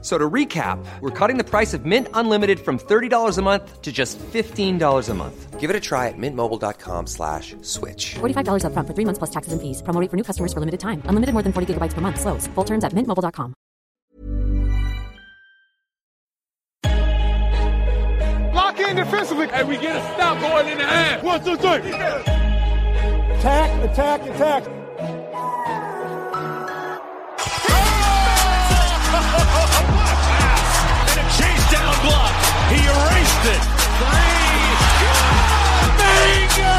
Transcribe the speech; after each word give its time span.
So 0.00 0.16
to 0.16 0.30
recap, 0.30 0.78
we're 1.00 1.10
cutting 1.10 1.38
the 1.38 1.44
price 1.44 1.74
of 1.74 1.84
Mint 1.84 2.06
Unlimited 2.14 2.60
from 2.60 2.78
$30 2.78 3.36
a 3.36 3.42
month 3.42 3.82
to 3.82 3.90
just 3.90 4.16
$15 4.18 5.08
a 5.08 5.14
month. 5.14 5.58
Give 5.58 5.70
it 5.70 5.74
a 5.74 5.80
try 5.80 6.06
at 6.06 6.14
mintmobile.com 6.16 7.08
slash 7.08 7.56
switch. 7.62 8.14
$45 8.20 8.62
upfront 8.62 8.86
for 8.86 8.94
three 8.94 9.04
months 9.04 9.18
plus 9.18 9.30
taxes 9.30 9.52
and 9.52 9.60
fees. 9.60 9.82
Promo 9.82 10.00
rate 10.00 10.08
for 10.08 10.16
new 10.16 10.22
customers 10.22 10.52
for 10.52 10.60
limited 10.60 10.78
time. 10.78 11.02
Unlimited 11.06 11.32
more 11.32 11.42
than 11.42 11.52
40 11.52 11.74
gigabytes 11.74 11.94
per 11.94 12.00
month. 12.00 12.20
Slows. 12.20 12.46
Full 12.54 12.64
terms 12.64 12.84
at 12.84 12.92
mintmobile.com. 12.92 13.54
Lock 18.54 18.78
in 18.78 18.96
defensively. 18.96 19.48
And 19.50 19.68
we 19.68 19.78
get 19.78 19.96
a 19.96 20.02
stop 20.14 20.40
going 20.40 20.68
in 20.68 20.78
the 20.78 20.84
half. 20.86 21.24
One, 21.24 21.42
two, 21.44 21.56
three. 21.56 21.90
Attack, 23.34 23.90
attack, 23.90 24.22
attack. 24.22 24.77
Chase 31.98 32.06
block. 32.06 32.32
He 32.70 32.80
erased 32.84 33.44
it. 33.46 33.62
Three. 33.98 34.38
Bingo! 35.98 36.78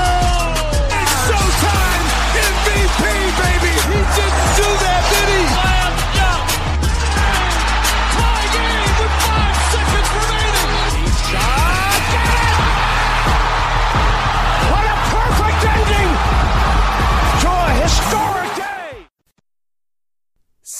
It's 0.99 1.15
showtime. 1.27 2.05
MVP, 2.49 3.01
baby. 3.39 3.73
He 3.89 3.99
didn't 4.15 4.49
do 4.59 4.69
that, 4.83 4.88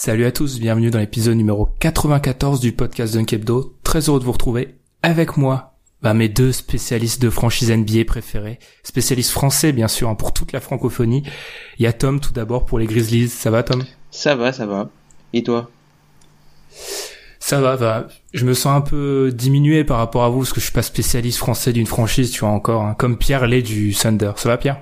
Salut 0.02 0.24
à 0.24 0.32
tous, 0.32 0.62
bienvenue 0.62 0.92
dans 0.92 1.00
l'épisode 1.00 1.36
numéro 1.36 1.68
94 1.82 2.62
du 2.62 2.72
podcast 2.72 3.16
Dunk 3.16 3.34
Hebdo. 3.34 3.76
Très 3.84 4.08
heureux 4.08 4.22
de 4.22 4.24
vous 4.24 4.32
retrouver. 4.32 4.76
Avec 5.04 5.36
moi, 5.36 5.74
bah, 6.02 6.14
mes 6.14 6.30
deux 6.30 6.54
spécialistes 6.54 7.22
de 7.22 7.30
franchise 7.30 7.70
NBA 7.70 8.06
préférés. 8.08 8.60
Spécialistes 8.82 9.32
français, 9.32 9.74
bien 9.74 9.90
sûr, 9.90 10.08
hein, 10.08 10.16
pour 10.16 10.32
toute 10.32 10.54
la 10.54 10.62
francophonie. 10.62 11.24
Il 11.80 11.84
y 11.84 11.86
a 11.86 11.92
Tom, 11.92 12.22
tout 12.22 12.32
d'abord, 12.32 12.66
pour 12.66 12.80
les 12.80 12.86
Grizzlies. 12.86 13.28
Ça 13.28 13.52
va, 13.52 13.62
Tom? 13.62 13.84
Ça 14.10 14.38
va, 14.38 14.54
ça 14.54 14.66
va. 14.66 14.90
Et 15.34 15.44
toi? 15.44 15.70
Ça 17.42 17.60
va, 17.60 17.76
va. 17.76 18.08
Je 18.34 18.46
me 18.46 18.54
sens 18.54 18.78
un 18.78 18.82
peu 18.82 19.34
diminué 19.34 19.84
par 19.84 19.98
rapport 19.98 20.24
à 20.24 20.30
vous, 20.30 20.40
parce 20.40 20.54
que 20.54 20.62
je 20.62 20.66
suis 20.68 20.74
pas 20.74 20.82
spécialiste 20.82 21.40
français 21.40 21.74
d'une 21.74 21.88
franchise, 21.88 22.32
tu 22.32 22.40
vois, 22.40 22.52
encore, 22.52 22.84
hein. 22.84 22.96
comme 22.98 23.18
Pierre 23.18 23.48
l'est 23.48 23.64
du 23.64 23.94
Thunder. 23.94 24.32
Ça 24.38 24.48
va, 24.48 24.58
Pierre? 24.58 24.82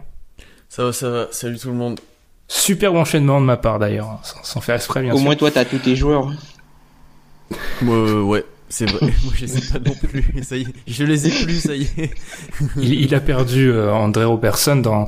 Ça 0.69 0.83
va, 0.83 0.93
ça 0.93 1.09
va. 1.09 1.27
Salut 1.31 1.57
tout 1.57 1.69
le 1.69 1.73
monde. 1.73 1.99
Super 2.47 2.93
enchaînement 2.93 3.41
de 3.41 3.45
ma 3.45 3.57
part, 3.57 3.79
d'ailleurs, 3.79 4.07
hein, 4.07 4.19
sans, 4.23 4.43
sans 4.43 4.61
faire 4.61 4.75
exprès, 4.75 5.01
bien 5.01 5.13
Au 5.13 5.17
sûr. 5.17 5.25
moins 5.25 5.35
toi 5.35 5.51
t'as 5.51 5.65
tous 5.65 5.79
tes 5.79 5.95
joueurs. 5.95 6.31
Euh, 7.83 8.21
ouais, 8.21 8.45
c'est 8.69 8.89
vrai. 8.89 9.07
Moi, 9.23 9.33
je 9.35 9.45
les 9.45 9.57
ai 9.57 9.61
pas 9.71 9.79
non 9.79 9.95
plus. 9.95 10.25
Ça 10.43 10.57
y 10.57 10.61
est, 10.61 10.67
je 10.87 11.03
les 11.03 11.27
ai 11.27 11.43
plus, 11.45 11.59
ça 11.61 11.75
y 11.75 11.83
est. 11.83 12.11
il, 12.77 12.93
il 13.01 13.15
a 13.15 13.19
perdu 13.19 13.69
euh, 13.71 13.91
André 13.93 14.23
Robertson 14.25 14.75
dans 14.77 15.07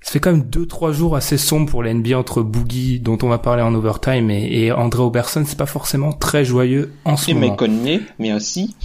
ça 0.00 0.10
fait 0.12 0.20
quand 0.20 0.32
même 0.32 0.42
deux 0.44 0.66
trois 0.66 0.92
jours 0.92 1.16
assez 1.16 1.38
sombres 1.38 1.70
pour 1.70 1.82
la 1.82 1.94
NBA 1.94 2.18
entre 2.18 2.42
Boogie 2.42 3.00
dont 3.00 3.16
on 3.22 3.28
va 3.28 3.38
parler 3.38 3.62
en 3.62 3.74
overtime 3.74 4.30
et, 4.30 4.64
et 4.64 4.70
André 4.70 5.00
Robertson 5.02 5.42
c'est 5.46 5.56
pas 5.56 5.64
forcément 5.64 6.12
très 6.12 6.44
joyeux 6.44 6.92
en 7.06 7.16
ce 7.16 7.30
Et 7.30 7.34
moment 7.34 7.46
Mike 7.46 7.58
Conley, 7.58 8.00
mais 8.18 8.34
aussi, 8.34 8.76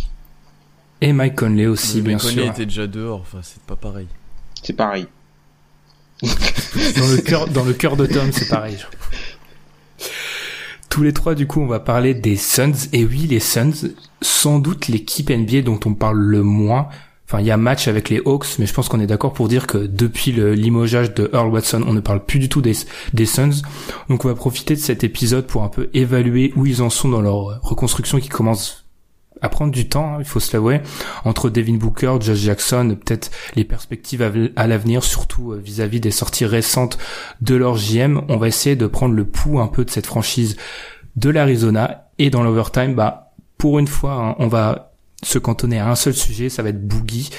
et 1.02 1.12
Mike 1.12 1.36
Conley 1.36 1.66
aussi 1.68 1.98
Mais 1.98 2.10
bien 2.10 2.18
Conley 2.20 2.34
sûr 2.34 2.46
était 2.46 2.66
déjà 2.66 2.88
dehors. 2.88 3.20
Enfin, 3.20 3.40
c'est 3.44 3.62
pas 3.64 3.76
pareil. 3.76 4.08
c'est 4.64 4.72
pareil. 4.74 5.08
Dans 6.22 7.08
le 7.08 7.18
cœur 7.22 7.48
dans 7.48 7.64
le 7.64 7.74
cœur 7.74 7.96
de 7.96 8.06
Tom 8.06 8.32
c'est 8.32 8.48
pareil 8.48 8.78
tous 10.90 11.04
les 11.04 11.14
trois 11.14 11.36
du 11.36 11.48
coup 11.48 11.62
on 11.62 11.68
va 11.68 11.80
parler 11.80 12.14
des 12.14 12.36
Suns. 12.36 12.90
Et 12.94 13.06
oui 13.06 13.28
les 13.28 13.40
Suns 13.40 13.94
sans 14.22 14.60
doute 14.60 14.88
l'équipe 14.88 15.30
NBA 15.30 15.62
dont 15.62 15.80
on 15.86 15.94
parle 15.94 16.20
le 16.20 16.44
moins. 16.44 16.90
Enfin, 17.26 17.42
il 17.42 17.46
y 17.46 17.52
a 17.52 17.58
match 17.58 17.88
avec 17.88 18.10
les 18.10 18.20
Hawks, 18.26 18.58
mais 18.58 18.66
je 18.66 18.74
pense 18.74 18.90
qu'on 18.90 19.00
est 19.00 19.06
d'accord 19.06 19.34
pour 19.34 19.48
dire 19.48 19.68
que 19.68 19.78
depuis 19.78 20.32
le 20.32 20.56
limogeage 20.56 21.14
de 21.14 21.30
Earl 21.32 21.50
Watson, 21.50 21.84
on 21.86 21.94
ne 21.94 22.00
parle 22.00 22.26
plus 22.26 22.40
du 22.40 22.50
tout 22.50 22.60
des, 22.60 22.74
des 23.14 23.28
Suns. 23.28 23.62
Donc, 24.10 24.26
on 24.26 24.30
va 24.30 24.34
profiter 24.34 24.74
de 24.74 24.80
cet 24.80 25.04
épisode 25.04 25.46
pour 25.46 25.62
un 25.62 25.70
peu 25.70 25.92
évaluer 25.94 26.52
où 26.56 26.66
ils 26.66 26.82
en 26.82 26.90
sont 26.90 27.08
dans 27.08 27.22
leur 27.22 27.62
reconstruction 27.62 28.20
qui 28.20 28.30
commence 28.30 28.79
à 29.42 29.50
prendre 29.50 29.72
du 29.72 29.88
temps, 29.88 30.16
hein, 30.16 30.18
il 30.20 30.26
faut 30.26 30.40
se 30.40 30.54
l'avouer, 30.54 30.82
entre 31.26 31.50
Devin 31.50 31.76
Booker, 31.76 32.18
Josh 32.20 32.38
Jackson, 32.38 32.98
peut-être 33.04 33.32
les 33.56 33.64
perspectives 33.64 34.22
à 34.56 34.68
l'avenir, 34.68 35.04
surtout 35.04 35.54
euh, 35.54 35.58
vis-à-vis 35.58 36.00
des 36.00 36.12
sorties 36.12 36.46
récentes 36.46 36.98
de 37.42 37.56
leur 37.56 37.78
JM. 37.78 38.22
On 38.30 38.38
va 38.38 38.48
essayer 38.48 38.76
de 38.76 38.88
prendre 38.88 39.16
le 39.16 39.26
pouls 39.26 39.60
un 39.60 39.68
peu 39.68 39.86
de 39.86 39.90
cette 39.90 40.06
franchise 40.06 40.58
de 41.16 41.30
l'Arizona 41.30 42.10
et 42.18 42.30
dans 42.30 42.44
l'overtime, 42.44 42.96
bah, 42.96 43.34
pour 43.58 43.80
une 43.80 43.88
fois, 43.88 44.14
hein, 44.14 44.36
on 44.40 44.48
va 44.48 44.89
se 45.24 45.38
cantonner 45.38 45.80
à 45.80 45.90
un 45.90 45.96
seul 45.96 46.14
sujet, 46.14 46.50
ça 46.50 46.64
va 46.64 46.70
être 46.70 46.86
Boogie, 46.86 47.30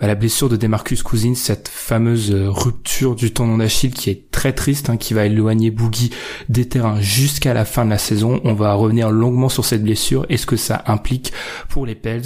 la 0.00 0.14
blessure 0.14 0.48
de 0.48 0.56
Demarcus 0.56 1.02
Cousins, 1.02 1.34
cette 1.34 1.68
fameuse 1.68 2.32
euh, 2.32 2.50
rupture 2.50 3.14
du 3.14 3.32
tendon 3.32 3.58
d'Achille 3.58 3.92
qui 3.92 4.10
est 4.10 4.30
très 4.30 4.52
triste, 4.52 4.90
hein, 4.90 4.96
qui 4.96 5.14
va 5.14 5.26
éloigner 5.26 5.70
Boogie 5.70 6.10
des 6.48 6.68
terrains 6.68 7.00
jusqu'à 7.00 7.54
la 7.54 7.64
fin 7.64 7.84
de 7.84 7.90
la 7.90 7.98
saison. 7.98 8.40
On 8.44 8.54
va 8.54 8.74
revenir 8.74 9.10
longuement 9.10 9.48
sur 9.48 9.64
cette 9.64 9.84
blessure 9.84 10.26
et 10.28 10.36
ce 10.36 10.46
que 10.46 10.56
ça 10.56 10.82
implique 10.86 11.32
pour 11.68 11.86
les 11.86 11.94
Pels, 11.94 12.24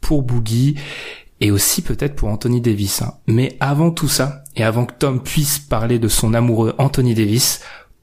pour 0.00 0.22
Boogie 0.22 0.76
et 1.40 1.50
aussi 1.50 1.82
peut-être 1.82 2.14
pour 2.14 2.28
Anthony 2.28 2.60
Davis. 2.60 3.02
hein. 3.02 3.14
Mais 3.26 3.56
avant 3.60 3.90
tout 3.90 4.08
ça, 4.08 4.44
et 4.54 4.62
avant 4.62 4.86
que 4.86 4.94
Tom 4.94 5.22
puisse 5.22 5.58
parler 5.58 5.98
de 5.98 6.08
son 6.08 6.34
amoureux 6.34 6.74
Anthony 6.78 7.14
Davis, 7.14 7.60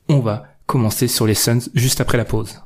on 0.09 0.19
va 0.19 0.43
commencer 0.65 1.07
sur 1.07 1.25
les 1.25 1.33
Suns 1.33 1.69
juste 1.73 2.01
après 2.01 2.17
la 2.17 2.25
pause. 2.25 2.61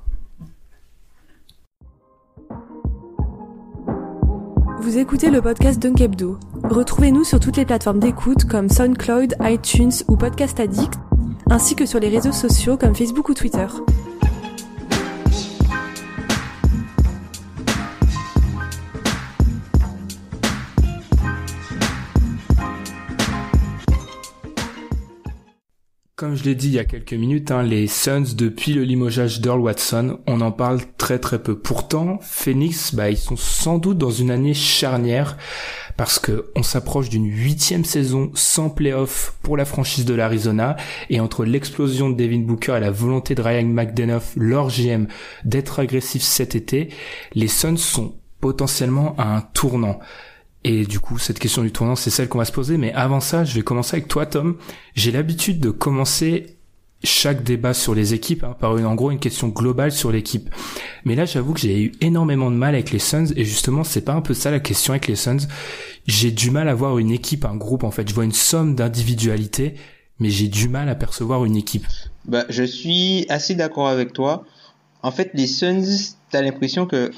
Vous 4.88 5.00
écoutez 5.00 5.30
le 5.30 5.42
podcast 5.42 5.81
Dunk 5.81 6.02
Hebdo. 6.02 6.40
Retrouvez-nous 6.64 7.25
sur 7.25 7.42
toutes 7.42 7.58
les 7.58 7.66
plateformes 7.66 8.00
d'écoute 8.00 8.46
comme 8.46 8.70
SoundCloud, 8.70 9.36
iTunes 9.42 9.92
ou 10.08 10.16
Podcast 10.16 10.62
Addict, 10.62 10.94
ainsi 11.50 11.75
que 11.75 11.86
sur 11.86 12.00
les 12.00 12.08
réseaux 12.08 12.31
sociaux 12.31 12.78
comme 12.78 12.96
Facebook 12.96 13.28
ou 13.28 13.34
Twitter. 13.34 13.68
Comme 26.18 26.36
je 26.36 26.46
l'ai 26.46 26.56
dit 26.56 26.70
il 26.70 26.74
y 26.74 26.80
a 26.80 26.84
quelques 26.84 27.14
minutes, 27.14 27.52
hein, 27.52 27.62
les 27.62 27.86
Suns, 27.86 28.34
depuis 28.36 28.74
le 28.74 28.82
limogeage 28.82 29.40
d'Earl 29.40 29.60
Watson, 29.60 30.20
on 30.26 30.42
en 30.42 30.52
parle 30.52 30.80
très 30.98 31.20
très 31.20 31.38
peu. 31.38 31.56
Pourtant, 31.56 32.18
Phoenix, 32.24 32.96
bah, 32.96 33.12
ils 33.12 33.20
sont 33.20 33.36
sans 33.36 33.78
doute 33.78 34.00
dans 34.00 34.10
une 34.10 34.32
année 34.32 34.56
charnière 34.56 35.38
parce 35.96 36.18
que 36.18 36.50
on 36.56 36.64
s'approche 36.64 37.10
d'une 37.10 37.30
huitième 37.30 37.86
saison 37.86 38.32
sans 38.34 38.72
playoff 38.72 39.36
pour 39.44 39.58
la 39.58 39.66
franchise 39.66 40.06
de 40.06 40.16
l'Arizona 40.16 40.76
et 41.12 41.20
entre 41.20 41.46
l'explosion 41.46 42.10
de 42.10 42.16
Devin 42.16 42.40
Booker 42.40 42.78
et 42.78 42.80
la 42.80 42.90
volonté 42.90 43.36
de 43.36 43.42
Ryan 43.44 43.68
McDonough, 43.68 44.24
leur 44.38 44.70
GM, 44.70 45.06
d'être 45.46 45.78
agressif 45.78 46.24
cet 46.24 46.56
été, 46.56 46.90
les 47.36 47.48
Suns 47.48 47.78
sont 47.78 48.16
potentiellement 48.42 49.14
à 49.20 49.36
un 49.36 49.42
tournant. 49.42 50.00
Et 50.68 50.86
du 50.86 51.00
coup, 51.00 51.18
cette 51.18 51.40
question 51.40 51.64
du 51.64 51.72
tournant, 51.72 51.96
c'est 51.96 52.10
celle 52.10 52.28
qu'on 52.28 52.40
va 52.40 52.46
se 52.46 52.52
poser. 52.52 52.78
Mais 52.78 52.92
avant 52.92 53.22
ça, 53.22 53.46
je 53.46 53.56
vais 53.56 53.62
commencer 53.62 53.96
avec 53.96 54.10
toi, 54.10 54.26
Tom. 54.26 54.58
J'ai 54.96 55.14
l'habitude 55.14 55.62
de 55.62 55.70
commencer 55.70 56.58
chaque 57.06 57.42
débat 57.42 57.74
sur 57.74 57.96
les 57.96 58.14
équipes 58.14 58.44
hein, 58.44 58.54
par 58.60 58.78
une, 58.78 58.86
en 58.86 58.94
gros 58.94 59.12
une 59.12 59.20
question 59.20 59.48
globale 59.48 59.94
sur 59.94 60.12
l'équipe. 60.12 60.50
Mais 61.06 61.16
là, 61.16 61.24
j'avoue 61.24 61.54
que 61.54 61.62
j'ai 61.62 61.80
eu 61.80 61.92
énormément 62.02 62.52
de 62.52 62.58
mal 62.58 62.74
avec 62.74 62.92
les 62.92 63.00
Suns 63.00 63.28
et 63.38 63.46
justement, 63.46 63.86
c'est 63.86 64.02
pas 64.02 64.12
un 64.12 64.19
peu 64.19 64.34
ça 64.34 64.52
la 64.52 64.60
question 64.60 64.92
avec 64.92 65.08
les 65.08 65.16
Suns. 65.16 65.48
J'ai 66.06 66.31
du 66.31 66.52
mal 66.52 66.68
à 66.68 66.75
voir 66.75 66.98
une 66.98 67.12
équipe, 67.12 67.46
un 67.46 67.56
groupe. 67.56 67.86
En 67.86 67.92
fait, 67.92 68.10
je 68.10 68.13
vois 68.13 68.25
une 68.25 68.34
somme 68.34 68.75
d'individualités, 68.75 69.75
mais 70.20 70.30
j'ai 70.30 70.50
du 70.50 70.68
mal 70.68 70.90
à 70.90 70.96
percevoir 70.96 71.46
une 71.46 71.56
équipe. 71.56 71.86
Bah, 72.25 72.44
je 72.50 72.63
suis 72.63 73.25
assez 73.30 73.56
d'accord 73.56 73.88
avec 73.88 74.12
toi. 74.12 74.44
En 75.02 75.12
fait, 75.12 75.31
les 75.34 75.48
Suns, 75.48 76.16
t'as 76.30 76.42
l'impression 76.42 76.88
que, 76.88 77.10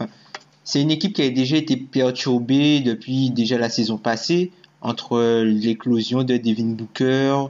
c'est 0.70 0.84
une 0.84 0.92
équipe 0.92 1.14
qui 1.14 1.24
a 1.24 1.30
déjà 1.32 1.58
été 1.58 1.78
perturbée 1.78 2.80
depuis 2.80 3.32
déjà 3.32 3.58
la 3.58 3.70
saison 3.70 3.98
passée 3.98 4.52
entre 4.82 5.42
l'éclosion 5.42 6.22
de 6.22 6.38
Devin 6.38 6.76
Booker, 6.76 7.48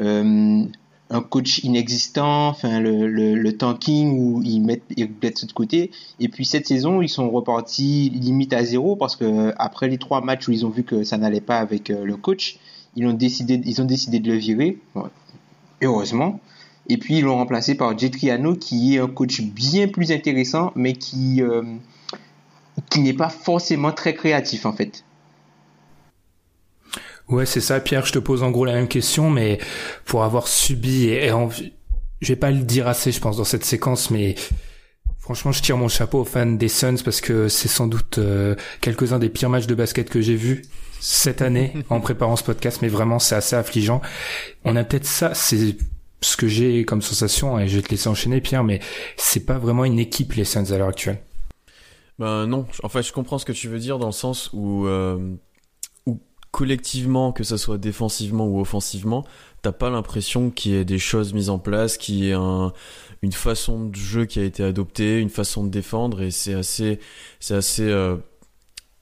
euh, 0.00 0.62
un 1.10 1.20
coach 1.20 1.64
inexistant, 1.64 2.46
enfin 2.46 2.78
le, 2.78 3.50
tanking 3.50 4.16
où 4.16 4.40
ils 4.44 4.60
mettent 4.60 4.84
ça 5.36 5.46
de 5.48 5.52
côté. 5.52 5.90
Et 6.20 6.28
puis 6.28 6.44
cette 6.44 6.68
saison, 6.68 7.02
ils 7.02 7.08
sont 7.08 7.28
repartis 7.28 8.08
limite 8.10 8.52
à 8.52 8.62
zéro 8.62 8.94
parce 8.94 9.16
que 9.16 9.52
après 9.58 9.88
les 9.88 9.98
trois 9.98 10.20
matchs 10.20 10.46
où 10.46 10.52
ils 10.52 10.64
ont 10.64 10.70
vu 10.70 10.84
que 10.84 11.02
ça 11.02 11.18
n'allait 11.18 11.40
pas 11.40 11.58
avec 11.58 11.90
euh, 11.90 12.04
le 12.04 12.16
coach, 12.16 12.60
ils 12.94 13.04
ont 13.04 13.12
décidé 13.12 13.60
ils 13.64 13.82
ont 13.82 13.84
décidé 13.84 14.20
de 14.20 14.30
le 14.30 14.38
virer. 14.38 14.78
Heureusement. 15.82 16.38
Et 16.88 16.98
puis 16.98 17.18
ils 17.18 17.24
l'ont 17.24 17.34
remplacé 17.34 17.74
par 17.74 17.98
Jetriano 17.98 18.54
qui 18.54 18.94
est 18.94 19.00
un 19.00 19.08
coach 19.08 19.40
bien 19.42 19.88
plus 19.88 20.12
intéressant, 20.12 20.70
mais 20.76 20.92
qui, 20.92 21.42
euh, 21.42 21.62
qui 22.90 23.00
n'est 23.00 23.14
pas 23.14 23.28
forcément 23.28 23.92
très 23.92 24.14
créatif 24.14 24.66
en 24.66 24.72
fait. 24.72 25.04
Ouais, 27.28 27.46
c'est 27.46 27.60
ça, 27.60 27.78
Pierre. 27.80 28.04
Je 28.06 28.12
te 28.12 28.18
pose 28.18 28.42
en 28.42 28.50
gros 28.50 28.64
la 28.64 28.72
même 28.72 28.88
question, 28.88 29.30
mais 29.30 29.58
pour 30.04 30.24
avoir 30.24 30.48
subi 30.48 31.04
et, 31.04 31.26
et 31.26 31.32
en- 31.32 31.48
je 31.50 32.28
vais 32.28 32.36
pas 32.36 32.50
le 32.50 32.62
dire 32.62 32.88
assez, 32.88 33.12
je 33.12 33.20
pense, 33.20 33.36
dans 33.36 33.44
cette 33.44 33.64
séquence, 33.64 34.10
mais 34.10 34.34
franchement, 35.18 35.52
je 35.52 35.62
tire 35.62 35.76
mon 35.76 35.88
chapeau 35.88 36.20
aux 36.20 36.24
fans 36.24 36.46
des 36.46 36.68
Suns 36.68 36.96
parce 37.04 37.20
que 37.20 37.48
c'est 37.48 37.68
sans 37.68 37.86
doute 37.86 38.18
euh, 38.18 38.56
quelques-uns 38.80 39.18
des 39.20 39.28
pires 39.28 39.48
matchs 39.48 39.66
de 39.66 39.74
basket 39.74 40.10
que 40.10 40.20
j'ai 40.20 40.34
vus 40.34 40.62
cette 41.00 41.40
année 41.40 41.72
en 41.90 42.00
préparant 42.00 42.36
ce 42.36 42.42
podcast, 42.44 42.80
mais 42.82 42.88
vraiment, 42.88 43.18
c'est 43.20 43.36
assez 43.36 43.54
affligeant. 43.56 44.00
On 44.64 44.74
a 44.76 44.82
peut-être 44.84 45.06
ça, 45.06 45.32
c'est 45.34 45.76
ce 46.20 46.36
que 46.36 46.48
j'ai 46.48 46.84
comme 46.84 47.00
sensation, 47.00 47.58
et 47.60 47.68
je 47.68 47.76
vais 47.76 47.82
te 47.82 47.90
laisser 47.90 48.08
enchaîner, 48.08 48.40
Pierre, 48.40 48.64
mais 48.64 48.80
c'est 49.16 49.46
pas 49.46 49.58
vraiment 49.58 49.84
une 49.84 49.98
équipe, 50.00 50.32
les 50.34 50.44
Suns, 50.44 50.72
à 50.72 50.78
l'heure 50.78 50.88
actuelle. 50.88 51.22
Ben 52.20 52.46
non, 52.46 52.66
en 52.82 52.90
fait 52.90 53.02
je 53.02 53.14
comprends 53.14 53.38
ce 53.38 53.46
que 53.46 53.52
tu 53.52 53.66
veux 53.66 53.78
dire 53.78 53.98
dans 53.98 54.06
le 54.06 54.12
sens 54.12 54.50
où, 54.52 54.86
euh, 54.86 55.36
où 56.04 56.20
collectivement, 56.50 57.32
que 57.32 57.44
ça 57.44 57.56
soit 57.56 57.78
défensivement 57.78 58.46
ou 58.46 58.60
offensivement, 58.60 59.24
t'as 59.62 59.72
pas 59.72 59.88
l'impression 59.88 60.50
qu'il 60.50 60.72
y 60.72 60.74
ait 60.76 60.84
des 60.84 60.98
choses 60.98 61.32
mises 61.32 61.48
en 61.48 61.58
place, 61.58 61.96
qu'il 61.96 62.16
y 62.16 62.28
ait 62.28 62.34
un, 62.34 62.74
une 63.22 63.32
façon 63.32 63.86
de 63.86 63.96
jeu 63.96 64.26
qui 64.26 64.38
a 64.38 64.44
été 64.44 64.62
adoptée, 64.62 65.18
une 65.18 65.30
façon 65.30 65.64
de 65.64 65.70
défendre 65.70 66.20
et 66.20 66.30
c'est 66.30 66.52
assez, 66.52 67.00
c'est 67.40 67.54
assez 67.54 67.88
euh, 67.88 68.16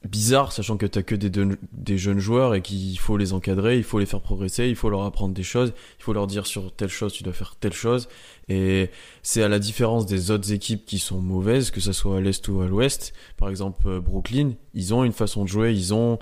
bizarre 0.04 0.52
sachant 0.52 0.76
que 0.76 0.86
t'as 0.86 1.02
que 1.02 1.14
des, 1.14 1.28
de- 1.28 1.58
des 1.72 1.98
jeunes 1.98 2.20
joueurs 2.20 2.54
et 2.54 2.62
qu'il 2.62 2.98
faut 2.98 3.16
les 3.16 3.32
encadrer, 3.32 3.76
il 3.78 3.82
faut 3.84 3.98
les 3.98 4.06
faire 4.06 4.20
progresser, 4.20 4.68
il 4.68 4.76
faut 4.76 4.90
leur 4.90 5.02
apprendre 5.02 5.34
des 5.34 5.42
choses, 5.42 5.72
il 5.98 6.02
faut 6.02 6.12
leur 6.12 6.26
dire 6.28 6.46
sur 6.46 6.72
telle 6.74 6.88
chose 6.88 7.12
tu 7.12 7.24
dois 7.24 7.32
faire 7.32 7.56
telle 7.56 7.72
chose 7.72 8.08
et 8.48 8.90
c'est 9.22 9.42
à 9.42 9.48
la 9.48 9.58
différence 9.58 10.06
des 10.06 10.30
autres 10.30 10.52
équipes 10.52 10.86
qui 10.86 10.98
sont 10.98 11.20
mauvaises, 11.20 11.70
que 11.70 11.80
ce 11.80 11.92
soit 11.92 12.18
à 12.18 12.20
l'est 12.20 12.46
ou 12.48 12.60
à 12.60 12.66
l'ouest. 12.68 13.12
Par 13.36 13.48
exemple, 13.48 13.86
euh, 13.88 14.00
Brooklyn, 14.00 14.52
ils 14.72 14.94
ont 14.94 15.02
une 15.04 15.12
façon 15.12 15.42
de 15.42 15.48
jouer, 15.48 15.74
ils 15.74 15.92
ont, 15.92 16.18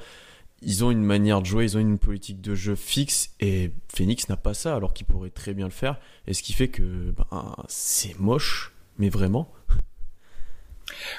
ils 0.63 0.83
ont 0.83 0.91
une 0.91 1.05
manière 1.05 1.41
de 1.43 1.47
jouer, 1.47 1.65
ils 1.65 1.77
ont 1.77 1.81
une 1.81 1.99
politique 1.99 2.41
de 2.41 2.55
jeu 2.55 2.75
fixe, 2.75 3.31
et 3.41 3.71
Phoenix 3.95 4.29
n'a 4.29 4.37
pas 4.39 4.55
ça, 4.55 4.75
alors 4.75 4.95
qu'il 4.95 5.07
pourrait 5.07 5.31
très 5.31 5.53
bien 5.55 5.67
le 5.67 5.71
faire. 5.71 6.01
Et 6.27 6.33
ce 6.35 6.43
qui 6.43 6.55
fait 6.55 6.69
que 6.69 7.13
ben, 7.13 7.55
c'est 7.69 8.19
moche, 8.19 8.73
mais 8.99 9.11
vraiment. 9.11 9.53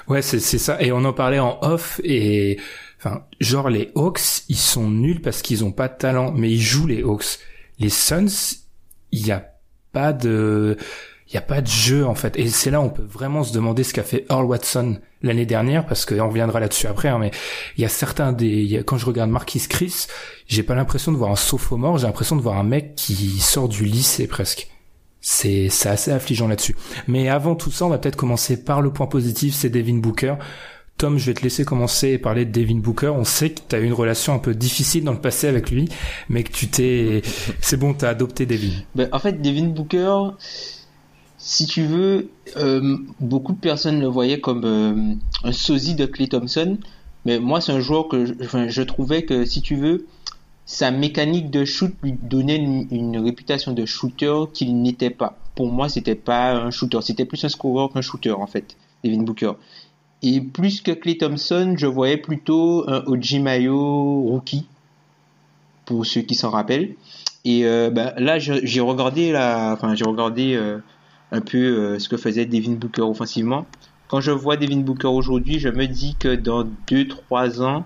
Ouais, 0.07 0.21
c'est 0.21 0.39
ça. 0.39 0.81
Et 0.81 0.91
on 0.91 1.03
en 1.05 1.13
parlait 1.13 1.39
en 1.39 1.59
off 1.61 1.99
et 2.03 2.59
enfin, 2.99 3.23
genre 3.39 3.69
les 3.69 3.91
Hawks, 3.95 4.43
ils 4.49 4.57
sont 4.57 4.89
nuls 4.89 5.21
parce 5.21 5.41
qu'ils 5.41 5.63
ont 5.63 5.71
pas 5.71 5.87
de 5.87 5.97
talent, 5.97 6.31
mais 6.31 6.49
ils 6.51 6.61
jouent 6.61 6.87
les 6.87 7.01
Hawks. 7.03 7.39
Les 7.79 7.89
Suns, 7.89 8.27
il 9.11 9.25
y 9.27 9.31
a 9.31 9.53
pas 9.91 10.13
de 10.13 10.77
y 11.33 11.37
a 11.37 11.41
pas 11.41 11.61
de 11.61 11.67
jeu 11.67 12.05
en 12.05 12.15
fait. 12.15 12.37
Et 12.37 12.47
c'est 12.49 12.71
là 12.71 12.79
où 12.79 12.85
on 12.85 12.89
peut 12.89 13.03
vraiment 13.07 13.43
se 13.43 13.53
demander 13.53 13.83
ce 13.83 13.93
qu'a 13.93 14.03
fait 14.03 14.25
Earl 14.29 14.45
Watson 14.45 14.99
l'année 15.21 15.45
dernière 15.45 15.85
parce 15.85 16.05
qu'on 16.05 16.27
reviendra 16.29 16.59
là-dessus 16.61 16.87
après 16.87 17.09
hein, 17.09 17.17
mais 17.19 17.31
il 17.77 17.81
y 17.81 17.85
a 17.85 17.89
certains 17.89 18.31
des 18.31 18.63
y 18.63 18.77
a- 18.77 18.83
quand 18.83 18.97
je 18.97 19.05
regarde 19.05 19.29
Marquis 19.29 19.65
Chris, 19.67 20.05
j'ai 20.47 20.63
pas 20.63 20.75
l'impression 20.75 21.11
de 21.11 21.17
voir 21.17 21.31
un 21.31 21.35
sophomore, 21.35 21.97
j'ai 21.97 22.07
l'impression 22.07 22.35
de 22.37 22.41
voir 22.41 22.57
un 22.57 22.63
mec 22.63 22.95
qui 22.95 23.15
sort 23.39 23.67
du 23.67 23.83
lycée 23.83 24.27
presque. 24.27 24.69
C'est 25.29 25.69
assez 25.89 26.09
affligeant 26.09 26.47
là-dessus. 26.47 26.73
Mais 27.05 27.27
avant 27.27 27.55
tout 27.55 27.69
ça, 27.69 27.85
on 27.85 27.89
va 27.89 27.97
peut-être 27.97 28.15
commencer 28.15 28.63
par 28.63 28.81
le 28.81 28.93
point 28.93 29.07
positif, 29.07 29.53
c'est 29.53 29.69
Devin 29.69 29.97
Booker. 29.97 30.35
Tom, 30.97 31.17
je 31.17 31.25
vais 31.25 31.33
te 31.33 31.43
laisser 31.43 31.65
commencer 31.65 32.11
et 32.11 32.17
parler 32.17 32.45
de 32.45 32.51
Devin 32.57 32.77
Booker. 32.77 33.09
On 33.09 33.25
sait 33.25 33.49
que 33.49 33.59
tu 33.67 33.75
as 33.75 33.79
eu 33.79 33.83
une 33.83 33.93
relation 33.93 34.33
un 34.33 34.39
peu 34.39 34.55
difficile 34.55 35.03
dans 35.03 35.11
le 35.11 35.19
passé 35.19 35.49
avec 35.49 35.69
lui, 35.69 35.89
mais 36.29 36.43
que 36.43 36.51
tu 36.53 36.69
t'es... 36.69 37.23
C'est 37.61 37.75
bon, 37.75 37.93
t'as 37.93 38.07
adopté 38.07 38.45
Devin. 38.45 38.71
Ben, 38.95 39.09
en 39.11 39.19
fait, 39.19 39.41
Devin 39.41 39.65
Booker, 39.65 40.29
si 41.37 41.65
tu 41.65 41.83
veux, 41.83 42.29
euh, 42.55 42.97
beaucoup 43.19 43.51
de 43.51 43.59
personnes 43.59 43.99
le 43.99 44.07
voyaient 44.07 44.39
comme 44.39 44.63
euh, 44.63 45.13
un 45.43 45.51
sosie 45.51 45.95
de 45.95 46.05
Clay 46.05 46.29
Thompson, 46.29 46.77
mais 47.25 47.37
moi, 47.39 47.59
c'est 47.59 47.73
un 47.73 47.81
joueur 47.81 48.07
que 48.07 48.27
je, 48.27 48.33
enfin, 48.45 48.69
je 48.69 48.81
trouvais 48.81 49.23
que, 49.23 49.43
si 49.43 49.61
tu 49.61 49.75
veux, 49.75 50.07
sa 50.67 50.91
mécanique 50.91 51.49
de 51.49 51.63
shoot 51.63 51.95
lui 52.03 52.11
donnait 52.11 52.57
une, 52.57 53.17
réputation 53.17 53.71
de 53.71 53.85
shooter 53.85 54.43
qu'il 54.53 54.81
n'était 54.81 55.09
pas. 55.09 55.37
Pour 55.55 55.71
moi, 55.71 55.87
c'était 55.87 56.13
pas 56.13 56.51
un 56.51 56.71
shooter, 56.71 56.99
c'était 57.01 57.23
plus 57.23 57.43
un 57.45 57.49
scorer 57.49 57.91
qu'un 57.91 58.01
shooter, 58.01 58.33
en 58.33 58.47
fait, 58.47 58.75
Devin 59.03 59.23
Booker. 59.23 59.53
Et 60.21 60.41
plus 60.41 60.81
que 60.81 60.91
Clay 60.91 61.17
Thompson, 61.17 61.75
je 61.77 61.87
voyais 61.87 62.17
plutôt 62.17 62.83
un 62.89 63.01
Ojimayo 63.05 64.23
rookie, 64.23 64.67
pour 65.85 66.05
ceux 66.05 66.21
qui 66.21 66.35
s'en 66.35 66.49
rappellent. 66.49 66.95
Et 67.45 67.65
euh, 67.65 67.89
bah, 67.89 68.13
là, 68.17 68.37
j'ai 68.37 68.81
regardé 68.81 69.31
la, 69.31 69.71
enfin, 69.71 69.95
regardé 70.05 70.53
euh, 70.53 70.79
un 71.31 71.39
peu 71.39 71.57
euh, 71.57 71.97
ce 71.99 72.09
que 72.09 72.17
faisait 72.17 72.45
Devin 72.45 72.73
Booker 72.73 73.03
offensivement. 73.03 73.65
Quand 74.09 74.19
je 74.19 74.31
vois 74.31 74.57
Devin 74.57 74.81
Booker 74.81 75.07
aujourd'hui, 75.07 75.59
je 75.59 75.69
me 75.69 75.85
dis 75.85 76.17
que 76.19 76.35
dans 76.35 76.65
2-3 76.89 77.61
ans, 77.61 77.85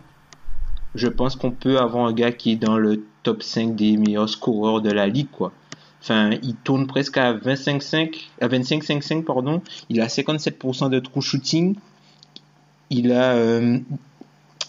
je 0.96 1.08
pense 1.08 1.36
qu'on 1.36 1.52
peut 1.52 1.80
avoir 1.80 2.06
un 2.06 2.14
gars 2.14 2.32
qui 2.32 2.52
est 2.52 2.56
dans 2.56 2.78
le 2.78 3.04
top 3.24 3.44
5 3.44 3.76
des 3.76 3.98
meilleurs 3.98 4.30
scoreurs 4.30 4.82
de 4.82 4.92
la 4.92 5.08
ligue, 5.08 5.30
quoi. 5.32 5.52
Enfin, 6.02 6.32
il 6.42 6.56
tourne 6.56 6.88
presque 6.88 7.18
à 7.18 7.34
25-5, 7.34 8.16
à 8.42 8.48
25-5-5, 8.48 9.24
pardon. 9.24 9.62
Il 9.90 10.02
a 10.02 10.08
57% 10.08 10.90
de 10.90 11.00
true 11.00 11.22
shooting. 11.22 11.76
Il 12.90 13.12
a, 13.12 13.36
euh, 13.36 13.78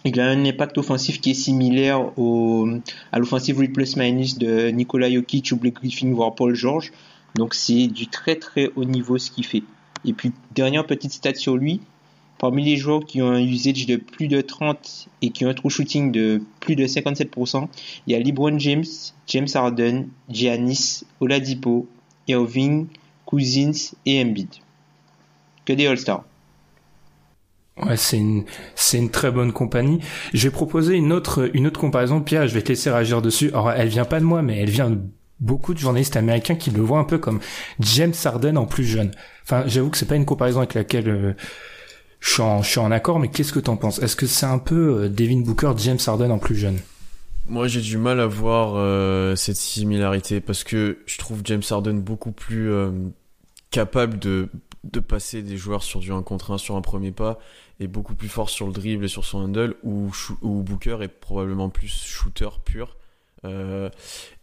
il 0.05 0.21
a 0.21 0.29
un 0.29 0.45
impact 0.45 0.77
offensif 0.77 1.21
qui 1.21 1.31
est 1.31 1.35
similaire 1.35 2.19
au, 2.19 2.69
à 3.13 3.19
l'offensive 3.19 3.57
plus 3.73 3.97
minus 3.97 4.39
de 4.39 4.69
Nikola 4.69 5.11
Jokic 5.11 5.53
ou 5.53 5.57
Blake 5.57 5.77
Griffin, 5.77 6.13
voire 6.13 6.35
Paul 6.35 6.55
George. 6.55 6.93
Donc 7.35 7.55
c'est 7.55 7.87
du 7.87 8.09
très 8.09 8.37
très 8.37 8.71
haut 8.77 8.85
niveau 8.85 9.17
ce 9.17 9.31
qu'il 9.31 9.47
fait. 9.47 9.63
Et 10.05 10.13
puis, 10.13 10.33
dernière 10.55 10.87
petite 10.87 11.13
stat 11.13 11.35
sur 11.35 11.57
lui. 11.57 11.81
Parmi 12.43 12.65
les 12.65 12.77
joueurs 12.77 13.05
qui 13.05 13.23
ont 13.23 13.31
un 13.31 13.41
usage 13.41 13.87
de 13.87 13.95
plus 13.95 14.27
de 14.27 14.41
30 14.41 15.07
et 15.23 15.31
qui 15.31 15.47
ont 15.47 15.49
un 15.49 15.55
true 15.55 15.71
shooting 15.71 16.11
de 16.11 16.43
plus 16.59 16.75
de 16.75 16.85
57%, 16.85 17.69
il 18.09 18.13
y 18.13 18.17
a 18.17 18.19
LeBron 18.19 18.59
James, 18.59 18.85
James 19.29 19.47
Harden, 19.55 20.09
Giannis, 20.29 21.05
Oladipo, 21.21 21.87
Irving, 22.27 22.89
Cousins 23.27 23.95
et 24.07 24.21
Embiid. 24.21 24.49
Que 25.65 25.73
des 25.73 25.87
All-Stars. 25.87 26.25
Ouais, 27.81 27.97
c'est 27.97 28.19
une, 28.19 28.43
c'est 28.75 28.99
une 28.99 29.11
très 29.11 29.31
bonne 29.31 29.53
compagnie. 29.53 30.01
Je 30.35 30.49
vais 30.49 30.53
proposer 30.53 30.97
une 30.97 31.13
autre, 31.13 31.49
une 31.55 31.69
autre 31.69 31.79
comparaison, 31.79 32.21
Pierre, 32.23 32.49
je 32.49 32.55
vais 32.55 32.63
te 32.63 32.71
laisser 32.71 32.91
réagir 32.91 33.23
dessus. 33.23 33.51
Alors, 33.51 33.71
elle 33.71 33.87
vient 33.87 34.05
pas 34.05 34.19
de 34.19 34.25
moi, 34.25 34.43
mais 34.43 34.59
elle 34.59 34.71
vient 34.71 34.91
de 34.91 34.99
beaucoup 35.39 35.75
de 35.75 35.79
journalistes 35.79 36.17
américains 36.17 36.57
qui 36.57 36.73
le 36.73 36.83
voient 36.83 36.99
un 36.99 37.05
peu 37.05 37.19
comme 37.19 37.39
James 37.79 38.15
Harden 38.25 38.57
en 38.57 38.67
plus 38.67 38.85
jeune. 38.85 39.13
Enfin, 39.45 39.63
j'avoue 39.67 39.91
que 39.91 39.97
c'est 39.97 40.07
pas 40.07 40.17
une 40.17 40.25
comparaison 40.25 40.59
avec 40.59 40.75
laquelle 40.75 41.09
euh, 41.09 41.35
je 42.23 42.31
suis 42.31 42.43
en, 42.43 42.63
je 42.63 42.71
suis 42.71 42.79
en 42.79 42.93
accord, 42.93 43.19
mais 43.19 43.29
qu'est-ce 43.29 43.53
que 43.53 43.59
t'en 43.59 43.77
penses? 43.77 43.99
Est-ce 43.99 44.15
que 44.15 44.27
c'est 44.27 44.47
un 44.47 44.59
peu 44.59 45.03
euh, 45.03 45.09
Devin 45.09 45.41
Booker, 45.41 45.73
James 45.77 45.99
Harden 46.07 46.31
en 46.31 46.39
plus 46.39 46.55
jeune? 46.55 46.79
Moi, 47.49 47.67
j'ai 47.67 47.81
du 47.81 47.99
mal 47.99 48.21
à 48.21 48.27
voir 48.27 48.75
euh, 48.77 49.35
cette 49.35 49.57
similarité 49.57 50.41
parce 50.41 50.63
que 50.63 50.99
je 51.05 51.19
trouve 51.19 51.41
James 51.45 51.63
Harden 51.69 51.95
beaucoup 51.99 52.31
plus 52.31 52.71
euh, 52.71 52.93
capable 53.73 54.21
de, 54.21 54.49
de 54.85 55.01
passer 55.01 55.43
des 55.43 55.57
joueurs 55.57 55.83
sur 55.83 55.99
du 55.99 56.13
1 56.13 56.23
contre 56.23 56.53
1 56.53 56.59
sur 56.59 56.77
un 56.77 56.81
premier 56.81 57.11
pas 57.11 57.41
et 57.81 57.89
beaucoup 57.89 58.15
plus 58.15 58.29
fort 58.29 58.51
sur 58.51 58.69
le 58.69 58.73
dribble 58.73 59.05
et 59.05 59.09
sur 59.09 59.25
son 59.25 59.39
handle 59.39 59.75
où, 59.83 60.13
où 60.43 60.63
Booker 60.63 60.99
est 61.01 61.09
probablement 61.09 61.71
plus 61.71 61.89
shooter 61.89 62.49
pur. 62.65 62.97
Euh, 63.45 63.91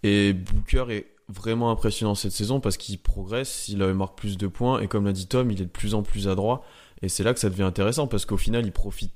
et 0.03 0.33
Booker 0.33 0.86
est 0.89 1.05
vraiment 1.29 1.71
impressionnant 1.71 2.15
cette 2.15 2.33
saison 2.33 2.59
parce 2.59 2.75
qu'il 2.75 3.00
progresse, 3.00 3.69
il 3.69 3.77
marque 3.77 4.17
plus 4.17 4.38
de 4.38 4.48
points 4.48 4.81
et 4.81 4.88
comme 4.88 5.05
l'a 5.05 5.13
dit 5.13 5.27
Tom, 5.27 5.50
il 5.51 5.62
est 5.62 5.65
de 5.65 5.69
plus 5.69 5.93
en 5.93 6.03
plus 6.03 6.27
adroit 6.27 6.65
et 7.01 7.10
c'est 7.10 7.24
là 7.24 7.34
que 7.34 7.39
ça 7.39 7.50
devient 7.50 7.63
intéressant 7.63 8.08
parce 8.08 8.25
qu'au 8.25 8.38
final, 8.38 8.65
il 8.65 8.72
profite 8.72 9.13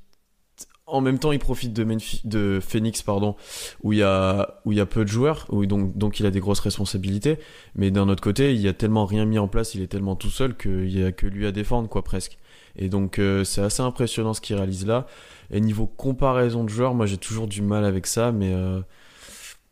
en 0.86 1.02
même 1.02 1.18
temps, 1.18 1.32
il 1.32 1.40
profite 1.40 1.74
de, 1.74 1.84
Memphis- 1.86 2.22
Phoenix, 2.62 3.02
pardon, 3.02 3.36
où 3.84 3.94
il 3.94 4.00
y 4.00 4.04
a 4.04 4.60
où 4.66 4.72
il 4.74 4.78
y 4.78 4.82
a 4.82 4.86
peu 4.86 5.04
de 5.04 5.10
joueurs, 5.10 5.46
où 5.50 5.66
donc 5.66 5.98
donc 5.98 6.20
il 6.20 6.25
a 6.25 6.32
des 6.32 6.42
grosses 6.42 6.60
responsabilités. 6.60 7.40
Mais 7.75 7.90
d'un 7.90 8.10
autre 8.10 8.22
côté, 8.22 8.54
il 8.54 8.60
y 8.62 8.68
a 8.68 8.74
tellement 8.74 9.06
rien 9.06 9.25
mis 9.25 9.40
en 9.40 9.48
place, 9.48 9.75
il 9.75 9.82
est 9.82 9.88
tellement 9.88 10.16
tout 10.16 10.30
seul 10.30 10.56
qu'il 10.58 10.92
y 10.98 11.04
a 11.04 11.12
que 11.12 11.25
lui 11.25 11.46
à 11.48 11.52
défendre, 11.52 11.88
quoi, 11.90 12.04
presque. 12.04 12.38
Et 12.75 12.90
donc 12.90 13.18
euh, 13.20 13.44
c'est 13.44 13.62
assez 13.62 13.82
impressionnant 13.82 14.34
ce 14.34 14.42
qu'il 14.42 14.56
réalise 14.58 14.86
là. 14.86 15.08
Et 15.52 15.62
niveau 15.62 15.88
comparaison 15.88 16.63
de 16.63 16.70
joueurs, 16.70 16.96
moi 16.96 17.06
j'ai 17.06 17.18
toujours 17.18 17.48
du 17.48 17.62
mal 17.62 17.86
avec 17.86 18.06
ça, 18.08 18.32
mais 18.32 18.54
euh, 18.54 18.82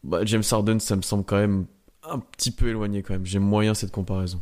bah, 0.03 0.21
James 0.25 0.43
Harden, 0.49 0.79
ça 0.79 0.95
me 0.95 1.01
semble 1.01 1.25
quand 1.25 1.37
même 1.37 1.65
un 2.03 2.19
petit 2.19 2.51
peu 2.51 2.69
éloigné 2.69 3.03
quand 3.03 3.13
même. 3.13 3.25
J'aime 3.25 3.43
moyen 3.43 3.73
cette 3.73 3.91
comparaison. 3.91 4.39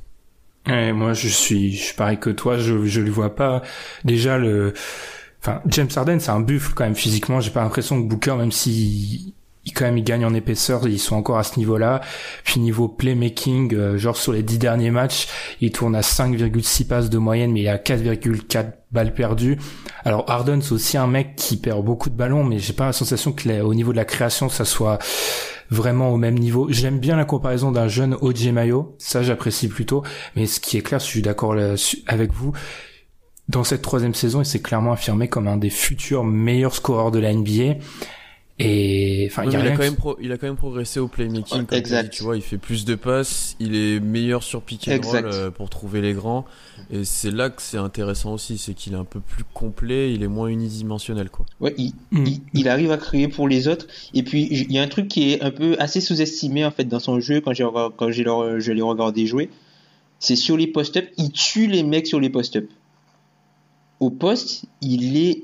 Ouais, 0.67 0.93
moi 0.93 1.13
je 1.13 1.27
suis, 1.27 1.75
je 1.75 1.83
suis 1.83 1.95
pareil 1.95 2.19
que 2.19 2.29
toi, 2.29 2.57
je 2.57 2.85
je 2.85 3.01
lui 3.01 3.09
vois 3.09 3.35
pas 3.35 3.63
déjà 4.03 4.37
le, 4.37 4.73
enfin 5.41 5.61
James 5.67 5.87
Harden 5.95 6.19
c'est 6.19 6.31
un 6.31 6.41
buffle 6.41 6.73
quand 6.75 6.83
même 6.83 6.95
physiquement. 6.95 7.39
J'ai 7.41 7.51
pas 7.51 7.61
l'impression 7.63 8.01
que 8.01 8.07
Booker, 8.07 8.35
même 8.35 8.51
si 8.51 9.33
ils 9.65 9.73
quand 9.73 9.85
même 9.85 9.97
ils 9.97 10.03
gagnent 10.03 10.25
en 10.25 10.33
épaisseur, 10.33 10.87
ils 10.87 10.99
sont 10.99 11.15
encore 11.15 11.37
à 11.37 11.43
ce 11.43 11.57
niveau-là. 11.57 12.01
Puis 12.43 12.59
niveau 12.59 12.87
playmaking, 12.87 13.73
euh, 13.73 13.97
genre 13.97 14.17
sur 14.17 14.33
les 14.33 14.43
dix 14.43 14.59
derniers 14.59 14.91
matchs, 14.91 15.27
il 15.61 15.71
tourne 15.71 15.95
à 15.95 16.01
5,6 16.01 16.87
passes 16.87 17.09
de 17.09 17.17
moyenne, 17.17 17.51
mais 17.51 17.61
il 17.61 17.67
a 17.67 17.77
4,4 17.77 18.73
balles 18.91 19.13
perdues. 19.13 19.57
Alors 20.03 20.29
Harden 20.29 20.61
c'est 20.61 20.71
aussi 20.71 20.97
un 20.97 21.07
mec 21.07 21.35
qui 21.35 21.57
perd 21.57 21.83
beaucoup 21.83 22.09
de 22.09 22.15
ballons, 22.15 22.43
mais 22.43 22.59
j'ai 22.59 22.73
pas 22.73 22.85
la 22.87 22.93
sensation 22.93 23.31
que 23.31 23.61
au 23.61 23.73
niveau 23.73 23.91
de 23.91 23.97
la 23.97 24.05
création 24.05 24.49
ça 24.49 24.65
soit 24.65 24.99
vraiment 25.69 26.09
au 26.09 26.17
même 26.17 26.37
niveau. 26.37 26.67
J'aime 26.69 26.99
bien 26.99 27.15
la 27.15 27.25
comparaison 27.25 27.71
d'un 27.71 27.87
jeune 27.87 28.15
OJ 28.21 28.47
Mayo, 28.47 28.95
ça 28.97 29.23
j'apprécie 29.23 29.67
plutôt. 29.67 30.03
Mais 30.35 30.45
ce 30.45 30.59
qui 30.59 30.77
est 30.77 30.81
clair, 30.81 30.99
je 30.99 31.05
suis 31.05 31.21
d'accord 31.21 31.55
avec 32.07 32.33
vous. 32.33 32.53
Dans 33.47 33.63
cette 33.63 33.81
troisième 33.81 34.13
saison, 34.13 34.41
il 34.41 34.45
s'est 34.45 34.61
clairement 34.61 34.93
affirmé 34.93 35.27
comme 35.27 35.47
un 35.47 35.57
des 35.57 35.71
futurs 35.71 36.23
meilleurs 36.23 36.75
scoreurs 36.75 37.11
de 37.11 37.19
la 37.19 37.33
NBA. 37.33 37.77
Et 38.61 39.29
enfin, 39.31 39.45
il, 39.45 39.55
a 39.55 39.71
quand 39.71 39.83
même 39.83 39.95
il 40.19 40.31
a 40.33 40.37
quand 40.37 40.47
même 40.47 40.57
progressé 40.57 40.99
au 40.99 41.07
playmaking. 41.07 41.65
exact. 41.71 42.11
tu 42.11 42.23
vois, 42.23 42.35
il 42.35 42.41
fait 42.41 42.57
plus 42.57 42.83
de 42.83 42.95
passes, 42.95 43.55
il 43.61 43.73
est 43.73 44.01
meilleur 44.01 44.43
sur 44.43 44.61
pick 44.61 44.89
and 44.89 44.99
roll 45.01 45.25
euh, 45.25 45.49
pour 45.49 45.69
trouver 45.69 46.01
les 46.01 46.11
grands. 46.11 46.45
Et 46.91 47.05
c'est 47.05 47.31
là 47.31 47.49
que 47.49 47.61
c'est 47.61 47.77
intéressant 47.77 48.33
aussi, 48.33 48.57
c'est 48.57 48.73
qu'il 48.73 48.93
est 48.93 48.97
un 48.97 49.05
peu 49.05 49.21
plus 49.21 49.45
complet, 49.53 50.13
il 50.13 50.23
est 50.23 50.27
moins 50.27 50.47
unidimensionnel, 50.47 51.29
quoi. 51.29 51.45
Ouais, 51.61 51.73
il, 51.77 51.93
mm. 52.11 52.25
il, 52.53 52.67
arrive 52.67 52.91
à 52.91 52.97
créer 52.97 53.29
pour 53.29 53.47
les 53.47 53.69
autres. 53.69 53.87
Et 54.13 54.23
puis 54.23 54.49
il 54.51 54.71
y 54.73 54.77
a 54.77 54.81
un 54.81 54.87
truc 54.87 55.07
qui 55.07 55.31
est 55.31 55.41
un 55.41 55.51
peu 55.51 55.77
assez 55.79 56.01
sous-estimé 56.01 56.65
en 56.65 56.71
fait 56.71 56.83
dans 56.83 56.99
son 56.99 57.21
jeu 57.21 57.39
quand 57.39 57.53
j'ai 57.53 57.65
quand 57.95 58.11
j'ai 58.11 58.25
je 58.25 58.71
l'ai 58.73 58.81
regardé 58.81 59.25
jouer, 59.25 59.49
c'est 60.19 60.35
sur 60.35 60.57
les 60.57 60.67
post-up, 60.67 61.07
il 61.17 61.31
tue 61.31 61.67
les 61.67 61.83
mecs 61.83 62.07
sur 62.07 62.19
les 62.19 62.29
post-up. 62.29 62.69
Au 64.01 64.09
poste, 64.09 64.65
il 64.81 65.17
est 65.17 65.43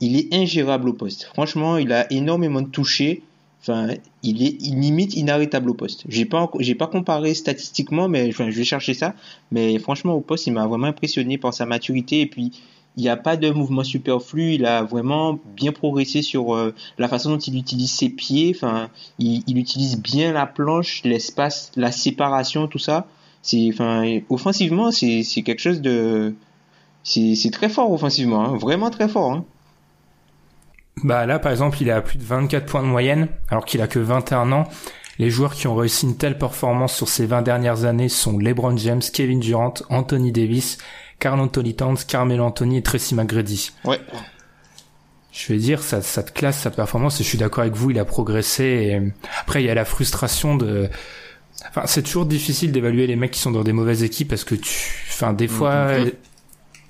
il, 0.00 0.16
est 0.16 0.34
ingérable 0.34 0.88
au 0.88 0.92
poste. 0.92 1.24
Franchement, 1.24 1.76
il 1.76 1.92
a 1.92 2.10
énormément 2.12 2.62
de 2.62 2.68
touchés. 2.68 3.22
Enfin, 3.60 3.88
il 4.22 4.42
est 4.42 4.60
limite 4.60 5.14
inarrêtable 5.14 5.70
au 5.70 5.74
poste. 5.74 6.04
J'ai 6.08 6.24
pas 6.24 6.50
j'ai 6.58 6.74
pas 6.74 6.88
comparé 6.88 7.32
statistiquement, 7.34 8.08
mais 8.08 8.32
je 8.32 8.42
vais 8.42 8.64
chercher 8.64 8.94
ça. 8.94 9.14
Mais 9.52 9.78
franchement, 9.78 10.14
au 10.14 10.20
poste, 10.20 10.46
il 10.46 10.52
m'a 10.52 10.66
vraiment 10.66 10.88
impressionné 10.88 11.38
par 11.38 11.54
sa 11.54 11.64
maturité 11.64 12.20
et 12.20 12.26
puis 12.26 12.52
il 12.96 13.02
n'y 13.02 13.08
a 13.08 13.16
pas 13.16 13.36
de 13.36 13.50
mouvement 13.50 13.84
superflu. 13.84 14.54
Il 14.54 14.66
a 14.66 14.82
vraiment 14.82 15.38
bien 15.56 15.72
progressé 15.72 16.22
sur 16.22 16.54
euh, 16.54 16.74
la 16.98 17.08
façon 17.08 17.30
dont 17.30 17.38
il 17.38 17.56
utilise 17.56 17.92
ses 17.92 18.08
pieds. 18.08 18.52
Enfin, 18.54 18.90
il, 19.18 19.44
il 19.46 19.58
utilise 19.58 20.00
bien 20.00 20.32
la 20.32 20.46
planche, 20.46 21.02
l'espace, 21.04 21.70
la 21.76 21.92
séparation, 21.92 22.66
tout 22.66 22.78
ça. 22.80 23.06
C'est, 23.42 23.68
enfin, 23.72 24.20
offensivement, 24.28 24.90
c'est 24.92 25.24
quelque 25.44 25.60
chose 25.60 25.80
de, 25.80 26.34
c'est 27.04 27.50
très 27.50 27.68
fort 27.68 27.90
offensivement, 27.92 28.40
hein. 28.44 28.56
vraiment 28.56 28.90
très 28.90 29.08
fort. 29.08 29.32
Hein. 29.32 29.44
Bah 31.04 31.26
là, 31.26 31.38
par 31.38 31.52
exemple, 31.52 31.78
il 31.80 31.88
est 31.88 31.92
à 31.92 32.02
plus 32.02 32.18
de 32.18 32.24
24 32.24 32.66
points 32.66 32.82
de 32.82 32.86
moyenne, 32.86 33.28
alors 33.48 33.64
qu'il 33.64 33.80
a 33.80 33.86
que 33.86 33.98
21 33.98 34.52
ans. 34.52 34.68
Les 35.18 35.30
joueurs 35.30 35.54
qui 35.54 35.66
ont 35.66 35.74
réussi 35.74 36.06
une 36.06 36.16
telle 36.16 36.38
performance 36.38 36.94
sur 36.94 37.08
ces 37.08 37.26
20 37.26 37.42
dernières 37.42 37.84
années 37.84 38.08
sont 38.08 38.38
LeBron 38.38 38.76
James, 38.76 39.02
Kevin 39.12 39.40
Durant, 39.40 39.74
Anthony 39.90 40.32
Davis, 40.32 40.78
Carl 41.18 41.38
Anthony 41.38 41.74
Towns, 41.74 41.98
Carmelo 42.08 42.44
Anthony 42.44 42.78
et 42.78 42.82
Tracy 42.82 43.14
McGrady. 43.14 43.72
Ouais. 43.84 44.00
Je 45.32 45.52
vais 45.52 45.58
dire, 45.58 45.82
ça, 45.82 46.02
ça 46.02 46.22
te 46.22 46.32
classe 46.32 46.58
sa 46.58 46.70
performance 46.70 47.20
et 47.20 47.24
je 47.24 47.28
suis 47.28 47.38
d'accord 47.38 47.62
avec 47.62 47.74
vous, 47.74 47.90
il 47.90 47.98
a 47.98 48.04
progressé. 48.04 48.64
Et 48.64 49.12
après, 49.40 49.62
il 49.62 49.66
y 49.66 49.70
a 49.70 49.74
la 49.74 49.84
frustration 49.84 50.56
de, 50.56 50.90
enfin, 51.68 51.82
c'est 51.86 52.02
toujours 52.02 52.26
difficile 52.26 52.72
d'évaluer 52.72 53.06
les 53.06 53.16
mecs 53.16 53.30
qui 53.30 53.40
sont 53.40 53.50
dans 53.50 53.62
des 53.62 53.72
mauvaises 53.72 54.02
équipes 54.02 54.28
parce 54.28 54.44
que 54.44 54.54
tu, 54.54 55.06
enfin, 55.08 55.32
des 55.32 55.48
fois, 55.48 55.92
mm-hmm. 55.92 56.12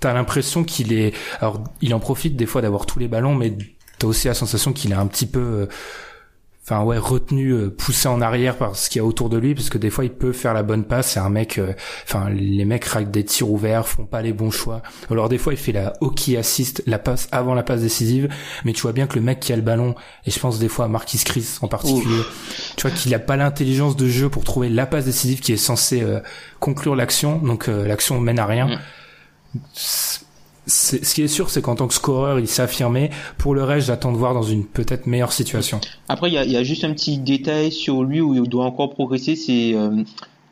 t'as 0.00 0.12
l'impression 0.12 0.64
qu'il 0.64 0.92
est, 0.92 1.14
alors, 1.40 1.62
il 1.80 1.94
en 1.94 2.00
profite 2.00 2.37
des 2.37 2.47
fois 2.47 2.62
d'avoir 2.62 2.87
tous 2.87 2.99
les 2.99 3.09
ballons, 3.09 3.35
mais 3.35 3.52
t'as 4.02 4.09
aussi 4.09 4.26
la 4.26 4.35
sensation 4.35 4.73
qu'il 4.73 4.90
est 4.90 4.97
un 4.97 5.06
petit 5.06 5.26
peu 5.26 5.38
euh, 5.38 5.66
enfin 6.64 6.82
ouais 6.82 6.99
retenu 6.99 7.50
euh, 7.50 7.71
poussé 7.71 8.09
en 8.09 8.21
arrière 8.21 8.56
par 8.56 8.75
ce 8.75 8.90
qu'il 8.90 8.99
y 8.99 9.04
a 9.04 9.04
autour 9.04 9.30
de 9.30 9.38
lui 9.38 9.54
parce 9.54 9.71
que 9.71 9.78
des 9.78 9.90
fois 9.90 10.04
il 10.04 10.11
peut 10.11 10.32
faire 10.32 10.54
la 10.54 10.64
bonne 10.64 10.82
passe 10.82 11.12
c'est 11.12 11.21
un 11.21 11.28
mec 11.28 11.59
euh, 11.59 11.73
enfin 12.04 12.28
les 12.28 12.64
mecs 12.64 12.85
ratent 12.85 13.12
des 13.12 13.25
tirs 13.25 13.49
ouverts 13.49 13.87
font 13.87 14.04
pas 14.04 14.21
les 14.21 14.32
bons 14.32 14.50
choix. 14.50 14.82
Alors 15.09 15.28
des 15.28 15.38
fois 15.38 15.52
il 15.52 15.56
fait 15.56 15.71
la 15.71 15.92
hockey 16.00 16.37
assist 16.37 16.82
la 16.87 16.99
passe 16.99 17.28
avant 17.30 17.54
la 17.54 17.62
passe 17.62 17.82
décisive 17.82 18.28
mais 18.64 18.73
tu 18.73 18.82
vois 18.82 18.92
bien 18.92 19.06
que 19.06 19.14
le 19.14 19.21
mec 19.21 19.38
qui 19.38 19.52
a 19.52 19.56
le 19.56 19.62
ballon 19.62 19.94
et 20.26 20.32
je 20.32 20.38
pense 20.40 20.59
des 20.59 20.68
fois 20.68 20.87
à 20.87 20.88
Marquis 20.88 21.23
Chris 21.25 21.59
en 21.62 21.68
particulier 21.68 22.23
tu 22.76 22.82
vois 22.82 22.90
qu'il 22.90 23.14
a 23.14 23.21
pas 23.21 23.37
l'intelligence 23.37 23.94
de 23.94 24.09
jeu 24.09 24.28
pour 24.28 24.42
trouver 24.42 24.68
la 24.68 24.87
passe 24.87 25.04
décisive 25.04 25.38
qui 25.38 25.52
est 25.52 25.56
censée 25.56 26.04
conclure 26.59 26.97
l'action 26.97 27.38
donc 27.38 27.68
l'action 27.68 28.21
mène 28.21 28.40
à 28.40 28.47
rien. 28.47 28.66
Mm 28.66 28.78
ce 30.66 31.14
qui 31.14 31.23
est 31.23 31.28
sûr, 31.28 31.50
c'est 31.50 31.61
qu'en 31.61 31.75
tant 31.75 31.88
que 31.88 31.95
scoreur, 31.95 32.38
il 32.38 32.47
s'est 32.47 32.62
affirmé. 32.62 33.11
Pour 33.38 33.54
le 33.54 33.64
reste, 33.64 33.88
j'attends 33.88 34.12
de 34.12 34.16
voir 34.16 34.35
dans 34.35 34.42
une 34.42 34.64
peut-être 34.64 35.07
meilleure 35.07 35.33
situation. 35.33 35.81
Après, 36.09 36.31
il 36.31 36.35
y 36.35 36.57
a, 36.57 36.62
juste 36.62 36.85
un 36.85 36.92
petit 36.92 37.19
détail 37.19 37.73
sur 37.73 38.04
lui 38.04 38.21
où 38.21 38.35
il 38.35 38.49
doit 38.49 38.64
encore 38.64 38.90
progresser, 38.90 39.35
c'est 39.35 39.75
euh, 39.75 40.02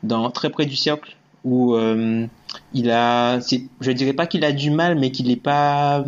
dans 0.03 0.29
très 0.29 0.49
près 0.49 0.65
du 0.65 0.75
cercle 0.75 1.15
où 1.43 1.75
euh, 1.75 2.27
il 2.73 2.91
a, 2.91 3.39
je 3.39 3.91
dirais 3.91 4.13
pas 4.13 4.27
qu'il 4.27 4.43
a 4.45 4.51
du 4.51 4.69
mal, 4.69 4.99
mais 4.99 5.11
qu'il 5.11 5.27
n'est 5.27 5.35
pas 5.35 6.03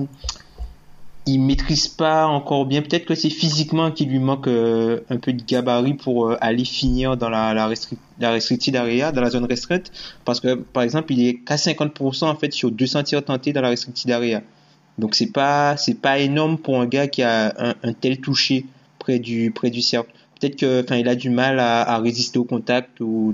il 1.25 1.39
maîtrise 1.39 1.87
pas 1.87 2.27
encore 2.27 2.65
bien. 2.65 2.81
Peut-être 2.81 3.05
que 3.05 3.15
c'est 3.15 3.29
physiquement 3.29 3.91
qu'il 3.91 4.09
lui 4.09 4.19
manque 4.19 4.47
euh, 4.47 5.01
un 5.09 5.17
peu 5.17 5.33
de 5.33 5.41
gabarit 5.43 5.93
pour 5.93 6.27
euh, 6.27 6.37
aller 6.41 6.65
finir 6.65 7.15
dans 7.17 7.29
la, 7.29 7.53
la, 7.53 7.71
la 8.19 8.31
restricted 8.31 8.75
area, 8.75 9.11
dans 9.11 9.21
la 9.21 9.29
zone 9.29 9.45
restreinte. 9.45 9.91
Parce 10.25 10.39
que, 10.39 10.55
par 10.55 10.83
exemple, 10.83 11.13
il 11.13 11.25
est 11.27 11.35
qu'à 11.35 11.55
50% 11.55 12.25
en 12.25 12.35
fait 12.35 12.51
sur 12.53 12.71
200 12.71 13.03
tirs 13.03 13.23
tentés 13.23 13.53
dans 13.53 13.61
la 13.61 13.69
restricted 13.69 14.11
area. 14.11 14.41
Donc 14.99 15.15
c'est 15.15 15.31
pas 15.31 15.75
c'est 15.75 15.99
pas 15.99 16.19
énorme 16.19 16.59
pour 16.59 16.79
un 16.79 16.85
gars 16.85 17.07
qui 17.07 17.23
a 17.23 17.53
un, 17.57 17.73
un 17.81 17.93
tel 17.93 18.19
toucher 18.19 18.65
près 18.99 19.17
du 19.17 19.51
près 19.51 19.71
du 19.71 19.81
cercle. 19.81 20.11
Peut-être 20.39 20.57
que, 20.57 20.83
enfin, 20.83 20.97
il 20.97 21.07
a 21.07 21.15
du 21.15 21.29
mal 21.29 21.59
à, 21.59 21.81
à 21.81 21.99
résister 21.99 22.37
au 22.37 22.43
contact 22.43 22.99
ou 22.99 23.33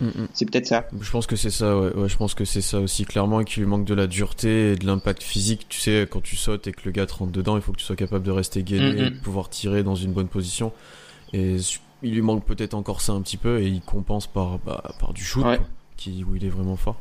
Mm. 0.00 0.26
C'est 0.32 0.44
peut-être 0.46 0.66
ça. 0.66 0.86
Je 1.00 1.10
pense 1.10 1.26
que 1.26 1.36
c'est 1.36 1.50
ça, 1.50 1.76
ouais. 1.76 2.08
Je 2.08 2.16
pense 2.16 2.34
que 2.34 2.44
c'est 2.44 2.60
ça 2.60 2.80
aussi, 2.80 3.04
clairement, 3.04 3.42
qu'il 3.44 3.62
lui 3.62 3.68
manque 3.68 3.84
de 3.84 3.94
la 3.94 4.06
dureté 4.06 4.72
et 4.72 4.76
de 4.76 4.86
l'impact 4.86 5.22
physique. 5.22 5.66
Tu 5.68 5.80
sais, 5.80 6.06
quand 6.10 6.20
tu 6.20 6.36
sautes 6.36 6.66
et 6.66 6.72
que 6.72 6.82
le 6.84 6.90
gars 6.90 7.06
te 7.06 7.14
rentre 7.14 7.32
dedans, 7.32 7.56
il 7.56 7.62
faut 7.62 7.72
que 7.72 7.78
tu 7.78 7.84
sois 7.84 7.96
capable 7.96 8.24
de 8.24 8.30
rester 8.30 8.62
gainé, 8.62 9.10
mm, 9.10 9.10
de 9.10 9.20
pouvoir 9.20 9.48
tirer 9.48 9.82
dans 9.82 9.94
une 9.94 10.12
bonne 10.12 10.28
position. 10.28 10.72
Et 11.32 11.56
il 12.02 12.14
lui 12.14 12.22
manque 12.22 12.44
peut-être 12.44 12.74
encore 12.74 13.00
ça 13.00 13.12
un 13.12 13.22
petit 13.22 13.36
peu 13.36 13.60
et 13.60 13.66
il 13.66 13.80
compense 13.80 14.26
par, 14.26 14.58
bah, 14.58 14.94
par 15.00 15.12
du 15.12 15.24
shoot, 15.24 15.44
qui, 15.96 16.24
où 16.24 16.36
il 16.36 16.44
est 16.44 16.50
vraiment 16.50 16.76
fort. 16.76 17.00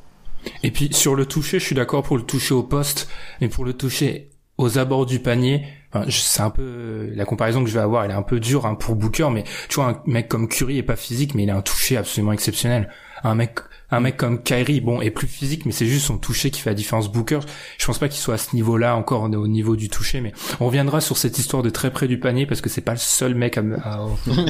Et 0.64 0.72
puis 0.72 0.90
sur 0.94 1.16
le 1.16 1.26
toucher, 1.26 1.60
je 1.60 1.66
suis 1.66 1.76
d'accord 1.76 2.04
pour 2.04 2.18
le 2.18 2.24
toucher 2.24 2.54
au 2.54 2.64
poste, 2.64 3.10
mais 3.42 3.48
pour 3.48 3.66
le 3.66 3.74
toucher 3.74 4.30
aux 4.58 4.78
abords 4.78 5.06
du 5.06 5.20
panier, 5.20 5.66
c'est 6.10 6.42
un 6.42 6.50
peu 6.50 7.10
la 7.14 7.26
comparaison 7.26 7.64
que 7.64 7.70
je 7.70 7.74
vais 7.74 7.80
avoir, 7.80 8.04
elle 8.04 8.12
est 8.12 8.16
un 8.16 8.22
peu 8.22 8.40
dure 8.40 8.66
hein, 8.66 8.76
pour 8.76 8.96
Booker, 8.96 9.30
mais 9.32 9.44
tu 9.70 9.76
vois 9.76 9.90
un 9.90 10.02
mec 10.06 10.28
comme 10.28 10.48
Curry 10.48 10.78
est 10.78 10.84
pas 10.84 10.96
physique, 10.96 11.36
mais 11.36 11.44
il 11.44 11.50
a 11.50 11.56
un 11.56 11.62
toucher 11.62 11.98
absolument 11.98 12.34
exceptionnel. 12.34 12.90
Un 13.24 13.34
mec, 13.34 13.60
un 13.90 14.00
mec 14.00 14.18
comme 14.18 14.44
Kyrie, 14.44 14.80
bon, 14.80 15.02
est 15.02 15.10
plus 15.10 15.28
physique, 15.28 15.66
mais 15.66 15.72
c'est 15.72 15.88
juste 15.88 16.06
son 16.06 16.18
toucher 16.18 16.52
qui 16.52 16.62
fait 16.62 16.70
la 16.70 16.76
différence. 16.76 17.12
Booker, 17.12 17.40
je 17.80 17.86
pense 17.86 17.98
pas 17.98 18.10
qu'il 18.10 18.20
soit 18.20 18.36
à 18.36 18.38
ce 18.38 18.56
niveau-là 18.56 18.96
encore 18.96 19.24
au 19.24 19.48
niveau 19.48 19.76
du 19.76 19.90
toucher, 19.90 20.22
mais 20.22 20.34
on 20.60 20.68
reviendra 20.68 21.02
sur 21.02 21.18
cette 21.18 21.40
histoire 21.40 21.64
de 21.64 21.70
très 21.70 21.90
près 21.90 22.08
du 22.08 22.20
panier 22.20 22.46
parce 22.46 22.62
que 22.62 22.70
c'est 22.70 22.82
pas 22.82 22.92
le 22.92 23.00
seul 23.00 23.34
mec 23.34 23.58
à, 23.58 23.64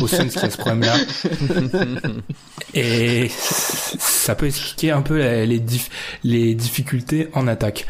au 0.01 0.07
Suns 0.07 0.27
qui 0.27 0.39
a 0.39 0.49
ce 0.49 0.57
problème-là. 0.57 0.95
Et 2.73 3.29
ça 3.29 4.35
peut 4.35 4.47
expliquer 4.47 4.91
un 4.91 5.01
peu 5.01 5.17
les, 5.17 5.61
les 6.23 6.55
difficultés 6.55 7.29
en 7.33 7.47
attaque. 7.47 7.85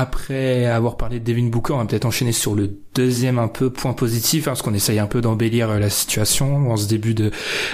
Après 0.00 0.64
avoir 0.64 0.96
parlé 0.96 1.20
de 1.20 1.30
Devin 1.30 1.48
Booker, 1.48 1.74
on 1.74 1.76
va 1.76 1.84
peut-être 1.84 2.06
enchaîner 2.06 2.32
sur 2.32 2.54
le 2.54 2.74
deuxième 2.94 3.38
un 3.38 3.48
peu 3.48 3.68
point 3.68 3.92
positif, 3.92 4.48
hein, 4.48 4.52
parce 4.52 4.62
qu'on 4.62 4.72
essaye 4.72 4.98
un 4.98 5.04
peu 5.06 5.20
d'embellir 5.20 5.68
euh, 5.68 5.78
la 5.78 5.90
situation 5.90 6.70
en 6.70 6.78
ce 6.78 6.88
début 6.88 7.12
de 7.12 7.30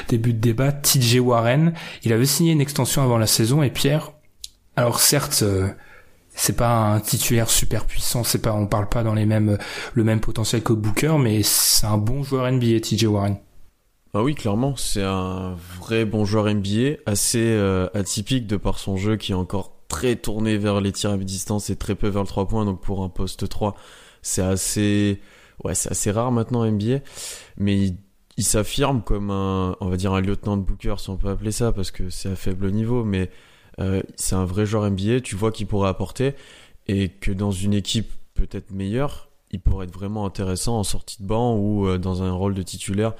début 0.09 0.33
de 0.33 0.41
débat. 0.41 0.73
TJ 0.73 1.21
Warren, 1.21 1.73
il 2.03 2.13
avait 2.13 2.27
signé 2.27 2.51
une 2.51 2.61
extension 2.61 3.01
avant 3.05 3.17
la 3.17 3.29
saison 3.29 3.63
et 3.63 3.71
Pierre, 3.71 4.11
alors 4.75 4.99
certes, 4.99 5.45
euh, 5.45 5.69
c'est 6.35 6.57
pas 6.57 6.95
un 6.95 6.99
titulaire 6.99 7.49
super 7.49 7.85
puissant, 7.85 8.25
c'est 8.25 8.43
pas, 8.43 8.55
on 8.55 8.67
parle 8.67 8.89
pas 8.89 9.05
dans 9.05 9.15
les 9.15 9.25
mêmes 9.25 9.57
le 9.95 10.03
même 10.03 10.19
potentiel 10.19 10.65
que 10.65 10.73
Booker, 10.73 11.19
mais 11.21 11.45
c'est 11.45 11.87
un 11.87 11.97
bon 11.97 12.25
joueur 12.25 12.51
NBA, 12.51 12.81
TJ 12.81 13.05
Warren. 13.05 13.37
Ah 14.15 14.25
oui, 14.25 14.35
clairement, 14.35 14.75
c'est 14.75 15.05
un 15.05 15.55
vrai 15.79 16.05
bon 16.05 16.25
joueur 16.25 16.53
NBA, 16.53 16.97
assez 17.07 17.39
euh, 17.39 17.87
atypique 17.95 18.49
de 18.49 18.57
par 18.57 18.81
son 18.81 18.97
jeu 18.97 19.17
qui 19.17 19.31
est 19.31 19.37
encore 19.37 19.76
très 19.89 20.17
tourné 20.17 20.59
vers 20.59 20.81
les 20.81 20.93
tirs 20.93 21.11
à 21.11 21.17
distance 21.17 21.71
et 21.71 21.77
très 21.77 21.95
peu 21.95 22.09
vers 22.09 22.23
le 22.23 22.29
3 22.29 22.49
points. 22.49 22.65
Donc 22.65 22.81
pour 22.81 23.03
un 23.03 23.09
poste 23.09 23.49
3, 23.49 23.77
c'est 24.23 24.43
assez, 24.43 25.21
ouais, 25.65 25.75
c'est 25.75 25.91
assez 25.91 26.11
rare 26.11 26.33
maintenant 26.33 26.65
NBA. 26.65 27.01
Mais 27.57 27.95
il, 28.37 28.45
s'affirme 28.45 29.03
comme 29.03 29.31
un, 29.31 29.77
on 29.81 29.89
va 29.89 29.97
dire 29.97 30.13
un 30.13 30.21
lieutenant 30.21 30.57
de 30.57 30.63
Booker, 30.63 30.97
si 30.99 31.11
on 31.11 31.17
peut 31.17 31.29
appeler 31.29 31.53
ça, 31.53 31.73
parce 31.73 31.91
que 31.91 32.11
c'est 32.11 32.31
à 32.31 32.37
faible 32.37 32.71
niveau. 32.71 33.05
Mais 33.05 33.31
euh, 33.81 34.03
c'est 34.17 34.37
un 34.37 34.45
vrai 34.45 34.67
joueur 34.67 34.91
NBA. 34.91 35.21
Tu 35.21 35.37
vois 35.37 35.53
qu'il 35.53 35.67
pourrait 35.67 35.89
apporter 35.89 36.35
et 36.89 37.09
que 37.09 37.33
dans 37.33 37.51
une 37.51 37.75
équipe 37.75 38.11
peut-être 38.35 38.71
meilleure, 38.71 39.29
il 39.51 39.61
pourrait 39.61 39.87
être 39.87 39.95
vraiment 39.95 40.27
intéressant 40.27 40.79
en 40.79 40.85
sortie 40.85 41.23
de 41.23 41.27
banc 41.27 41.57
ou 41.57 41.87
euh, 41.87 41.99
dans 41.99 42.23
un 42.23 42.33
rôle 42.33 42.55
de 42.55 42.63
titulaire 42.63 43.15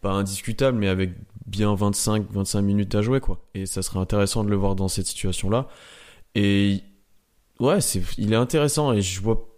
pas 0.00 0.12
indiscutable, 0.12 0.78
mais 0.78 0.88
avec 0.88 1.12
bien 1.46 1.74
25-25 1.74 2.60
minutes 2.62 2.94
à 2.94 3.02
jouer, 3.02 3.20
quoi. 3.20 3.40
Et 3.54 3.66
ça 3.66 3.82
serait 3.82 3.98
intéressant 3.98 4.44
de 4.44 4.50
le 4.50 4.56
voir 4.56 4.76
dans 4.76 4.88
cette 4.88 5.06
situation-là. 5.06 5.68
Et 6.40 6.84
ouais, 7.58 7.80
c'est, 7.80 8.00
il 8.16 8.32
est 8.32 8.36
intéressant 8.36 8.92
et 8.92 9.02
je 9.02 9.20
vois, 9.20 9.48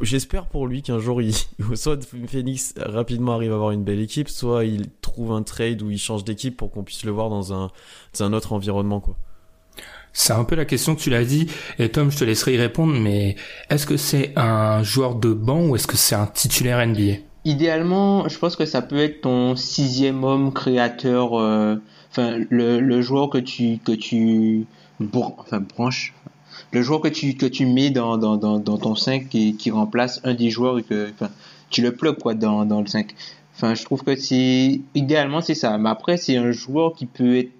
j'espère 0.00 0.46
pour 0.46 0.66
lui 0.66 0.80
qu'un 0.80 0.98
jour, 0.98 1.20
il, 1.20 1.34
soit 1.74 2.02
Phoenix 2.26 2.72
rapidement 2.78 3.34
arrive 3.34 3.52
à 3.52 3.56
avoir 3.56 3.72
une 3.72 3.84
belle 3.84 4.00
équipe, 4.00 4.30
soit 4.30 4.64
il 4.64 4.86
trouve 5.02 5.32
un 5.32 5.42
trade 5.42 5.82
où 5.82 5.90
il 5.90 5.98
change 5.98 6.24
d'équipe 6.24 6.56
pour 6.56 6.70
qu'on 6.70 6.84
puisse 6.84 7.04
le 7.04 7.10
voir 7.10 7.28
dans 7.28 7.52
un, 7.52 7.70
dans 8.18 8.24
un 8.24 8.32
autre 8.32 8.54
environnement, 8.54 9.00
quoi. 9.00 9.14
C'est 10.14 10.32
un 10.32 10.44
peu 10.44 10.56
la 10.56 10.64
question 10.64 10.94
que 10.94 11.00
tu 11.00 11.10
l'as 11.10 11.24
dit, 11.24 11.48
et 11.78 11.90
Tom, 11.90 12.10
je 12.10 12.18
te 12.18 12.24
laisserai 12.24 12.54
y 12.54 12.58
répondre, 12.58 12.94
mais 12.98 13.36
est-ce 13.68 13.86
que 13.86 13.98
c'est 13.98 14.32
un 14.36 14.82
joueur 14.82 15.14
de 15.14 15.34
banc 15.34 15.68
ou 15.68 15.76
est-ce 15.76 15.86
que 15.86 15.96
c'est 15.98 16.14
un 16.14 16.26
titulaire 16.26 16.86
NBA 16.86 17.20
Idéalement, 17.44 18.26
je 18.28 18.38
pense 18.38 18.56
que 18.56 18.64
ça 18.64 18.80
peut 18.80 18.98
être 18.98 19.20
ton 19.20 19.54
sixième 19.54 20.24
homme 20.24 20.52
créateur, 20.52 21.38
euh, 21.38 21.76
enfin 22.10 22.38
le, 22.48 22.80
le 22.80 23.02
joueur 23.02 23.28
que 23.28 23.38
tu 23.38 23.78
que 23.84 23.92
tu 23.92 24.66
enfin 25.14 25.60
branche, 25.60 26.14
le 26.72 26.82
joueur 26.82 27.00
que 27.00 27.08
tu 27.08 27.34
que 27.34 27.46
tu 27.46 27.66
mets 27.66 27.90
dans 27.90 28.16
dans 28.16 28.36
dans, 28.36 28.78
ton 28.78 28.94
5 28.94 29.34
et 29.34 29.52
qui 29.52 29.70
remplace 29.70 30.20
un 30.24 30.34
des 30.34 30.50
joueurs 30.50 30.78
et 30.78 30.82
que 30.82 31.12
tu 31.70 31.82
le 31.82 31.92
plugs 31.92 32.18
quoi 32.18 32.34
dans 32.34 32.64
dans 32.64 32.80
le 32.80 32.86
5. 32.86 33.14
Enfin, 33.54 33.74
je 33.74 33.84
trouve 33.84 34.02
que 34.02 34.16
c'est 34.16 34.80
idéalement 34.94 35.40
c'est 35.40 35.54
ça. 35.54 35.76
Mais 35.78 35.90
après, 35.90 36.16
c'est 36.16 36.36
un 36.36 36.50
joueur 36.50 36.94
qui 36.94 37.06
peut 37.06 37.36
être 37.36 37.50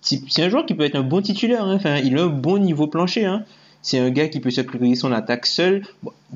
c'est 0.00 0.42
un 0.42 0.48
joueur 0.48 0.64
qui 0.66 0.74
peut 0.74 0.84
être 0.84 0.94
un 0.94 1.02
bon 1.02 1.20
titulaire. 1.20 1.64
Hein. 1.64 1.74
Enfin, 1.74 1.96
il 1.96 2.16
a 2.16 2.22
un 2.22 2.28
bon 2.28 2.58
niveau 2.58 2.86
plancher. 2.86 3.24
Hein. 3.24 3.44
C'est 3.82 3.98
un 3.98 4.10
gars 4.10 4.28
qui 4.28 4.40
peut 4.40 4.50
se 4.50 4.60
créer 4.60 4.94
son 4.96 5.12
attaque 5.12 5.46
seul, 5.46 5.84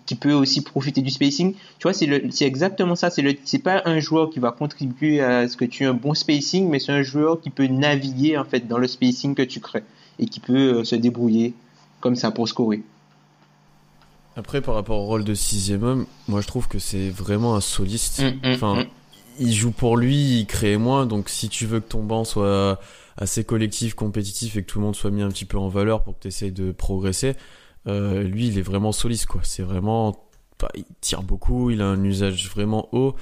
qui 0.07 0.15
peut 0.15 0.33
aussi 0.33 0.61
profiter 0.63 1.03
du 1.03 1.11
spacing. 1.11 1.55
Tu 1.55 1.83
vois, 1.83 1.93
c'est 1.93 2.47
exactement 2.47 2.95
ça. 2.95 3.11
C'est 3.11 3.39
c'est 3.45 3.59
pas 3.59 3.83
un 3.87 3.99
joueur 3.99 4.31
qui 4.31 4.39
va 4.39 4.53
contribuer 4.53 5.21
à 5.21 5.49
ce 5.49 5.57
que 5.57 5.65
tu 5.65 5.85
aies 5.85 5.87
un 5.87 5.95
bon 5.95 6.15
spacing, 6.15 6.69
mais 6.69 6.79
c'est 6.79 6.93
un 6.93 7.03
joueur 7.03 7.41
qui 7.41 7.51
peut 7.51 7.67
naviguer 7.67 8.37
en 8.39 8.45
fait 8.45 8.69
dans 8.69 8.79
le 8.79 8.87
spacing 8.87 9.35
que 9.35 9.43
tu 9.43 9.61
crées 9.61 9.85
et 10.19 10.27
qui 10.27 10.39
peut 10.39 10.81
euh, 10.81 10.85
se 10.85 10.95
débrouiller 10.95 11.55
comme 12.01 12.17
ça 12.17 12.31
pour 12.31 12.49
scorer. 12.49 12.83
Après, 14.37 14.61
par 14.61 14.75
rapport 14.75 15.01
au 15.01 15.07
rôle 15.07 15.25
de 15.25 15.35
sixième 15.35 15.83
homme, 15.83 16.07
moi 16.29 16.41
je 16.41 16.47
trouve 16.47 16.69
que 16.69 16.79
c'est 16.79 17.11
vraiment 17.11 17.57
un 17.57 17.61
soliste. 17.61 18.23
Mm, 18.23 18.49
mm, 18.49 18.55
enfin, 18.55 18.83
mm. 18.83 18.87
il 19.41 19.53
joue 19.53 19.73
pour 19.73 19.97
lui, 19.97 20.41
il 20.41 20.47
crée 20.47 20.77
moins, 20.77 21.07
donc 21.07 21.29
si 21.29 21.49
tu 21.49 21.67
veux 21.67 21.81
que 21.81 21.89
ton 21.89 22.03
banc 22.03 22.25
soit 22.25 22.81
assez 23.17 23.45
collectif, 23.45 23.95
compétitif 23.95 24.57
et 24.57 24.63
que 24.63 24.67
tout 24.67 24.79
le 24.79 24.85
monde 24.87 24.97
soit 24.97 25.11
mis 25.11 25.23
un 25.23 25.29
petit 25.29 25.45
peu 25.45 25.59
en 25.59 25.69
valeur 25.69 26.03
pour 26.03 26.15
que 26.15 26.23
tu 26.23 26.29
essayes 26.29 26.53
de 26.53 26.73
progresser, 26.73 27.37
euh, 27.87 28.23
lui, 28.23 28.49
il 28.49 28.59
est 28.59 28.63
vraiment 28.63 28.93
soliste, 28.93 29.27
quoi. 29.27 29.41
C'est 29.45 29.63
vraiment. 29.63 30.27
Bah, 30.61 30.69
il 30.75 30.85
tire 31.01 31.23
beaucoup, 31.23 31.71
il 31.71 31.81
a 31.81 31.87
un 31.87 32.05
usage 32.05 32.51
vraiment 32.51 32.89
haut 32.93 33.15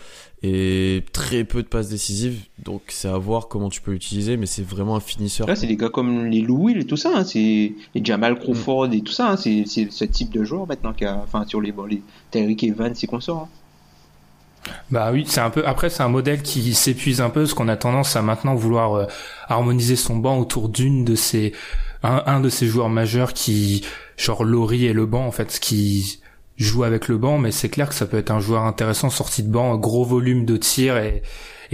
et 0.42 1.04
très 1.12 1.44
peu 1.44 1.62
de 1.62 1.68
passes 1.68 1.88
décisives. 1.88 2.44
Donc, 2.64 2.82
c'est 2.88 3.08
à 3.08 3.18
voir 3.18 3.48
comment 3.48 3.68
tu 3.68 3.80
peux 3.80 3.92
l'utiliser, 3.92 4.36
mais 4.36 4.46
c'est 4.46 4.66
vraiment 4.66 4.96
un 4.96 5.00
finisseur. 5.00 5.46
Là, 5.46 5.56
c'est 5.56 5.66
des 5.66 5.76
gars 5.76 5.88
comme 5.88 6.26
les 6.26 6.40
Louis 6.40 6.78
et 6.78 6.84
tout 6.84 6.96
ça, 6.96 7.10
hein. 7.14 7.24
c'est 7.24 7.72
les 7.94 8.04
Jamal 8.04 8.38
Crawford 8.38 8.92
et 8.92 9.00
tout 9.00 9.12
ça. 9.12 9.32
Hein. 9.32 9.36
C'est 9.36 9.64
ce 9.66 10.04
type 10.04 10.30
de 10.30 10.44
joueur 10.44 10.66
maintenant 10.66 10.92
qui 10.92 11.04
a, 11.04 11.20
enfin, 11.22 11.44
sur 11.46 11.60
les, 11.60 11.72
bon, 11.72 11.84
les 11.84 12.02
Terry 12.30 12.56
Evans 12.62 12.94
et 13.00 13.06
consorts. 13.06 13.42
Hein. 13.44 13.48
Bah 14.90 15.10
oui, 15.12 15.24
c'est 15.26 15.40
un 15.40 15.50
peu. 15.50 15.66
Après, 15.66 15.90
c'est 15.90 16.02
un 16.02 16.08
modèle 16.08 16.42
qui 16.42 16.74
s'épuise 16.74 17.20
un 17.20 17.30
peu, 17.30 17.42
parce 17.42 17.54
qu'on 17.54 17.68
a 17.68 17.76
tendance 17.76 18.16
à 18.16 18.22
maintenant 18.22 18.54
vouloir 18.54 18.94
euh, 18.94 19.06
harmoniser 19.48 19.96
son 19.96 20.16
banc 20.16 20.38
autour 20.38 20.68
d'une 20.68 21.04
de 21.04 21.14
ces 21.14 21.52
un, 22.02 22.40
de 22.40 22.48
ces 22.48 22.66
joueurs 22.66 22.88
majeurs 22.88 23.32
qui, 23.32 23.84
genre 24.16 24.44
Laurie 24.44 24.86
et 24.86 24.92
le 24.92 25.06
banc 25.06 25.26
en 25.26 25.32
fait, 25.32 25.58
qui 25.60 26.20
joue 26.58 26.84
avec 26.84 27.08
le 27.08 27.18
banc, 27.18 27.38
mais 27.38 27.52
c'est 27.52 27.68
clair 27.68 27.88
que 27.88 27.94
ça 27.94 28.06
peut 28.06 28.18
être 28.18 28.30
un 28.30 28.40
joueur 28.40 28.64
intéressant 28.64 29.10
sorti 29.10 29.42
de 29.42 29.48
banc, 29.50 29.76
gros 29.76 30.04
volume 30.04 30.44
de 30.44 30.56
tir 30.56 30.96
et 30.96 31.22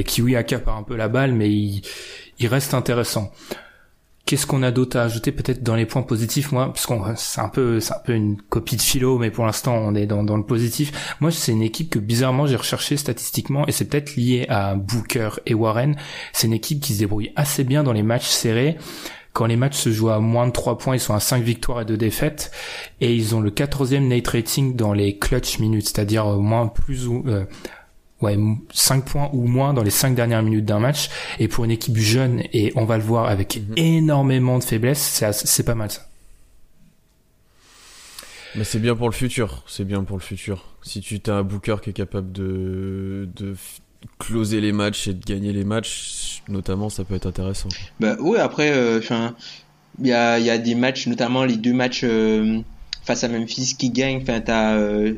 qui 0.04 0.22
oui 0.22 0.36
accapare 0.36 0.76
un 0.76 0.82
peu 0.82 0.96
la 0.96 1.08
balle, 1.08 1.32
mais 1.32 1.50
il, 1.50 1.82
il 2.38 2.46
reste 2.46 2.74
intéressant. 2.74 3.30
Qu'est-ce 4.26 4.46
qu'on 4.46 4.62
a 4.62 4.70
d'autre 4.70 4.98
à 4.98 5.02
ajouter 5.02 5.32
peut-être 5.32 5.62
dans 5.62 5.74
les 5.74 5.84
points 5.84 6.02
positifs? 6.02 6.50
Moi 6.50 6.66
parce 6.66 6.86
qu'on 6.86 7.02
c'est 7.14 7.42
un 7.42 7.50
peu 7.50 7.78
c'est 7.78 7.92
un 7.92 7.98
peu 7.98 8.14
une 8.14 8.40
copie 8.40 8.76
de 8.76 8.80
philo 8.80 9.18
mais 9.18 9.30
pour 9.30 9.44
l'instant 9.44 9.74
on 9.76 9.94
est 9.94 10.06
dans, 10.06 10.22
dans 10.22 10.38
le 10.38 10.46
positif. 10.46 11.16
Moi 11.20 11.30
c'est 11.30 11.52
une 11.52 11.60
équipe 11.60 11.90
que 11.90 11.98
bizarrement 11.98 12.46
j'ai 12.46 12.56
recherché 12.56 12.96
statistiquement 12.96 13.66
et 13.66 13.72
c'est 13.72 13.84
peut-être 13.84 14.16
lié 14.16 14.46
à 14.48 14.76
Booker 14.76 15.28
et 15.44 15.52
Warren. 15.52 15.94
C'est 16.32 16.46
une 16.46 16.54
équipe 16.54 16.80
qui 16.80 16.94
se 16.94 17.00
débrouille 17.00 17.32
assez 17.36 17.64
bien 17.64 17.82
dans 17.82 17.92
les 17.92 18.02
matchs 18.02 18.28
serrés. 18.28 18.78
Quand 19.34 19.46
les 19.46 19.56
matchs 19.56 19.76
se 19.76 19.90
jouent 19.90 20.10
à 20.10 20.20
moins 20.20 20.46
de 20.46 20.52
3 20.52 20.78
points, 20.78 20.94
ils 20.94 21.00
sont 21.00 21.12
à 21.12 21.18
5 21.18 21.42
victoires 21.42 21.80
et 21.80 21.84
2 21.84 21.96
défaites 21.96 22.52
et 23.00 23.12
ils 23.12 23.34
ont 23.34 23.40
le 23.40 23.50
14e 23.50 24.06
Nate 24.06 24.28
rating 24.28 24.76
dans 24.76 24.92
les 24.92 25.18
clutch 25.18 25.58
minutes, 25.58 25.86
c'est-à-dire 25.88 26.24
moins 26.26 26.68
plus 26.68 27.08
ou 27.08 27.24
euh, 27.26 27.44
ouais, 28.20 28.38
5 28.72 29.04
points 29.04 29.30
ou 29.32 29.48
moins 29.48 29.74
dans 29.74 29.82
les 29.82 29.90
5 29.90 30.14
dernières 30.14 30.44
minutes 30.44 30.64
d'un 30.64 30.78
match. 30.78 31.10
Et 31.40 31.48
pour 31.48 31.64
une 31.64 31.72
équipe 31.72 31.96
jeune, 31.96 32.44
et 32.52 32.72
on 32.76 32.84
va 32.84 32.96
le 32.96 33.02
voir 33.02 33.26
avec 33.26 33.56
mhm. 33.56 33.74
énormément 33.76 34.60
de 34.60 34.64
faiblesses, 34.64 35.24
c'est 35.32 35.64
pas 35.64 35.74
mal 35.74 35.90
ça. 35.90 36.02
Mais 38.54 38.62
c'est 38.62 38.78
bien 38.78 38.94
pour 38.94 39.08
le 39.08 39.14
futur, 39.14 39.64
c'est 39.66 39.84
bien 39.84 40.04
pour 40.04 40.16
le 40.16 40.22
futur. 40.22 40.76
Si 40.82 41.00
tu 41.00 41.20
as 41.26 41.34
un 41.34 41.42
Booker 41.42 41.76
qui 41.82 41.90
est 41.90 41.94
capable 41.94 42.30
de, 42.30 43.28
de 43.34 43.56
closer 44.18 44.60
les 44.60 44.72
matchs 44.72 45.08
et 45.08 45.14
de 45.14 45.24
gagner 45.24 45.52
les 45.52 45.64
matchs, 45.64 46.42
notamment, 46.48 46.88
ça 46.88 47.04
peut 47.04 47.14
être 47.14 47.26
intéressant. 47.26 47.68
Bah 48.00 48.16
oui, 48.20 48.38
après, 48.38 48.72
euh, 48.72 48.98
enfin, 48.98 49.34
il 50.00 50.08
y 50.08 50.12
a, 50.12 50.38
y 50.38 50.50
a 50.50 50.58
des 50.58 50.74
matchs, 50.74 51.06
notamment 51.06 51.44
les 51.44 51.56
deux 51.56 51.72
matchs 51.72 52.02
euh, 52.04 52.60
face 53.04 53.24
à 53.24 53.28
Memphis 53.28 53.74
qui 53.78 53.90
gagnent. 53.90 54.22
Enfin, 54.22 54.40
t'as 54.40 54.74
euh, 54.76 55.14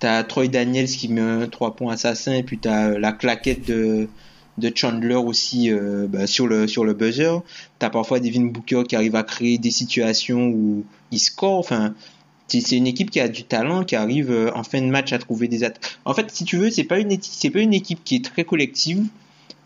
T'as 0.00 0.22
Troy 0.22 0.46
Daniels 0.46 0.86
qui 0.86 1.08
met 1.08 1.20
un 1.20 1.48
3 1.48 1.74
points 1.74 1.94
assassin 1.94 2.32
et 2.32 2.44
puis 2.44 2.56
t'as 2.56 2.90
euh, 2.90 2.98
la 3.00 3.10
claquette 3.10 3.66
de, 3.66 4.08
de 4.56 4.72
Chandler 4.72 5.16
aussi 5.16 5.72
bah, 6.08 6.28
sur 6.28 6.46
le 6.46 6.68
sur 6.68 6.84
le 6.84 6.94
buzzer. 6.94 7.42
T'as 7.80 7.90
parfois 7.90 8.20
Devin 8.20 8.44
Booker 8.44 8.84
qui 8.88 8.94
arrive 8.94 9.16
à 9.16 9.24
créer 9.24 9.58
des 9.58 9.72
situations 9.72 10.46
où 10.46 10.84
il 11.10 11.18
score. 11.18 11.58
Enfin, 11.58 11.94
c'est 12.48 12.76
une 12.76 12.86
équipe 12.86 13.10
qui 13.10 13.20
a 13.20 13.28
du 13.28 13.44
talent, 13.44 13.84
qui 13.84 13.96
arrive 13.96 14.30
euh, 14.30 14.50
en 14.54 14.62
fin 14.62 14.80
de 14.80 14.86
match 14.86 15.12
à 15.12 15.18
trouver 15.18 15.48
des 15.48 15.64
attaques. 15.64 15.98
En 16.04 16.14
fait, 16.14 16.30
si 16.30 16.44
tu 16.44 16.56
veux, 16.56 16.70
c'est 16.70 16.84
pas 16.84 16.98
une 16.98 17.08
pas 17.08 17.60
une 17.60 17.74
équipe 17.74 18.02
qui 18.04 18.16
est 18.16 18.24
très 18.24 18.44
collective, 18.44 19.04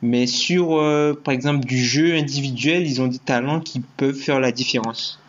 mais 0.02 0.26
sur 0.26 0.80
par 1.24 1.32
exemple 1.32 1.64
du 1.64 1.82
jeu 1.82 2.14
individuel, 2.14 2.86
ils 2.86 3.00
ont 3.00 3.06
des 3.06 3.18
talents 3.18 3.60
qui 3.60 3.80
peuvent 3.80 4.16
faire 4.16 4.40
la 4.40 4.52
différence. 4.52 5.20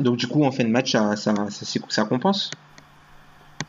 Donc 0.00 0.16
du 0.16 0.26
coup, 0.26 0.44
en 0.44 0.50
fin 0.50 0.64
de 0.64 0.70
match, 0.70 0.92
ça 0.92 1.16
ça, 1.16 1.34
ça, 1.50 1.80
ça 1.88 2.04
compense. 2.04 2.50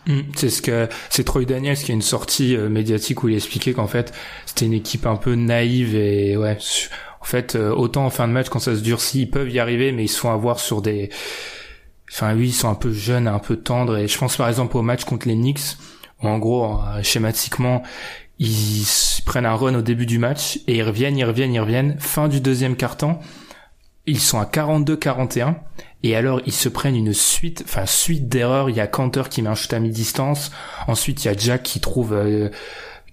Mm. 0.07 0.21
C'est 0.35 0.49
ce 0.49 0.61
que 0.61 0.87
c'est 1.09 1.23
Troy 1.23 1.45
Daniels 1.45 1.77
qui 1.77 1.91
a 1.91 1.93
une 1.93 2.01
sortie 2.01 2.55
euh, 2.55 2.69
médiatique 2.69 3.23
où 3.23 3.29
il 3.29 3.35
expliquait 3.35 3.73
qu'en 3.73 3.87
fait 3.87 4.13
c'était 4.45 4.65
une 4.65 4.73
équipe 4.73 5.05
un 5.05 5.17
peu 5.17 5.35
naïve 5.35 5.95
et 5.95 6.37
ouais 6.37 6.57
en 7.21 7.25
fait 7.25 7.55
euh, 7.55 7.73
autant 7.73 8.05
en 8.05 8.09
fin 8.09 8.27
de 8.27 8.33
match 8.33 8.47
quand 8.47 8.59
ça 8.59 8.75
se 8.75 8.81
durcit 8.81 9.23
ils 9.23 9.29
peuvent 9.29 9.49
y 9.49 9.59
arriver 9.59 9.91
mais 9.91 10.05
ils 10.05 10.09
se 10.09 10.19
font 10.19 10.31
avoir 10.31 10.59
sur 10.59 10.81
des 10.81 11.09
enfin 12.11 12.35
oui 12.35 12.49
ils 12.49 12.53
sont 12.53 12.69
un 12.69 12.75
peu 12.75 12.91
jeunes 12.91 13.27
un 13.27 13.39
peu 13.39 13.57
tendres 13.57 13.97
et 13.97 14.07
je 14.07 14.17
pense 14.17 14.37
par 14.37 14.47
exemple 14.47 14.77
au 14.77 14.81
match 14.81 15.03
contre 15.03 15.27
les 15.27 15.35
Knicks 15.35 15.77
où 16.21 16.27
en 16.27 16.37
gros 16.37 16.79
euh, 16.79 17.03
schématiquement 17.03 17.83
ils 18.39 18.85
prennent 19.25 19.45
un 19.45 19.55
run 19.55 19.75
au 19.75 19.81
début 19.81 20.05
du 20.05 20.19
match 20.19 20.59
et 20.67 20.77
ils 20.77 20.83
reviennent 20.83 21.17
ils 21.17 21.25
reviennent 21.25 21.53
ils 21.53 21.59
reviennent 21.59 21.97
fin 21.99 22.27
du 22.27 22.41
deuxième 22.41 22.75
quart 22.75 22.97
temps 22.97 23.19
ils 24.07 24.21
sont 24.21 24.39
à 24.39 24.45
42-41 24.45 25.55
et 26.03 26.15
alors 26.15 26.41
ils 26.45 26.53
se 26.53 26.69
prennent 26.69 26.95
une 26.95 27.13
suite, 27.13 27.63
enfin 27.65 27.85
suite 27.85 28.29
d'erreurs. 28.29 28.69
Il 28.69 28.75
y 28.75 28.79
a 28.79 28.87
Cantor 28.87 29.29
qui 29.29 29.41
met 29.41 29.49
un 29.49 29.55
shoot 29.55 29.73
à 29.73 29.79
mi-distance. 29.79 30.51
Ensuite 30.87 31.25
il 31.25 31.27
y 31.27 31.31
a 31.31 31.37
Jack 31.37 31.63
qui 31.63 31.81
trouve 31.81 32.13
euh, 32.13 32.49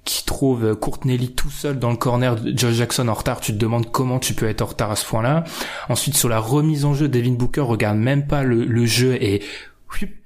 qui 0.04 0.24
trouve 0.24 0.74
Courtney 0.76 1.30
tout 1.30 1.50
seul 1.50 1.78
dans 1.78 1.90
le 1.90 1.96
corner 1.96 2.36
de 2.36 2.56
Josh 2.56 2.74
Jackson 2.74 3.08
en 3.08 3.14
retard. 3.14 3.40
Tu 3.40 3.52
te 3.52 3.58
demandes 3.58 3.90
comment 3.90 4.18
tu 4.18 4.34
peux 4.34 4.48
être 4.48 4.62
en 4.62 4.66
retard 4.66 4.90
à 4.90 4.96
ce 4.96 5.06
point-là. 5.06 5.44
Ensuite 5.88 6.16
sur 6.16 6.28
la 6.28 6.38
remise 6.38 6.84
en 6.84 6.94
jeu, 6.94 7.08
Devin 7.08 7.32
Booker 7.32 7.62
regarde 7.62 7.98
même 7.98 8.26
pas 8.26 8.42
le, 8.42 8.86
jeu 8.86 9.14
et 9.22 9.42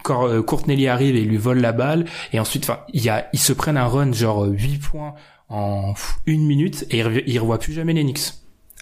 quand 0.02 0.26
euh, 0.26 0.42
Courtney 0.42 0.88
arrive 0.88 1.14
et 1.14 1.20
lui 1.20 1.36
vole 1.36 1.58
la 1.58 1.72
balle 1.72 2.06
et 2.32 2.40
ensuite 2.40 2.64
enfin 2.64 2.80
il 2.94 3.12
ils 3.34 3.38
se 3.38 3.52
prennent 3.52 3.76
un 3.76 3.86
run 3.86 4.12
genre 4.12 4.46
8 4.46 4.78
points 4.78 5.14
en 5.50 5.92
une 6.26 6.46
minute 6.46 6.86
et 6.90 7.04
ils 7.26 7.38
revoient 7.38 7.58
plus 7.58 7.74
jamais 7.74 7.92
les 7.92 8.02
Knicks 8.02 8.32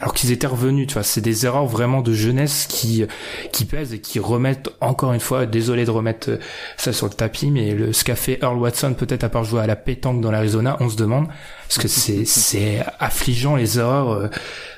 alors 0.01 0.13
qu'ils 0.13 0.31
étaient 0.31 0.47
revenus, 0.47 0.87
tu 0.89 0.95
vois, 0.95 1.03
c'est 1.03 1.23
des 1.23 1.47
erreurs 1.47 1.67
vraiment 1.67 2.03
de 2.03 2.13
jeunesse 2.13 2.67
qui 2.69 3.05
qui 3.51 3.65
pèsent 3.65 3.95
et 3.95 4.01
qui 4.01 4.19
remettent 4.19 4.69
encore 4.83 5.15
une 5.15 5.21
fois, 5.21 5.47
désolé 5.47 5.87
de 5.87 5.91
remettre 5.91 6.31
euh, 6.31 6.39
ça 6.77 6.93
sur 6.93 7.07
le 7.07 7.15
tapis, 7.15 7.51
mais 7.51 7.73
le 7.73 7.95
ce 7.95 8.05
qu'a 8.05 8.15
fait 8.15 8.39
Earl 8.43 8.59
Watson 8.59 8.93
peut-être 8.93 9.25
à 9.25 9.31
part 9.31 9.45
jouer 9.45 9.63
à 9.63 9.67
la 9.67 9.77
pétanque 9.77 10.21
dans 10.21 10.31
l'Arizona, 10.31 10.77
on 10.81 10.91
se 10.91 10.97
demande 10.97 11.29
parce 11.67 11.79
que 11.79 11.89
c'est 11.89 12.25
c'est 12.27 12.85
affligeant 12.99 13.57
les 13.57 13.79
erreurs. 13.79 14.11
Euh, 14.11 14.29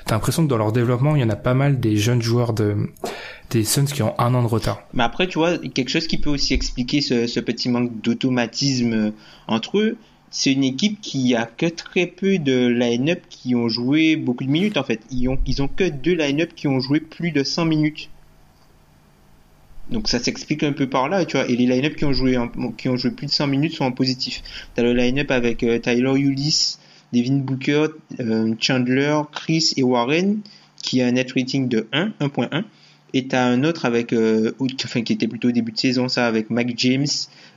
t'as 0.05 0.15
l'impression 0.15 0.43
que 0.43 0.49
dans 0.49 0.57
leur 0.57 0.71
développement, 0.71 1.17
il 1.17 1.21
y 1.21 1.25
en 1.25 1.29
a 1.29 1.35
pas 1.35 1.53
mal 1.53 1.81
des 1.81 1.97
jeunes 1.97 2.21
joueurs 2.21 2.53
de 2.53 2.77
des 3.49 3.65
Suns 3.65 3.85
qui 3.85 4.03
ont 4.03 4.13
un 4.19 4.33
an 4.35 4.43
de 4.43 4.47
retard. 4.47 4.83
Mais 4.93 5.03
après, 5.03 5.27
tu 5.27 5.37
vois, 5.37 5.57
quelque 5.57 5.89
chose 5.89 6.07
qui 6.07 6.17
peut 6.17 6.29
aussi 6.29 6.53
expliquer 6.53 7.01
ce, 7.01 7.27
ce 7.27 7.39
petit 7.39 7.67
manque 7.67 7.99
d'automatisme 8.01 8.93
euh, 8.93 9.11
entre 9.47 9.79
eux, 9.79 9.97
c'est 10.31 10.53
une 10.53 10.63
équipe 10.63 11.01
qui 11.01 11.35
a 11.35 11.45
que 11.45 11.65
très 11.65 12.05
peu 12.05 12.37
de 12.37 12.67
line-up 12.67 13.21
qui 13.29 13.55
ont 13.55 13.67
joué 13.67 14.15
beaucoup 14.15 14.43
de 14.43 14.49
minutes 14.49 14.77
en 14.77 14.83
fait. 14.83 15.01
Ils 15.11 15.27
ont, 15.29 15.39
ils 15.45 15.61
ont 15.61 15.67
que 15.67 15.89
deux 15.89 16.13
line-up 16.13 16.51
qui 16.55 16.67
ont 16.67 16.79
joué 16.79 16.99
plus 16.99 17.31
de 17.31 17.43
100 17.43 17.65
minutes. 17.65 18.09
Donc 19.89 20.07
ça 20.07 20.19
s'explique 20.19 20.61
un 20.63 20.71
peu 20.71 20.87
par 20.87 21.09
là, 21.09 21.25
tu 21.25 21.37
vois. 21.37 21.49
Et 21.49 21.55
les 21.55 21.65
line-up 21.65 21.95
qui 21.95 22.05
ont 22.05 22.13
joué 22.13 22.37
qui 22.77 22.89
ont 22.89 22.97
joué 22.97 23.11
plus 23.11 23.25
de 23.25 23.31
100 23.31 23.47
minutes 23.47 23.73
sont 23.73 23.85
en 23.85 23.91
positif. 23.91 24.43
T'as 24.75 24.83
le 24.83 24.93
line-up 24.93 25.31
avec 25.31 25.63
euh, 25.63 25.79
Tyler 25.79 26.13
Ulyss, 26.19 26.79
Devin 27.11 27.37
Booker, 27.37 27.87
euh, 28.19 28.53
Chandler, 28.59 29.21
Chris 29.31 29.73
et 29.77 29.83
Warren 29.83 30.41
qui 30.81 31.01
a 31.01 31.07
un 31.07 31.11
net 31.11 31.31
rating 31.35 31.67
de 31.67 31.87
1, 31.91 32.13
1.1. 32.21 32.63
Et 33.13 33.27
t'as 33.27 33.45
un 33.45 33.63
autre 33.63 33.85
avec, 33.85 34.13
euh, 34.13 34.51
enfin, 34.83 35.01
qui 35.01 35.13
était 35.13 35.27
plutôt 35.27 35.49
au 35.49 35.51
début 35.51 35.71
de 35.71 35.77
saison, 35.77 36.07
ça, 36.07 36.27
avec 36.27 36.49
Mike 36.49 36.77
James, 36.77 37.07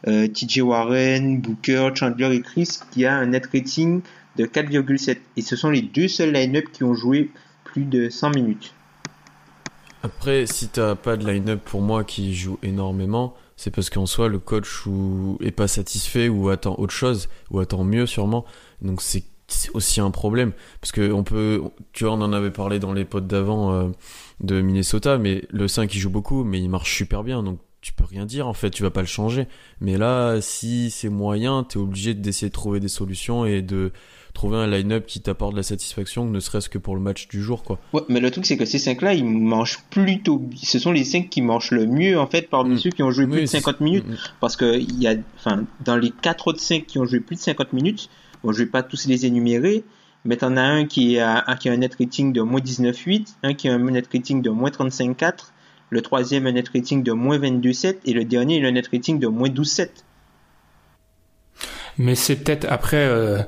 euh, 0.07 0.27
TJ 0.27 0.61
Warren, 0.61 1.41
Booker, 1.41 1.91
Chandler 1.95 2.37
et 2.37 2.41
Chris, 2.41 2.79
qui 2.91 3.05
a 3.05 3.15
un 3.15 3.27
net 3.27 3.47
rating 3.53 4.01
de 4.37 4.47
4,7. 4.47 5.19
Et 5.37 5.43
ce 5.43 5.57
sont 5.57 5.71
les 5.71 5.83
deux 5.83 6.09
seuls 6.09 6.33
line-up 6.33 6.65
qui 6.73 6.85
ont 6.85 6.95
joué 6.95 7.31
plus 7.65 7.85
de 7.85 8.09
100 8.09 8.31
minutes. 8.31 8.75
Après, 10.03 10.47
si 10.47 10.69
t'as 10.69 10.95
pas 10.95 11.17
de 11.17 11.31
line-up 11.31 11.61
pour 11.65 11.81
moi 11.81 12.03
qui 12.03 12.35
joue 12.35 12.59
énormément, 12.63 13.35
c'est 13.57 13.71
parce 13.71 13.91
qu'en 13.91 14.07
soi, 14.07 14.29
le 14.29 14.39
coach 14.39 14.87
ou 14.87 15.39
est 15.41 15.53
pas 15.53 15.69
satisfait 15.69 16.29
ou 16.29 16.49
attend 16.49 16.75
autre 16.79 16.93
chose, 16.93 17.29
ou 17.51 17.61
attend 17.61 17.85
mieux 17.85 18.07
sûrement. 18.07 18.45
Donc 18.81 19.01
c'est 19.01 19.23
aussi 19.75 20.01
un 20.01 20.11
problème. 20.11 20.53
Parce 20.81 20.93
que 20.93 21.13
on 21.13 21.23
peut, 21.23 21.63
tu 21.93 22.05
vois, 22.05 22.15
on 22.15 22.21
en 22.21 22.33
avait 22.33 22.51
parlé 22.51 22.79
dans 22.79 22.93
les 22.93 23.05
potes 23.05 23.27
d'avant 23.27 23.73
euh, 23.73 23.89
de 24.43 24.61
Minnesota, 24.61 25.19
mais 25.19 25.45
le 25.51 25.69
5 25.69 25.95
il 25.95 25.99
joue 25.99 26.11
beaucoup, 26.11 26.45
mais 26.45 26.61
il 26.61 26.69
marche 26.69 26.97
super 26.97 27.23
bien. 27.23 27.43
Donc 27.43 27.59
tu 27.81 27.93
peux 27.93 28.05
rien 28.05 28.27
dire 28.27 28.47
en 28.47 28.53
fait, 28.55 28.71
tu 28.71 28.83
vas 28.83 28.91
pas 28.91 29.01
le 29.01 29.07
changer. 29.07 29.47
Mais 29.81 29.97
là, 29.99 30.41
si 30.41 30.91
c'est 30.91 31.09
moyen, 31.09 31.65
t'es 31.65 31.79
obligé 31.79 32.15
d'essayer 32.15 32.49
de 32.49 32.53
trouver 32.53 32.79
des 32.81 32.89
solutions 32.89 33.45
et 33.45 33.61
de 33.63 33.93
trouver 34.35 34.57
un 34.57 34.67
line-up 34.67 35.05
qui 35.07 35.21
t'apporte 35.21 35.53
de 35.53 35.59
la 35.59 35.63
satisfaction, 35.63 36.25
ne 36.25 36.41
serait-ce 36.41 36.69
que 36.71 36.79
pour 36.79 36.95
le 36.95 37.03
match 37.03 37.29
du 37.29 37.43
jour, 37.43 37.65
quoi. 37.65 37.79
Ouais, 37.93 38.01
mais 38.09 38.19
le 38.21 38.31
truc 38.31 38.47
c'est 38.47 38.57
que 38.57 38.65
ces 38.65 38.79
5 38.79 39.03
là, 39.03 39.13
ils 39.15 39.25
mangent 39.25 39.81
plutôt, 39.91 40.43
ce 40.63 40.79
sont 40.79 40.93
les 40.93 41.05
5 41.05 41.29
qui 41.29 41.43
mangent 41.43 41.71
le 41.73 41.87
mieux 41.87 42.19
en 42.19 42.27
fait 42.27 42.49
parmi 42.49 42.75
Mm. 42.75 42.79
ceux 42.79 42.91
qui 42.91 43.03
ont 43.03 43.11
joué 43.11 43.27
plus 43.27 43.43
de 43.43 43.47
c'est- 43.47 43.59
50 43.61 43.81
minutes, 43.81 44.07
Mm, 44.09 44.13
mm. 44.13 44.17
parce 44.41 44.57
que 44.57 44.79
il 44.79 45.03
y 45.03 45.07
a, 45.07 45.15
enfin, 45.37 45.65
dans 45.85 45.97
les 45.97 46.11
4 46.23 46.49
autres 46.49 46.61
5 46.61 46.87
qui 46.87 46.99
ont 46.99 47.05
joué 47.05 47.21
plus 47.21 47.37
de 47.37 47.41
50 47.41 47.73
minutes, 47.75 48.09
bon, 48.43 48.53
je 48.53 48.59
vais 48.63 48.71
pas 48.71 48.83
tous 48.83 49.07
les 49.07 49.27
énumérer, 49.27 49.85
mais 50.25 50.37
t'en 50.37 50.57
as 50.57 50.63
un 50.63 50.87
qui 50.87 51.19
a, 51.19 51.45
un 51.47 51.57
qui 51.57 51.69
a 51.69 51.73
un 51.73 51.77
net 51.77 51.95
rating 51.99 52.33
de 52.33 52.43
moins 52.43 52.61
19,8, 52.61 53.35
un 53.43 53.55
qui 53.55 53.69
a 53.69 53.75
un 53.75 53.79
net 53.79 54.09
rating 54.13 54.43
de 54.43 54.51
moins 54.51 54.71
35,4, 54.71 55.53
le 55.91 56.01
troisième 56.01 56.47
un 56.47 56.53
net 56.53 56.69
rating 56.69 57.03
de 57.03 57.13
moins 57.13 57.39
22,7 57.39 57.99
et 58.05 58.13
le 58.13 58.25
dernier 58.25 58.57
il 58.57 58.65
a 58.65 58.69
un 58.69 58.73
net 58.73 58.89
rating 58.93 59.19
de 59.19 59.27
moins 59.27 59.49
12,7. 59.49 59.89
Mais 61.99 62.15
c'est 62.15 62.37
peut-être 62.37 62.67
après, 62.71 62.97
euh, 62.97 63.43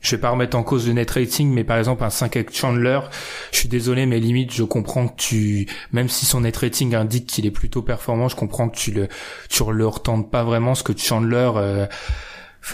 je 0.00 0.14
vais 0.14 0.20
pas 0.20 0.30
remettre 0.30 0.56
en 0.56 0.62
cause 0.62 0.86
le 0.86 0.92
net 0.92 1.10
rating, 1.10 1.52
mais 1.52 1.64
par 1.64 1.78
exemple 1.78 2.04
un 2.04 2.10
5 2.10 2.36
avec 2.36 2.54
Chandler, 2.54 3.00
je 3.50 3.58
suis 3.58 3.68
désolé, 3.68 4.06
mais 4.06 4.20
limite 4.20 4.52
je 4.52 4.62
comprends 4.62 5.08
que 5.08 5.16
tu, 5.16 5.66
même 5.90 6.08
si 6.08 6.26
son 6.26 6.42
net 6.42 6.56
rating 6.56 6.94
indique 6.94 7.26
qu'il 7.26 7.46
est 7.46 7.50
plutôt 7.50 7.82
performant, 7.82 8.28
je 8.28 8.36
comprends 8.36 8.68
que 8.68 8.76
tu 8.76 8.92
le, 8.92 9.08
tu 9.48 9.64
le 9.68 9.86
retentes 9.86 10.30
pas 10.30 10.44
vraiment, 10.44 10.74
ce 10.74 10.84
que 10.84 10.96
Chandler, 10.96 11.50
euh, 11.56 11.86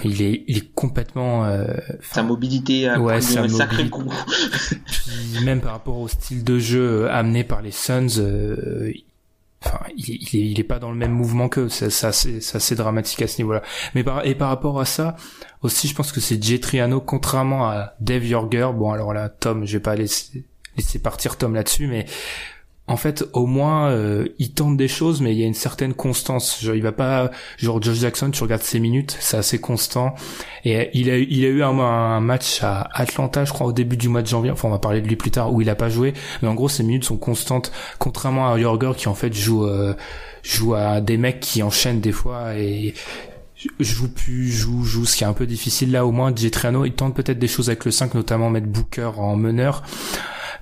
il 0.04 0.22
est, 0.22 0.44
il 0.48 0.56
est 0.58 0.72
complètement, 0.74 1.44
euh, 1.44 1.66
Sa 2.12 2.22
mobilité 2.22 2.88
a 2.88 2.98
Ouais, 3.00 3.20
sa 3.20 3.42
un 3.42 3.48
sacré 3.48 3.84
mobilité. 3.84 3.90
coup. 3.90 4.04
Puis 4.86 5.44
même 5.44 5.60
par 5.60 5.72
rapport 5.72 5.98
au 5.98 6.08
style 6.08 6.44
de 6.44 6.58
jeu 6.58 7.04
euh, 7.04 7.12
amené 7.12 7.44
par 7.44 7.62
les 7.62 7.70
Suns, 7.72 8.18
euh, 8.18 8.92
enfin, 9.64 9.80
il, 9.96 10.10
est- 10.10 10.18
il 10.32 10.40
est, 10.40 10.50
il 10.52 10.60
est 10.60 10.64
pas 10.64 10.78
dans 10.78 10.90
le 10.90 10.96
même 10.96 11.12
mouvement 11.12 11.48
qu'eux. 11.48 11.68
Ça, 11.68 11.90
ça, 11.90 12.12
c'est, 12.12 12.40
ça, 12.40 12.58
c'est 12.60 12.74
dramatique 12.74 13.22
à 13.22 13.26
ce 13.28 13.38
niveau-là. 13.38 13.62
Mais 13.94 14.02
par, 14.04 14.24
et 14.24 14.34
par 14.34 14.48
rapport 14.48 14.80
à 14.80 14.84
ça, 14.84 15.16
aussi, 15.62 15.88
je 15.88 15.94
pense 15.94 16.10
que 16.12 16.20
c'est 16.20 16.42
Jay 16.42 16.58
Triano, 16.58 17.00
contrairement 17.00 17.68
à 17.68 17.94
Dave 18.00 18.24
Yorger. 18.24 18.70
Bon, 18.74 18.90
alors 18.92 19.12
là, 19.12 19.28
Tom, 19.28 19.66
je 19.66 19.74
vais 19.74 19.82
pas 19.82 19.94
laisser, 19.94 20.44
laisser 20.76 20.98
partir 21.00 21.36
Tom 21.36 21.54
là-dessus, 21.54 21.86
mais 21.86 22.06
en 22.88 22.96
fait, 22.96 23.24
au 23.32 23.46
moins, 23.46 23.90
euh, 23.90 24.26
il 24.38 24.52
tente 24.52 24.76
des 24.76 24.88
choses, 24.88 25.20
mais 25.20 25.32
il 25.32 25.38
y 25.38 25.44
a 25.44 25.46
une 25.46 25.54
certaine 25.54 25.94
constance. 25.94 26.60
Genre, 26.60 26.74
il 26.74 26.82
va 26.82 26.90
pas, 26.92 27.30
genre 27.56 27.80
Josh 27.80 27.98
Jackson, 27.98 28.30
tu 28.32 28.42
regardes 28.42 28.62
ses 28.62 28.80
minutes, 28.80 29.16
c'est 29.20 29.36
assez 29.36 29.60
constant. 29.60 30.14
Et 30.64 30.90
il 30.92 31.08
a, 31.08 31.16
eu- 31.16 31.26
il 31.30 31.44
a 31.44 31.48
eu 31.48 31.62
un, 31.62 32.20
match 32.20 32.62
à 32.62 32.88
Atlanta, 32.92 33.44
je 33.44 33.52
crois, 33.52 33.68
au 33.68 33.72
début 33.72 33.96
du 33.96 34.08
mois 34.08 34.22
de 34.22 34.26
janvier. 34.26 34.50
Enfin, 34.50 34.68
on 34.68 34.72
va 34.72 34.78
parler 34.80 35.00
de 35.00 35.06
lui 35.08 35.16
plus 35.16 35.30
tard, 35.30 35.52
où 35.52 35.60
il 35.60 35.70
a 35.70 35.76
pas 35.76 35.88
joué. 35.88 36.12
Mais 36.42 36.48
en 36.48 36.54
gros, 36.54 36.68
ses 36.68 36.82
minutes 36.82 37.04
sont 37.04 37.16
constantes, 37.16 37.70
contrairement 37.98 38.52
à 38.52 38.58
Jorger 38.58 38.92
qui 38.96 39.08
en 39.08 39.14
fait 39.14 39.32
joue, 39.32 39.64
euh, 39.64 39.94
joue 40.42 40.74
à 40.74 41.00
des 41.00 41.16
mecs 41.16 41.40
qui 41.40 41.62
enchaînent 41.62 42.00
des 42.00 42.12
fois 42.12 42.56
et 42.56 42.94
joue 43.78 44.08
plus, 44.12 44.50
joue, 44.50 44.82
joue, 44.84 45.04
ce 45.06 45.16
qui 45.16 45.22
est 45.22 45.26
un 45.28 45.32
peu 45.34 45.46
difficile 45.46 45.92
là. 45.92 46.04
Au 46.04 46.10
moins, 46.10 46.34
Jetriano, 46.34 46.84
il 46.84 46.92
tente 46.92 47.14
peut-être 47.14 47.38
des 47.38 47.48
choses 47.48 47.68
avec 47.68 47.84
le 47.84 47.92
5, 47.92 48.14
notamment 48.14 48.50
mettre 48.50 48.66
Booker 48.66 49.12
en 49.18 49.36
meneur. 49.36 49.84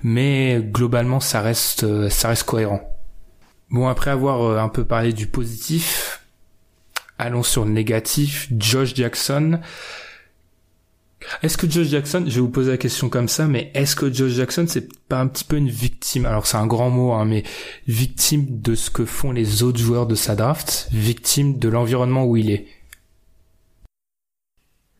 Mais 0.03 0.61
globalement, 0.61 1.19
ça 1.19 1.41
reste, 1.41 1.83
euh, 1.83 2.09
ça 2.09 2.29
reste 2.29 2.43
cohérent. 2.43 2.81
Bon, 3.69 3.87
après 3.87 4.11
avoir 4.11 4.41
euh, 4.43 4.57
un 4.57 4.69
peu 4.69 4.83
parlé 4.83 5.13
du 5.13 5.27
positif, 5.27 6.21
allons 7.17 7.43
sur 7.43 7.65
le 7.65 7.71
négatif. 7.71 8.47
Josh 8.57 8.95
Jackson. 8.95 9.59
Est-ce 11.43 11.55
que 11.55 11.69
Josh 11.69 11.87
Jackson, 11.87 12.23
je 12.27 12.35
vais 12.35 12.41
vous 12.41 12.49
poser 12.49 12.71
la 12.71 12.77
question 12.77 13.07
comme 13.07 13.27
ça, 13.27 13.47
mais 13.47 13.71
est-ce 13.75 13.95
que 13.95 14.11
Josh 14.11 14.31
Jackson 14.31 14.65
c'est 14.67 14.91
pas 15.07 15.19
un 15.19 15.27
petit 15.27 15.43
peu 15.43 15.55
une 15.55 15.69
victime? 15.69 16.25
Alors 16.25 16.47
c'est 16.47 16.57
un 16.57 16.65
grand 16.65 16.89
mot, 16.89 17.13
hein, 17.13 17.25
mais 17.25 17.43
victime 17.87 18.59
de 18.61 18.73
ce 18.73 18.89
que 18.89 19.05
font 19.05 19.31
les 19.31 19.61
autres 19.61 19.79
joueurs 19.79 20.07
de 20.07 20.15
sa 20.15 20.35
draft, 20.35 20.89
victime 20.91 21.59
de 21.59 21.69
l'environnement 21.69 22.25
où 22.25 22.37
il 22.37 22.49
est. 22.49 22.65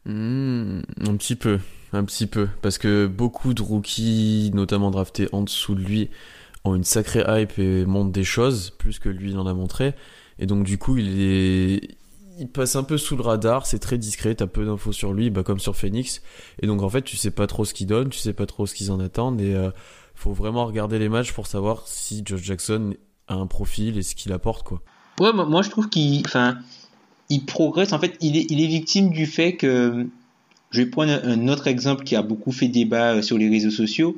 Hmm, 0.06 0.82
un 1.08 1.16
petit 1.16 1.36
peu, 1.36 1.60
un 1.94 2.04
petit 2.04 2.28
peu, 2.28 2.48
parce 2.62 2.78
que 2.78 3.08
beaucoup 3.08 3.54
de 3.54 3.62
rookies, 3.62 4.52
notamment 4.54 4.92
draftés 4.92 5.28
en 5.32 5.42
dessous 5.42 5.76
de 5.76 5.82
lui, 5.82 6.10
ont 6.64 6.76
une 6.76 6.84
sacrée 6.84 7.24
hype 7.28 7.58
et 7.60 7.86
montrent 7.86 8.12
des 8.12 8.24
choses 8.24 8.72
plus 8.72 9.00
que 9.00 9.10
lui 9.10 9.34
n'en 9.34 9.46
a 9.48 9.54
montré, 9.54 9.94
et 10.40 10.46
donc 10.46 10.64
du 10.64 10.78
coup 10.78 10.98
il 10.98 11.22
est, 11.22 11.98
il 12.40 12.48
passe 12.48 12.76
un 12.76 12.84
peu 12.84 12.98
sous 12.98 13.16
le 13.16 13.24
radar, 13.24 13.66
c'est 13.66 13.80
très 13.80 13.98
discret, 13.98 14.36
t'as 14.36 14.48
peu 14.48 14.66
d'infos 14.66 14.92
sur 14.92 15.14
lui, 15.14 15.30
bah 15.30 15.44
comme 15.44 15.60
sur 15.60 15.76
Phoenix, 15.76 16.22
et 16.62 16.68
donc 16.68 16.82
en 16.82 16.90
fait 16.90 17.02
tu 17.02 17.18
sais 17.18 17.32
pas 17.32 17.48
trop 17.48 17.66
ce 17.66 17.74
qu'il 17.74 17.88
donne, 17.88 18.10
tu 18.10 18.20
sais 18.20 18.34
pas 18.34 18.46
trop 18.46 18.66
ce 18.66 18.76
qu'ils 18.76 18.92
en 18.92 19.00
attendent, 19.00 19.42
et 19.42 19.56
euh, 19.56 19.72
faut 20.16 20.34
vraiment 20.34 20.66
regarder 20.66 21.00
les 21.00 21.10
matchs 21.10 21.34
pour 21.34 21.48
savoir 21.48 21.88
si 21.88 22.22
Josh 22.26 22.44
Jackson 22.44 22.94
a 23.28 23.36
un 23.36 23.48
profil 23.48 23.98
et 23.98 24.04
ce 24.04 24.16
qu'il 24.16 24.32
apporte 24.34 24.64
quoi. 24.64 24.82
Ouais, 25.20 25.34
moi, 25.34 25.46
moi, 25.46 25.62
je 25.62 25.70
trouve 25.70 25.90
qu'il, 25.90 26.24
enfin, 26.26 26.58
il 27.30 27.46
progresse. 27.46 27.94
En 27.94 28.00
fait, 28.00 28.18
il 28.22 28.38
est, 28.38 28.48
il 28.50 28.62
est 28.62 28.68
victime 28.68 29.10
du 29.10 29.26
fait 29.26 29.56
que, 29.56 30.08
je 30.72 30.82
vais 30.82 30.86
prendre 30.86 31.12
un, 31.12 31.48
autre 31.48 31.68
exemple 31.68 32.04
qui 32.04 32.16
a 32.16 32.22
beaucoup 32.22 32.52
fait 32.52 32.68
débat 32.68 33.16
euh, 33.16 33.22
sur 33.22 33.38
les 33.38 33.50
réseaux 33.50 33.72
sociaux 33.72 34.16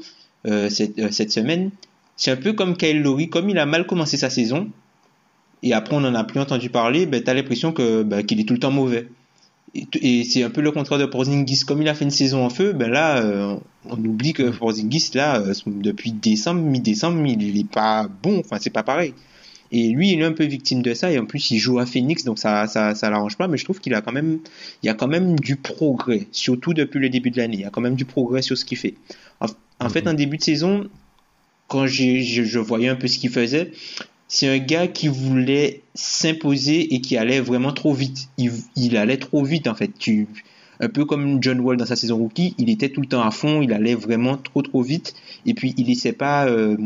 euh, 0.47 0.69
cette, 0.69 0.97
euh, 0.99 1.09
cette 1.11 1.31
semaine. 1.31 1.71
C'est 2.15 2.31
un 2.31 2.35
peu 2.35 2.53
comme 2.53 2.77
Kyle 2.77 3.01
Lowry, 3.01 3.29
comme 3.29 3.49
il 3.49 3.57
a 3.57 3.65
mal 3.65 3.85
commencé 3.87 4.17
sa 4.17 4.29
saison, 4.29 4.69
et 5.63 5.73
après 5.73 5.95
on 5.95 6.01
n'en 6.01 6.13
a 6.13 6.23
plus 6.23 6.39
entendu 6.39 6.69
parler, 6.69 7.05
ben, 7.05 7.23
t'as 7.23 7.33
l'impression 7.33 7.71
que 7.71 8.03
ben, 8.03 8.23
qu'il 8.23 8.39
est 8.39 8.43
tout 8.43 8.53
le 8.53 8.59
temps 8.59 8.71
mauvais. 8.71 9.07
Et, 9.99 10.23
c'est 10.23 10.43
un 10.43 10.51
peu 10.51 10.61
le 10.61 10.71
contraire 10.71 10.99
de 10.99 11.05
Porzingis. 11.05 11.61
Comme 11.65 11.81
il 11.81 11.89
a 11.89 11.95
fait 11.95 12.05
une 12.05 12.11
saison 12.11 12.45
en 12.45 12.51
feu, 12.51 12.73
ben 12.73 12.91
là, 12.91 13.57
on 13.89 13.97
oublie 13.97 14.33
que 14.33 14.51
Porzingis, 14.51 15.09
là, 15.15 15.41
depuis 15.65 16.11
décembre, 16.11 16.61
mi-décembre, 16.61 17.25
il, 17.25 17.41
il 17.41 17.59
est 17.59 17.67
pas 17.67 18.07
bon. 18.21 18.41
Enfin, 18.41 18.57
c'est 18.61 18.69
pas 18.69 18.83
pareil. 18.83 19.15
Et 19.73 19.89
lui, 19.89 20.11
il 20.11 20.21
est 20.21 20.23
un 20.23 20.31
peu 20.31 20.45
victime 20.45 20.81
de 20.81 20.93
ça. 20.93 21.11
Et 21.11 21.19
en 21.19 21.25
plus, 21.25 21.51
il 21.51 21.57
joue 21.57 21.79
à 21.79 21.85
Phoenix, 21.85 22.23
donc 22.23 22.39
ça, 22.39 22.67
ça, 22.67 22.95
ça 22.95 23.09
l'arrange 23.09 23.35
pas. 23.37 23.47
Mais 23.47 23.57
je 23.57 23.65
trouve 23.65 23.79
qu'il 23.79 23.93
a 23.95 24.01
quand 24.01 24.13
même, 24.13 24.39
il 24.83 24.85
y 24.85 24.89
a 24.89 24.93
quand 24.93 25.07
même 25.07 25.39
du 25.39 25.55
progrès, 25.55 26.27
surtout 26.31 26.73
depuis 26.73 26.99
le 26.99 27.09
début 27.09 27.31
de 27.31 27.37
l'année. 27.37 27.57
Il 27.57 27.61
y 27.61 27.65
a 27.65 27.71
quand 27.71 27.81
même 27.81 27.95
du 27.95 28.05
progrès 28.05 28.41
sur 28.43 28.57
ce 28.57 28.63
qu'il 28.63 28.77
fait. 28.77 28.93
En, 29.41 29.47
en 29.79 29.89
fait, 29.89 30.07
en 30.07 30.13
début 30.13 30.37
de 30.37 30.43
saison, 30.43 30.87
quand 31.67 31.87
je, 31.87 32.19
je 32.21 32.59
voyais 32.59 32.87
un 32.87 32.95
peu 32.95 33.07
ce 33.07 33.17
qu'il 33.17 33.31
faisait, 33.31 33.71
c'est 34.27 34.47
un 34.47 34.59
gars 34.59 34.87
qui 34.87 35.07
voulait 35.07 35.81
s'imposer 35.95 36.93
et 36.93 37.01
qui 37.01 37.17
allait 37.17 37.41
vraiment 37.41 37.71
trop 37.71 37.93
vite. 37.93 38.29
Il, 38.37 38.51
il 38.75 38.95
allait 38.95 39.17
trop 39.17 39.43
vite, 39.43 39.67
en 39.67 39.75
fait. 39.75 39.91
Tu, 39.97 40.27
un 40.79 40.89
peu 40.89 41.05
comme 41.05 41.41
John 41.41 41.59
Wall 41.59 41.77
dans 41.77 41.85
sa 41.85 41.95
saison 41.95 42.17
rookie, 42.17 42.55
il 42.57 42.69
était 42.69 42.89
tout 42.89 43.01
le 43.01 43.07
temps 43.07 43.23
à 43.23 43.31
fond, 43.31 43.61
il 43.61 43.73
allait 43.73 43.95
vraiment 43.95 44.37
trop 44.37 44.61
trop 44.61 44.81
vite. 44.81 45.15
Et 45.45 45.53
puis, 45.53 45.73
il 45.77 45.87
laissait 45.87 46.13
pas, 46.13 46.47
euh, 46.47 46.77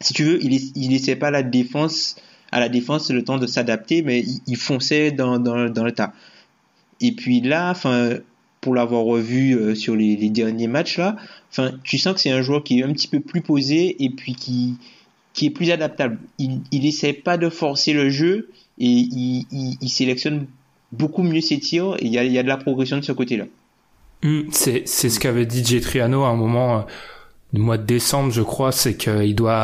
si 0.00 0.12
tu 0.14 0.24
veux, 0.24 0.42
il, 0.42 0.72
il 0.76 0.90
laissait 0.90 1.16
pas 1.16 1.30
la 1.30 1.42
défense, 1.42 2.16
à 2.52 2.60
la 2.60 2.68
défense 2.68 3.10
le 3.10 3.24
temps 3.24 3.38
de 3.38 3.46
s'adapter, 3.46 4.02
mais 4.02 4.24
il, 4.46 4.56
fonçait 4.56 5.10
dans, 5.10 5.38
dans, 5.38 5.56
le 5.56 5.92
tas. 5.92 6.12
Et 7.00 7.12
puis 7.12 7.40
là, 7.40 7.74
pour 8.60 8.74
l'avoir 8.74 9.04
revu 9.04 9.54
euh, 9.54 9.74
sur 9.74 9.96
les, 9.96 10.16
derniers 10.30 10.68
matchs 10.68 10.98
là, 10.98 11.16
tu 11.82 11.98
sens 11.98 12.14
que 12.14 12.20
c'est 12.20 12.30
un 12.30 12.42
joueur 12.42 12.62
qui 12.64 12.80
est 12.80 12.82
un 12.82 12.92
petit 12.92 13.08
peu 13.08 13.20
plus 13.20 13.40
posé 13.40 14.02
et 14.02 14.10
puis 14.10 14.34
qui, 14.34 14.76
est 15.40 15.50
plus 15.50 15.70
adaptable. 15.70 16.18
Il, 16.38 16.60
il 16.72 17.14
pas 17.22 17.36
de 17.36 17.48
forcer 17.48 17.92
le 17.92 18.10
jeu 18.10 18.50
et 18.78 18.86
il, 18.86 19.88
sélectionne 19.88 20.46
beaucoup 20.92 21.22
mieux 21.22 21.40
ses 21.40 21.58
tirs 21.58 21.96
et 21.98 22.06
il 22.06 22.12
y 22.12 22.38
a, 22.38 22.42
de 22.42 22.48
la 22.48 22.56
progression 22.56 22.96
de 22.96 23.02
ce 23.02 23.12
côté-là. 23.12 23.44
Hmm, 24.22 24.42
c'est 24.50 24.82
c'est 24.86 25.10
ce 25.10 25.20
qu'avait 25.20 25.46
dit 25.46 25.64
Jay 25.64 25.80
Triano 25.80 26.24
à 26.24 26.30
un 26.30 26.34
moment 26.34 26.78
euh, 26.78 26.82
du 27.54 27.60
mois 27.62 27.78
de 27.78 27.84
décembre, 27.84 28.30
je 28.30 28.42
crois, 28.42 28.72
c'est 28.72 28.94
qu'il 28.96 29.34
doit 29.34 29.56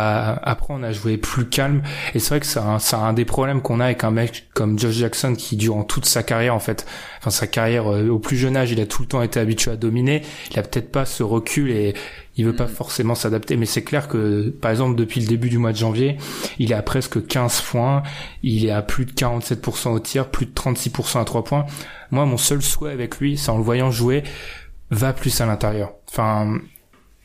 apprendre 0.43 0.87
à 0.87 0.93
jouer 0.93 1.19
plus 1.19 1.47
calme. 1.47 1.83
Et 2.15 2.19
c'est 2.19 2.31
vrai 2.31 2.41
que 2.41 2.47
c'est 2.47 2.59
un, 2.59 2.79
c'est 2.79 2.97
un 2.97 3.13
des 3.13 3.27
problèmes 3.27 3.61
qu'on 3.61 3.79
a 3.79 3.87
avec 3.87 4.05
un 4.05 4.11
mec 4.11 4.47
comme 4.55 4.79
Josh 4.79 4.95
Jackson 4.95 5.35
qui 5.37 5.57
durant 5.57 5.85
toute 5.85 6.07
sa 6.07 6.23
carrière, 6.23 6.55
en 6.55 6.61
fait, 6.61 6.87
enfin 7.19 7.29
sa 7.29 7.47
carrière 7.47 7.93
euh, 7.93 8.09
au 8.09 8.19
plus 8.19 8.39
jeune 8.39 8.57
âge, 8.57 8.71
il 8.71 8.81
a 8.81 8.87
tout 8.87 9.03
le 9.03 9.09
temps 9.09 9.21
été 9.21 9.39
habitué 9.39 9.71
à 9.71 9.77
dominer. 9.77 10.23
Il 10.51 10.59
a 10.59 10.63
peut-être 10.63 10.91
pas 10.91 11.05
ce 11.05 11.23
recul 11.23 11.71
et 11.71 11.93
il 12.37 12.47
veut 12.47 12.57
pas 12.57 12.69
forcément 12.69 13.15
s'adapter. 13.15 13.59
Mais 13.59 13.67
c'est 13.67 13.85
clair 13.85 14.09
que, 14.09 14.49
par 14.49 14.71
exemple, 14.71 14.97
depuis 14.97 15.21
le 15.21 15.27
début 15.27 15.51
du 15.51 15.59
mois 15.59 15.73
de 15.73 15.77
janvier, 15.77 16.17
il 16.59 16.73
est 16.73 16.77
à 16.77 16.83
presque 16.83 17.27
15 17.27 17.61
points, 17.61 18.03
il 18.43 18.65
est 18.65 18.71
à 18.71 18.81
plus 18.81 19.05
de 19.05 19.13
47% 19.13 19.91
au 19.91 19.99
tir, 19.99 20.29
plus 20.31 20.47
de 20.47 20.53
36% 20.53 21.21
à 21.21 21.25
3 21.25 21.45
points. 21.45 21.67
Moi, 22.11 22.25
mon 22.25 22.39
seul 22.39 22.63
souhait 22.63 22.93
avec 22.93 23.19
lui, 23.19 23.37
c'est 23.37 23.51
en 23.51 23.59
le 23.59 23.65
voyant 23.65 23.91
jouer, 23.91 24.23
va 24.91 25.13
plus 25.13 25.39
à 25.43 25.47
l'intérieur. 25.47 25.93
Enfin, 26.11 26.61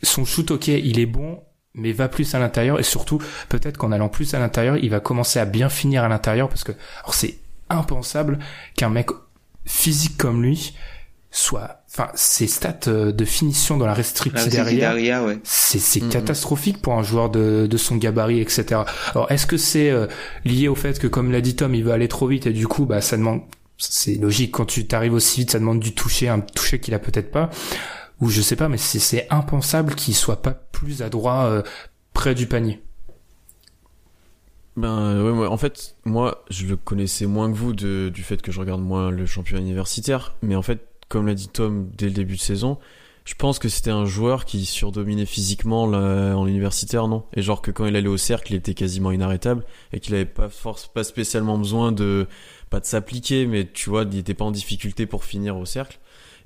son 0.04 0.26
shoot, 0.26 0.52
ok, 0.52 0.68
il 0.68 1.00
est 1.00 1.06
bon, 1.06 1.40
mais 1.76 1.92
va 1.92 2.08
plus 2.08 2.34
à 2.36 2.40
l'intérieur 2.40 2.80
et 2.80 2.84
surtout 2.84 3.20
peut-être 3.50 3.78
qu'en 3.78 3.92
allant 3.92 4.10
plus 4.10 4.34
à 4.34 4.40
l'intérieur, 4.40 4.78
il 4.78 4.90
va 4.90 5.00
commencer 5.00 5.40
à 5.40 5.46
bien 5.46 5.70
finir 5.70 6.04
à 6.04 6.08
l'intérieur 6.08 6.50
parce 6.50 6.64
que 6.64 6.72
alors 7.02 7.14
c'est 7.14 7.38
impensable 7.70 8.40
qu'un 8.76 8.90
mec 8.90 9.10
physique 9.66 10.18
comme 10.18 10.42
lui 10.42 10.74
soit 11.32 11.84
enfin 11.92 12.10
ses 12.16 12.48
stats 12.48 12.88
euh, 12.88 13.12
de 13.12 13.24
finition 13.24 13.78
dans 13.78 13.86
la 13.86 13.94
restricted 13.94 14.56
area 14.56 15.24
ouais. 15.24 15.38
c'est 15.44 15.78
c'est 15.78 16.02
Mhm. 16.02 16.10
catastrophique 16.10 16.82
pour 16.82 16.94
un 16.94 17.04
joueur 17.04 17.30
de, 17.30 17.68
de 17.70 17.78
son 17.78 17.98
gabarit 17.98 18.42
etc 18.42 18.82
alors 19.14 19.32
est-ce 19.32 19.46
que 19.46 19.58
c'est 19.58 19.92
euh, 19.92 20.08
lié 20.44 20.68
au 20.68 20.74
fait 20.74 20.98
que 20.98 21.06
comme 21.06 21.32
l'a 21.32 21.42
dit 21.42 21.56
Tom 21.56 21.76
il 21.76 21.84
veut 21.84 21.92
aller 21.92 22.08
trop 22.08 22.26
vite 22.26 22.48
et 22.48 22.52
du 22.52 22.68
coup 22.68 22.86
bah 22.88 23.02
ça 23.02 23.16
demande 23.16 23.42
c'est 23.78 24.16
logique 24.16 24.52
quand 24.54 24.66
tu 24.66 24.88
t'arrives 24.88 25.14
aussi 25.14 25.42
vite 25.42 25.52
ça 25.52 25.60
demande 25.60 25.80
du 25.80 25.94
toucher 25.94 26.30
un 26.30 26.40
toucher 26.40 26.80
qu'il 26.80 26.96
a 26.96 27.00
peut-être 27.00 27.30
pas 27.30 27.52
ou 28.22 28.30
je 28.30 28.42
sais 28.42 28.56
pas 28.56 28.70
mais 28.70 28.78
c'est 28.78 29.28
impensable 29.30 29.96
qu'il 29.96 30.16
soit 30.16 30.42
pas 30.42 30.52
plus 30.52 31.02
adroit 31.02 31.46
euh, 31.46 31.64
près 32.14 32.36
du 32.36 32.48
panier 32.48 32.82
Ben 34.76 35.24
ouais, 35.24 35.32
moi, 35.32 35.50
en 35.50 35.58
fait, 35.58 35.96
moi, 36.06 36.44
je 36.50 36.66
le 36.66 36.76
connaissais 36.78 37.26
moins 37.26 37.52
que 37.52 37.58
vous 37.58 37.74
du 37.74 38.24
fait 38.24 38.42
que 38.42 38.52
je 38.52 38.60
regarde 38.60 38.82
moins 38.82 39.12
le 39.12 39.26
championnat 39.26 39.62
universitaire. 39.62 40.36
Mais 40.42 40.56
en 40.56 40.62
fait, 40.62 40.86
comme 41.10 41.28
l'a 41.28 41.34
dit 41.34 41.50
Tom 41.50 41.90
dès 41.98 42.06
le 42.06 42.14
début 42.14 42.36
de 42.36 42.42
saison, 42.42 42.78
je 43.26 43.36
pense 43.36 43.60
que 43.60 43.70
c'était 43.70 43.92
un 43.92 44.06
joueur 44.06 44.46
qui 44.46 44.66
surdominait 44.66 45.26
physiquement 45.26 45.84
en 45.84 46.48
universitaire, 46.48 47.08
non? 47.08 47.26
Et 47.36 47.42
genre 47.42 47.62
que 47.62 47.72
quand 47.72 47.86
il 47.86 47.96
allait 47.96 48.08
au 48.08 48.18
cercle, 48.18 48.54
il 48.54 48.56
était 48.56 48.74
quasiment 48.74 49.12
inarrêtable 49.12 49.66
et 49.94 50.00
qu'il 50.00 50.16
avait 50.16 50.26
pas 50.26 50.50
force, 50.50 50.88
pas 50.88 51.04
spécialement 51.04 51.58
besoin 51.58 51.92
de 51.92 52.28
pas 52.70 52.80
de 52.80 52.86
s'appliquer, 52.86 53.46
mais 53.46 53.66
tu 53.72 53.90
vois, 53.90 54.04
il 54.12 54.18
était 54.18 54.34
pas 54.34 54.46
en 54.46 54.52
difficulté 54.52 55.06
pour 55.06 55.26
finir 55.26 55.58
au 55.58 55.66
cercle. 55.66 56.00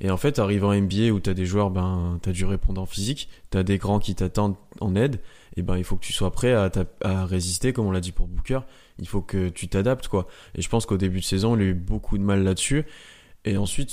Et 0.04 0.12
en 0.12 0.18
fait, 0.18 0.38
arrivant 0.38 0.70
en 0.70 0.76
NBA 0.76 1.14
où 1.14 1.22
t'as 1.22 1.34
des 1.34 1.46
joueurs, 1.46 1.72
ben, 1.72 2.20
t'as 2.22 2.34
du 2.34 2.44
répondant 2.44 2.86
physique, 2.86 3.30
t'as 3.50 3.64
des 3.64 3.78
grands 3.78 4.00
qui 4.00 4.14
t'attendent 4.14 4.58
en 4.82 4.96
aide, 4.98 5.22
et 5.56 5.62
ben, 5.62 5.78
il 5.78 5.86
faut 5.86 5.96
que 5.96 6.06
tu 6.06 6.12
sois 6.12 6.30
prêt 6.30 6.54
à, 6.54 7.26
résister, 7.26 7.72
comme 7.72 7.88
on 7.88 7.92
l'a 7.92 8.02
dit 8.02 8.12
pour 8.12 8.28
Booker. 8.28 8.60
Il 9.00 9.08
faut 9.08 9.22
que 9.22 9.48
tu 9.48 9.70
t'adaptes, 9.70 10.10
quoi. 10.10 10.28
Et 10.56 10.62
je 10.62 10.68
pense 10.68 10.86
qu'au 10.86 10.98
début 10.98 11.22
de 11.22 11.26
saison, 11.26 11.56
il 11.56 11.62
a 11.62 11.66
eu 11.66 11.74
beaucoup 11.74 12.18
de 12.18 12.24
mal 12.24 12.44
là-dessus. 12.44 12.86
Et 13.46 13.56
ensuite, 13.56 13.92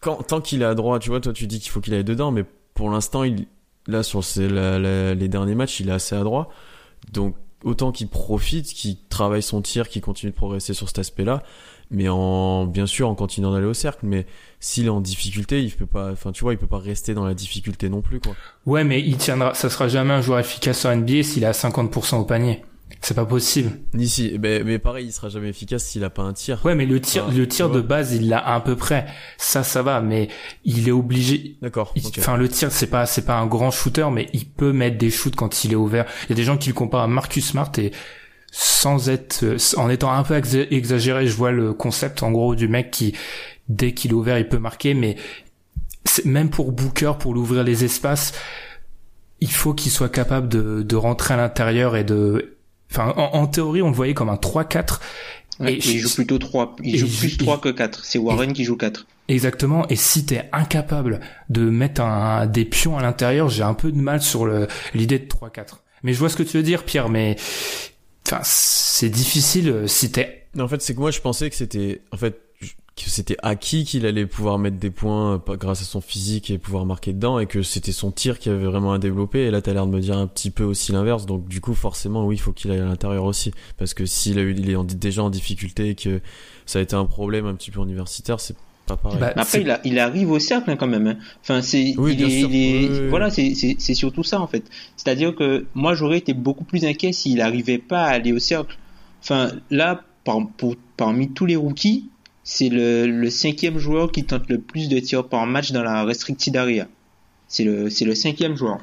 quand, 0.00 0.22
tant 0.22 0.40
qu'il 0.40 0.62
est 0.62 0.66
à 0.66 0.74
droit, 0.74 0.98
tu 0.98 1.10
vois, 1.10 1.20
toi, 1.20 1.34
tu 1.34 1.46
dis 1.46 1.60
qu'il 1.60 1.70
faut 1.70 1.82
qu'il 1.82 1.92
aille 1.92 2.02
dedans, 2.02 2.30
mais 2.30 2.44
pour 2.72 2.88
l'instant, 2.90 3.22
il, 3.22 3.46
là, 3.86 4.02
sur 4.02 4.22
les 4.38 5.28
derniers 5.28 5.54
matchs, 5.54 5.80
il 5.80 5.90
est 5.90 5.92
assez 5.92 6.14
à 6.14 6.22
droit. 6.22 6.50
Donc, 7.12 7.36
autant 7.62 7.92
qu'il 7.92 8.08
profite, 8.08 8.66
qu'il 8.66 8.96
travaille 9.08 9.42
son 9.42 9.60
tir, 9.60 9.88
qu'il 9.90 10.00
continue 10.00 10.32
de 10.32 10.36
progresser 10.36 10.72
sur 10.72 10.88
cet 10.88 11.00
aspect-là, 11.00 11.42
mais 11.90 12.08
en, 12.08 12.66
bien 12.66 12.86
sûr, 12.86 13.08
en 13.08 13.14
continuant 13.14 13.52
d'aller 13.52 13.66
au 13.66 13.74
cercle, 13.74 14.06
mais 14.06 14.26
s'il 14.60 14.86
est 14.86 14.90
en 14.90 15.00
difficulté, 15.00 15.62
il 15.62 15.72
peut 15.72 15.86
pas, 15.86 16.12
enfin, 16.12 16.32
tu 16.32 16.42
vois, 16.42 16.52
il 16.52 16.58
peut 16.58 16.66
pas 16.66 16.78
rester 16.78 17.14
dans 17.14 17.24
la 17.24 17.34
difficulté 17.34 17.88
non 17.88 18.00
plus, 18.02 18.20
quoi. 18.20 18.34
ouais 18.66 18.84
mais 18.84 19.00
il 19.00 19.16
tiendra 19.16 19.54
ça 19.54 19.70
sera 19.70 19.88
jamais 19.88 20.12
un 20.12 20.20
joueur 20.20 20.38
efficace 20.38 20.84
en 20.84 20.94
NBA 20.94 21.22
s'il 21.22 21.42
est 21.42 21.46
à 21.46 21.52
50% 21.52 22.16
au 22.16 22.24
panier 22.24 22.62
c'est 23.00 23.14
pas 23.14 23.24
possible 23.24 23.70
Ni 23.94 24.08
si, 24.08 24.36
mais, 24.40 24.62
mais 24.64 24.78
pareil, 24.78 25.06
il 25.06 25.12
sera 25.12 25.28
jamais 25.28 25.48
efficace 25.48 25.84
s'il 25.84 26.04
a 26.04 26.10
pas 26.10 26.22
un 26.22 26.32
tir. 26.32 26.60
Ouais, 26.64 26.74
mais 26.74 26.86
le 26.86 27.00
tir, 27.00 27.30
le 27.30 27.46
tir 27.46 27.70
de 27.70 27.80
base, 27.80 28.14
il 28.14 28.28
l'a 28.28 28.46
à 28.46 28.60
peu 28.60 28.76
près. 28.76 29.06
Ça, 29.38 29.62
ça 29.62 29.82
va, 29.82 30.00
mais 30.00 30.28
il 30.64 30.88
est 30.88 30.92
obligé. 30.92 31.56
D'accord. 31.62 31.94
Enfin, 32.18 32.36
le 32.36 32.48
tir, 32.48 32.70
c'est 32.70 32.88
pas, 32.88 33.06
c'est 33.06 33.24
pas 33.24 33.38
un 33.38 33.46
grand 33.46 33.70
shooter, 33.70 34.08
mais 34.12 34.28
il 34.32 34.46
peut 34.46 34.72
mettre 34.72 34.98
des 34.98 35.10
shoots 35.10 35.36
quand 35.36 35.64
il 35.64 35.72
est 35.72 35.76
ouvert. 35.76 36.04
Il 36.24 36.30
y 36.30 36.32
a 36.32 36.36
des 36.36 36.44
gens 36.44 36.56
qui 36.58 36.68
le 36.68 36.74
comparent 36.74 37.02
à 37.02 37.06
Marcus 37.06 37.46
Smart 37.46 37.70
et 37.78 37.92
sans 38.50 39.08
être, 39.08 39.42
euh, 39.44 39.56
en 39.76 39.88
étant 39.90 40.12
un 40.12 40.22
peu 40.22 40.38
exa- 40.38 40.66
exagéré, 40.70 41.26
je 41.26 41.34
vois 41.36 41.52
le 41.52 41.72
concept, 41.72 42.22
en 42.22 42.30
gros, 42.32 42.54
du 42.54 42.68
mec 42.68 42.90
qui, 42.90 43.14
dès 43.68 43.92
qu'il 43.94 44.10
est 44.10 44.14
ouvert, 44.14 44.38
il 44.38 44.48
peut 44.48 44.58
marquer, 44.58 44.94
mais 44.94 45.16
même 46.24 46.50
pour 46.50 46.72
Booker, 46.72 47.12
pour 47.18 47.34
l'ouvrir 47.34 47.62
les 47.62 47.84
espaces, 47.84 48.32
il 49.40 49.50
faut 49.50 49.74
qu'il 49.74 49.92
soit 49.92 50.08
capable 50.08 50.48
de, 50.48 50.82
de 50.82 50.96
rentrer 50.96 51.34
à 51.34 51.36
l'intérieur 51.36 51.96
et 51.96 52.04
de, 52.04 52.56
enfin, 52.90 53.12
en, 53.16 53.38
en 53.38 53.46
théorie, 53.46 53.82
on 53.82 53.88
le 53.90 53.94
voyait 53.94 54.14
comme 54.14 54.28
un 54.28 54.34
3-4. 54.36 55.00
Ouais, 55.60 55.74
Et 55.74 55.76
il 55.90 55.98
joue 55.98 56.14
plutôt 56.14 56.38
3. 56.38 56.74
Il 56.82 56.96
joue 56.96 57.06
plus 57.06 57.34
et- 57.34 57.36
3 57.36 57.60
que 57.60 57.68
4. 57.68 58.04
C'est 58.04 58.18
Warren 58.18 58.52
qui 58.52 58.64
joue 58.64 58.76
4. 58.76 59.06
Exactement. 59.28 59.86
Et 59.88 59.96
si 59.96 60.24
t'es 60.26 60.48
incapable 60.52 61.20
de 61.50 61.68
mettre 61.68 62.00
un, 62.00 62.46
des 62.46 62.64
pions 62.64 62.96
à 62.98 63.02
l'intérieur, 63.02 63.48
j'ai 63.50 63.62
un 63.62 63.74
peu 63.74 63.92
de 63.92 63.98
mal 63.98 64.22
sur 64.22 64.46
l'idée 64.94 65.18
de 65.18 65.26
3-4. 65.28 65.82
Mais 66.02 66.14
je 66.14 66.18
vois 66.18 66.30
ce 66.30 66.36
que 66.36 66.42
tu 66.42 66.56
veux 66.56 66.62
dire, 66.62 66.84
Pierre, 66.84 67.10
mais, 67.10 67.36
enfin, 68.30 68.40
c'est 68.44 69.10
difficile 69.10 69.68
euh, 69.68 69.86
si 69.86 70.10
t'es, 70.12 70.46
en 70.58 70.68
fait, 70.68 70.80
c'est 70.82 70.94
que 70.94 71.00
moi, 71.00 71.10
je 71.10 71.20
pensais 71.20 71.50
que 71.50 71.56
c'était, 71.56 72.02
en 72.12 72.16
fait, 72.16 72.40
que 72.96 73.08
c'était 73.08 73.36
acquis 73.42 73.84
qu'il 73.84 74.04
allait 74.04 74.26
pouvoir 74.26 74.58
mettre 74.58 74.76
des 74.76 74.90
points 74.90 75.34
euh, 75.48 75.56
grâce 75.56 75.80
à 75.80 75.84
son 75.84 76.00
physique 76.00 76.50
et 76.50 76.58
pouvoir 76.58 76.84
marquer 76.84 77.12
dedans 77.12 77.38
et 77.38 77.46
que 77.46 77.62
c'était 77.62 77.92
son 77.92 78.10
tir 78.10 78.38
qui 78.38 78.50
avait 78.50 78.64
vraiment 78.66 78.92
à 78.92 78.98
développer. 78.98 79.40
Et 79.46 79.50
là, 79.50 79.62
t'as 79.62 79.72
l'air 79.72 79.86
de 79.86 79.92
me 79.92 80.00
dire 80.00 80.18
un 80.18 80.26
petit 80.26 80.50
peu 80.50 80.64
aussi 80.64 80.92
l'inverse. 80.92 81.24
Donc, 81.26 81.48
du 81.48 81.60
coup, 81.60 81.74
forcément, 81.74 82.26
oui, 82.26 82.36
il 82.36 82.38
faut 82.40 82.52
qu'il 82.52 82.70
aille 82.70 82.80
à 82.80 82.84
l'intérieur 82.84 83.24
aussi. 83.24 83.52
Parce 83.78 83.94
que 83.94 84.04
s'il 84.06 84.38
a 84.38 84.42
eu, 84.42 84.54
il 84.56 84.68
est 84.70 84.76
en- 84.76 84.84
déjà 84.84 85.22
en 85.22 85.30
difficulté 85.30 85.90
et 85.90 85.94
que 85.94 86.20
ça 86.66 86.78
a 86.78 86.82
été 86.82 86.94
un 86.94 87.06
problème 87.06 87.46
un 87.46 87.54
petit 87.54 87.70
peu 87.70 87.80
universitaire, 87.80 88.38
c'est 88.40 88.54
pas 88.96 88.96
pareil. 88.96 89.18
Bah, 89.20 89.32
après, 89.36 89.60
il, 89.62 89.70
a- 89.70 89.80
il 89.84 89.98
arrive 89.98 90.30
au 90.30 90.38
cercle 90.38 90.70
hein, 90.70 90.76
quand 90.76 90.86
même. 90.86 91.06
hein. 91.06 91.16
Enfin, 91.42 91.62
c'est, 91.62 91.94
Oui, 91.98 92.12
il 92.12 92.16
bien 92.16 92.26
est, 92.28 92.40
sûr. 92.40 92.50
il 92.50 92.56
est- 92.56 92.78
Oui, 92.80 92.88
oui, 92.92 92.98
oui. 93.02 93.08
voilà, 93.08 93.30
c'est, 93.30 93.54
surtout 93.94 94.22
ça 94.24 94.40
en 94.40 94.46
fait. 94.46 94.64
C'est-à-dire 94.96 95.34
que 95.34 95.66
moi, 95.74 95.94
j'aurais 95.94 96.18
été 96.18 96.32
beaucoup 96.34 96.64
plus 96.64 96.84
inquiet 96.84 97.12
s'il 97.12 97.40
arrivait 97.40 97.78
pas 97.78 98.04
à 98.04 98.10
aller 98.10 98.32
au 98.32 98.38
cercle. 98.38 98.76
Enfin, 99.22 99.52
là, 99.70 100.02
par, 100.24 100.38
pour, 100.56 100.76
parmi 100.96 101.30
tous 101.30 101.46
les 101.46 101.56
rookies, 101.56 102.08
c'est 102.44 102.68
le, 102.68 103.06
le 103.06 103.30
cinquième 103.30 103.78
joueur 103.78 104.10
qui 104.12 104.24
tente 104.24 104.48
le 104.48 104.58
plus 104.58 104.88
de 104.88 104.98
tirs 104.98 105.28
par 105.28 105.46
match 105.46 105.72
dans 105.72 105.82
la 105.82 106.04
restricted 106.04 106.56
area. 106.56 106.88
C'est 107.48 107.64
le, 107.64 107.90
c'est 107.90 108.04
le 108.04 108.14
cinquième 108.14 108.56
joueur. 108.56 108.78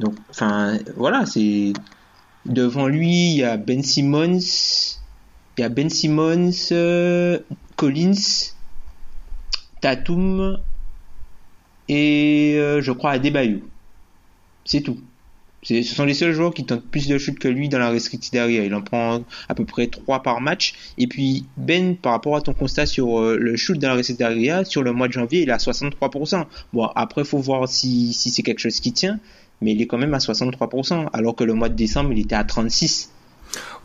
Donc, 0.00 0.14
enfin, 0.30 0.78
voilà, 0.96 1.24
c'est 1.26 1.72
devant 2.46 2.88
lui, 2.88 3.32
il 3.32 3.36
y 3.38 3.44
a 3.44 3.56
Ben 3.56 3.82
Simmons, 3.82 4.38
il 5.56 5.60
y 5.60 5.62
a 5.64 5.68
Ben 5.68 5.88
Simmons, 5.88 6.50
euh, 6.72 7.38
Collins, 7.76 8.52
Tatum 9.80 10.58
et 11.88 12.54
euh, 12.56 12.80
je 12.80 12.92
crois 12.92 13.12
Adebayo. 13.12 13.60
C'est 14.64 14.80
tout. 14.80 14.98
Ce 15.62 15.82
sont 15.82 16.04
les 16.04 16.12
seuls 16.12 16.34
joueurs 16.34 16.52
qui 16.52 16.64
tentent 16.66 16.84
plus 16.84 17.08
de 17.08 17.16
shoots 17.16 17.38
que 17.38 17.48
lui 17.48 17.70
dans 17.70 17.78
la 17.78 17.88
restricted 17.88 18.38
area. 18.38 18.64
Il 18.64 18.74
en 18.74 18.82
prend 18.82 19.22
à 19.48 19.54
peu 19.54 19.64
près 19.64 19.86
3 19.86 20.22
par 20.22 20.42
match. 20.42 20.74
Et 20.98 21.06
puis 21.06 21.46
Ben, 21.56 21.96
par 21.96 22.12
rapport 22.12 22.36
à 22.36 22.42
ton 22.42 22.52
constat 22.52 22.84
sur 22.84 23.18
euh, 23.18 23.38
le 23.38 23.56
shoot 23.56 23.78
dans 23.78 23.88
la 23.88 23.94
restricted 23.94 24.26
area, 24.26 24.64
sur 24.64 24.82
le 24.82 24.92
mois 24.92 25.08
de 25.08 25.14
janvier, 25.14 25.42
il 25.42 25.48
est 25.48 25.52
à 25.52 25.56
63%. 25.56 26.44
Bon, 26.74 26.84
après, 26.94 27.24
faut 27.24 27.38
voir 27.38 27.66
si, 27.66 28.12
si 28.12 28.30
c'est 28.30 28.42
quelque 28.42 28.58
chose 28.58 28.78
qui 28.80 28.92
tient, 28.92 29.18
mais 29.62 29.72
il 29.72 29.80
est 29.80 29.86
quand 29.86 29.98
même 29.98 30.12
à 30.12 30.18
63%, 30.18 31.08
alors 31.14 31.34
que 31.34 31.44
le 31.44 31.54
mois 31.54 31.70
de 31.70 31.74
décembre, 31.74 32.12
il 32.12 32.20
était 32.20 32.34
à 32.34 32.44
36%. 32.44 33.08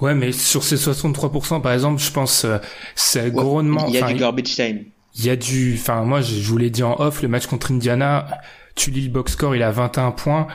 Ouais, 0.02 0.16
mais 0.16 0.32
sur 0.32 0.64
ces 0.64 0.76
63%, 0.76 1.62
par 1.62 1.74
exemple, 1.74 2.02
je 2.02 2.12
pense, 2.12 2.46
euh, 2.46 2.58
c'est 2.96 3.26
Ouais, 3.26 3.32
grandement, 3.32 3.86
il 3.88 3.96
y 3.96 3.98
a 3.98 4.08
du 4.08 4.16
garbage 4.16 4.56
time. 4.56 4.86
il 5.16 5.26
y 5.26 5.30
a 5.30 5.36
du, 5.36 5.78
enfin, 5.80 6.04
moi, 6.04 6.22
je, 6.22 6.42
vous 6.42 6.58
l'ai 6.58 6.70
dit 6.70 6.84
en 6.84 7.00
off, 7.00 7.22
le 7.22 7.28
match 7.28 7.48
contre 7.48 7.72
Indiana, 7.72 8.28
tu 8.76 8.92
lis 8.92 9.02
le 9.02 9.10
box 9.10 9.34
score, 9.34 9.56
il 9.56 9.64
a 9.64 9.72
21 9.72 10.12
points. 10.12 10.48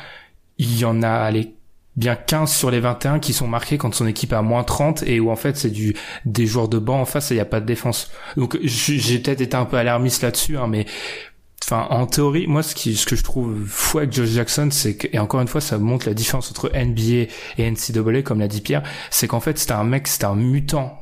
Il 0.58 0.78
y 0.78 0.84
en 0.84 1.02
a, 1.02 1.10
allez, 1.10 1.54
bien 1.96 2.16
15 2.16 2.52
sur 2.52 2.70
les 2.70 2.80
21 2.80 3.18
qui 3.18 3.32
sont 3.32 3.46
marqués 3.46 3.78
quand 3.78 3.94
son 3.94 4.06
équipe 4.06 4.32
à 4.32 4.42
moins 4.42 4.64
30 4.64 5.04
et 5.04 5.20
où 5.20 5.30
en 5.30 5.36
fait 5.36 5.56
c'est 5.56 5.70
du 5.70 5.94
des 6.24 6.44
joueurs 6.44 6.68
de 6.68 6.78
banc 6.78 7.00
en 7.00 7.04
face 7.04 7.30
et 7.30 7.34
il 7.34 7.36
n'y 7.36 7.42
a 7.42 7.46
pas 7.46 7.60
de 7.60 7.66
défense. 7.66 8.10
Donc 8.36 8.58
j'ai 8.62 9.18
peut-être 9.18 9.40
été 9.40 9.56
un 9.56 9.64
peu 9.64 9.76
alarmiste 9.76 10.22
là-dessus, 10.22 10.56
hein, 10.56 10.66
mais 10.68 10.86
enfin 11.64 11.86
en 11.90 12.06
théorie, 12.06 12.46
moi 12.46 12.62
ce 12.62 12.74
qui 12.74 12.96
ce 12.96 13.06
que 13.06 13.16
je 13.16 13.22
trouve 13.22 13.66
fou 13.66 13.98
avec 13.98 14.12
Josh 14.12 14.28
Jackson, 14.28 14.68
c'est 14.70 14.96
que 14.96 15.08
et 15.12 15.18
encore 15.18 15.40
une 15.40 15.48
fois 15.48 15.60
ça 15.60 15.78
montre 15.78 16.06
la 16.06 16.14
différence 16.14 16.50
entre 16.50 16.70
NBA 16.74 17.30
et 17.58 17.70
NCAA 17.70 18.22
comme 18.22 18.40
l'a 18.40 18.48
dit 18.48 18.60
Pierre, 18.60 18.82
c'est 19.10 19.26
qu'en 19.26 19.40
fait 19.40 19.58
c'était 19.58 19.72
un 19.72 19.84
mec, 19.84 20.06
c'était 20.06 20.26
un 20.26 20.36
mutant 20.36 20.98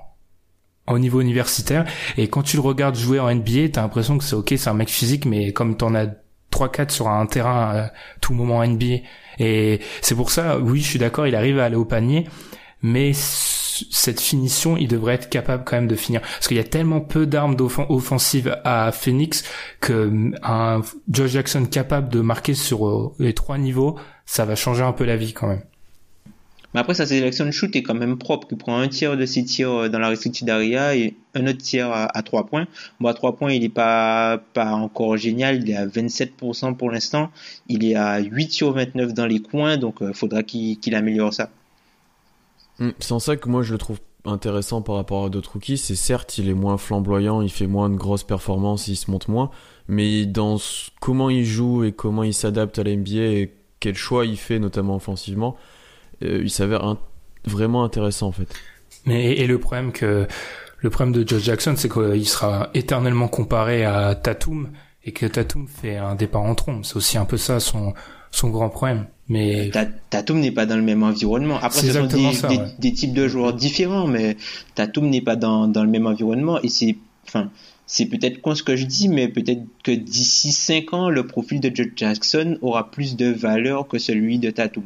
au 0.87 0.99
niveau 0.99 1.21
universitaire 1.21 1.85
et 2.17 2.29
quand 2.29 2.43
tu 2.43 2.57
le 2.57 2.63
regardes 2.63 2.97
jouer 2.97 3.21
en 3.21 3.35
NBA, 3.35 3.71
t'as 3.73 3.83
l'impression 3.83 4.19
que 4.19 4.25
c'est 4.25 4.37
ok, 4.37 4.55
c'est 4.57 4.69
un 4.69 4.75
mec 4.75 4.89
physique, 4.89 5.27
mais 5.27 5.53
comme 5.53 5.77
t'en 5.77 5.95
as 5.95 6.07
3-4 6.53 6.91
sur 6.91 7.09
un 7.09 7.27
terrain 7.27 7.77
à 7.77 7.93
tout 8.21 8.35
moment 8.35 8.65
NBA. 8.65 8.99
Et 9.39 9.81
c'est 10.03 10.15
pour 10.15 10.31
ça, 10.31 10.59
oui, 10.59 10.81
je 10.81 10.87
suis 10.87 10.99
d'accord, 10.99 11.27
il 11.27 11.35
arrive 11.35 11.59
à 11.59 11.65
aller 11.65 11.77
au 11.77 11.85
panier, 11.85 12.29
mais 12.83 13.13
cette 13.91 14.21
finition, 14.21 14.77
il 14.77 14.89
devrait 14.89 15.15
être 15.15 15.29
capable 15.29 15.65
quand 15.65 15.77
même 15.77 15.89
de 15.89 15.97
finir. 15.97 16.21
Parce 16.21 16.49
qu'il 16.49 16.57
y 16.57 16.61
a 16.61 16.65
tellement 16.65 17.01
peu 17.01 17.27
d'armes 17.27 17.57
offensives 17.89 18.57
à 18.65 18.93
Phoenix 18.93 19.45
que 19.81 20.33
un 20.43 20.83
Jackson 21.09 21.67
capable 21.67 22.09
de 22.09 22.21
marquer 22.21 22.55
sur 22.55 22.87
euh, 22.87 23.13
les 23.19 23.35
trois 23.35 23.59
niveaux, 23.59 23.97
ça 24.27 24.45
va 24.45 24.55
changer 24.55 24.83
un 24.83 24.93
peu 24.93 25.05
la 25.05 25.17
vie 25.17 25.33
quand 25.33 25.49
même. 25.49 25.63
Mais 26.75 26.81
après, 26.81 26.95
sa 26.95 27.05
sélection 27.05 27.45
de 27.45 27.51
shoot 27.51 27.75
est 27.77 27.83
quand 27.83 27.95
même 27.95 28.17
propre. 28.17 28.49
Il 28.51 28.57
prend 28.57 28.79
un 28.79 28.89
tiers 28.89 29.17
de 29.17 29.27
ses 29.27 29.45
tirs 29.45 29.73
euh, 29.73 29.89
dans 29.89 29.99
la 29.99 30.09
restricted 30.09 30.49
area 30.49 30.97
et 30.97 31.15
un 31.35 31.47
autre 31.47 31.59
tiers 31.59 31.91
à, 31.93 32.23
3 32.23 32.47
points. 32.47 32.67
Bon, 33.01 33.09
à 33.09 33.15
3 33.15 33.37
points, 33.37 33.53
il 33.53 33.65
est 33.65 33.69
pas, 33.69 34.43
encore 34.57 35.17
génial. 35.17 35.63
Il 35.63 35.71
est 35.71 35.77
à 35.77 35.87
27% 35.87 36.77
pour 36.77 36.91
l'instant. 36.91 37.31
Il 37.69 37.85
est 37.85 37.95
à 37.95 38.19
8 38.21 38.53
sur 38.53 38.73
29 38.73 39.13
dans 39.13 39.27
les 39.27 39.41
coins. 39.41 39.77
Donc, 39.77 39.97
il 40.01 40.15
faudra 40.15 40.43
qu'il 40.43 40.79
qu'il 40.79 40.95
améliore 40.95 41.35
ça. 41.35 41.51
Mm, 42.87 42.91
C'est 42.99 43.13
en 43.13 43.19
ça 43.19 43.37
que 43.37 43.49
moi 43.49 43.63
je 43.63 43.73
le 43.73 43.79
trouve 43.79 43.99
intéressant 44.25 44.83
par 44.83 44.95
rapport 44.97 45.25
à 45.25 45.31
d'autres 45.31 45.53
rookies. 45.55 45.79
C'est 45.79 45.97
certes, 45.97 46.39
il 46.39 46.49
est 46.49 46.55
moins 46.55 46.77
flamboyant, 46.79 47.43
il 47.43 47.51
fait 47.51 47.67
moins 47.67 47.91
de 47.91 47.97
grosses 47.97 48.23
performances, 48.25 48.87
il 48.89 48.97
se 48.97 49.11
monte 49.11 49.29
moins, 49.29 49.51
mais 49.89 50.27
dans 50.27 50.59
ce- 50.59 50.91
comment 51.01 51.29
il 51.31 51.45
joue 51.45 51.85
et 51.85 51.93
comment 51.93 52.23
il 52.23 52.35
s'adapte 52.35 52.79
à 52.79 52.85
la 52.85 52.91
NBA 52.93 53.17
et 53.21 53.53
quel 53.81 53.97
choix 53.97 54.25
il 54.25 54.37
fait, 54.37 54.61
notamment 54.61 54.95
offensivement, 54.97 55.57
euh, 56.23 56.41
il 56.43 56.51
s'avère 56.51 56.97
vraiment 57.45 57.83
intéressant 57.83 58.29
en 58.29 58.33
fait. 58.33 58.47
Mais 59.07 59.33
et 59.33 59.47
le 59.49 59.59
problème 59.59 59.91
que 59.91 60.29
le 60.79 60.91
problème 60.91 61.13
de 61.13 61.27
Josh 61.29 61.43
Jackson, 61.43 61.75
c'est 61.77 61.89
qu'il 61.91 62.29
sera 62.29 62.71
éternellement 62.75 63.27
comparé 63.29 63.85
à 63.85 64.15
Tatum 64.15 64.71
et 65.05 65.11
que 65.13 65.27
Tatum 65.27 65.67
fait 65.67 65.97
un 65.97 66.15
départ 66.15 66.43
en 66.43 66.55
trombe. 66.55 66.85
C'est 66.85 66.97
aussi 66.97 67.19
un 67.19 67.25
peu 67.25 67.37
ça 67.37 67.59
son 67.59 67.95
son 68.31 68.51
grand 68.51 68.69
problème. 68.69 69.07
Mais 69.33 69.71
Tatum 70.11 70.41
n'est 70.41 70.51
pas 70.51 70.67
dans 70.67 70.77
le 70.77 70.83
même 70.83 71.03
environnement. 71.03 71.59
Après, 71.63 71.81
ce 71.81 71.93
sont 71.93 72.07
des, 72.07 72.59
des, 72.79 72.93
types 72.93 73.15
de 73.15 73.29
joueurs 73.29 73.55
différents, 73.55 74.07
mais 74.07 74.37
Tatum 74.75 75.09
n'est 75.09 75.23
pas 75.23 75.37
dans, 75.37 75.69
dans 75.69 75.83
le 75.83 75.89
même 75.89 76.07
environnement 76.07 76.61
et 76.61 76.69
c'est 76.69 76.97
enfin 77.27 77.51
c'est 77.87 78.07
peut-être 78.07 78.43
con 78.43 78.55
ce 78.55 78.63
que 78.63 78.77
je 78.77 78.85
dis, 78.85 79.09
mais 79.09 79.29
peut-être 79.29 79.63
que 79.83 79.91
d'ici 79.91 80.53
5 80.53 80.93
ans, 80.93 81.09
le 81.09 81.27
profil 81.27 81.61
de 81.61 81.75
Josh 81.75 81.93
Jackson 81.97 82.59
aura 82.61 82.91
plus 82.91 83.17
de 83.17 83.27
valeur 83.27 83.89
que 83.89 83.99
celui 83.99 84.39
de 84.39 84.51
Tatum. 84.51 84.85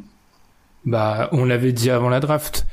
Bah, 0.84 1.28
on 1.32 1.44
l'avait 1.44 1.72
dit 1.72 1.90
avant 1.90 2.08
la 2.08 2.20
draft. 2.20 2.66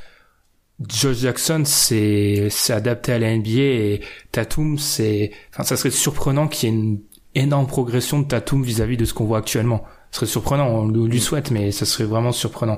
Josh 0.87 1.17
Jackson, 1.17 1.63
c'est 1.65 2.49
c'est 2.51 2.73
adapté 2.73 3.13
à 3.13 3.19
la 3.19 3.35
NBA 3.35 3.49
et 3.49 4.01
Tatum, 4.31 4.77
c'est, 4.77 5.31
enfin, 5.51 5.63
ça 5.63 5.75
serait 5.75 5.89
surprenant 5.89 6.47
qu'il 6.47 6.69
y 6.69 6.71
ait 6.71 6.75
une 6.75 6.99
énorme 7.33 7.65
progression 7.65 8.19
de 8.19 8.27
Tatum 8.27 8.63
vis-à-vis 8.63 8.97
de 8.97 9.05
ce 9.05 9.13
qu'on 9.15 9.25
voit 9.25 9.39
actuellement. 9.39 9.83
Ce 10.13 10.19
serait 10.19 10.27
surprenant, 10.27 10.67
on 10.67 10.87
lui 10.89 11.19
souhaite, 11.19 11.49
mais 11.49 11.71
ça 11.71 11.87
serait 11.87 12.03
vraiment 12.03 12.31
surprenant. 12.31 12.77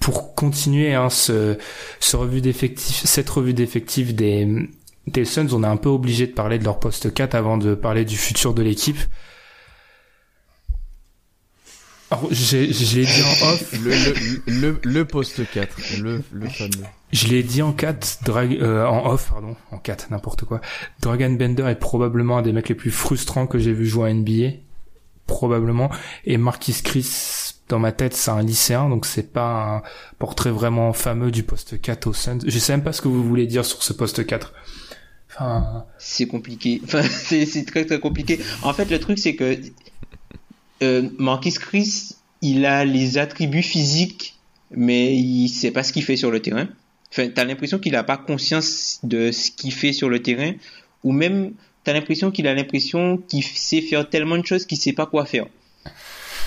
Pour 0.00 0.34
continuer 0.34 0.92
hein, 0.92 1.08
ce, 1.08 1.56
ce 2.00 2.16
revue 2.16 2.40
d'effectifs, 2.40 3.04
cette 3.04 3.30
revue 3.30 3.54
d'effectifs 3.54 4.12
des 4.12 4.68
des 5.06 5.24
Suns, 5.24 5.52
on 5.52 5.62
est 5.62 5.68
un 5.68 5.76
peu 5.76 5.88
obligé 5.88 6.26
de 6.26 6.32
parler 6.32 6.58
de 6.58 6.64
leur 6.64 6.80
poste 6.80 7.14
4 7.14 7.36
avant 7.36 7.58
de 7.58 7.76
parler 7.76 8.04
du 8.04 8.16
futur 8.16 8.54
de 8.54 8.62
l'équipe. 8.62 8.98
je 12.32 12.56
l'ai 12.96 13.04
dit 13.04 13.22
en 13.22 13.46
off. 13.52 13.72
Le, 13.80 14.60
le, 14.60 14.80
le, 14.82 15.04
poste 15.04 15.48
4, 15.48 15.76
le, 16.02 16.24
le 16.32 16.48
fameux. 16.48 16.84
Je 17.12 17.28
l'ai 17.28 17.44
dit 17.44 17.62
en 17.62 17.72
4, 17.72 18.18
euh, 18.28 18.84
en 18.84 19.12
off, 19.12 19.30
pardon, 19.30 19.54
en 19.70 19.78
4, 19.78 20.08
n'importe 20.10 20.44
quoi. 20.44 20.60
Dragon 21.00 21.30
Bender 21.30 21.66
est 21.68 21.76
probablement 21.76 22.38
un 22.38 22.42
des 22.42 22.52
mecs 22.52 22.68
les 22.68 22.74
plus 22.74 22.90
frustrants 22.90 23.46
que 23.46 23.60
j'ai 23.60 23.72
vu 23.72 23.86
jouer 23.86 24.10
à 24.10 24.12
NBA. 24.12 24.56
Probablement. 25.26 25.90
Et 26.24 26.36
Marquis 26.36 26.82
Chris, 26.82 27.54
dans 27.68 27.78
ma 27.78 27.92
tête, 27.92 28.14
c'est 28.14 28.30
un 28.30 28.42
lycéen, 28.42 28.88
donc 28.88 29.06
c'est 29.06 29.32
pas 29.32 29.76
un 29.76 29.82
portrait 30.18 30.50
vraiment 30.50 30.92
fameux 30.92 31.30
du 31.30 31.42
poste 31.42 31.80
4 31.80 32.06
au 32.06 32.12
Suns. 32.12 32.38
Je 32.46 32.58
sais 32.58 32.72
même 32.72 32.84
pas 32.84 32.92
ce 32.92 33.00
que 33.00 33.08
vous 33.08 33.24
voulez 33.24 33.46
dire 33.46 33.64
sur 33.64 33.82
ce 33.82 33.92
poste 33.92 34.26
4. 34.26 34.52
Enfin... 35.30 35.86
C'est 35.98 36.26
compliqué. 36.26 36.80
Enfin, 36.84 37.02
c'est 37.02 37.66
très 37.66 37.84
très 37.84 37.98
compliqué. 38.00 38.38
En 38.62 38.72
fait, 38.72 38.90
le 38.90 38.98
truc, 38.98 39.18
c'est 39.18 39.34
que 39.34 39.58
euh, 40.82 41.08
Marquis 41.18 41.54
Chris, 41.54 42.16
il 42.42 42.66
a 42.66 42.84
les 42.84 43.16
attributs 43.16 43.62
physiques, 43.62 44.38
mais 44.70 45.16
il 45.16 45.48
sait 45.48 45.70
pas 45.70 45.82
ce 45.82 45.92
qu'il 45.92 46.04
fait 46.04 46.16
sur 46.16 46.30
le 46.30 46.40
terrain. 46.40 46.68
Enfin, 47.10 47.28
t'as 47.34 47.44
l'impression 47.44 47.78
qu'il 47.78 47.96
a 47.96 48.04
pas 48.04 48.16
conscience 48.16 48.98
de 49.02 49.30
ce 49.30 49.50
qu'il 49.50 49.72
fait 49.72 49.92
sur 49.92 50.08
le 50.08 50.20
terrain, 50.20 50.52
ou 51.02 51.12
même 51.12 51.54
t'as 51.84 51.92
l'impression 51.92 52.30
qu'il 52.30 52.46
a 52.48 52.54
l'impression 52.54 53.18
qu'il 53.28 53.44
sait 53.44 53.80
faire 53.80 54.08
tellement 54.08 54.38
de 54.38 54.46
choses 54.46 54.66
qu'il 54.66 54.78
sait 54.78 54.92
pas 54.92 55.06
quoi 55.06 55.26
faire. 55.26 55.46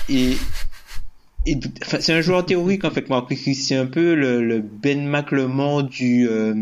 Et, 0.08 0.36
c'est 1.82 2.12
un 2.12 2.20
joueur 2.20 2.44
théorique 2.44 2.84
en 2.84 2.90
fait, 2.90 3.08
Marquis 3.08 3.54
C'est 3.54 3.76
un 3.76 3.86
peu 3.86 4.14
le, 4.14 4.60
Ben 4.60 5.08
McLemore 5.08 5.84
du 5.84 6.28
euh, 6.28 6.54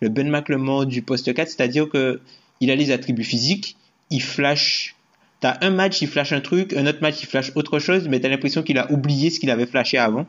le 0.00 0.08
Ben 0.08 0.84
du 0.86 1.02
poste 1.02 1.32
4, 1.32 1.48
c'est-à-dire 1.48 1.88
que 1.88 2.20
il 2.60 2.70
a 2.70 2.74
les 2.74 2.90
attributs 2.90 3.24
physiques, 3.24 3.76
il 4.10 4.22
flash 4.22 4.96
T'as 5.42 5.58
un 5.60 5.70
match, 5.70 6.00
il 6.02 6.06
flash 6.06 6.32
un 6.32 6.40
truc, 6.40 6.72
un 6.72 6.86
autre 6.86 7.00
match, 7.02 7.16
il 7.20 7.26
flash 7.26 7.50
autre 7.56 7.80
chose, 7.80 8.06
mais 8.08 8.20
t'as 8.20 8.28
l'impression 8.28 8.62
qu'il 8.62 8.78
a 8.78 8.90
oublié 8.92 9.28
ce 9.28 9.40
qu'il 9.40 9.50
avait 9.50 9.66
flashé 9.66 9.98
avant. 9.98 10.24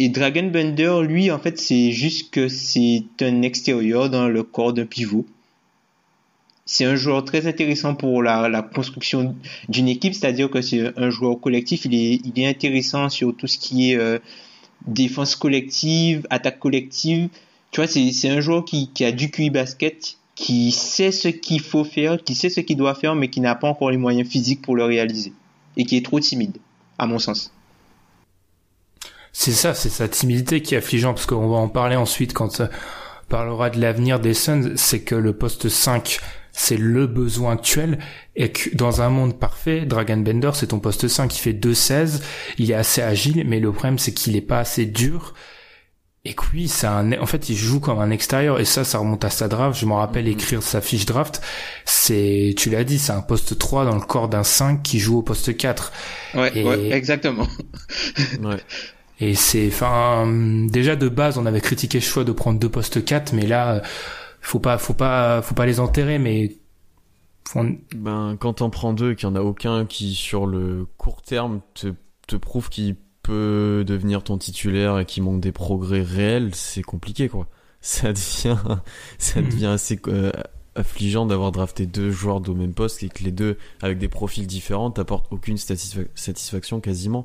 Et 0.00 0.08
Dragon 0.08 0.50
Bender, 0.50 0.98
lui, 1.04 1.30
en 1.30 1.38
fait, 1.38 1.60
c'est 1.60 1.92
juste 1.92 2.32
que 2.32 2.48
c'est 2.48 3.04
un 3.20 3.42
extérieur 3.42 4.10
dans 4.10 4.26
le 4.26 4.42
corps 4.42 4.72
d'un 4.72 4.84
pivot. 4.84 5.24
C'est 6.74 6.86
un 6.86 6.96
joueur 6.96 7.24
très 7.24 7.46
intéressant 7.46 7.94
pour 7.94 8.20
la, 8.20 8.60
construction 8.60 9.36
d'une 9.68 9.86
équipe, 9.86 10.12
c'est-à-dire 10.12 10.50
que 10.50 10.60
c'est 10.60 10.92
un 10.98 11.08
joueur 11.08 11.40
collectif, 11.40 11.84
il 11.84 12.32
est, 12.36 12.46
intéressant 12.48 13.08
sur 13.08 13.32
tout 13.36 13.46
ce 13.46 13.58
qui 13.58 13.92
est 13.92 13.96
euh, 13.96 14.18
défense 14.84 15.36
collective, 15.36 16.26
attaque 16.30 16.58
collective. 16.58 17.28
Tu 17.70 17.80
vois, 17.80 17.86
c'est 17.86 18.28
un 18.28 18.40
joueur 18.40 18.64
qui, 18.64 18.90
qui 18.92 19.04
a 19.04 19.12
du 19.12 19.30
QI 19.30 19.50
basket, 19.50 20.16
qui 20.34 20.72
sait 20.72 21.12
ce 21.12 21.28
qu'il 21.28 21.60
faut 21.60 21.84
faire, 21.84 22.20
qui 22.20 22.34
sait 22.34 22.48
ce 22.48 22.58
qu'il 22.58 22.76
doit 22.76 22.96
faire, 22.96 23.14
mais 23.14 23.28
qui 23.28 23.40
n'a 23.40 23.54
pas 23.54 23.68
encore 23.68 23.92
les 23.92 23.96
moyens 23.96 24.28
physiques 24.28 24.60
pour 24.60 24.74
le 24.74 24.82
réaliser. 24.82 25.32
Et 25.76 25.84
qui 25.84 25.96
est 25.96 26.04
trop 26.04 26.18
timide, 26.18 26.56
à 26.98 27.06
mon 27.06 27.20
sens. 27.20 27.52
C'est 29.32 29.52
ça, 29.52 29.74
c'est 29.74 29.90
sa 29.90 30.08
timidité 30.08 30.60
qui 30.60 30.74
est 30.74 30.78
affligeante, 30.78 31.14
parce 31.14 31.26
qu'on 31.26 31.46
va 31.46 31.56
en 31.56 31.68
parler 31.68 31.94
ensuite 31.94 32.32
quand 32.32 32.60
on 32.60 32.68
parlera 33.28 33.70
de 33.70 33.80
l'avenir 33.80 34.18
des 34.18 34.34
Suns, 34.34 34.72
c'est 34.74 35.02
que 35.02 35.14
le 35.14 35.34
poste 35.34 35.68
5, 35.68 36.18
c'est 36.56 36.76
le 36.76 37.06
besoin 37.06 37.52
actuel, 37.52 37.98
et 38.36 38.50
que 38.50 38.74
dans 38.74 39.02
un 39.02 39.10
monde 39.10 39.38
parfait, 39.38 39.84
Dragon 39.84 40.16
Bender, 40.16 40.52
c'est 40.54 40.68
ton 40.68 40.78
poste 40.78 41.08
5, 41.08 41.28
qui 41.28 41.40
fait 41.40 41.52
2-16, 41.52 42.22
il 42.58 42.70
est 42.70 42.74
assez 42.74 43.02
agile, 43.02 43.44
mais 43.46 43.60
le 43.60 43.72
problème, 43.72 43.98
c'est 43.98 44.14
qu'il 44.14 44.36
est 44.36 44.40
pas 44.40 44.60
assez 44.60 44.86
dur, 44.86 45.34
et 46.26 46.32
que 46.32 46.44
oui, 46.54 46.68
c'est 46.68 46.86
un, 46.86 47.12
en 47.20 47.26
fait, 47.26 47.50
il 47.50 47.56
joue 47.56 47.80
comme 47.80 47.98
un 47.98 48.10
extérieur. 48.10 48.58
Et 48.58 48.64
ça, 48.64 48.82
ça 48.82 48.96
remonte 48.96 49.24
à 49.26 49.30
sa 49.30 49.46
draft. 49.46 49.78
Je 49.78 49.84
me 49.84 49.92
rappelle 49.92 50.24
mhm. 50.24 50.32
écrire 50.32 50.62
sa 50.62 50.80
fiche 50.80 51.04
draft. 51.04 51.42
C'est, 51.84 52.54
tu 52.56 52.70
l'as 52.70 52.84
dit, 52.84 52.98
c'est 52.98 53.12
un 53.12 53.20
poste 53.20 53.58
3 53.58 53.84
dans 53.84 53.94
le 53.94 54.00
corps 54.00 54.30
d'un 54.30 54.42
5 54.42 54.82
qui 54.82 54.98
joue 55.00 55.18
au 55.18 55.22
poste 55.22 55.54
4. 55.54 55.92
Ouais, 56.34 56.64
ouais 56.64 56.92
exactement. 56.92 57.46
ouais. 58.42 58.56
Et 59.20 59.34
c'est, 59.34 59.68
enfin, 59.68 60.26
déjà 60.66 60.96
de 60.96 61.08
base, 61.10 61.36
on 61.36 61.44
avait 61.44 61.60
critiqué 61.60 61.98
le 61.98 62.04
choix 62.04 62.24
de 62.24 62.32
prendre 62.32 62.58
deux 62.58 62.70
postes 62.70 63.04
4, 63.04 63.34
mais 63.34 63.46
là, 63.46 63.82
faut 64.46 64.60
pas, 64.60 64.78
faut 64.78 64.94
pas, 64.94 65.42
faut 65.42 65.54
pas 65.54 65.66
les 65.66 65.80
enterrer, 65.80 66.18
mais 66.18 66.56
Ben, 67.94 68.36
quand 68.38 68.54
t'en 68.54 68.70
prends 68.70 68.92
deux, 68.92 69.14
qu'il 69.14 69.28
y 69.28 69.32
en 69.32 69.36
a 69.36 69.40
aucun 69.40 69.86
qui, 69.86 70.14
sur 70.14 70.46
le 70.46 70.86
court 70.98 71.22
terme, 71.22 71.60
te, 71.74 71.94
te 72.26 72.36
prouve 72.36 72.68
qu'il 72.68 72.96
peut 73.22 73.84
devenir 73.86 74.22
ton 74.22 74.36
titulaire 74.36 74.98
et 74.98 75.06
qui 75.06 75.20
manque 75.20 75.40
des 75.40 75.52
progrès 75.52 76.02
réels, 76.02 76.54
c'est 76.54 76.82
compliqué 76.82 77.28
quoi. 77.28 77.48
Ça 77.80 78.12
devient, 78.12 78.58
ça 79.18 79.40
hmm. 79.40 79.48
devient 79.48 79.66
assez 79.66 79.98
euh, 80.08 80.30
affligeant 80.74 81.26
d'avoir 81.26 81.50
drafté 81.50 81.86
deux 81.86 82.10
joueurs 82.10 82.46
au 82.48 82.54
même 82.54 82.74
poste 82.74 83.02
et 83.02 83.08
que 83.08 83.24
les 83.24 83.32
deux 83.32 83.56
avec 83.80 83.98
des 83.98 84.08
profils 84.08 84.46
différents 84.46 84.90
t'apportent 84.90 85.32
aucune 85.32 85.56
satisfaction 85.56 86.80
quasiment. 86.80 87.24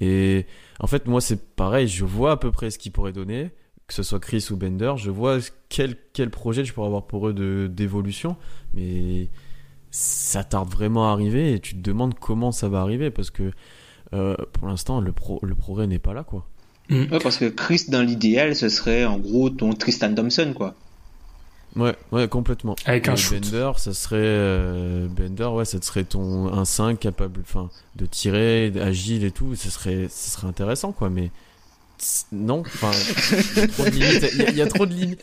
Et 0.00 0.46
en 0.80 0.86
fait, 0.86 1.06
moi 1.06 1.20
c'est 1.20 1.54
pareil, 1.56 1.88
je 1.88 2.04
vois 2.04 2.32
à 2.32 2.36
peu 2.36 2.52
près 2.52 2.70
ce 2.70 2.78
qu'ils 2.78 2.92
pourraient 2.92 3.12
donner, 3.12 3.50
que 3.86 3.94
ce 3.94 4.02
soit 4.02 4.20
Chris 4.20 4.46
ou 4.50 4.56
Bender, 4.56 4.94
je 4.96 5.10
vois 5.10 5.38
quel, 5.68 5.96
quel 6.12 6.30
projet 6.30 6.64
je 6.64 6.72
pourrais 6.72 6.86
avoir 6.86 7.06
pour 7.06 7.28
eux 7.28 7.32
de 7.32 7.68
d'évolution, 7.70 8.36
mais 8.74 9.28
ça 9.90 10.44
tarde 10.44 10.70
vraiment 10.70 11.08
à 11.08 11.12
arriver 11.12 11.52
et 11.52 11.60
tu 11.60 11.74
te 11.74 11.80
demandes 11.80 12.14
comment 12.18 12.52
ça 12.52 12.68
va 12.68 12.80
arriver 12.80 13.10
parce 13.10 13.30
que 13.30 13.52
euh, 14.14 14.36
pour 14.52 14.68
l'instant, 14.68 15.00
le, 15.00 15.12
pro, 15.12 15.38
le 15.42 15.54
progrès 15.54 15.86
n'est 15.86 15.98
pas 15.98 16.12
là, 16.12 16.24
quoi. 16.24 16.46
Mm. 16.88 17.18
parce 17.22 17.36
que 17.38 17.46
Chris, 17.46 17.84
dans 17.88 18.02
l'idéal, 18.02 18.54
ce 18.56 18.68
serait 18.68 19.04
en 19.04 19.18
gros 19.18 19.50
ton 19.50 19.72
Tristan 19.72 20.14
Thompson, 20.14 20.52
quoi. 20.54 20.74
Ouais, 21.76 21.96
ouais, 22.10 22.28
complètement. 22.28 22.76
Avec 22.84 23.08
un 23.08 23.14
Bender, 23.14 23.72
ça 23.78 23.94
serait 23.94 24.18
euh, 24.20 25.08
Bender, 25.08 25.46
ouais, 25.46 25.64
ça 25.64 25.80
serait 25.80 26.04
ton 26.04 26.52
un 26.52 26.66
5 26.66 26.98
capable, 26.98 27.40
enfin, 27.40 27.70
de 27.96 28.04
tirer, 28.04 28.70
agile 28.78 29.24
et 29.24 29.30
tout. 29.30 29.54
Ce 29.54 29.70
serait, 29.70 30.08
ce 30.10 30.30
serait 30.30 30.48
intéressant, 30.48 30.92
quoi. 30.92 31.08
Mais 31.08 31.30
non, 32.32 32.60
enfin, 32.60 32.90
il 33.92 34.56
y, 34.56 34.60
a 34.60 34.66
trop 34.66 34.86
de 34.86 34.92
limites. 34.92 35.22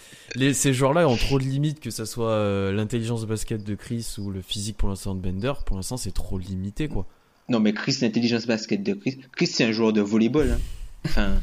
Ces 0.54 0.74
joueurs-là 0.74 1.08
ont 1.08 1.18
trop 1.18 1.40
de 1.40 1.44
limites, 1.44 1.80
que 1.80 1.90
ça 1.90 2.06
soit 2.06 2.32
euh, 2.32 2.72
l'intelligence 2.72 3.26
basket 3.26 3.64
de 3.64 3.76
Chris 3.76 4.16
ou 4.18 4.32
le 4.32 4.42
physique 4.42 4.78
pour 4.78 4.90
l'instant 4.90 5.16
de 5.16 5.20
Bender. 5.20 5.54
Pour 5.66 5.76
l'instant, 5.76 5.98
c'est 5.98 6.14
trop 6.14 6.38
limité, 6.38 6.88
quoi. 6.88 7.06
Non, 7.50 7.60
mais 7.60 7.74
Chris, 7.74 7.98
l'intelligence 8.02 8.46
basket 8.46 8.84
de 8.84 8.94
Chris. 8.94 9.20
Chris, 9.36 9.48
c'est 9.48 9.66
un 9.66 9.72
joueur 9.72 9.92
de 9.92 10.02
volleyball. 10.02 10.52
Hein. 10.52 10.60
Enfin, 11.06 11.42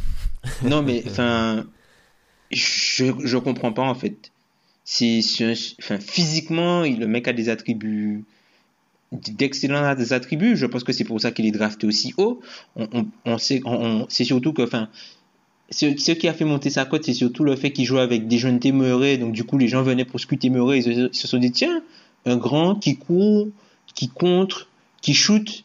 non, 0.63 0.83
mais 0.83 1.03
enfin, 1.07 1.67
je, 2.51 3.07
je 3.25 3.39
comprends 3.39 3.73
pas 3.73 3.83
en 3.83 3.95
fait. 3.95 4.31
C'est, 4.85 5.21
enfin, 5.81 5.99
physiquement, 5.99 6.83
le 6.83 7.07
mec 7.07 7.27
a 7.27 7.33
des 7.33 7.49
attributs, 7.49 8.25
d'excellents 9.11 9.85
attributs. 9.85 10.57
Je 10.57 10.67
pense 10.67 10.85
que 10.85 10.93
c'est 10.93 11.05
pour 11.05 11.21
ça 11.21 11.33
qu'il 11.33 11.47
est 11.47 11.51
drafté 11.51 11.87
aussi 11.87 12.15
haut. 12.17 12.41
On, 12.77 13.09
on, 13.25 13.39
sait, 13.39 13.61
c'est 14.09 14.25
surtout 14.25 14.53
que, 14.53 14.63
enfin, 14.63 14.89
ce, 15.71 16.13
qui 16.13 16.29
a 16.29 16.33
fait 16.33 16.45
monter 16.45 16.71
sa 16.71 16.85
cote, 16.85 17.05
c'est 17.05 17.15
surtout 17.15 17.45
le 17.45 17.57
fait 17.57 17.73
qu'il 17.73 17.85
joue 17.85 17.99
avec 17.99 18.29
des 18.29 18.39
jeunes 18.39 18.61
téméraires. 18.61 19.19
Donc, 19.19 19.33
du 19.33 19.45
coup, 19.45 19.59
les 19.59 19.69
gens 19.69 19.83
venaient 19.83 20.05
pour 20.05 20.21
scruter 20.21 20.51
Murray. 20.51 20.81
Ils, 20.81 21.11
se 21.13 21.27
sont 21.27 21.39
dit, 21.39 21.53
tiens, 21.53 21.83
un 22.25 22.37
grand 22.37 22.77
qui 22.77 22.97
court, 22.97 23.49
qui 23.95 24.09
contre, 24.09 24.69
qui 25.01 25.15
shoot 25.15 25.65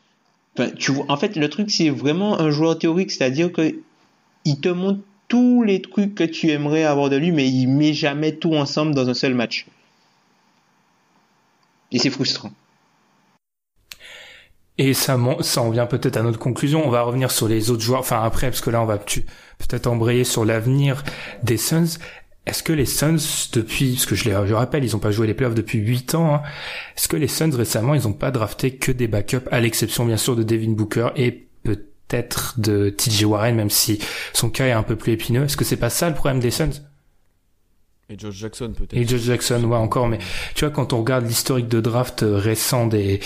tu 0.77 0.91
vois, 0.91 1.05
en 1.09 1.17
fait, 1.17 1.35
le 1.35 1.49
truc, 1.49 1.71
c'est 1.71 1.89
vraiment 1.89 2.39
un 2.39 2.51
joueur 2.51 2.77
théorique, 2.77 3.11
c'est-à-dire 3.11 3.51
que 3.51 3.75
il 4.43 4.59
te 4.59 4.69
montre 4.69 4.99
tous 5.27 5.63
les 5.63 5.81
trucs 5.81 6.15
que 6.15 6.23
tu 6.23 6.49
aimerais 6.49 6.83
avoir 6.83 7.09
de 7.09 7.15
lui, 7.15 7.31
mais 7.31 7.47
il 7.47 7.67
met 7.67 7.93
jamais 7.93 8.35
tout 8.35 8.53
ensemble 8.55 8.93
dans 8.93 9.07
un 9.07 9.13
seul 9.13 9.33
match. 9.33 9.65
Et 11.91 11.99
c'est 11.99 12.09
frustrant. 12.09 12.51
Et 14.81 14.95
ça, 14.95 15.15
ça 15.41 15.61
en 15.61 15.69
vient 15.69 15.85
peut-être 15.85 16.17
à 16.17 16.23
notre 16.23 16.39
conclusion. 16.39 16.83
On 16.83 16.89
va 16.89 17.03
revenir 17.03 17.29
sur 17.29 17.47
les 17.47 17.69
autres 17.69 17.83
joueurs. 17.83 17.99
Enfin 17.99 18.23
après, 18.23 18.49
parce 18.49 18.61
que 18.61 18.71
là, 18.71 18.81
on 18.81 18.87
va 18.87 18.97
peut-être 18.97 19.85
embrayer 19.85 20.23
sur 20.23 20.43
l'avenir 20.43 21.03
des 21.43 21.57
Suns. 21.57 21.99
Est-ce 22.47 22.63
que 22.63 22.73
les 22.73 22.87
Suns, 22.87 23.49
depuis, 23.53 23.91
parce 23.91 24.07
que 24.07 24.15
je, 24.15 24.27
les, 24.27 24.47
je 24.47 24.53
rappelle, 24.55 24.83
ils 24.83 24.95
ont 24.95 24.99
pas 24.99 25.11
joué 25.11 25.27
les 25.27 25.35
playoffs 25.35 25.53
depuis 25.53 25.77
8 25.77 26.15
ans, 26.15 26.33
hein, 26.33 26.41
est-ce 26.97 27.07
que 27.07 27.15
les 27.15 27.27
Suns 27.27 27.55
récemment, 27.55 27.93
ils 27.93 28.07
ont 28.07 28.13
pas 28.13 28.31
drafté 28.31 28.71
que 28.71 28.91
des 28.91 29.07
backups, 29.07 29.47
à 29.51 29.59
l'exception 29.59 30.03
bien 30.03 30.17
sûr 30.17 30.35
de 30.35 30.41
Devin 30.41 30.71
Booker 30.71 31.09
et 31.15 31.47
peut-être 31.61 32.59
de 32.59 32.89
TJ 32.89 33.25
Warren, 33.25 33.55
même 33.55 33.69
si 33.69 33.99
son 34.33 34.49
cas 34.49 34.65
est 34.65 34.71
un 34.71 34.81
peu 34.81 34.95
plus 34.95 35.13
épineux. 35.13 35.43
Est-ce 35.43 35.57
que 35.57 35.63
c'est 35.63 35.77
pas 35.77 35.91
ça 35.91 36.09
le 36.09 36.15
problème 36.15 36.39
des 36.39 36.49
Suns? 36.49 36.81
Et 38.09 38.17
Josh 38.17 38.35
Jackson 38.35 38.73
peut-être. 38.75 38.97
Et 38.97 39.07
Josh 39.07 39.21
Jackson, 39.21 39.63
ouais 39.63 39.77
encore, 39.77 40.07
mais 40.07 40.17
tu 40.55 40.65
vois 40.65 40.73
quand 40.73 40.93
on 40.93 41.01
regarde 41.01 41.27
l'historique 41.27 41.67
de 41.67 41.79
draft 41.79 42.25
récent 42.27 42.87
des 42.87 43.19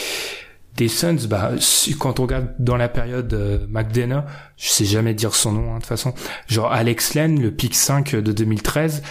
des 0.76 0.88
Suns, 0.90 1.28
bah, 1.30 1.54
quand 2.00 2.20
on 2.20 2.24
regarde 2.24 2.50
dans 2.60 2.76
la 2.76 2.90
période 2.90 3.34
euh, 3.34 3.60
McDonough, 3.70 4.24
je 4.58 4.70
sais 4.70 4.86
jamais 4.86 5.14
dire 5.14 5.34
son 5.34 5.54
nom, 5.54 5.72
hein, 5.72 5.76
de 5.76 5.80
toute 5.80 5.88
façon, 5.88 6.14
genre 6.48 6.72
Alex 6.72 7.14
Len, 7.14 7.42
le 7.42 7.52
pick 7.52 7.76
5 7.76 8.16
de 8.16 8.32
2013, 8.32 9.02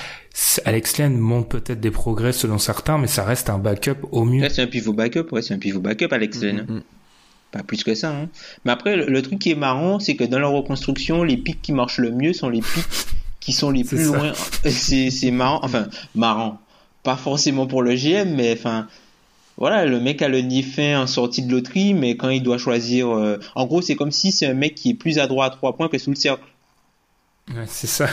Alex 0.64 0.98
Len 0.98 1.16
montre 1.16 1.48
peut-être 1.48 1.80
des 1.80 1.90
progrès 1.90 2.32
selon 2.32 2.58
certains, 2.58 2.98
mais 2.98 3.06
ça 3.06 3.24
reste 3.24 3.48
un 3.48 3.58
backup 3.58 4.06
au 4.12 4.24
mieux. 4.24 4.46
c'est 4.48 4.62
un 4.62 4.66
pivot 4.66 4.92
backup, 4.92 5.32
ouais, 5.32 5.42
c'est 5.42 5.54
un 5.54 5.58
pivot 5.58 5.80
backup, 5.80 6.08
Alex 6.12 6.40
Len. 6.42 6.56
Mm, 6.56 6.72
mm, 6.72 6.76
mm. 6.76 6.82
Pas 7.52 7.62
plus 7.62 7.84
que 7.84 7.94
ça. 7.94 8.10
Hein. 8.10 8.28
Mais 8.64 8.72
après, 8.72 8.96
le, 8.96 9.22
truc 9.22 9.38
qui 9.38 9.52
est 9.52 9.56
marrant, 9.56 10.00
c'est 10.00 10.16
que 10.16 10.24
dans 10.24 10.40
la 10.40 10.48
reconstruction, 10.48 11.22
les 11.22 11.36
pics 11.36 11.62
qui 11.62 11.72
marchent 11.72 11.98
le 11.98 12.10
mieux 12.10 12.32
sont 12.32 12.48
les 12.50 12.60
pics 12.60 12.84
qui 13.40 13.52
sont 13.52 13.70
les 13.70 13.84
plus 13.84 14.04
loin. 14.04 14.32
C'est 14.64 15.30
marrant, 15.30 15.60
enfin, 15.62 15.86
marrant. 16.14 16.58
Pas 17.04 17.16
forcément 17.16 17.66
pour 17.66 17.82
le 17.82 17.94
GM, 17.94 18.34
mais 18.34 18.54
enfin, 18.54 18.88
voilà, 19.56 19.86
le 19.86 20.00
mec 20.00 20.20
a 20.22 20.28
le 20.28 20.40
nez 20.40 20.62
fin 20.62 21.00
en 21.00 21.06
sortie 21.06 21.42
de 21.42 21.52
loterie, 21.52 21.94
mais 21.94 22.16
quand 22.16 22.28
il 22.28 22.42
doit 22.42 22.58
choisir, 22.58 23.10
euh, 23.10 23.38
en 23.54 23.66
gros, 23.66 23.82
c'est 23.82 23.94
comme 23.94 24.10
si 24.10 24.32
c'est 24.32 24.46
un 24.46 24.54
mec 24.54 24.74
qui 24.74 24.90
est 24.90 24.94
plus 24.94 25.18
adroit 25.18 25.46
à 25.46 25.50
trois 25.50 25.76
points 25.76 25.88
que 25.88 25.98
sous 25.98 26.10
le 26.10 26.16
cercle. 26.16 26.44
Ouais, 27.54 27.64
c'est 27.66 27.86
ça. 27.86 28.08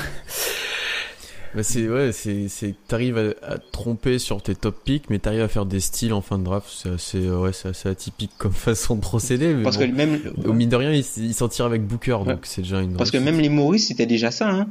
Bah 1.53 1.63
c'est 1.63 1.89
ouais, 1.89 2.11
c'est 2.13 2.75
t'arrives 2.87 3.17
à, 3.17 3.53
à, 3.53 3.57
tromper 3.57 4.19
sur 4.19 4.41
tes 4.41 4.55
top 4.55 4.85
picks, 4.85 5.09
mais 5.09 5.19
t'arrives 5.19 5.41
à 5.41 5.49
faire 5.49 5.65
des 5.65 5.81
styles 5.81 6.13
en 6.13 6.21
fin 6.21 6.37
de 6.37 6.45
draft. 6.45 6.67
C'est 6.71 6.89
assez 6.91 7.29
ouais, 7.29 7.51
c'est 7.51 7.69
assez 7.69 7.89
atypique 7.89 8.31
comme 8.37 8.53
façon 8.53 8.95
de 8.95 9.01
procéder. 9.01 9.53
Mais 9.53 9.63
Parce 9.63 9.77
que 9.77 9.83
même 9.83 10.19
au 10.45 10.53
mine 10.53 10.69
de 10.69 10.75
rien, 10.77 10.93
il, 10.93 11.33
s'en 11.33 11.49
tire 11.49 11.65
avec 11.65 11.85
Booker, 11.85 12.19
donc 12.25 12.39
c'est 12.43 12.61
déjà 12.61 12.79
une. 12.79 12.93
Parce 12.93 13.11
que 13.11 13.17
même 13.17 13.39
les 13.39 13.49
Maurice, 13.49 13.87
c'était 13.87 14.05
déjà 14.05 14.31
ça. 14.31 14.49
Hein. 14.49 14.67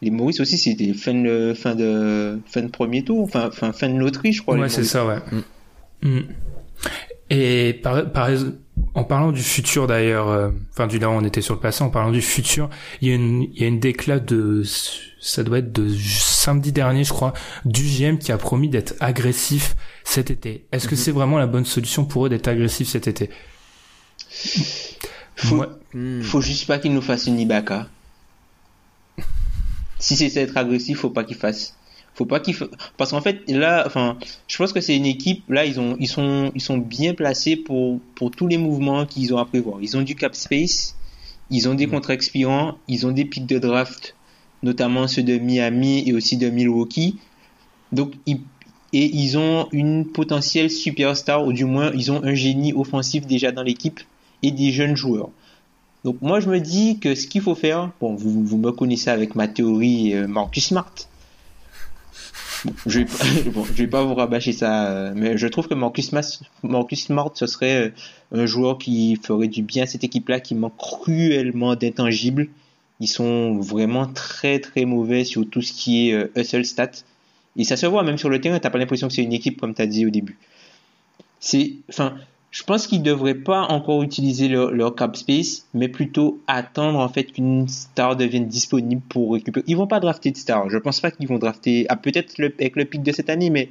Les 0.00 0.10
Maurice 0.10 0.40
aussi, 0.40 0.56
c'était 0.56 0.94
fin 0.94 1.14
de 1.14 1.52
fin 1.54 1.74
de 1.74 2.40
fin 2.46 2.62
de 2.62 2.68
premier 2.68 3.04
tour, 3.04 3.24
enfin 3.24 3.50
fin, 3.50 3.72
fin 3.72 3.90
de 3.90 3.98
loterie, 3.98 4.32
je 4.32 4.40
crois. 4.40 4.56
Ouais, 4.56 4.70
c'est 4.70 4.84
ça, 4.84 5.04
ouais. 5.04 5.18
Mm. 6.02 6.18
Mm. 6.18 6.24
Et 7.30 7.80
par, 7.82 8.12
par, 8.12 8.28
en 8.94 9.04
parlant 9.04 9.32
du 9.32 9.42
futur 9.42 9.86
d'ailleurs, 9.86 10.28
euh, 10.28 10.50
enfin 10.72 10.86
du 10.86 10.98
là 10.98 11.08
on 11.08 11.24
était 11.24 11.40
sur 11.40 11.54
le 11.54 11.60
passé, 11.60 11.82
en 11.82 11.90
parlant 11.90 12.10
du 12.10 12.20
futur, 12.20 12.68
il 13.00 13.08
y 13.08 13.12
a 13.12 13.14
une, 13.14 13.44
il 13.54 13.60
y 13.60 13.64
a 13.64 13.68
une 13.68 13.80
déclat 13.80 14.18
de, 14.18 14.62
ça 15.20 15.42
doit 15.42 15.58
être 15.58 15.72
de 15.72 15.88
samedi 15.96 16.72
dernier 16.72 17.04
je 17.04 17.12
crois, 17.12 17.32
du 17.64 17.82
GM 17.84 18.18
qui 18.18 18.32
a 18.32 18.38
promis 18.38 18.68
d'être 18.68 18.94
agressif 19.00 19.76
cet 20.04 20.30
été. 20.30 20.66
Est-ce 20.72 20.88
que 20.88 20.94
mhm. 20.94 21.00
c'est 21.00 21.12
vraiment 21.12 21.38
la 21.38 21.46
bonne 21.46 21.64
solution 21.64 22.04
pour 22.04 22.26
eux 22.26 22.28
d'être 22.28 22.48
agressif 22.48 22.88
cet 22.88 23.08
été? 23.08 23.30
Faut, 25.36 25.64
faut 26.22 26.40
juste 26.40 26.66
pas 26.66 26.78
qu'il 26.78 26.92
nous 26.92 27.02
fasse 27.02 27.26
une 27.26 27.40
Ibaka. 27.40 27.88
si 29.98 30.16
c'est 30.16 30.36
être 30.36 30.56
agressif, 30.56 30.98
faut 30.98 31.10
pas 31.10 31.24
qu'il 31.24 31.36
fasse 31.36 31.76
faut 32.14 32.26
pas 32.26 32.40
qu'il 32.40 32.54
parce 32.96 33.10
qu'en 33.10 33.20
fait 33.20 33.48
là 33.48 33.84
enfin 33.86 34.18
je 34.46 34.56
pense 34.58 34.72
que 34.72 34.80
c'est 34.80 34.96
une 34.96 35.06
équipe 35.06 35.42
là 35.48 35.64
ils 35.64 35.80
ont 35.80 35.96
ils 35.98 36.08
sont 36.08 36.52
ils 36.54 36.60
sont 36.60 36.76
bien 36.76 37.14
placés 37.14 37.56
pour 37.56 38.00
pour 38.14 38.30
tous 38.30 38.46
les 38.46 38.58
mouvements 38.58 39.06
qu'ils 39.06 39.32
ont 39.34 39.38
à 39.38 39.44
prévoir. 39.44 39.78
Ils 39.80 39.96
ont 39.96 40.02
du 40.02 40.14
cap 40.14 40.34
space 40.34 40.96
ils 41.50 41.68
ont 41.68 41.74
des 41.74 41.86
mm. 41.86 41.90
contrats 41.90 42.14
expirants 42.14 42.76
ils 42.88 43.06
ont 43.06 43.12
des 43.12 43.24
pics 43.24 43.46
de 43.46 43.58
draft 43.58 44.14
notamment 44.62 45.08
ceux 45.08 45.22
de 45.22 45.38
Miami 45.38 46.08
et 46.08 46.12
aussi 46.12 46.36
de 46.36 46.48
Milwaukee. 46.48 47.18
Donc 47.90 48.12
ils, 48.26 48.40
et 48.92 49.04
ils 49.06 49.38
ont 49.38 49.68
une 49.72 50.06
potentielle 50.06 50.70
superstar 50.70 51.44
ou 51.46 51.52
du 51.52 51.64
moins 51.64 51.90
ils 51.94 52.12
ont 52.12 52.22
un 52.22 52.34
génie 52.34 52.72
offensif 52.72 53.26
déjà 53.26 53.52
dans 53.52 53.62
l'équipe 53.62 54.00
et 54.42 54.50
des 54.50 54.70
jeunes 54.70 54.96
joueurs. 54.96 55.30
Donc 56.04 56.16
moi 56.20 56.40
je 56.40 56.48
me 56.48 56.60
dis 56.60 56.98
que 56.98 57.14
ce 57.14 57.26
qu'il 57.26 57.40
faut 57.40 57.54
faire 57.54 57.90
bon 58.00 58.14
vous, 58.14 58.44
vous 58.44 58.58
me 58.58 58.70
connaissez 58.72 59.10
avec 59.10 59.34
ma 59.34 59.48
théorie 59.48 60.14
euh, 60.14 60.26
Marcus 60.26 60.66
Smart 60.66 60.92
je 62.86 63.00
vais, 63.00 63.06
je 63.74 63.82
vais 63.82 63.86
pas 63.86 64.04
vous 64.04 64.14
rabâcher 64.14 64.52
ça, 64.52 64.86
euh, 64.86 65.12
mais 65.14 65.36
je 65.36 65.46
trouve 65.46 65.68
que 65.68 65.74
Marcus, 65.74 66.12
Marcus 66.62 67.04
Smart, 67.04 67.30
ce 67.34 67.46
serait 67.46 67.88
euh, 67.88 67.90
un 68.32 68.46
joueur 68.46 68.78
qui 68.78 69.16
ferait 69.16 69.48
du 69.48 69.62
bien 69.62 69.84
à 69.84 69.86
cette 69.86 70.04
équipe-là, 70.04 70.40
qui 70.40 70.54
manque 70.54 70.76
cruellement 70.76 71.74
d'intangibles. 71.74 72.48
Ils 73.00 73.08
sont 73.08 73.58
vraiment 73.58 74.06
très 74.06 74.60
très 74.60 74.84
mauvais 74.84 75.24
sur 75.24 75.48
tout 75.48 75.62
ce 75.62 75.72
qui 75.72 76.08
est 76.08 76.14
euh, 76.14 76.30
hustle 76.36 76.64
stat. 76.64 76.90
Et 77.56 77.64
ça 77.64 77.76
se 77.76 77.86
voit 77.86 78.02
même 78.02 78.18
sur 78.18 78.30
le 78.30 78.40
terrain, 78.40 78.58
t'as 78.58 78.70
pas 78.70 78.78
l'impression 78.78 79.08
que 79.08 79.14
c'est 79.14 79.22
une 79.22 79.32
équipe 79.32 79.60
comme 79.60 79.74
tu 79.74 79.82
as 79.82 79.86
dit 79.86 80.06
au 80.06 80.10
début. 80.10 80.38
C'est, 81.40 81.74
enfin, 81.88 82.16
je 82.52 82.62
pense 82.64 82.86
qu'ils 82.86 83.02
devraient 83.02 83.34
pas 83.34 83.62
encore 83.62 84.02
utiliser 84.02 84.46
leur, 84.46 84.94
cap 84.94 85.16
space, 85.16 85.66
mais 85.72 85.88
plutôt 85.88 86.42
attendre 86.46 86.98
en 86.98 87.08
fait 87.08 87.24
qu'une 87.24 87.66
star 87.66 88.14
devienne 88.14 88.46
disponible 88.46 89.00
pour 89.08 89.32
récupérer. 89.32 89.64
Ils 89.66 89.76
vont 89.76 89.86
pas 89.86 90.00
drafter 90.00 90.30
de 90.30 90.36
star. 90.36 90.68
Je 90.68 90.76
pense 90.76 91.00
pas 91.00 91.10
qu'ils 91.10 91.26
vont 91.26 91.38
drafter, 91.38 91.86
ah, 91.88 91.96
peut-être 91.96 92.34
avec 92.38 92.76
le 92.76 92.84
pic 92.84 93.02
de 93.02 93.10
cette 93.10 93.30
année, 93.30 93.48
mais 93.48 93.70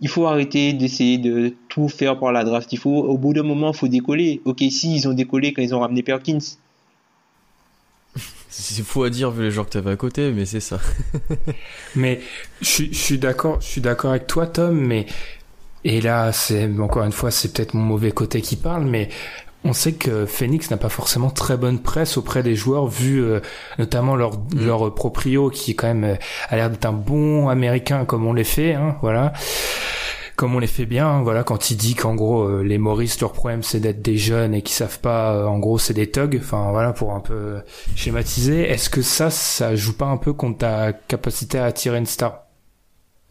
il 0.00 0.08
faut 0.08 0.26
arrêter 0.26 0.72
d'essayer 0.72 1.18
de 1.18 1.52
tout 1.68 1.88
faire 1.88 2.16
pour 2.16 2.30
la 2.30 2.44
draft. 2.44 2.72
Il 2.72 2.78
faut, 2.78 2.96
au 2.96 3.18
bout 3.18 3.32
d'un 3.32 3.42
moment, 3.42 3.72
il 3.72 3.76
faut 3.76 3.88
décoller. 3.88 4.40
Ok, 4.44 4.62
si 4.70 4.94
ils 4.94 5.08
ont 5.08 5.14
décollé 5.14 5.52
quand 5.52 5.62
ils 5.62 5.74
ont 5.74 5.80
ramené 5.80 6.04
Perkins. 6.04 6.38
C'est 8.48 8.84
fou 8.84 9.02
à 9.02 9.10
dire 9.10 9.32
vu 9.32 9.42
les 9.42 9.50
joueurs 9.50 9.66
que 9.66 9.72
tu 9.72 9.78
avais 9.78 9.90
à 9.90 9.96
côté, 9.96 10.30
mais 10.30 10.44
c'est 10.44 10.60
ça. 10.60 10.78
mais 11.96 12.20
je, 12.60 12.84
je 12.84 12.94
suis 12.94 13.18
d'accord, 13.18 13.60
je 13.62 13.66
suis 13.66 13.80
d'accord 13.80 14.10
avec 14.10 14.26
toi, 14.26 14.46
Tom, 14.46 14.78
mais 14.78 15.06
et 15.84 16.00
là, 16.00 16.32
c'est 16.32 16.70
encore 16.78 17.04
une 17.04 17.12
fois, 17.12 17.30
c'est 17.30 17.52
peut-être 17.52 17.74
mon 17.74 17.82
mauvais 17.82 18.12
côté 18.12 18.40
qui 18.40 18.56
parle, 18.56 18.84
mais 18.84 19.08
on 19.64 19.72
sait 19.72 19.92
que 19.92 20.26
Phoenix 20.26 20.70
n'a 20.70 20.76
pas 20.76 20.88
forcément 20.88 21.30
très 21.30 21.56
bonne 21.56 21.80
presse 21.80 22.16
auprès 22.16 22.42
des 22.42 22.54
joueurs, 22.54 22.86
vu 22.86 23.22
euh, 23.22 23.40
notamment 23.78 24.16
leur, 24.16 24.38
mm. 24.38 24.64
leur 24.64 24.94
proprio 24.94 25.50
qui 25.50 25.74
quand 25.74 25.86
même 25.88 26.04
euh, 26.04 26.16
a 26.48 26.56
l'air 26.56 26.70
d'être 26.70 26.86
un 26.86 26.92
bon 26.92 27.48
américain 27.48 28.04
comme 28.04 28.26
on 28.26 28.32
les 28.32 28.44
fait, 28.44 28.74
hein, 28.74 28.96
voilà. 29.02 29.32
Comme 30.34 30.56
on 30.56 30.58
les 30.58 30.66
fait 30.66 30.86
bien, 30.86 31.22
voilà, 31.22 31.44
quand 31.44 31.70
il 31.70 31.76
dit 31.76 31.94
qu'en 31.94 32.14
gros 32.14 32.44
euh, 32.44 32.62
les 32.62 32.78
Maurice 32.78 33.20
leur 33.20 33.32
problème 33.32 33.62
c'est 33.62 33.80
d'être 33.80 34.02
des 34.02 34.16
jeunes 34.16 34.54
et 34.54 34.62
qui 34.62 34.72
savent 34.72 34.98
pas, 34.98 35.46
en 35.46 35.58
gros 35.58 35.78
c'est 35.78 35.94
des 35.94 36.10
thugs, 36.10 36.38
enfin 36.42 36.70
voilà 36.72 36.92
pour 36.92 37.12
un 37.12 37.20
peu 37.20 37.60
schématiser. 37.94 38.68
Est-ce 38.68 38.90
que 38.90 39.02
ça, 39.02 39.30
ça 39.30 39.76
joue 39.76 39.96
pas 39.96 40.06
un 40.06 40.16
peu 40.16 40.32
contre 40.32 40.58
ta 40.58 40.92
capacité 40.92 41.58
à 41.58 41.66
attirer 41.66 41.98
une 41.98 42.06
star? 42.06 42.41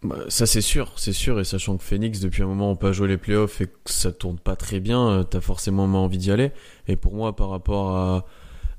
Bah, 0.04 0.18
ça 0.30 0.47
c'est 0.47 0.62
sûr, 0.62 0.93
c'est 0.95 1.14
sûr, 1.14 1.39
et 1.39 1.43
sachant 1.43 1.78
que 1.78 1.84
Phoenix 1.84 2.20
depuis 2.22 2.41
un 2.41 2.47
moment 2.47 2.72
on 2.72 2.76
pas 2.76 2.91
joué 2.91 3.08
les 3.08 3.18
playoffs 3.18 3.62
et 3.62 3.68
que 3.68 3.74
ça 3.86 4.12
tourne 4.12 4.39
pas 4.39 4.56
très 4.56 4.80
bien, 4.80 5.08
euh, 5.10 5.24
t'as 5.24 5.41
forcément 5.41 5.86
moins 5.86 6.02
envie 6.02 6.18
d'y 6.18 6.32
aller. 6.32 6.52
Et 6.88 6.95
pour 6.95 7.14
moi, 7.14 7.36
par 7.36 7.49
rapport 7.49 7.95
à, 7.95 8.26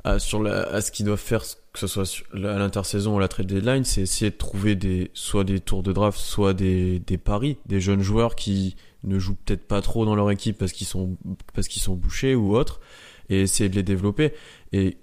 à 0.03 0.19
sur 0.19 0.43
la, 0.43 0.63
à 0.63 0.81
ce 0.81 0.91
qu'ils 0.91 1.07
doivent 1.07 1.21
faire, 1.21 1.43
que 1.73 1.79
ce 1.79 1.87
soit 1.87 2.25
à 2.35 2.59
l'intersaison 2.59 3.15
ou 3.15 3.19
à 3.19 3.21
la 3.21 3.29
trade 3.29 3.47
deadline, 3.47 3.85
c'est 3.85 4.01
essayer 4.03 4.33
de 4.33 4.37
trouver 4.37 4.75
des 4.75 5.13
soit 5.15 5.45
des 5.45 5.61
tours 5.61 5.85
de 5.85 5.93
draft, 5.93 6.19
soit 6.19 6.55
des, 6.55 6.99
des 6.99 7.19
paris, 7.19 7.57
des 7.67 7.81
jeunes 7.81 8.03
joueurs 8.03 8.35
qui 8.35 8.75
ne 9.05 9.19
jouent 9.21 9.37
peut-être 9.45 9.67
pas 9.69 9.81
trop 9.81 10.05
dans 10.05 10.17
leur 10.17 10.31
équipe 10.31 10.59
parce 10.59 10.73
qu'ils 10.73 10.89
sont 10.89 11.17
parce 11.55 11.69
qu'ils 11.69 11.83
sont 11.83 11.95
bouchés 11.95 12.35
ou 12.35 12.57
autres, 12.57 12.81
et 13.29 13.43
essayer 13.43 13.69
de 13.69 13.77
les 13.77 13.85
développer. 13.85 14.33
Et 14.73 14.99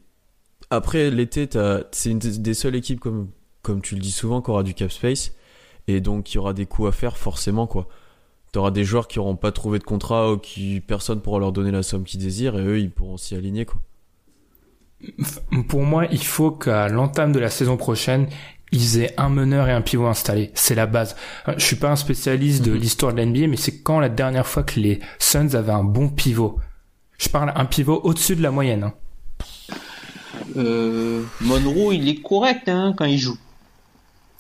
après 0.70 1.12
l'été, 1.12 1.48
c'est 1.92 2.12
une 2.12 2.20
des 2.20 2.54
seules 2.54 2.76
équipes 2.76 3.00
comme 3.00 3.30
comme 3.62 3.82
tu 3.82 3.96
le 3.96 4.02
dis 4.02 4.12
souvent 4.12 4.42
qui 4.42 4.52
aura 4.52 4.64
du 4.64 4.74
cap 4.74 4.92
space 4.92 5.34
et 5.90 6.02
donc 6.02 6.32
il 6.32 6.36
y 6.36 6.38
aura 6.38 6.54
des 6.54 6.66
coups 6.66 6.90
à 6.90 6.92
faire 6.92 7.18
forcément 7.18 7.68
quoi. 7.68 7.88
T'auras 8.52 8.72
des 8.72 8.84
joueurs 8.84 9.08
qui 9.08 9.20
auront 9.20 9.36
pas 9.36 9.52
trouvé 9.52 9.78
de 9.80 9.84
contrat 9.84 10.32
ou 10.32 10.38
qui 10.38 10.82
personne 10.82 11.22
pourra 11.22 11.40
leur 11.40 11.52
donner 11.52 11.72
la 11.72 11.84
somme 11.84 12.04
qu'ils 12.04 12.20
désirent 12.20 12.58
et 12.58 12.64
eux 12.64 12.80
ils 12.80 12.92
pourront 12.92 13.18
s'y 13.18 13.36
aligner 13.36 13.66
quoi. 13.66 13.80
Pour 15.70 15.84
moi, 15.84 16.06
il 16.12 16.24
faut 16.24 16.52
qu'à 16.52 16.90
l'entame 16.90 17.32
de 17.32 17.40
la 17.40 17.50
saison 17.50 17.78
prochaine, 17.78 18.28
ils 18.72 19.00
aient 19.00 19.14
un 19.18 19.30
meneur 19.30 19.68
et 19.68 19.72
un 19.72 19.82
pivot 19.82 20.08
installé. 20.08 20.52
C'est 20.54 20.76
la 20.76 20.86
base. 20.86 21.16
Je 21.58 21.64
suis 21.64 21.76
pas 21.76 21.90
un 21.90 21.96
spécialiste 21.96 22.64
de 22.64 22.72
mhm. 22.72 22.78
l'histoire 22.78 23.14
de 23.14 23.22
l'NBA, 23.22 23.48
mais 23.48 23.58
c'est 23.58 23.82
quand 23.82 24.00
la 24.00 24.10
dernière 24.10 24.46
fois 24.46 24.64
que 24.64 24.80
les 24.80 25.00
Suns 25.18 25.56
avaient 25.56 25.72
un 25.72 25.84
bon 25.84 26.10
pivot? 26.10 26.60
Je 27.18 27.30
parle 27.30 27.52
un 27.56 27.66
pivot 27.66 28.00
au-dessus 28.04 28.36
de 28.36 28.44
la 28.44 28.52
moyenne. 28.52 28.84
Hein. 28.84 28.94
Euh, 30.56 31.24
Monroe, 31.42 31.94
il 31.94 32.08
est 32.08 32.22
correct 32.22 32.68
hein, 32.70 32.94
quand 32.98 33.06
il 33.06 33.18
joue. 33.18 33.38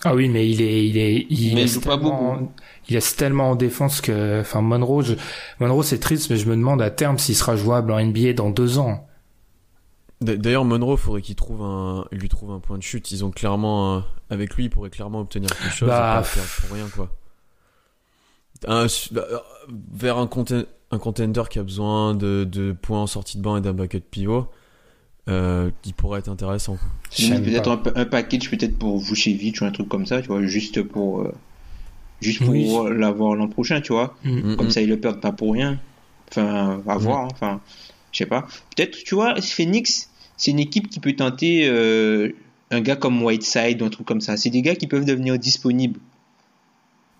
Ah 0.05 0.15
oui, 0.15 0.29
mais 0.29 0.49
il 0.49 0.61
est, 0.61 0.87
il 0.87 0.97
est, 0.97 1.25
il, 1.29 1.55
mais 1.55 1.63
est 1.63 1.81
tellement, 1.81 1.85
pas 1.85 1.97
beaucoup. 1.97 2.51
il 2.87 2.95
est 2.95 3.17
tellement 3.17 3.49
en 3.51 3.55
défense 3.55 3.99
que, 3.99 4.39
enfin, 4.39 4.61
Monroe, 4.61 5.03
je, 5.03 5.15
Monroe 5.59 5.83
c'est 5.83 5.99
triste, 5.99 6.29
mais 6.29 6.37
je 6.37 6.47
me 6.47 6.55
demande 6.55 6.81
à 6.81 6.89
terme 6.89 7.17
s'il 7.17 7.35
sera 7.35 7.57
jouable 7.57 7.91
en 7.91 8.03
NBA 8.03 8.33
dans 8.33 8.49
deux 8.49 8.77
ans. 8.77 9.05
D'ailleurs, 10.21 10.65
Monroe, 10.65 10.97
faudrait 10.97 11.21
qu'il 11.21 11.35
trouve 11.35 11.61
un, 11.61 12.05
il 12.11 12.19
lui 12.19 12.29
trouve 12.29 12.51
un 12.51 12.59
point 12.59 12.77
de 12.77 12.83
chute. 12.83 13.11
Ils 13.11 13.23
ont 13.23 13.31
clairement, 13.31 14.03
avec 14.29 14.55
lui, 14.55 14.65
il 14.65 14.69
pourrait 14.69 14.89
clairement 14.89 15.21
obtenir 15.21 15.49
quelque 15.49 15.73
chose. 15.73 15.89
Bah, 15.89 16.15
pas 16.17 16.23
faire 16.23 16.43
pour 16.67 16.75
rien, 16.75 16.87
quoi. 16.93 17.09
Un, 18.67 18.87
bah, 19.11 19.25
vers 19.93 20.17
un 20.17 20.29
un 20.91 20.97
contender 20.97 21.43
qui 21.49 21.59
a 21.59 21.63
besoin 21.63 22.15
de, 22.15 22.43
de 22.43 22.71
points 22.73 23.01
en 23.01 23.07
sortie 23.07 23.37
de 23.37 23.43
banc 23.43 23.57
et 23.57 23.61
d'un 23.61 23.73
bucket 23.73 24.03
pivot, 24.09 24.49
euh, 25.29 25.69
qui 25.81 25.93
pourrait 25.93 26.19
être 26.19 26.29
intéressant. 26.29 26.77
Peut-être 27.15 27.69
un, 27.69 27.81
un, 28.01 28.05
package 28.05 28.49
peut-être 28.49 28.77
pour 28.77 28.99
Vucevic 28.99 29.61
ou 29.61 29.65
un 29.65 29.71
truc 29.71 29.87
comme 29.87 30.05
ça, 30.05 30.21
tu 30.21 30.27
vois, 30.27 30.43
juste 30.45 30.81
pour 30.83 31.21
euh, 31.21 31.33
juste 32.21 32.39
pour 32.43 32.49
Oui. 32.49 32.97
l'avoir 32.97 33.35
l'an 33.35 33.47
prochain, 33.47 33.79
tu 33.81 33.93
vois. 33.93 34.17
Mm. 34.23 34.55
Comme 34.55 34.65
Mhm. 34.67 34.71
ça, 34.71 34.81
ils 34.81 34.89
le 34.89 34.99
perdent 34.99 35.21
pas 35.21 35.31
pour 35.31 35.53
rien. 35.53 35.79
Enfin, 36.29 36.81
à 36.87 36.97
voir. 36.97 37.25
hein. 37.25 37.27
Enfin, 37.31 37.61
je 38.11 38.17
sais 38.19 38.25
pas. 38.25 38.47
Peut-être, 38.75 38.97
tu 39.03 39.15
vois, 39.15 39.39
Phoenix, 39.41 40.09
c'est 40.37 40.51
une 40.51 40.59
équipe 40.59 40.89
qui 40.89 40.99
peut 40.99 41.13
tenter 41.13 41.67
euh, 41.67 42.31
un 42.71 42.81
gars 42.81 42.95
comme 42.95 43.21
Whiteside 43.23 43.81
ou 43.81 43.85
un 43.85 43.89
truc 43.89 44.05
comme 44.07 44.21
ça. 44.21 44.37
C'est 44.37 44.49
des 44.51 44.61
gars 44.61 44.75
qui 44.75 44.87
peuvent 44.87 45.05
devenir 45.05 45.37
disponibles. 45.39 45.99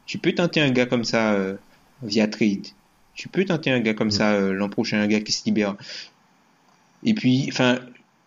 Tu 0.05 0.17
peux 0.17 0.33
tenter 0.33 0.61
un 0.61 0.71
gars 0.71 0.85
comme 0.85 1.03
ça 1.03 1.33
euh, 1.33 1.55
via 2.03 2.27
trade. 2.27 2.67
Tu 3.15 3.27
peux 3.29 3.45
tenter 3.45 3.71
un 3.71 3.79
gars 3.79 3.93
comme 3.93 4.11
ça 4.11 4.31
euh, 4.33 4.53
l'an 4.53 4.69
prochain, 4.69 4.99
un 5.01 5.07
gars 5.07 5.19
qui 5.21 5.31
se 5.31 5.43
libère. 5.45 5.75
Et 7.03 7.13
puis, 7.13 7.45
enfin, 7.49 7.79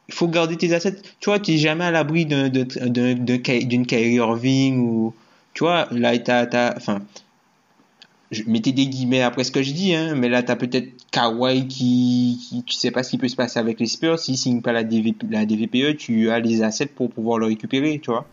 il 0.09 0.15
faut 0.15 0.29
garder 0.29 0.57
tes 0.57 0.73
assets. 0.75 0.97
Tu 1.21 1.31
vois, 1.31 1.39
tu 1.39 1.53
n'es 1.53 1.59
jamais 1.59 1.85
à 1.85 1.91
l'abri 1.91 2.27
d'une 2.27 3.87
Kyrie 3.87 4.15
Irving 4.15 4.79
ou. 4.81 5.15
Tu 5.55 5.65
vois, 5.65 5.87
là, 5.91 6.17
t'as. 6.19 6.47
t'as- 6.47 6.75
Enfin, 6.77 7.01
je 8.31 8.43
mettais 8.47 8.73
des 8.73 8.87
guillemets 8.87 9.21
après 9.21 9.45
ce 9.45 9.53
que 9.53 9.63
je 9.63 9.73
dis, 9.73 9.95
hein, 9.95 10.15
mais 10.15 10.31
là, 10.31 10.43
tu 10.43 10.51
as 10.51 10.57
peut-être 10.57 10.89
Kawhi 11.11 11.67
qui, 11.69 12.41
qui. 12.49 12.63
Tu 12.65 12.75
sais 12.75 12.91
pas 12.91 13.03
ce 13.03 13.11
qui 13.11 13.19
peut 13.19 13.29
se 13.29 13.37
passer 13.37 13.59
avec 13.59 13.79
les 13.79 13.87
Spurs. 13.87 14.19
S'ils 14.19 14.39
signent 14.39 14.63
pas 14.63 14.73
la, 14.73 14.85
DV, 14.85 15.15
la 15.31 15.45
DVPE, 15.45 15.97
tu 15.99 16.31
as 16.31 16.39
les 16.41 16.63
assets 16.63 16.87
pour 16.87 17.11
pouvoir 17.11 17.39
le 17.39 17.47
récupérer, 17.47 17.99
tu 18.03 18.11
vois. 18.11 18.27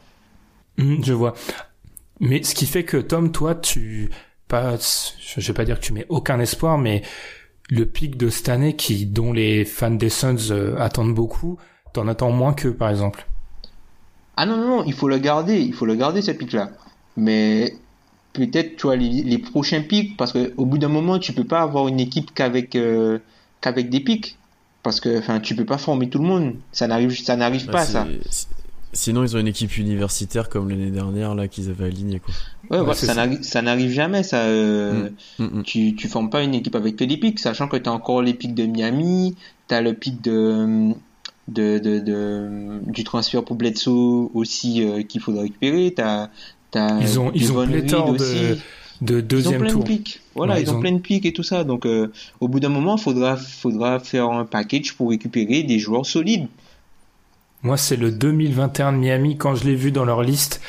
Mhm, 0.77 1.03
je 1.03 1.13
vois. 1.13 1.33
Mais 2.21 2.41
ce 2.43 2.55
qui 2.55 2.65
fait 2.65 2.83
que 2.85 2.97
Tom, 2.97 3.31
toi, 3.33 3.55
tu 3.55 4.09
pas, 4.47 4.77
je 4.77 5.41
vais 5.47 5.53
pas 5.53 5.65
dire 5.65 5.79
que 5.79 5.85
tu 5.85 5.93
mets 5.93 6.05
aucun 6.09 6.39
espoir, 6.39 6.77
mais 6.77 7.01
le 7.69 7.85
pic 7.85 8.17
de 8.17 8.29
cette 8.29 8.49
année, 8.49 8.75
qui 8.75 9.05
dont 9.05 9.31
les 9.31 9.65
fans 9.65 9.91
des 9.91 10.09
Suns 10.09 10.51
euh, 10.51 10.77
attendent 10.79 11.13
beaucoup, 11.13 11.57
t'en 11.93 12.07
attends 12.07 12.31
moins 12.31 12.53
que 12.53 12.67
par 12.67 12.89
exemple. 12.89 13.27
Ah 14.37 14.45
non, 14.45 14.57
non, 14.57 14.67
non, 14.77 14.83
il 14.85 14.93
faut 14.93 15.07
le 15.07 15.17
garder, 15.17 15.59
il 15.59 15.73
faut 15.73 15.85
le 15.85 15.95
garder 15.95 16.21
ce 16.21 16.31
pic-là. 16.31 16.71
Mais 17.17 17.75
peut-être, 18.33 18.77
tu 18.77 18.83
vois, 18.83 18.95
les, 18.95 19.21
les 19.23 19.37
prochains 19.37 19.81
pics, 19.81 20.15
parce 20.17 20.31
que 20.31 20.53
au 20.57 20.65
bout 20.65 20.77
d'un 20.77 20.87
moment, 20.87 21.19
tu 21.19 21.33
peux 21.33 21.43
pas 21.43 21.61
avoir 21.61 21.87
une 21.87 21.99
équipe 21.99 22.33
qu'avec 22.33 22.75
euh, 22.75 23.19
qu'avec 23.61 23.89
des 23.89 23.99
pics. 23.99 24.37
Parce 24.81 25.01
que, 25.01 25.19
enfin, 25.19 25.41
tu 25.41 25.55
peux 25.55 25.65
pas 25.65 25.77
former 25.77 26.09
tout 26.09 26.19
le 26.19 26.25
monde. 26.25 26.55
Ça 26.71 26.87
n'arrive, 26.87 27.11
ça 27.11 27.35
n'arrive 27.35 27.65
Ouais, 27.65 27.71
pas, 27.71 27.85
ça. 27.85 28.07
Sinon, 28.93 29.23
ils 29.23 29.35
ont 29.35 29.39
une 29.39 29.47
équipe 29.47 29.77
universitaire 29.77 30.49
comme 30.49 30.69
l'année 30.69 30.89
dernière 30.89 31.35
là 31.35 31.47
qu'ils 31.47 31.69
avaient 31.69 31.85
alignée 31.85 32.19
quoi. 32.19 32.33
Ouais, 32.69 32.93
ça 32.93 33.13
ça. 33.41 33.61
n'arrive, 33.61 33.89
jamais, 33.91 34.21
ça. 34.23 34.41
euh, 34.43 35.09
Mm, 35.39 35.43
mm. 35.59 35.63
Tu, 35.63 35.95
tu 35.95 36.07
formes 36.07 36.29
pas 36.29 36.43
une 36.43 36.53
équipe 36.53 36.75
avec 36.75 36.95
que 36.95 37.03
des 37.03 37.17
pics, 37.17 37.39
sachant 37.39 37.67
que 37.67 37.77
tu 37.77 37.89
as 37.89 37.93
encore 37.93 38.21
les 38.21 38.33
pics 38.33 38.53
de 38.53 38.65
Miami, 38.65 39.35
tu 39.67 39.75
as 39.75 39.81
le 39.81 39.93
pic 39.93 40.21
de, 40.21 40.91
de, 41.47 41.79
de, 41.79 41.99
de- 41.99 42.79
du 42.85 43.03
transfert 43.03 43.43
pour 43.43 43.55
Bledsoe 43.55 44.29
aussi 44.35 44.83
euh, 44.83 45.01
qu'il 45.01 45.19
faudra 45.21 45.41
récupérer. 45.43 45.93
T'as, 45.95 46.29
t'as 46.71 46.99
Ils 46.99 47.19
ont- 47.19 47.31
ils 47.33 47.51
ont 47.51 47.65
pléthore 47.65 48.13
de- 48.13 48.21
aussi. 48.23 48.61
De 49.01 49.15
Ils 49.19 49.23
ont 49.23 49.27
deuxième 49.27 49.61
plein 49.61 49.71
tour. 49.71 49.83
de 49.83 49.87
pics. 49.87 50.19
Voilà, 50.35 50.55
Ouais, 50.55 50.61
ils, 50.61 50.63
ils 50.67 50.71
ont, 50.71 50.75
ont- 50.75 50.79
plein 50.81 50.91
de 50.91 50.99
pics 50.99 51.25
et 51.25 51.31
tout 51.33 51.41
ça. 51.41 51.63
Donc, 51.63 51.85
euh, 51.85 52.11
au 52.41 52.47
bout 52.49 52.59
d'un 52.59 52.67
moment, 52.69 52.97
faudra, 52.97 53.37
faudra 53.37 53.99
faire 53.99 54.29
un 54.29 54.43
package 54.45 54.93
pour 54.93 55.09
récupérer 55.09 55.63
des 55.63 55.79
joueurs 55.79 56.05
solides. 56.05 56.47
Moi, 57.63 57.77
c'est 57.77 57.95
le 57.97 58.11
2021 58.11 58.93
de 58.93 58.97
Miami. 58.97 59.37
Quand 59.37 59.55
je 59.55 59.65
l'ai 59.65 59.75
vu 59.75 59.91
dans 59.91 60.05
leur 60.05 60.21
liste, 60.21 60.61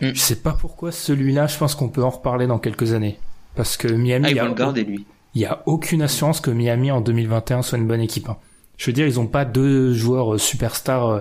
Mm. 0.00 0.10
je 0.14 0.20
sais 0.20 0.36
pas 0.36 0.52
pourquoi 0.52 0.92
celui-là. 0.92 1.46
Je 1.46 1.58
pense 1.58 1.74
qu'on 1.74 1.88
peut 1.88 2.02
en 2.02 2.10
reparler 2.10 2.46
dans 2.46 2.58
quelques 2.58 2.92
années. 2.92 3.18
Parce 3.54 3.76
que 3.76 3.88
Miami, 3.88 4.26
Ah, 4.26 4.30
il 4.30 4.32
ils 4.32 4.36
y 4.36 4.38
a- 4.40 4.42
vont 4.44 4.48
le 4.50 4.54
garder, 4.54 4.84
lui. 4.84 5.04
il 5.34 5.42
y 5.42 5.44
a 5.46 5.62
aucune 5.66 6.02
assurance 6.02 6.40
que 6.40 6.50
Miami 6.50 6.90
en 6.90 7.00
2021 7.00 7.62
soit 7.62 7.78
une 7.78 7.86
bonne 7.88 8.00
équipe. 8.00 8.28
hein. 8.28 8.36
Je 8.76 8.86
veux 8.86 8.92
dire, 8.94 9.06
ils 9.06 9.20
ont 9.20 9.26
pas 9.26 9.44
deux 9.44 9.92
joueurs 9.92 10.34
euh, 10.34 10.38
superstars 10.38 11.06
euh, 11.08 11.20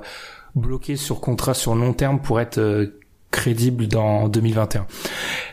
bloqués 0.55 0.95
sur 0.95 1.19
contrat 1.19 1.53
sur 1.53 1.75
long 1.75 1.91
terme 1.93 2.19
pour 2.21 2.39
être 2.39 2.57
euh, 2.59 2.99
crédibles 3.31 3.87
dans 3.87 4.29
2021. 4.29 4.87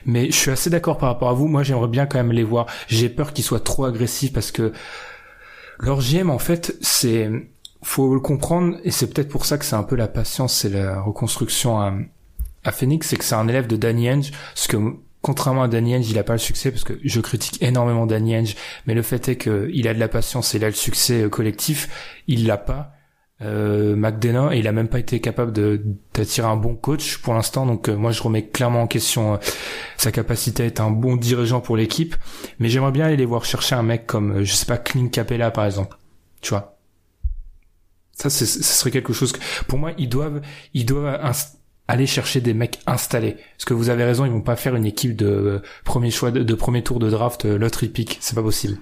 Mais 0.04 0.26
je 0.30 0.36
suis 0.36 0.50
assez 0.50 0.70
d'accord 0.70 0.98
par 0.98 1.08
rapport 1.08 1.28
à 1.28 1.32
vous. 1.32 1.48
Moi, 1.48 1.62
j'aimerais 1.64 1.88
bien 1.88 2.06
quand 2.06 2.18
même 2.18 2.32
les 2.32 2.44
voir. 2.44 2.66
J'ai 2.86 3.08
peur 3.08 3.32
qu'ils 3.32 3.44
soient 3.44 3.58
trop 3.60 3.84
agressifs 3.86 4.32
parce 4.32 4.52
que 4.52 4.72
leur 5.80 6.00
GM, 6.00 6.30
en 6.30 6.38
fait, 6.38 6.76
c'est 6.80 7.28
faut 7.82 8.14
le 8.14 8.20
comprendre 8.20 8.76
et 8.84 8.90
c'est 8.90 9.12
peut-être 9.12 9.28
pour 9.28 9.44
ça 9.46 9.58
que 9.58 9.64
c'est 9.64 9.76
un 9.76 9.82
peu 9.82 9.96
la 9.96 10.08
patience 10.08 10.64
et 10.64 10.70
la 10.70 11.00
reconstruction 11.00 11.78
à, 11.80 11.92
à 12.66 12.72
Phoenix, 12.72 13.08
c'est 13.08 13.16
que 13.16 13.24
c'est 13.24 13.34
un 13.34 13.48
élève 13.48 13.66
de 13.66 13.76
Danny 13.76 14.08
Ainge, 14.08 14.30
parce 14.30 14.66
que 14.66 14.76
contrairement 15.22 15.64
à 15.64 15.68
Danny 15.68 15.94
Ainge, 15.94 16.10
il 16.10 16.18
a 16.18 16.24
pas 16.24 16.34
le 16.34 16.38
succès 16.38 16.70
parce 16.70 16.84
que 16.84 16.98
je 17.02 17.20
critique 17.20 17.62
énormément 17.62 18.06
Danny 18.06 18.34
Ainge, 18.34 18.56
mais 18.86 18.94
le 18.94 19.02
fait 19.02 19.28
est 19.28 19.36
que 19.36 19.70
il 19.72 19.88
a 19.88 19.94
de 19.94 19.98
la 19.98 20.08
patience 20.08 20.54
et 20.54 20.58
il 20.58 20.64
a 20.64 20.68
le 20.68 20.74
succès 20.74 21.22
euh, 21.22 21.28
collectif, 21.28 22.22
il 22.26 22.46
l'a 22.46 22.58
pas. 22.58 22.92
Euh, 23.42 23.94
il 24.54 24.66
a 24.66 24.72
même 24.72 24.88
pas 24.88 24.98
été 24.98 25.20
capable 25.20 25.52
de 25.52 25.82
d'attirer 26.14 26.46
un 26.46 26.56
bon 26.56 26.74
coach 26.74 27.18
pour 27.18 27.34
l'instant. 27.34 27.66
Donc 27.66 27.88
euh, 27.88 27.96
moi 27.96 28.10
je 28.10 28.22
remets 28.22 28.46
clairement 28.48 28.82
en 28.82 28.86
question 28.86 29.34
euh, 29.34 29.38
sa 29.98 30.10
capacité 30.10 30.62
à 30.62 30.66
être 30.66 30.80
un 30.80 30.90
bon 30.90 31.16
dirigeant 31.16 31.60
pour 31.60 31.76
l'équipe. 31.76 32.16
Mais 32.58 32.68
j'aimerais 32.68 32.92
bien 32.92 33.06
aller 33.06 33.16
les 33.16 33.26
voir 33.26 33.44
chercher 33.44 33.74
un 33.74 33.82
mec 33.82 34.06
comme 34.06 34.38
euh, 34.38 34.44
je 34.44 34.54
sais 34.54 34.66
pas 34.66 34.78
Clint 34.78 35.08
Capella 35.08 35.50
par 35.50 35.66
exemple. 35.66 35.98
Tu 36.40 36.50
vois? 36.50 36.78
Ça 38.12 38.30
ce 38.30 38.46
serait 38.46 38.90
quelque 38.90 39.12
chose 39.12 39.32
que 39.32 39.40
pour 39.68 39.78
moi 39.78 39.92
ils 39.98 40.08
doivent 40.08 40.40
ils 40.72 40.86
doivent 40.86 41.20
aller 41.88 42.06
chercher 42.06 42.40
des 42.40 42.54
mecs 42.54 42.80
installés 42.86 43.36
parce 43.56 43.64
que 43.64 43.74
vous 43.74 43.90
avez 43.90 44.04
raison 44.04 44.24
ils 44.24 44.32
vont 44.32 44.40
pas 44.40 44.56
faire 44.56 44.74
une 44.74 44.86
équipe 44.86 45.16
de 45.16 45.26
euh, 45.26 45.62
premier 45.84 46.10
choix 46.10 46.30
de, 46.30 46.54
premier 46.54 46.82
tour 46.82 46.98
de 46.98 47.08
draft 47.10 47.44
euh, 47.44 47.58
lottery 47.58 47.88
pick 47.88 48.18
c'est 48.20 48.34
pas 48.34 48.42
possible 48.42 48.78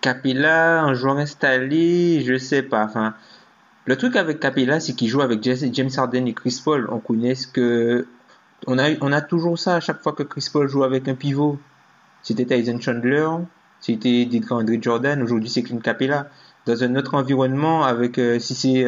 Capella, 0.00 0.82
un 0.82 0.94
joueur 0.94 1.18
installé, 1.18 2.22
je 2.24 2.38
sais 2.38 2.62
pas. 2.62 2.84
Enfin, 2.84 3.14
le 3.84 3.96
truc 3.96 4.16
avec 4.16 4.40
Capella, 4.40 4.80
c'est 4.80 4.94
qu'il 4.94 5.08
joue 5.08 5.20
avec 5.20 5.42
James 5.42 5.90
Harden 5.96 6.26
et 6.26 6.32
Chris 6.32 6.60
Paul. 6.64 6.88
On 6.90 7.00
connaît 7.00 7.34
ce 7.34 7.46
que, 7.46 8.06
on 8.66 8.78
a, 8.78 8.90
on 9.00 9.12
a 9.12 9.20
toujours 9.20 9.58
ça 9.58 9.76
à 9.76 9.80
chaque 9.80 10.00
fois 10.02 10.12
que 10.12 10.22
Chris 10.22 10.48
Paul 10.52 10.68
joue 10.68 10.84
avec 10.84 11.08
un 11.08 11.14
pivot. 11.14 11.58
C'était 12.22 12.44
Tyson 12.44 12.80
Chandler, 12.80 13.28
c'était 13.80 14.24
DeAndre 14.24 14.80
Jordan. 14.80 15.22
Aujourd'hui, 15.22 15.48
c'est 15.50 15.62
Clint 15.62 15.80
Capella. 15.80 16.28
Dans 16.66 16.82
un 16.82 16.94
autre 16.96 17.14
environnement, 17.14 17.84
avec 17.84 18.18
euh, 18.18 18.38
si 18.38 18.54
c'est 18.54 18.84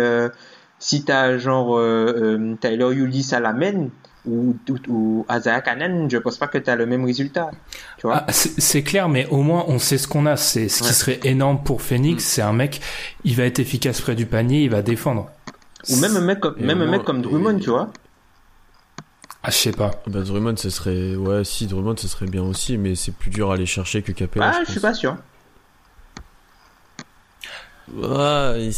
si 0.83 1.05
t'as 1.05 1.39
genre 1.39 1.79
euh, 1.79 2.13
euh, 2.17 2.57
Tyler 2.61 2.93
Ulyss 2.93 3.33
à 3.33 3.39
la 3.39 3.53
main 3.53 3.89
ou, 4.27 4.57
ou, 4.69 4.77
ou 4.89 5.27
Cannon, 5.65 6.09
je 6.11 6.19
pense 6.19 6.39
pas 6.39 6.49
que 6.49 6.59
t'as 6.59 6.75
le 6.75 6.87
même 6.87 7.05
résultat. 7.05 7.51
Tu 7.99 8.07
vois? 8.09 8.25
Ah, 8.27 8.33
c'est 8.33 8.83
clair, 8.83 9.09
mais 9.09 9.27
au 9.31 9.43
moins 9.43 9.65
on 9.69 9.79
sait 9.79 9.97
ce 9.97 10.09
qu'on 10.09 10.27
a. 10.27 10.37
C'est 10.37 10.69
ce 10.69 10.83
qui 10.83 10.93
serait 10.93 11.21
énorme 11.23 11.63
pour 11.63 11.83
Phoenix. 11.83 12.25
C'est 12.25 12.43
un 12.43 12.53
mec, 12.53 12.81
il 13.25 13.37
va 13.37 13.45
être 13.45 13.61
efficace 13.61 14.01
près 14.01 14.17
du 14.17 14.27
panier, 14.27 14.65
il 14.65 14.71
va 14.71 14.83
défendre. 14.83 15.31
Ou 15.89 15.97
même 15.97 16.17
un 16.17 16.21
mec 16.21 16.41
comme, 16.41 16.57
Et 16.59 16.65
même 16.65 16.83
un 16.83 16.91
mec 16.91 17.05
comme 17.05 17.23
Drummond, 17.23 17.59
tu 17.61 17.71
vois? 17.71 17.91
Ah, 19.45 19.51
je 19.51 19.57
sais 19.57 19.73
pas. 19.73 19.93
Bah 20.09 20.21
Drummond 20.21 20.57
ce 20.57 20.71
serait 20.71 21.15
ouais 21.17 21.45
si 21.45 21.67
Drummond 21.67 21.97
ce 21.97 22.07
serait 22.09 22.27
bien 22.27 22.43
aussi 22.43 22.79
mais 22.79 22.95
c'est 22.95 23.13
plus 23.13 23.31
dur 23.31 23.51
à 23.51 23.55
aller 23.55 23.67
chercher 23.67 24.03
que 24.03 24.13
Capella. 24.13 24.53
Ah, 24.53 24.61
je 24.61 24.67
je 24.67 24.71
suis 24.73 24.81
pas 24.81 24.95
sûr. 24.95 25.17
Ouais, 27.93 28.71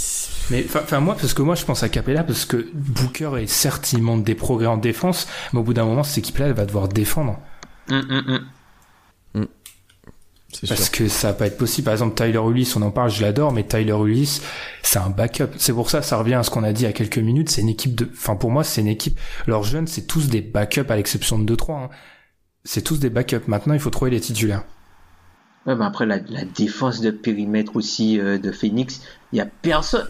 Mais 0.51 0.67
enfin 0.75 1.01
moi, 1.01 1.15
parce 1.15 1.35
que 1.35 1.43
moi 1.43 1.55
je 1.55 1.65
pense 1.65 1.83
à 1.83 1.89
Capella 1.91 2.25
parce 2.25 2.47
que 2.47 2.71
Booker 2.73 3.33
est 3.39 3.47
certes 3.47 3.93
il 3.93 4.03
montre 4.03 4.25
des 4.25 4.35
progrès 4.35 4.67
en 4.67 4.79
défense, 4.79 5.29
mais 5.53 5.61
au 5.61 5.63
bout 5.63 5.75
d'un 5.75 5.85
moment 5.85 6.03
cette 6.03 6.19
équipe-là 6.19 6.47
elle 6.47 6.55
va 6.55 6.65
devoir 6.67 6.89
défendre 6.89 7.39
Hum, 7.91 8.03
hum, 8.09 8.41
hum. 9.35 9.47
c'est 10.53 10.67
parce 10.69 10.85
sûr. 10.85 10.93
que 10.93 11.09
ça 11.09 11.29
va 11.29 11.35
pas 11.35 11.47
être 11.47 11.59
possible. 11.59 11.85
Par 11.85 11.93
exemple 11.93 12.15
Tyler 12.15 12.39
Ulyss, 12.39 12.77
on 12.77 12.83
en 12.83 12.91
parle, 12.91 13.11
je 13.11 13.21
l'adore, 13.23 13.53
mais 13.53 13.65
Tyler 13.65 13.93
Ulyss 13.93 14.41
c'est 14.83 14.99
un 14.99 15.11
backup. 15.11 15.51
C'est 15.59 15.75
pour 15.75 15.91
ça, 15.91 16.01
ça 16.01 16.17
revient 16.17 16.35
à 16.35 16.43
ce 16.43 16.49
qu'on 16.51 16.65
a 16.65 16.73
dit 16.73 16.83
il 16.83 16.87
y 16.87 16.89
a 16.89 16.93
quelques 16.95 17.19
minutes. 17.19 17.51
C'est 17.51 17.61
une 17.61 17.69
équipe 17.69 17.95
de, 17.95 18.09
enfin 18.13 18.37
pour 18.37 18.51
moi 18.51 18.65
c'est 18.65 18.81
une 18.81 18.89
équipe. 18.89 19.21
Leurs 19.47 19.65
jeunes 19.65 19.87
c'est 19.87 20.07
tous 20.07 20.29
des 20.29 20.41
backups 20.41 20.91
à 20.91 20.97
l'exception 20.97 21.39
de 21.39 21.55
2-3. 21.55 21.73
hein. 21.85 21.91
C'est 22.65 22.83
tous 22.83 22.99
des 22.99 23.11
backups. 23.11 23.47
Maintenant 23.49 23.75
il 23.75 23.81
faut 23.81 23.91
trouver 23.91 24.11
les 24.13 24.21
titulaires. 24.21 24.65
Mais 25.67 25.73
après, 25.81 26.07
la, 26.07 26.19
défense 26.19 27.01
de 27.01 27.11
périmètre 27.11 27.77
aussi 27.77 28.21
euh, 28.21 28.39
de 28.39 28.53
Phoenix, 28.53 29.01
il 29.33 29.39
y 29.39 29.41
a 29.41 29.47
personne. 29.47 30.07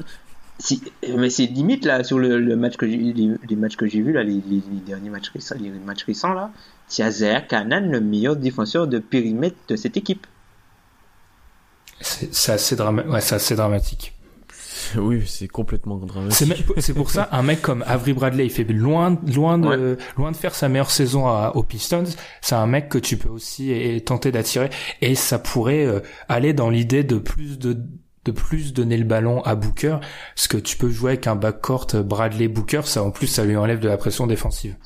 Mais 1.16 1.30
c'est 1.30 1.46
limite 1.46 1.84
là 1.84 2.04
sur 2.04 2.18
le, 2.18 2.56
match 2.56 2.76
que 2.76 2.86
les, 2.86 3.56
matchs 3.56 3.76
que 3.76 3.86
j'ai 3.86 4.00
vus 4.00 4.12
là, 4.12 4.22
les, 4.22 4.40
derniers 4.86 5.10
matchs 5.10 5.30
récents, 5.30 5.56
les 5.58 5.70
matchs 5.70 6.04
récents 6.04 6.32
là, 6.32 6.50
c'est 6.86 7.02
Canaan 7.48 7.80
le 7.80 8.00
meilleur 8.00 8.36
défenseur 8.36 8.86
de 8.86 9.00
périmètre 9.00 9.56
de 9.68 9.74
cette 9.74 9.96
équipe. 9.96 10.26
C'est 12.00 12.52
assez 12.52 12.76
c'est 13.20 13.34
assez 13.34 13.56
dramatique. 13.56 14.14
Oui, 14.96 15.22
c'est 15.26 15.48
complètement 15.48 15.96
dramatique. 15.96 16.64
C'est 16.78 16.94
pour 16.94 17.10
ça 17.10 17.28
un 17.32 17.42
mec 17.42 17.62
comme 17.62 17.84
Avery 17.86 18.12
Bradley, 18.12 18.46
il 18.46 18.50
fait 18.50 18.64
loin, 18.64 19.18
loin 19.34 19.58
de, 19.58 19.96
loin 20.16 20.32
de 20.32 20.36
faire 20.36 20.54
sa 20.54 20.68
meilleure 20.68 20.90
saison 20.90 21.26
à, 21.26 21.52
aux 21.54 21.62
Pistons. 21.62 22.04
C'est 22.40 22.54
un 22.54 22.66
mec 22.66 22.88
que 22.88 22.98
tu 22.98 23.16
peux 23.16 23.28
aussi 23.28 24.02
tenter 24.04 24.32
d'attirer 24.32 24.70
et 25.00 25.14
ça 25.14 25.38
pourrait 25.38 25.84
euh, 25.86 26.00
aller 26.28 26.52
dans 26.52 26.70
l'idée 26.70 27.04
de 27.04 27.18
plus 27.18 27.58
de 27.58 27.76
de 28.24 28.32
plus 28.32 28.72
donner 28.72 28.96
le 28.96 29.04
ballon 29.04 29.42
à 29.42 29.54
Booker, 29.54 29.98
parce 30.34 30.48
que 30.48 30.56
tu 30.56 30.78
peux 30.78 30.88
jouer 30.88 31.10
avec 31.10 31.26
un 31.26 31.36
backcourt 31.36 31.88
Bradley 32.02 32.48
Booker, 32.48 32.80
ça 32.86 33.02
en 33.02 33.10
plus 33.10 33.26
ça 33.26 33.44
lui 33.44 33.54
enlève 33.54 33.80
de 33.80 33.88
la 33.88 33.98
pression 33.98 34.26
défensive. 34.26 34.76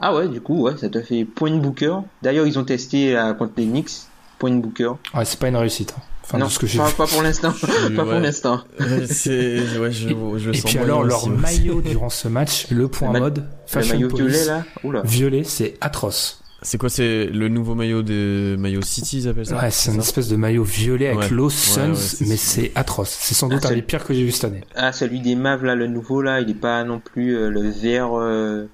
Ah 0.00 0.14
ouais, 0.14 0.28
du 0.28 0.42
coup, 0.42 0.60
ouais, 0.64 0.76
ça 0.76 0.90
te 0.90 1.00
fait 1.00 1.24
point 1.24 1.50
de 1.50 1.60
Booker. 1.60 1.96
D'ailleurs, 2.20 2.46
ils 2.46 2.58
ont 2.58 2.64
testé 2.64 3.14
là, 3.14 3.32
contre 3.32 3.54
les 3.56 3.64
Knicks. 3.64 3.90
point 4.38 4.52
Booker. 4.54 4.90
Ouais, 5.14 5.24
c'est 5.24 5.38
pas 5.40 5.48
une 5.48 5.56
réussite. 5.56 5.94
hein. 5.96 6.02
Enfin, 6.30 6.38
non, 6.38 6.48
ce 6.50 6.58
que 6.58 6.66
pas, 6.76 6.86
vu. 6.88 6.94
pas 6.94 7.06
pour 7.06 7.22
l'instant. 7.22 7.52
pas 7.96 8.02
pour 8.04 8.12
l'instant. 8.12 8.60
Ouais, 8.78 9.06
c'est, 9.06 9.78
ouais, 9.78 9.90
je, 9.90 10.08
je 10.36 10.50
Et 10.50 10.54
sens 10.58 10.70
puis 10.70 10.78
alors, 10.78 11.02
leur 11.02 11.22
aussi, 11.24 11.30
maillot 11.30 11.80
durant 11.80 12.10
ce 12.10 12.28
match, 12.28 12.66
le 12.70 12.86
point 12.88 13.18
mode, 13.18 13.38
Le 13.38 13.44
Fashion 13.66 13.94
maillot 13.94 14.08
Police, 14.08 14.26
violet 14.32 14.44
là. 14.46 14.64
Oula. 14.84 15.02
violet, 15.04 15.42
c'est 15.44 15.74
atroce. 15.80 16.42
C'est 16.60 16.76
quoi, 16.76 16.90
c'est 16.90 17.26
le 17.26 17.48
nouveau 17.48 17.74
maillot 17.74 18.02
de 18.02 18.56
maillot 18.58 18.82
City, 18.82 19.18
ils 19.20 19.28
appellent 19.28 19.46
ça? 19.46 19.56
Ouais, 19.58 19.70
c'est 19.70 19.92
une 19.92 20.00
espèce 20.00 20.28
de 20.28 20.36
maillot 20.36 20.64
violet 20.64 21.06
avec 21.06 21.18
Ouais. 21.20 21.28
l'eau 21.30 21.46
Ouais, 21.46 21.50
Suns, 21.54 21.92
ouais, 21.92 22.26
mais 22.28 22.36
c'est 22.36 22.72
atroce. 22.74 23.16
C'est 23.18 23.34
sans 23.34 23.48
doute 23.48 23.60
Ah, 23.64 23.68
un 23.68 23.74
des 23.74 23.80
pires 23.82 24.04
que 24.04 24.12
j'ai 24.12 24.24
vu 24.24 24.32
cette 24.32 24.44
année. 24.46 24.60
Ah, 24.74 24.92
celui 24.92 25.20
des 25.20 25.34
Mavs 25.36 25.64
là, 25.64 25.74
le 25.76 25.86
nouveau 25.86 26.20
là, 26.20 26.40
il 26.40 26.50
est 26.50 26.54
pas 26.54 26.82
non 26.84 26.98
plus 27.00 27.36
euh, 27.36 27.48
le 27.48 27.62
vert. 27.70 28.10
euh, 28.18 28.66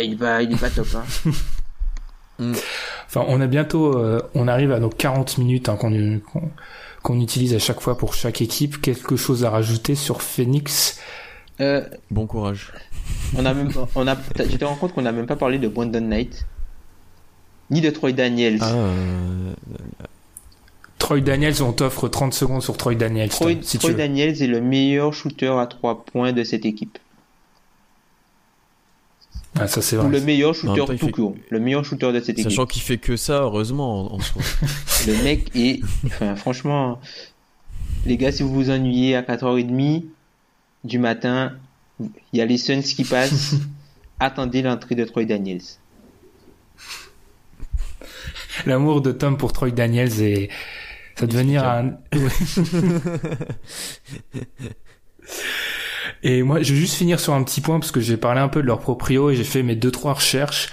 Il 0.00 0.12
est 0.12 0.16
pas, 0.16 0.42
il 0.42 0.52
est 0.54 0.60
pas 0.60 0.70
top. 0.70 0.86
Hein. 0.94 1.02
Enfin, 2.40 3.24
on 3.28 3.40
a 3.40 3.46
bientôt, 3.46 3.96
euh, 3.96 4.20
on 4.34 4.48
arrive 4.48 4.72
à 4.72 4.80
nos 4.80 4.88
40 4.90 5.38
minutes 5.38 5.68
hein, 5.68 5.76
qu'on 7.02 7.20
utilise 7.20 7.54
à 7.54 7.58
chaque 7.58 7.80
fois 7.80 7.96
pour 7.96 8.14
chaque 8.14 8.40
équipe. 8.42 8.80
Quelque 8.80 9.16
chose 9.16 9.44
à 9.44 9.50
rajouter 9.50 9.94
sur 9.94 10.20
Phoenix? 10.22 11.00
Euh, 11.60 11.84
Bon 12.10 12.26
courage. 12.26 12.72
on 13.36 13.46
a 13.46 13.54
même, 13.54 13.70
on 13.94 14.06
a, 14.08 14.16
t'as- 14.16 14.46
tu 14.46 14.58
te 14.58 14.64
rends 14.64 14.74
compte 14.74 14.92
qu'on 14.94 15.06
a 15.06 15.12
même 15.12 15.26
pas 15.26 15.36
parlé 15.36 15.58
de 15.58 15.68
Brandon 15.68 16.00
Knight, 16.00 16.44
ni 17.70 17.80
de 17.80 17.90
Troy 17.90 18.10
Daniels. 18.12 18.58
Ah, 18.60 18.72
euh, 18.74 19.52
Troy 20.98 21.20
Daniels, 21.20 21.62
on 21.62 21.72
t'offre 21.72 22.08
30 22.08 22.34
secondes 22.34 22.62
sur 22.62 22.76
Troy 22.76 22.94
Daniels, 22.96 23.28
Troy, 23.28 23.52
si 23.62 23.78
Troy. 23.78 23.92
Daniels 23.92 24.42
est 24.42 24.46
le 24.46 24.60
meilleur 24.60 25.12
shooter 25.12 25.48
à 25.60 25.66
3 25.66 26.04
points 26.04 26.32
de 26.32 26.42
cette 26.42 26.64
équipe. 26.64 26.98
Ah, 29.58 29.68
ça 29.68 29.80
c'est 29.82 29.96
vrai. 29.96 30.08
le 30.08 30.20
meilleur 30.20 30.54
shooter 30.54 30.84
il 30.92 30.98
tout 30.98 31.06
fait- 31.06 31.12
court. 31.12 31.36
Le 31.50 31.60
meilleur 31.60 31.84
shooter 31.84 32.12
de 32.12 32.18
cette 32.20 32.30
équipe. 32.30 32.44
sachant 32.50 32.66
qu'il 32.66 32.82
fait 32.82 32.98
que 32.98 33.16
ça, 33.16 33.42
heureusement, 33.42 34.12
en, 34.12 34.16
en 34.16 34.20
soi. 34.20 34.42
Le 35.06 35.22
mec 35.22 35.50
est, 35.54 35.80
enfin, 36.06 36.34
franchement, 36.34 37.00
les 38.06 38.16
gars, 38.16 38.32
si 38.32 38.42
vous 38.42 38.52
vous 38.52 38.70
ennuyez 38.70 39.14
à 39.16 39.22
4h30 39.22 40.04
du 40.84 40.98
matin, 40.98 41.52
il 42.00 42.10
y 42.38 42.40
a 42.40 42.46
les 42.46 42.58
Suns 42.58 42.82
qui 42.82 43.04
passent. 43.04 43.54
Attendez 44.20 44.62
l'entrée 44.62 44.94
de 44.96 45.04
Troy 45.04 45.24
Daniels. 45.24 45.60
L'amour 48.66 49.00
de 49.02 49.12
Tom 49.12 49.36
pour 49.36 49.52
Troy 49.52 49.70
Daniels 49.70 50.20
et 50.22 50.48
ça 51.16 51.26
devenir 51.26 51.64
un. 51.64 51.92
et 56.24 56.42
moi, 56.42 56.62
je 56.62 56.72
vais 56.72 56.80
juste 56.80 56.96
finir 56.96 57.20
sur 57.20 57.34
un 57.34 57.42
petit 57.44 57.60
point 57.60 57.78
parce 57.78 57.92
que 57.92 58.00
j'ai 58.00 58.16
parlé 58.16 58.40
un 58.40 58.48
peu 58.48 58.62
de 58.62 58.66
leur 58.66 58.80
proprio 58.80 59.30
et 59.30 59.36
j'ai 59.36 59.44
fait 59.44 59.62
mes 59.62 59.76
deux 59.76 59.90
trois 59.90 60.14
recherches 60.14 60.72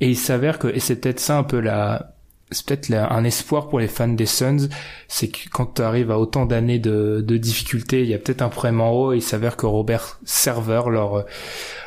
et 0.00 0.08
il 0.08 0.16
s'avère 0.16 0.58
que 0.58 0.68
et 0.68 0.80
c'est 0.80 0.96
peut-être 0.96 1.20
ça 1.20 1.38
un 1.38 1.44
peu 1.44 1.60
la 1.60 2.16
c'est 2.50 2.66
peut-être 2.66 2.92
un 2.92 3.22
espoir 3.24 3.68
pour 3.68 3.78
les 3.78 3.86
fans 3.86 4.08
des 4.08 4.26
Suns, 4.26 4.68
c'est 5.06 5.28
que 5.28 5.48
quand 5.52 5.74
tu 5.74 5.82
arrives 5.82 6.10
à 6.10 6.18
autant 6.18 6.46
d'années 6.46 6.80
de, 6.80 7.22
de 7.24 7.36
difficultés, 7.36 8.02
il 8.02 8.08
y 8.08 8.14
a 8.14 8.18
peut-être 8.18 8.42
un 8.42 8.48
problème 8.48 8.80
en 8.80 8.90
haut. 8.90 9.12
Et 9.12 9.18
il 9.18 9.22
s'avère 9.22 9.56
que 9.56 9.66
Robert 9.66 10.18
Server, 10.24 10.82
leur 10.90 11.26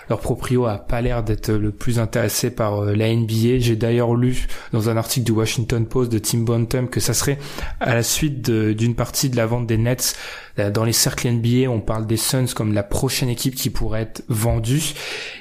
leur 0.10 0.20
proprio, 0.20 0.66
a 0.66 0.78
pas 0.78 1.01
l'air 1.01 1.24
d'être 1.24 1.51
le 1.51 1.72
plus 1.72 1.99
intéressé 1.99 2.51
par 2.51 2.84
euh, 2.84 2.95
la 2.95 3.14
NBA. 3.14 3.60
J'ai 3.60 3.76
d'ailleurs 3.76 4.16
lu 4.16 4.47
dans 4.72 4.89
un 4.89 4.97
article 4.97 5.26
du 5.26 5.32
Washington 5.32 5.86
Post 5.86 6.12
de 6.12 6.20
Tim 6.20 6.39
Bontemps 6.39 6.88
que 6.88 6.99
ça 6.99 7.14
serait 7.14 7.38
à 7.80 7.93
la 7.93 8.04
suite 8.04 8.49
d'une 8.49 8.95
partie 8.95 9.30
de 9.30 9.36
la 9.36 9.45
vente 9.45 9.68
des 9.68 9.78
Nets. 9.78 10.16
Euh, 10.60 10.72
Dans 10.72 10.84
les 10.84 10.93
cercles 10.93 11.30
NBA, 11.30 11.70
on 11.70 11.80
parle 11.80 12.06
des 12.06 12.18
Suns 12.18 12.47
comme 12.56 12.74
la 12.74 12.84
prochaine 12.84 13.30
équipe 13.30 13.56
qui 13.56 13.70
pourrait 13.70 14.01
être 14.01 14.24
vendue. 14.28 14.93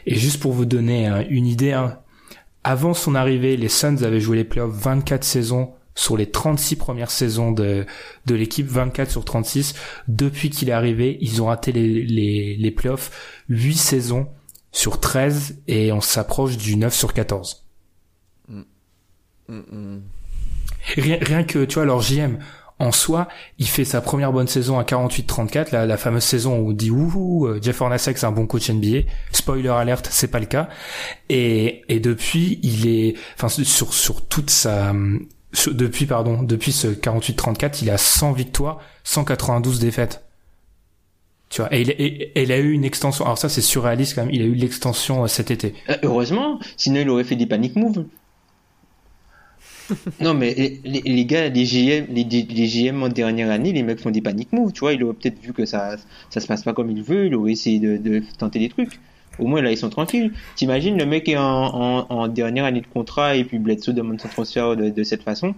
Et 0.07 0.15
juste 0.15 0.41
pour 0.41 0.53
vous 0.53 0.65
donner 0.65 1.07
hein, 1.07 1.25
une 1.29 1.47
idée, 1.47 1.73
hein, 1.73 1.99
avant 2.65 2.95
son 2.95 3.15
arrivée, 3.15 3.57
les 3.57 3.69
Suns 3.69 4.03
avaient 4.03 4.21
joué 4.21 4.37
les 4.37 4.45
playoffs 4.45 4.75
24 4.75 5.25
saisons 5.25 5.73
sur 5.95 6.17
les 6.17 6.31
36 6.31 6.77
premières 6.77 7.11
saisons 7.11 7.53
de, 7.53 7.85
de 8.27 8.35
l'équipe, 8.35 8.67
24 8.67 9.11
sur 9.11 9.25
36. 9.25 9.75
Depuis 10.09 10.51
qu'il 10.51 10.69
est 10.71 10.73
arrivé, 10.73 11.19
ils 11.21 11.43
ont 11.43 11.47
raté 11.47 11.73
les, 11.73 12.03
les, 12.03 12.57
les 12.57 12.71
playoffs 12.71 13.11
8 13.49 13.75
saisons 13.75 14.29
sur 14.73 14.99
13 15.01 15.63
et 15.69 15.93
on 15.93 16.01
s'approche 16.01 16.57
du 16.57 16.77
9 16.77 16.93
sur 16.95 17.13
14. 17.13 17.67
Mm, 18.49 18.63
mm. 19.49 20.03
Rien, 20.97 21.19
rien 21.21 21.45
que, 21.45 21.65
tu 21.65 21.75
vois, 21.75 21.85
leur 21.85 22.01
JM, 22.01 22.39
en 22.79 22.91
soi, 22.91 23.29
il 23.59 23.69
fait 23.69 23.85
sa 23.85 24.01
première 24.01 24.33
bonne 24.33 24.49
saison 24.49 24.79
à 24.79 24.83
48-34, 24.83 25.69
la, 25.73 25.87
la 25.87 25.97
fameuse 25.97 26.25
saison 26.25 26.59
où 26.59 26.71
on 26.71 26.73
dit 26.73 26.91
ouh, 26.91 27.47
euh, 27.47 27.61
Jeff 27.63 27.81
Hornacek 27.81 28.19
c'est 28.19 28.27
un 28.27 28.33
bon 28.33 28.47
coach 28.47 28.71
NBA. 28.71 29.09
Spoiler 29.31 29.69
alerte, 29.69 30.09
c'est 30.11 30.27
pas 30.27 30.41
le 30.41 30.47
cas. 30.47 30.69
Et, 31.29 31.85
et 31.89 32.01
depuis, 32.01 32.59
il 32.63 32.89
est, 32.89 33.15
enfin 33.37 33.49
sur 33.49 33.95
sur 33.95 34.27
toute 34.27 34.51
sa, 34.51 34.93
depuis 35.71 36.07
pardon, 36.07 36.43
depuis 36.43 36.73
ce 36.73 36.89
48-34, 36.89 37.79
il 37.83 37.91
a 37.91 37.99
100 37.99 38.33
victoires, 38.33 38.81
192 39.05 39.79
défaites. 39.79 40.25
Tu 41.53 41.61
vois, 41.61 41.73
et 41.75 41.83
il, 41.83 41.91
et- 41.91 42.33
et 42.35 42.43
il 42.45 42.51
a 42.53 42.59
eu 42.59 42.73
une 42.73 42.85
extension. 42.85 43.25
Alors 43.27 43.37
ça, 43.37 43.49
c'est 43.51 43.61
surréaliste 43.61 44.15
quand 44.15 44.23
même. 44.25 44.35
Il 44.35 44.41
a 44.41 44.47
eu 44.47 44.55
l'extension 44.55 45.23
euh, 45.23 45.27
cet 45.27 45.51
été. 45.51 45.75
Euh, 45.91 45.97
heureusement, 46.03 46.59
sinon 46.79 47.01
il 47.03 47.09
aurait 47.11 47.25
fait 47.25 47.37
des 47.37 47.45
panic 47.47 47.77
moves. 47.77 48.07
non 50.21 50.33
mais 50.33 50.81
les, 50.85 51.25
gars, 51.27 51.49
les 51.49 51.65
GM, 51.65 52.07
les, 52.15 52.25
les 52.25 52.67
GM 52.69 53.03
en 53.03 53.09
dernière 53.09 53.51
année, 53.51 53.73
les 53.73 53.83
mecs 53.83 54.01
font 54.01 54.11
des 54.11 54.23
panic 54.23 54.53
moves, 54.53 54.73
tu 54.73 54.81
vois, 54.81 54.93
il 54.95 55.03
aurait 55.05 55.13
peut-être 55.15 55.39
vu 55.41 55.53
que 55.53 55.67
ça 55.67 55.97
ça 56.31 56.41
se 56.41 56.47
passe 56.47 56.63
pas 56.63 56.73
comme 56.73 56.91
il 56.91 57.03
veut, 57.03 57.27
il 57.27 57.35
aurait 57.35 57.53
essayé 57.53 57.79
de, 57.81 57.97
de 57.99 58.23
tenter 58.39 58.59
des 58.59 58.69
trucs. 58.71 58.99
Au 59.39 59.47
moins 59.47 59.61
là 59.61 59.71
ils 59.71 59.77
sont 59.77 59.91
tranquilles. 59.91 60.33
T'imagines 60.57 60.97
le 60.97 61.05
mec 61.05 61.29
est 61.29 61.37
en, 61.37 61.43
en, 61.43 62.07
en 62.09 62.29
dernière 62.29 62.65
année 62.65 62.81
de 62.81 62.87
contrat 62.87 63.35
et 63.37 63.45
puis 63.45 63.59
Bledsoe 63.59 63.93
demande 63.93 64.21
son 64.21 64.29
transfert 64.29 64.77
de, 64.77 64.89
de 64.89 65.03
cette 65.03 65.23
façon. 65.23 65.55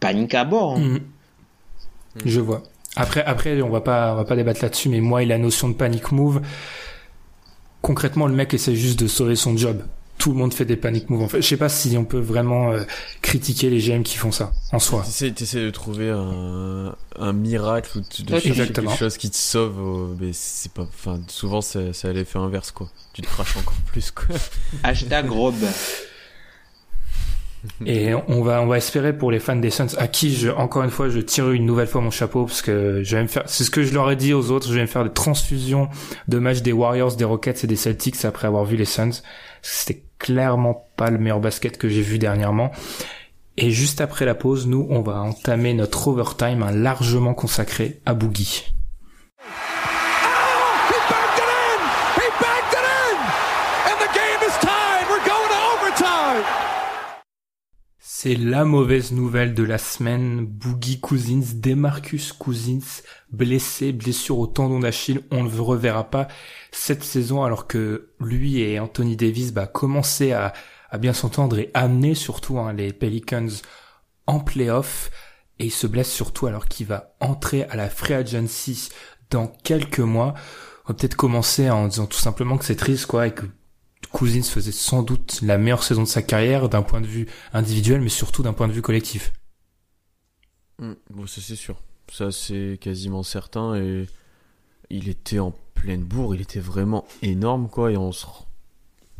Panique 0.00 0.34
à 0.34 0.44
bord. 0.44 0.76
hein. 0.76 0.80
Mhm. 0.80 1.00
Je 2.26 2.40
vois. 2.40 2.62
Après, 3.00 3.24
après, 3.24 3.60
on 3.62 3.70
va 3.70 3.80
pas, 3.80 4.12
on 4.12 4.16
va 4.16 4.24
pas 4.24 4.36
débattre 4.36 4.62
là-dessus, 4.62 4.88
mais 4.88 5.00
moi 5.00 5.22
et 5.22 5.26
la 5.26 5.38
notion 5.38 5.68
de 5.68 5.74
panic 5.74 6.12
move, 6.12 6.40
concrètement, 7.82 8.26
le 8.26 8.34
mec 8.34 8.52
essaie 8.54 8.76
juste 8.76 9.00
de 9.00 9.06
sauver 9.06 9.36
son 9.36 9.56
job. 9.56 9.82
Tout 10.18 10.32
le 10.32 10.36
monde 10.36 10.52
fait 10.52 10.66
des 10.66 10.76
panic 10.76 11.08
moves. 11.08 11.22
En 11.22 11.28
fait, 11.28 11.40
je 11.40 11.48
sais 11.48 11.56
pas 11.56 11.70
si 11.70 11.96
on 11.96 12.04
peut 12.04 12.18
vraiment 12.18 12.72
euh, 12.72 12.82
critiquer 13.22 13.70
les 13.70 13.78
GM 13.80 14.02
qui 14.02 14.18
font 14.18 14.30
ça 14.30 14.52
en 14.70 14.78
soi. 14.78 15.02
T'essaies, 15.02 15.30
t'essaies 15.30 15.64
de 15.64 15.70
trouver 15.70 16.10
un, 16.10 16.94
un 17.18 17.32
miracle 17.32 17.96
ou 17.96 18.00
de 18.00 18.28
chercher 18.28 18.48
exactement. 18.50 18.90
quelque 18.90 18.98
chose 18.98 19.16
qui 19.16 19.30
te 19.30 19.36
sauve, 19.36 19.78
euh, 19.78 20.14
mais 20.20 20.32
c'est 20.34 20.72
pas, 20.72 20.82
enfin, 20.82 21.20
souvent 21.28 21.62
c'est, 21.62 21.94
c'est 21.94 22.12
l'effet 22.12 22.38
inverse, 22.38 22.70
quoi. 22.70 22.90
Tu 23.14 23.22
te 23.22 23.28
craches 23.28 23.56
encore 23.56 23.72
plus, 23.86 24.10
quoi. 24.10 24.36
Hashtag 24.82 25.30
Rob. 25.30 25.54
Et 27.86 28.14
on 28.28 28.42
va, 28.42 28.62
on 28.62 28.66
va 28.66 28.78
espérer 28.78 29.16
pour 29.16 29.30
les 29.30 29.38
fans 29.38 29.56
des 29.56 29.70
Suns, 29.70 29.96
à 29.98 30.08
qui 30.08 30.34
je, 30.34 30.48
encore 30.48 30.82
une 30.82 30.90
fois, 30.90 31.08
je 31.08 31.20
tire 31.20 31.50
une 31.50 31.66
nouvelle 31.66 31.86
fois 31.86 32.00
mon 32.00 32.10
chapeau 32.10 32.46
parce 32.46 32.62
que 32.62 33.02
je 33.02 33.16
vais 33.16 33.22
me 33.22 33.28
faire, 33.28 33.42
c'est 33.46 33.64
ce 33.64 33.70
que 33.70 33.82
je 33.82 33.92
leur 33.92 34.10
ai 34.10 34.16
dit 34.16 34.32
aux 34.32 34.50
autres, 34.50 34.68
je 34.68 34.74
vais 34.74 34.82
me 34.82 34.86
faire 34.86 35.04
des 35.04 35.12
transfusions 35.12 35.88
de 36.28 36.38
matchs 36.38 36.62
des 36.62 36.72
Warriors, 36.72 37.14
des 37.16 37.24
Rockets 37.24 37.64
et 37.64 37.66
des 37.66 37.76
Celtics 37.76 38.24
après 38.24 38.46
avoir 38.46 38.64
vu 38.64 38.76
les 38.76 38.84
Suns. 38.84 39.22
C'était 39.62 40.02
clairement 40.18 40.88
pas 40.96 41.10
le 41.10 41.18
meilleur 41.18 41.40
basket 41.40 41.76
que 41.76 41.88
j'ai 41.88 42.02
vu 42.02 42.18
dernièrement. 42.18 42.70
Et 43.56 43.70
juste 43.70 44.00
après 44.00 44.24
la 44.24 44.34
pause, 44.34 44.66
nous, 44.66 44.86
on 44.88 45.02
va 45.02 45.20
entamer 45.20 45.74
notre 45.74 46.08
overtime 46.08 46.64
largement 46.72 47.34
consacré 47.34 48.00
à 48.06 48.14
Boogie. 48.14 48.72
C'est 58.22 58.34
la 58.34 58.66
mauvaise 58.66 59.12
nouvelle 59.12 59.54
de 59.54 59.62
la 59.62 59.78
semaine. 59.78 60.44
Boogie 60.44 61.00
Cousins, 61.00 61.54
Demarcus 61.54 62.34
Cousins, 62.34 63.00
blessé, 63.32 63.92
blessure 63.92 64.38
au 64.38 64.46
tendon 64.46 64.80
d'Achille. 64.80 65.22
On 65.30 65.44
ne 65.44 65.50
le 65.50 65.62
reverra 65.62 66.10
pas 66.10 66.28
cette 66.70 67.02
saison 67.02 67.44
alors 67.44 67.66
que 67.66 68.10
lui 68.20 68.60
et 68.60 68.78
Anthony 68.78 69.16
Davis 69.16 69.54
bah, 69.54 69.66
commençaient 69.66 70.32
à, 70.32 70.52
bien 70.98 71.14
s'entendre 71.14 71.58
et 71.58 71.70
amener 71.72 72.14
surtout 72.14 72.58
hein, 72.58 72.74
les 72.74 72.92
Pelicans 72.92 73.48
en 74.26 74.38
playoff. 74.40 75.10
Et 75.58 75.64
il 75.64 75.72
se 75.72 75.86
blesse 75.86 76.12
surtout 76.12 76.46
alors 76.46 76.66
qu'il 76.66 76.88
va 76.88 77.16
entrer 77.20 77.64
à 77.70 77.76
la 77.76 77.88
free 77.88 78.12
agency 78.12 78.90
dans 79.30 79.46
quelques 79.46 79.98
mois. 79.98 80.34
On 80.84 80.92
va 80.92 80.94
peut-être 80.94 81.16
commencer 81.16 81.70
en 81.70 81.88
disant 81.88 82.04
tout 82.04 82.18
simplement 82.18 82.58
que 82.58 82.66
c'est 82.66 82.76
triste 82.76 83.06
quoi 83.06 83.28
et 83.28 83.32
que 83.32 83.46
Cousins 84.12 84.42
faisait 84.42 84.72
sans 84.72 85.02
doute 85.02 85.40
la 85.42 85.56
meilleure 85.58 85.82
saison 85.84 86.02
de 86.02 86.08
sa 86.08 86.22
carrière 86.22 86.68
d'un 86.68 86.82
point 86.82 87.00
de 87.00 87.06
vue 87.06 87.26
individuel, 87.52 88.00
mais 88.00 88.08
surtout 88.08 88.42
d'un 88.42 88.52
point 88.52 88.68
de 88.68 88.72
vue 88.72 88.82
collectif. 88.82 89.32
Mm, 90.80 90.92
Bon, 91.10 91.26
ça 91.26 91.40
c'est 91.40 91.56
sûr. 91.56 91.80
Ça 92.12 92.32
c'est 92.32 92.78
quasiment 92.80 93.22
certain 93.22 93.76
et 93.76 94.06
il 94.90 95.08
était 95.08 95.38
en 95.38 95.54
pleine 95.74 96.02
bourre, 96.02 96.34
il 96.34 96.40
était 96.40 96.58
vraiment 96.60 97.06
énorme 97.22 97.68
quoi 97.68 97.92
et 97.92 97.96
on 97.96 98.12
se 98.12 98.26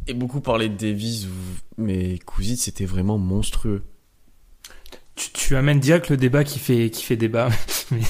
et 0.07 0.14
beaucoup 0.14 0.41
parlé 0.41 0.68
de 0.70 0.76
Davis 0.76 1.26
mais 1.76 2.18
Cousins 2.18 2.57
c'était 2.57 2.86
vraiment 2.86 3.18
monstrueux. 3.18 3.84
Tu, 5.14 5.30
tu 5.32 5.57
amènes 5.57 5.78
direct 5.78 6.09
le 6.09 6.16
débat 6.16 6.43
qui 6.43 6.59
fait 6.59 6.91
qui 6.91 7.05
fait 7.05 7.16
débat. 7.16 7.51
Mais- 7.93 8.01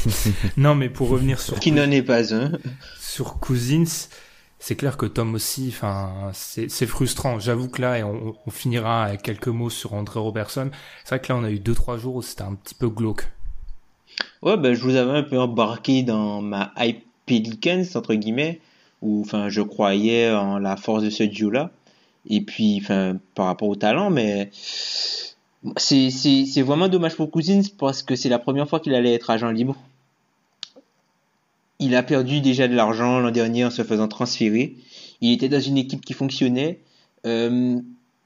non, 0.56 0.74
mais 0.74 0.88
pour 0.88 1.08
revenir 1.08 1.40
sur 1.40 1.58
Qui 1.58 1.72
n'en 1.72 1.90
est 1.90 2.02
pas 2.02 2.32
un. 2.34 2.52
sur 3.00 3.38
Cousins, 3.40 4.08
c'est 4.60 4.76
clair 4.76 4.98
que 4.98 5.06
Tom 5.06 5.34
aussi, 5.34 5.74
c'est 6.32 6.86
frustrant. 6.86 7.38
J'avoue 7.40 7.68
que 7.68 7.80
là, 7.80 7.98
et 7.98 8.04
on, 8.04 8.34
finira 8.50 9.04
avec 9.04 9.22
quelques 9.22 9.48
mots 9.48 9.70
sur 9.70 9.94
André 9.94 10.20
Robertson. 10.20 10.70
C'est 11.02 11.16
vrai 11.16 11.20
que 11.20 11.32
là, 11.32 11.38
on 11.38 11.44
a 11.44 11.50
eu 11.50 11.58
deux 11.58 11.74
trois 11.74 11.96
jours 11.96 12.16
où 12.16 12.22
c'était 12.22 12.42
un 12.42 12.54
petit 12.54 12.74
peu 12.74 12.90
glauque. 12.90 13.26
Ouais, 14.42 14.58
ben, 14.58 14.74
je 14.74 14.82
vous 14.82 14.96
avais 14.96 15.16
un 15.16 15.22
peu 15.22 15.38
embarqué 15.38 16.02
dans 16.02 16.42
ma 16.42 16.72
hype 16.76 17.02
Pelicans 17.24 17.84
entre 17.94 18.14
guillemets, 18.14 18.60
où, 19.00 19.22
enfin, 19.22 19.48
je 19.48 19.62
croyais 19.62 20.30
en 20.30 20.58
la 20.58 20.76
force 20.76 21.02
de 21.02 21.10
ce 21.10 21.22
duo-là. 21.22 21.70
Et 22.28 22.42
puis, 22.42 22.80
enfin, 22.82 23.16
par 23.34 23.46
rapport 23.46 23.68
au 23.68 23.76
talent, 23.76 24.10
mais 24.10 24.50
c'est 25.76 26.10
c'est 26.10 26.62
vraiment 26.62 26.88
dommage 26.88 27.16
pour 27.16 27.30
Cousins 27.30 27.62
parce 27.78 28.02
que 28.02 28.14
c'est 28.14 28.28
la 28.28 28.38
première 28.38 28.68
fois 28.68 28.78
qu'il 28.80 28.94
allait 28.94 29.14
être 29.14 29.30
agent 29.30 29.50
libre 29.50 29.76
il 31.80 31.96
a 31.96 32.02
perdu 32.02 32.40
déjà 32.40 32.68
de 32.68 32.74
l'argent 32.74 33.18
l'an 33.18 33.30
dernier 33.30 33.64
en 33.64 33.70
se 33.70 33.82
faisant 33.82 34.06
transférer. 34.06 34.76
Il 35.20 35.32
était 35.32 35.48
dans 35.48 35.60
une 35.60 35.78
équipe 35.78 36.04
qui 36.04 36.12
fonctionnait. 36.12 36.78
Euh, 37.26 37.80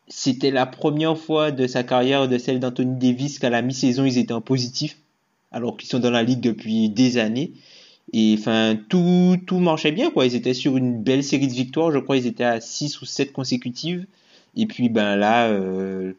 c'était 0.09 0.51
la 0.51 0.67
première 0.67 1.17
fois 1.17 1.51
de 1.51 1.67
sa 1.67 1.83
carrière, 1.83 2.29
de 2.29 2.37
celle 2.37 2.61
d'Anthony 2.61 2.99
Davis, 2.99 3.39
qu'à 3.39 3.51
la 3.51 3.63
mi-saison, 3.63 4.05
ils 4.05 4.19
étaient 4.19 4.35
en 4.35 4.41
positif, 4.41 4.99
alors 5.51 5.77
qu'ils 5.77 5.89
sont 5.89 6.01
dans 6.01 6.11
la 6.11 6.23
ligue 6.23 6.41
depuis 6.41 6.91
des 6.91 7.17
années. 7.17 7.53
Et 8.13 8.37
enfin, 8.39 8.77
tout, 8.89 9.37
tout 9.47 9.59
marchait 9.59 9.93
bien, 9.93 10.11
quoi. 10.11 10.27
Ils 10.27 10.35
étaient 10.35 10.55
sur 10.55 10.77
une 10.77 11.03
belle 11.03 11.25
série 11.25 11.49
de 11.49 11.53
victoires. 11.53 11.91
Je 11.91 11.99
crois 11.99 12.17
qu'ils 12.17 12.27
étaient 12.27 12.45
à 12.45 12.61
6 12.61 13.01
ou 13.01 13.07
7 13.07 13.33
consécutives. 13.33 14.05
Et 14.57 14.67
puis, 14.67 14.89
ben 14.89 15.17
là, 15.17 15.49
euh, 15.49 16.13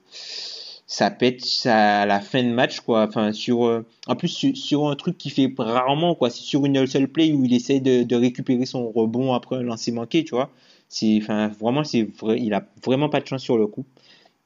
ça 0.87 1.09
pète 1.09 1.43
à 1.65 2.05
la 2.05 2.21
fin 2.21 2.43
de 2.43 2.49
match 2.49 2.79
quoi. 2.81 3.05
Enfin 3.07 3.33
sur 3.33 3.65
euh, 3.65 3.85
en 4.07 4.15
plus 4.15 4.53
sur, 4.53 4.87
un 4.87 4.95
truc 4.95 5.17
qui 5.17 5.29
fait 5.29 5.51
rarement 5.57 6.15
quoi. 6.15 6.29
C'est 6.29 6.43
sur 6.43 6.65
une 6.65 6.85
seule 6.87 7.07
play 7.07 7.31
où 7.33 7.43
il 7.45 7.53
essaie 7.53 7.79
de, 7.79 8.15
récupérer 8.15 8.65
son 8.65 8.89
rebond 8.91 9.33
après 9.33 9.57
un 9.57 9.63
lancer 9.63 9.91
manqué 9.91 10.23
tu 10.23 10.35
vois. 10.35 10.51
C'est 10.89 11.19
enfin 11.21 11.47
vraiment 11.47 11.83
c'est 11.83 12.03
vrai 12.19 12.39
il 12.41 12.53
a 12.53 12.65
vraiment 12.83 13.09
pas 13.09 13.19
de 13.21 13.27
chance 13.27 13.41
sur 13.41 13.57
le 13.57 13.67
coup. 13.67 13.85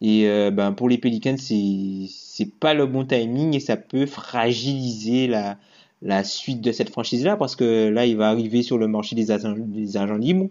Et 0.01 0.27
euh, 0.27 0.51
ben 0.51 0.73
pour 0.73 0.89
les 0.89 0.97
Pelicans 0.97 1.37
c'est 1.37 2.05
c'est 2.09 2.51
pas 2.59 2.73
le 2.73 2.85
bon 2.87 3.05
timing 3.05 3.55
et 3.55 3.59
ça 3.59 3.77
peut 3.77 4.05
fragiliser 4.05 5.27
la 5.27 5.57
la 6.01 6.23
suite 6.23 6.61
de 6.61 6.71
cette 6.71 6.89
franchise 6.89 7.25
là 7.25 7.35
parce 7.35 7.57
que 7.57 7.89
là 7.89 8.05
il 8.05 8.15
va 8.15 8.29
arriver 8.29 8.63
sur 8.63 8.77
le 8.77 8.87
marché 8.87 9.15
des 9.15 9.25
des 9.25 9.97
agents 9.97 10.15
libres 10.17 10.49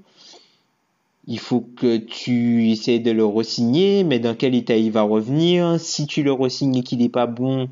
il 1.29 1.39
faut 1.39 1.61
que 1.61 1.99
tu 1.99 2.70
essaies 2.70 3.01
de 3.01 3.11
le 3.11 3.24
resigner, 3.24 4.03
mais 4.03 4.18
dans 4.18 4.35
quel 4.35 4.55
état 4.55 4.76
il 4.76 4.91
va 4.91 5.03
revenir? 5.03 5.79
Si 5.79 6.07
tu 6.07 6.22
le 6.22 6.33
resignes 6.33 6.76
et 6.76 6.83
qu'il 6.83 7.01
n'est 7.01 7.11
pas 7.11 7.26
bon, 7.26 7.68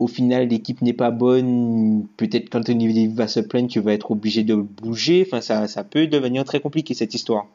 au 0.00 0.08
final 0.08 0.48
l'équipe 0.48 0.82
n'est 0.82 0.92
pas 0.92 1.12
bonne, 1.12 2.06
peut-être 2.16 2.50
quand 2.50 2.58
Anthony 2.58 3.06
va 3.06 3.28
se 3.28 3.38
plaindre, 3.38 3.68
tu 3.68 3.78
vas 3.78 3.92
être 3.92 4.10
obligé 4.10 4.42
de 4.42 4.56
bouger. 4.56 5.24
Enfin, 5.24 5.40
ça, 5.40 5.68
ça 5.68 5.84
peut 5.84 6.08
devenir 6.08 6.44
très 6.44 6.58
compliqué 6.58 6.92
cette 6.92 7.14
histoire. 7.14 7.46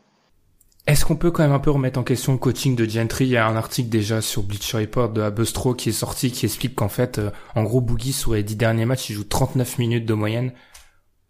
Est-ce 0.87 1.03
qu'on 1.03 1.17
peut 1.17 1.29
quand 1.29 1.43
même 1.43 1.51
un 1.51 1.59
peu 1.59 1.71
remettre 1.71 1.99
en 1.99 2.03
question 2.03 2.31
le 2.31 2.39
coaching 2.39 2.77
de 2.77 2.85
Gentry? 2.85 3.25
Il 3.25 3.31
y 3.31 3.37
a 3.37 3.45
un 3.45 3.57
article 3.57 3.89
déjà 3.89 4.21
sur 4.21 4.43
Bleacher 4.43 4.77
Report 4.77 5.09
de 5.09 5.21
Abustro 5.21 5.73
qui 5.73 5.89
est 5.89 5.91
sorti 5.91 6.31
qui 6.31 6.45
explique 6.45 6.73
qu'en 6.73 6.89
fait, 6.89 7.19
euh, 7.19 7.31
en 7.53 7.63
gros, 7.63 7.81
Boogie 7.81 8.13
sur 8.13 8.33
les 8.33 8.43
dix 8.43 8.55
derniers 8.55 8.85
matchs, 8.85 9.09
il 9.09 9.13
joue 9.13 9.25
39 9.25 9.77
minutes 9.77 10.05
de 10.05 10.13
moyenne 10.13 10.53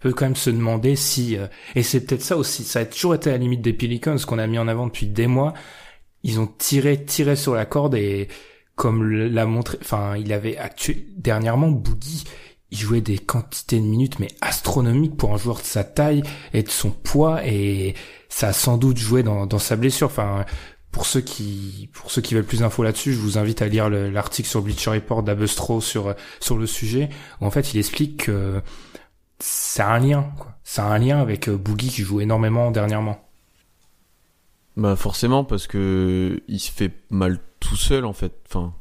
peut 0.01 0.13
quand 0.13 0.25
même 0.25 0.35
se 0.35 0.49
demander 0.49 0.95
si 0.95 1.37
euh, 1.37 1.47
et 1.75 1.83
c'est 1.83 2.01
peut-être 2.01 2.21
ça 2.21 2.35
aussi 2.35 2.63
ça 2.63 2.79
a 2.79 2.85
toujours 2.85 3.15
été 3.15 3.29
à 3.29 3.33
la 3.33 3.39
limite 3.39 3.61
des 3.61 3.73
Pelicans 3.73 4.17
qu'on 4.27 4.39
a 4.39 4.47
mis 4.47 4.59
en 4.59 4.67
avant 4.67 4.87
depuis 4.87 5.07
des 5.07 5.27
mois. 5.27 5.53
Ils 6.23 6.39
ont 6.39 6.47
tiré 6.47 7.03
tiré 7.05 7.35
sur 7.35 7.55
la 7.55 7.65
corde 7.65 7.95
et 7.95 8.27
comme 8.75 9.07
l'a 9.07 9.45
montré 9.45 9.77
enfin 9.81 10.17
il 10.17 10.33
avait 10.33 10.57
actué 10.57 11.07
dernièrement 11.17 11.69
Boogie 11.69 12.25
il 12.71 12.77
jouait 12.77 13.01
des 13.01 13.17
quantités 13.19 13.77
de 13.77 13.85
minutes 13.85 14.19
mais 14.19 14.29
astronomiques 14.41 15.17
pour 15.17 15.33
un 15.33 15.37
joueur 15.37 15.57
de 15.57 15.63
sa 15.63 15.83
taille 15.83 16.23
et 16.53 16.63
de 16.63 16.69
son 16.69 16.89
poids 16.89 17.45
et 17.45 17.95
ça 18.29 18.49
a 18.49 18.53
sans 18.53 18.77
doute 18.77 18.97
joué 18.97 19.23
dans, 19.23 19.45
dans 19.45 19.59
sa 19.59 19.75
blessure. 19.75 20.07
Enfin 20.07 20.45
pour 20.91 21.05
ceux 21.05 21.21
qui 21.21 21.89
pour 21.93 22.11
ceux 22.11 22.21
qui 22.21 22.33
veulent 22.33 22.45
plus 22.45 22.59
d'infos 22.59 22.83
là-dessus, 22.83 23.13
je 23.13 23.19
vous 23.19 23.37
invite 23.37 23.61
à 23.61 23.67
lire 23.67 23.89
l'article 23.89 24.49
sur 24.49 24.61
Bleacher 24.61 24.91
Report 24.91 25.23
d'Abustro 25.23 25.81
sur 25.81 26.15
sur 26.39 26.57
le 26.57 26.65
sujet 26.65 27.09
où 27.39 27.45
en 27.45 27.51
fait 27.51 27.73
il 27.73 27.79
explique 27.79 28.25
que 28.25 28.61
c'est 29.41 29.83
un 29.83 29.99
lien, 29.99 30.31
quoi. 30.37 30.55
C'est 30.63 30.81
un 30.81 30.97
lien 30.97 31.19
avec 31.19 31.49
euh, 31.49 31.57
Boogie 31.57 31.89
qui 31.89 32.01
joue 32.03 32.21
énormément 32.21 32.71
dernièrement. 32.71 33.27
Bah 34.77 34.95
forcément 34.95 35.43
parce 35.43 35.67
que 35.67 36.41
il 36.47 36.59
se 36.59 36.71
fait 36.71 36.93
mal 37.09 37.39
tout 37.59 37.75
seul 37.75 38.05
en 38.05 38.13
fait. 38.13 38.33
Enfin, 38.47 38.73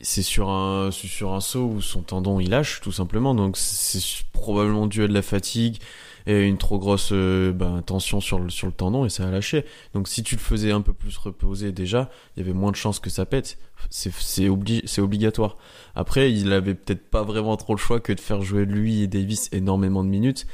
c'est 0.00 0.22
sur 0.22 0.50
un 0.50 0.90
sur 0.90 1.32
un 1.32 1.40
saut 1.40 1.66
où 1.76 1.80
son 1.80 2.02
tendon 2.02 2.40
il 2.40 2.50
lâche 2.50 2.80
tout 2.80 2.90
simplement. 2.90 3.34
Donc 3.34 3.56
c'est 3.56 4.24
probablement 4.32 4.86
dû 4.86 5.04
à 5.04 5.08
de 5.08 5.14
la 5.14 5.22
fatigue 5.22 5.78
et 6.26 6.46
une 6.46 6.58
trop 6.58 6.78
grosse 6.78 7.10
euh, 7.12 7.52
bah, 7.52 7.82
tension 7.84 8.20
sur 8.20 8.38
le 8.38 8.50
sur 8.50 8.66
le 8.66 8.72
tendon 8.72 9.04
et 9.04 9.08
ça 9.10 9.26
a 9.26 9.30
lâché. 9.30 9.64
Donc 9.94 10.08
si 10.08 10.22
tu 10.22 10.34
le 10.36 10.40
faisais 10.40 10.72
un 10.72 10.80
peu 10.80 10.92
plus 10.92 11.16
reposer 11.16 11.72
déjà, 11.72 12.10
il 12.36 12.40
y 12.40 12.42
avait 12.42 12.56
moins 12.56 12.70
de 12.70 12.76
chances 12.76 13.00
que 13.00 13.10
ça 13.10 13.26
pète 13.26 13.58
c'est 13.90 14.12
c'est 14.12 15.00
obligatoire. 15.00 15.56
Après, 15.94 16.32
il 16.32 16.52
avait 16.52 16.74
peut-être 16.74 17.08
pas 17.08 17.22
vraiment 17.22 17.56
trop 17.56 17.74
le 17.74 17.78
choix 17.78 18.00
que 18.00 18.12
de 18.12 18.20
faire 18.20 18.42
jouer 18.42 18.64
lui 18.64 19.02
et 19.02 19.06
Davis 19.06 19.48
énormément 19.52 20.04
de 20.04 20.08
minutes, 20.08 20.46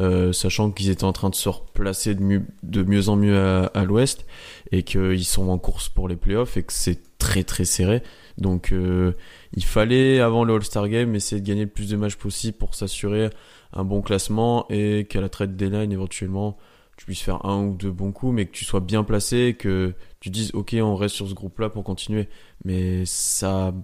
euh, 0.00 0.32
sachant 0.32 0.70
qu'ils 0.70 0.90
étaient 0.90 1.04
en 1.04 1.12
train 1.12 1.30
de 1.30 1.34
se 1.34 1.48
replacer 1.48 2.14
de 2.14 2.22
mieux, 2.22 2.42
de 2.62 2.82
mieux 2.82 3.08
en 3.08 3.16
mieux 3.16 3.38
à, 3.38 3.84
l'ouest 3.84 4.26
et 4.70 4.82
qu'ils 4.82 5.24
sont 5.24 5.48
en 5.48 5.58
course 5.58 5.88
pour 5.88 6.08
les 6.08 6.16
playoffs 6.16 6.56
et 6.56 6.62
que 6.62 6.72
c'est 6.72 7.18
très 7.18 7.44
très 7.44 7.64
serré. 7.64 8.02
Donc 8.38 8.72
euh, 8.72 9.12
il 9.54 9.64
fallait 9.64 10.20
avant 10.20 10.44
le 10.44 10.54
All-Star 10.54 10.88
Game 10.88 11.14
essayer 11.14 11.40
de 11.40 11.46
gagner 11.46 11.64
le 11.64 11.70
plus 11.70 11.90
de 11.90 11.96
matchs 11.96 12.16
possible 12.16 12.56
pour 12.56 12.74
s'assurer 12.74 13.30
un 13.72 13.84
bon 13.84 14.02
classement 14.02 14.66
et 14.70 15.06
qu'à 15.08 15.20
la 15.20 15.28
trade 15.28 15.56
deadline 15.56 15.92
éventuellement 15.92 16.56
tu 16.96 17.06
puisses 17.06 17.22
faire 17.22 17.44
un 17.46 17.64
ou 17.64 17.74
deux 17.74 17.90
bons 17.90 18.12
coups, 18.12 18.34
mais 18.34 18.46
que 18.46 18.52
tu 18.52 18.64
sois 18.64 18.80
bien 18.80 19.02
placé, 19.02 19.56
que 19.58 19.94
tu 20.20 20.30
dises 20.30 20.50
ok 20.54 20.76
on 20.80 20.94
reste 20.94 21.14
sur 21.14 21.28
ce 21.28 21.34
groupe-là 21.34 21.70
pour 21.70 21.84
continuer. 21.84 22.28
Mais 22.64 23.04
ça, 23.06 23.74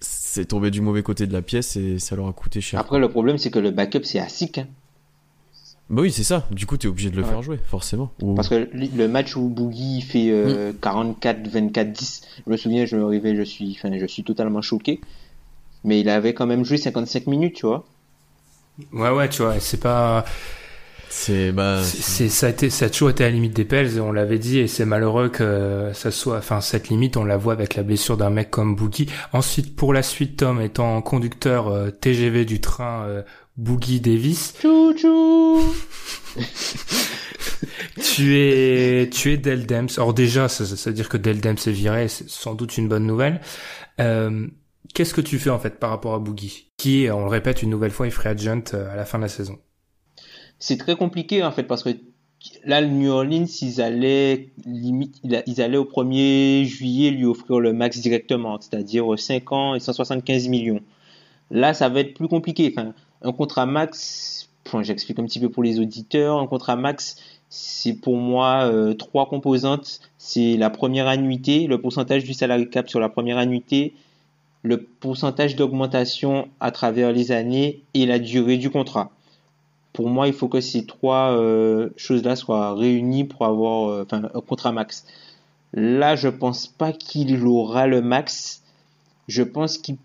c'est 0.00 0.46
tombé 0.46 0.70
du 0.70 0.80
mauvais 0.80 1.02
côté 1.02 1.26
de 1.26 1.32
la 1.32 1.42
pièce 1.42 1.76
et 1.76 1.98
ça 1.98 2.16
leur 2.16 2.26
a 2.26 2.32
coûté 2.32 2.60
cher. 2.60 2.80
Après 2.80 2.98
le 2.98 3.08
problème 3.08 3.38
c'est 3.38 3.50
que 3.50 3.58
le 3.58 3.70
backup 3.70 4.04
c'est 4.04 4.18
ASIC. 4.18 4.58
Hein. 4.58 4.68
Bah 5.90 6.00
oui, 6.00 6.10
c'est 6.10 6.24
ça. 6.24 6.46
Du 6.50 6.64
coup, 6.64 6.78
tu 6.78 6.86
es 6.86 6.90
obligé 6.90 7.10
de 7.10 7.16
le 7.16 7.24
faire 7.24 7.42
jouer, 7.42 7.58
forcément. 7.58 8.10
Parce 8.36 8.48
que 8.48 8.70
le 8.72 9.06
match 9.06 9.36
où 9.36 9.50
Boogie 9.50 10.00
fait 10.00 10.32
44, 10.80 11.46
24, 11.46 11.92
10, 11.92 12.22
je 12.46 12.50
me 12.50 12.56
souviens, 12.56 12.86
je 12.86 12.96
me 12.96 13.04
réveille, 13.04 13.36
je 13.36 13.42
suis, 13.42 13.76
enfin, 13.78 13.96
je 13.96 14.06
suis 14.06 14.24
totalement 14.24 14.62
choqué. 14.62 15.00
Mais 15.84 16.00
il 16.00 16.08
avait 16.08 16.32
quand 16.32 16.46
même 16.46 16.64
joué 16.64 16.78
55 16.78 17.26
minutes, 17.26 17.56
tu 17.56 17.66
vois. 17.66 17.84
Ouais, 18.92 19.10
ouais, 19.10 19.28
tu 19.28 19.42
vois, 19.42 19.60
c'est 19.60 19.80
pas, 19.80 20.24
c'est 21.16 21.52
bah 21.52 21.80
c'est 21.84 22.28
ça 22.28 22.48
a 22.48 22.50
été 22.50 22.70
ça 22.70 22.86
a 22.86 22.90
toujours 22.90 23.10
été 23.10 23.22
à 23.22 23.28
la 23.28 23.32
limite 23.32 23.54
des 23.54 23.64
Pels 23.64 23.96
et 23.96 24.00
on 24.00 24.10
l'avait 24.10 24.40
dit 24.40 24.58
et 24.58 24.66
c'est 24.66 24.84
malheureux 24.84 25.28
que 25.28 25.92
ça 25.94 26.10
soit 26.10 26.38
enfin 26.38 26.60
cette 26.60 26.88
limite 26.88 27.16
on 27.16 27.24
la 27.24 27.36
voit 27.36 27.52
avec 27.52 27.76
la 27.76 27.84
blessure 27.84 28.16
d'un 28.16 28.30
mec 28.30 28.50
comme 28.50 28.74
Boogie. 28.74 29.08
Ensuite 29.32 29.76
pour 29.76 29.94
la 29.94 30.02
suite 30.02 30.38
Tom 30.38 30.60
étant 30.60 31.00
conducteur 31.02 31.68
euh, 31.68 31.90
TGV 31.90 32.44
du 32.44 32.60
train 32.60 33.04
euh, 33.04 33.22
Boogie 33.56 34.00
Davis. 34.00 34.54
Chou 34.60 34.92
tu 38.02 38.36
es 38.36 39.08
tu 39.08 39.32
es 39.32 39.36
Del 39.36 39.66
Dems. 39.66 39.90
Or 39.98 40.14
déjà 40.14 40.48
ça, 40.48 40.66
ça 40.66 40.90
veut 40.90 40.94
dire 40.94 41.08
que 41.08 41.16
Del 41.16 41.40
Dems 41.40 41.56
est 41.64 41.70
viré, 41.70 42.08
c'est 42.08 42.28
sans 42.28 42.54
doute 42.54 42.76
une 42.76 42.88
bonne 42.88 43.06
nouvelle. 43.06 43.40
Euh, 44.00 44.48
Qu'est-ce 44.92 45.14
que 45.14 45.20
tu 45.20 45.38
fais 45.38 45.50
en 45.50 45.58
fait 45.58 45.78
par 45.78 45.90
rapport 45.90 46.14
à 46.14 46.18
Boogie 46.18 46.70
qui 46.76 47.06
on 47.10 47.20
le 47.20 47.30
répète 47.30 47.62
une 47.62 47.70
nouvelle 47.70 47.90
fois 47.90 48.06
est 48.06 48.10
free 48.10 48.28
agent 48.28 48.74
euh, 48.74 48.92
à 48.92 48.96
la 48.96 49.04
fin 49.04 49.18
de 49.18 49.22
la 49.22 49.28
saison? 49.28 49.58
C'est 50.58 50.76
très 50.76 50.96
compliqué 50.96 51.42
en 51.42 51.50
fait 51.52 51.64
parce 51.64 51.82
que 51.82 51.90
là, 52.64 52.80
le 52.80 52.88
New 52.88 53.10
Orleans, 53.10 53.46
ils 53.62 53.80
allaient 53.80 54.50
limite, 54.64 55.20
ils 55.46 55.62
allaient 55.62 55.78
au 55.78 55.84
1er 55.84 56.64
juillet 56.64 57.10
lui 57.10 57.24
offrir 57.24 57.60
le 57.60 57.72
max 57.72 57.98
directement, 57.98 58.58
c'est-à-dire 58.60 59.06
5 59.18 59.52
ans 59.52 59.74
et 59.74 59.80
175 59.80 60.48
millions. 60.48 60.80
Là, 61.50 61.74
ça 61.74 61.88
va 61.88 62.00
être 62.00 62.14
plus 62.14 62.28
compliqué. 62.28 62.74
Un 63.22 63.32
contrat 63.32 63.66
max, 63.66 64.48
enfin, 64.66 64.82
j'explique 64.82 65.18
un 65.18 65.24
petit 65.24 65.40
peu 65.40 65.48
pour 65.48 65.62
les 65.62 65.80
auditeurs, 65.80 66.38
un 66.38 66.46
contrat 66.46 66.76
max, 66.76 67.16
c'est 67.48 67.94
pour 67.94 68.16
moi 68.16 68.64
euh, 68.64 68.94
trois 68.94 69.28
composantes. 69.28 70.00
C'est 70.18 70.56
la 70.56 70.70
première 70.70 71.06
annuité, 71.06 71.66
le 71.66 71.80
pourcentage 71.80 72.24
du 72.24 72.34
salary 72.34 72.68
cap 72.68 72.88
sur 72.88 73.00
la 73.00 73.08
première 73.08 73.38
annuité, 73.38 73.94
le 74.64 74.82
pourcentage 74.82 75.54
d'augmentation 75.54 76.48
à 76.58 76.72
travers 76.72 77.12
les 77.12 77.30
années 77.30 77.84
et 77.94 78.06
la 78.06 78.18
durée 78.18 78.56
du 78.56 78.70
contrat 78.70 79.12
pour 79.94 80.10
moi, 80.10 80.26
il 80.26 80.34
faut 80.34 80.48
que 80.48 80.60
ces 80.60 80.84
trois 80.84 81.30
euh, 81.30 81.88
choses-là 81.96 82.36
soient 82.36 82.74
réunies 82.74 83.24
pour 83.24 83.46
avoir 83.46 83.88
euh, 83.90 84.06
un 84.10 84.40
contrat 84.40 84.72
max. 84.72 85.06
Là, 85.72 86.16
je 86.16 86.28
pense 86.28 86.66
pas 86.66 86.92
qu'il 86.92 87.46
aura 87.46 87.86
le 87.86 88.02
max. 88.02 88.62
Je 89.28 89.42
pense 89.42 89.78
qu'ils 89.78 89.96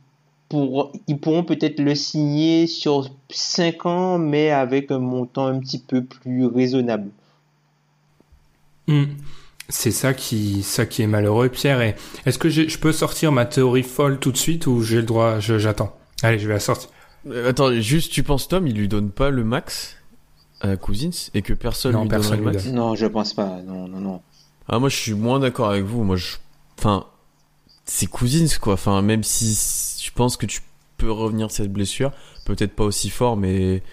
pour, 0.47 0.91
ils 1.07 1.19
pourront 1.19 1.43
peut-être 1.43 1.79
le 1.79 1.95
signer 1.95 2.65
sur 2.65 3.09
5 3.29 3.85
ans, 3.85 4.17
mais 4.17 4.51
avec 4.51 4.91
un 4.91 4.99
montant 4.99 5.47
un 5.47 5.59
petit 5.59 5.79
peu 5.79 6.03
plus 6.03 6.45
raisonnable. 6.45 7.09
Hmm. 8.87 9.05
C'est 9.71 9.91
ça 9.91 10.13
qui, 10.15 10.63
ça 10.63 10.85
qui 10.87 11.03
est 11.03 11.07
malheureux, 11.07 11.47
Pierre. 11.49 11.81
Et 11.81 11.95
est-ce 12.25 12.39
que 12.39 12.49
je 12.49 12.77
peux 12.79 12.91
sortir 12.91 13.31
ma 13.31 13.45
théorie 13.45 13.83
folle 13.83 14.19
tout 14.19 14.31
de 14.31 14.37
suite 14.37 14.65
ou 14.67 14.81
j'ai 14.81 14.97
le 14.97 15.03
droit, 15.03 15.39
j'attends? 15.39 15.95
Allez, 16.23 16.39
je 16.39 16.47
vais 16.47 16.55
la 16.55 16.59
sortir. 16.59 16.89
Euh, 17.27 17.49
attends, 17.49 17.71
juste, 17.79 18.11
tu 18.11 18.23
penses 18.23 18.47
Tom, 18.47 18.65
il 18.67 18.75
lui 18.75 18.87
donne 18.87 19.11
pas 19.11 19.29
le 19.29 19.43
max 19.43 19.95
à 20.61 20.75
Cousins 20.75 21.29
et 21.33 21.41
que 21.41 21.53
personne 21.53 21.93
Non, 21.93 22.01
lui 22.03 22.09
personne 22.09 22.37
donnerait 22.37 22.45
le 22.45 22.49
lui 22.49 22.55
max? 22.57 22.65
donne. 22.65 22.75
Non, 22.75 22.95
je 22.95 23.05
pense 23.05 23.33
pas. 23.33 23.61
Non, 23.65 23.87
non, 23.87 23.99
non. 23.99 24.21
Ah, 24.67 24.79
moi, 24.79 24.89
je 24.89 24.95
suis 24.95 25.13
moins 25.13 25.39
d'accord 25.39 25.69
avec 25.69 25.83
vous. 25.85 26.03
Moi, 26.03 26.15
je, 26.15 26.37
enfin, 26.79 27.05
c'est 27.85 28.07
Cousins, 28.07 28.47
quoi. 28.59 28.73
Enfin, 28.73 29.01
même 29.01 29.23
si 29.23 29.99
je 30.03 30.11
pense 30.13 30.35
que 30.35 30.45
tu 30.45 30.61
peux 30.97 31.11
revenir 31.11 31.47
de 31.47 31.51
cette 31.51 31.71
blessure, 31.71 32.11
peut-être 32.45 32.75
pas 32.75 32.83
aussi 32.85 33.09
fort, 33.09 33.37
mais 33.37 33.83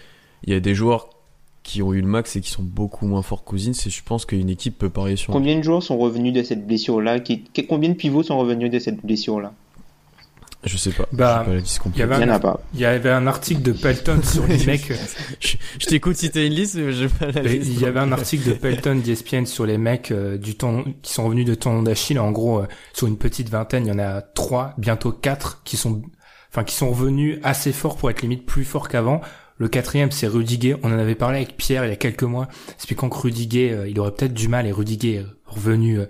il 0.44 0.52
y 0.52 0.56
a 0.56 0.60
des 0.60 0.74
joueurs 0.74 1.10
qui 1.66 1.82
ont 1.82 1.92
eu 1.92 2.00
le 2.00 2.06
max 2.06 2.36
et 2.36 2.40
qui 2.40 2.50
sont 2.50 2.62
beaucoup 2.62 3.06
moins 3.06 3.22
forts 3.22 3.42
que 3.44 3.50
Cousins 3.50 3.72
et 3.72 3.90
je 3.90 4.02
pense 4.04 4.24
qu'une 4.24 4.48
équipe 4.48 4.78
peut 4.78 4.88
parier 4.88 5.16
sur. 5.16 5.32
Combien 5.32 5.58
de 5.58 5.62
joueurs 5.62 5.82
sont 5.82 5.98
revenus 5.98 6.32
de 6.32 6.44
cette 6.44 6.64
blessure-là? 6.64 7.18
Combien 7.68 7.90
de 7.90 7.94
pivots 7.94 8.22
sont 8.22 8.38
revenus 8.38 8.70
de 8.70 8.78
cette 8.78 9.04
blessure-là? 9.04 9.52
Je 10.62 10.76
sais 10.76 10.90
pas. 10.90 11.06
Bah, 11.12 11.44
Il 11.48 11.98
y 11.98 12.02
avait 12.02 12.14
un, 12.14 12.28
a 12.28 12.38
pas. 12.38 12.60
il 12.74 12.80
y 12.80 12.84
avait 12.84 13.10
un 13.10 13.26
article 13.26 13.62
de 13.62 13.72
Pelton 13.72 14.20
sur 14.22 14.46
les 14.46 14.64
mecs. 14.66 14.92
Je, 15.40 15.56
je 15.78 15.86
t'écoute 15.86 16.16
si 16.16 16.30
t'as 16.30 16.44
une 16.44 16.54
liste, 16.54 16.76
mais 16.76 16.92
j'ai 16.92 17.08
pas 17.08 17.30
la 17.30 17.42
liste. 17.42 17.68
Il 17.68 17.80
y 17.80 17.84
avait 17.84 18.00
un 18.00 18.10
article 18.10 18.48
de 18.48 18.54
Pelton 18.54 18.96
d'ESPN 18.96 19.44
sur 19.44 19.66
les 19.66 19.78
mecs 19.78 20.10
euh, 20.10 20.38
du 20.38 20.56
temps 20.56 20.82
qui 21.02 21.12
sont 21.12 21.24
revenus 21.24 21.46
de 21.46 21.54
tendon 21.54 21.82
d'Achille. 21.82 22.18
En 22.18 22.32
gros, 22.32 22.60
euh, 22.60 22.66
sur 22.94 23.06
une 23.06 23.18
petite 23.18 23.48
vingtaine, 23.48 23.86
il 23.86 23.88
y 23.90 23.92
en 23.92 23.98
a 23.98 24.22
trois, 24.22 24.74
bientôt 24.78 25.12
quatre, 25.12 25.62
qui 25.64 25.76
sont, 25.76 26.02
enfin, 26.52 26.64
qui 26.64 26.74
sont 26.74 26.90
revenus 26.90 27.38
assez 27.44 27.72
forts 27.72 27.96
pour 27.96 28.10
être 28.10 28.22
limite 28.22 28.46
plus 28.46 28.64
forts 28.64 28.88
qu'avant. 28.88 29.20
Le 29.58 29.68
quatrième, 29.68 30.10
c'est 30.10 30.26
Rudiger. 30.26 30.76
On 30.82 30.92
en 30.92 30.98
avait 30.98 31.14
parlé 31.14 31.38
avec 31.38 31.56
Pierre 31.56 31.84
il 31.84 31.88
y 31.88 31.92
a 31.92 31.96
quelques 31.96 32.22
mois, 32.24 32.48
expliquant 32.74 33.08
que 33.08 33.16
Rudiger, 33.16 33.72
euh, 33.72 33.88
il 33.88 33.98
aurait 34.00 34.12
peut-être 34.12 34.34
du 34.34 34.48
mal 34.48 34.66
et 34.66 34.72
Rudiger 34.72 35.14
est 35.14 35.26
revenu 35.46 35.98
euh, 36.00 36.06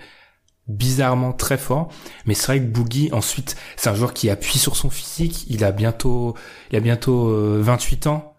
bizarrement 0.66 1.32
très 1.32 1.56
fort. 1.58 1.92
Mais 2.24 2.34
c'est 2.34 2.46
vrai 2.46 2.60
que 2.60 2.66
Boogie, 2.66 3.10
ensuite, 3.12 3.56
c'est 3.76 3.88
un 3.88 3.94
joueur 3.94 4.14
qui 4.14 4.30
appuie 4.30 4.58
sur 4.58 4.76
son 4.76 4.90
physique. 4.90 5.44
Il 5.48 5.62
a 5.64 5.70
bientôt, 5.70 6.34
il 6.70 6.76
a 6.76 6.80
bientôt 6.80 7.28
euh, 7.28 7.60
28 7.62 8.06
ans 8.08 8.32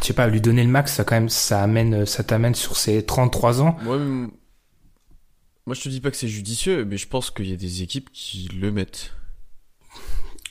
je 0.00 0.06
sais 0.06 0.14
pas, 0.14 0.26
lui 0.26 0.40
donner 0.40 0.64
le 0.64 0.68
max, 0.70 0.94
ça 0.94 1.04
quand 1.04 1.14
même, 1.14 1.28
ça 1.28 1.62
amène, 1.62 2.04
ça 2.06 2.24
t'amène 2.24 2.56
sur 2.56 2.76
ses 2.76 3.04
33 3.04 3.62
ans. 3.62 3.76
Moi, 5.66 5.74
je 5.76 5.82
te 5.82 5.88
dis 5.88 6.00
pas 6.00 6.10
que 6.10 6.16
c'est 6.16 6.26
judicieux, 6.26 6.84
mais 6.84 6.96
je 6.96 7.06
pense 7.06 7.30
qu'il 7.30 7.48
y 7.48 7.52
a 7.52 7.56
des 7.56 7.82
équipes 7.82 8.10
qui 8.12 8.48
le 8.48 8.72
mettent. 8.72 9.12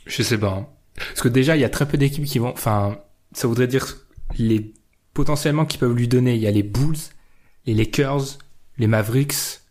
Je 0.06 0.24
sais 0.24 0.38
pas. 0.38 0.52
hein. 0.54 0.68
Parce 0.96 1.22
que 1.22 1.28
déjà, 1.28 1.58
il 1.58 1.60
y 1.60 1.66
a 1.66 1.70
très 1.70 1.88
peu 1.88 1.98
d'équipes 1.98 2.24
qui 2.26 2.40
vont, 2.40 2.52
enfin, 2.54 3.00
ça 3.40 3.48
voudrait 3.48 3.68
dire 3.68 3.98
les, 4.38 4.74
potentiellement 5.14 5.66
qui 5.66 5.78
peuvent 5.78 5.96
lui 5.96 6.08
donner, 6.10 6.36
il 6.36 6.42
y 6.42 6.48
a 6.48 6.52
les 6.52 6.64
Bulls, 6.64 6.98
les 7.66 7.74
Lakers, 7.74 8.38
les 8.78 8.88
Mavericks. 8.88 9.62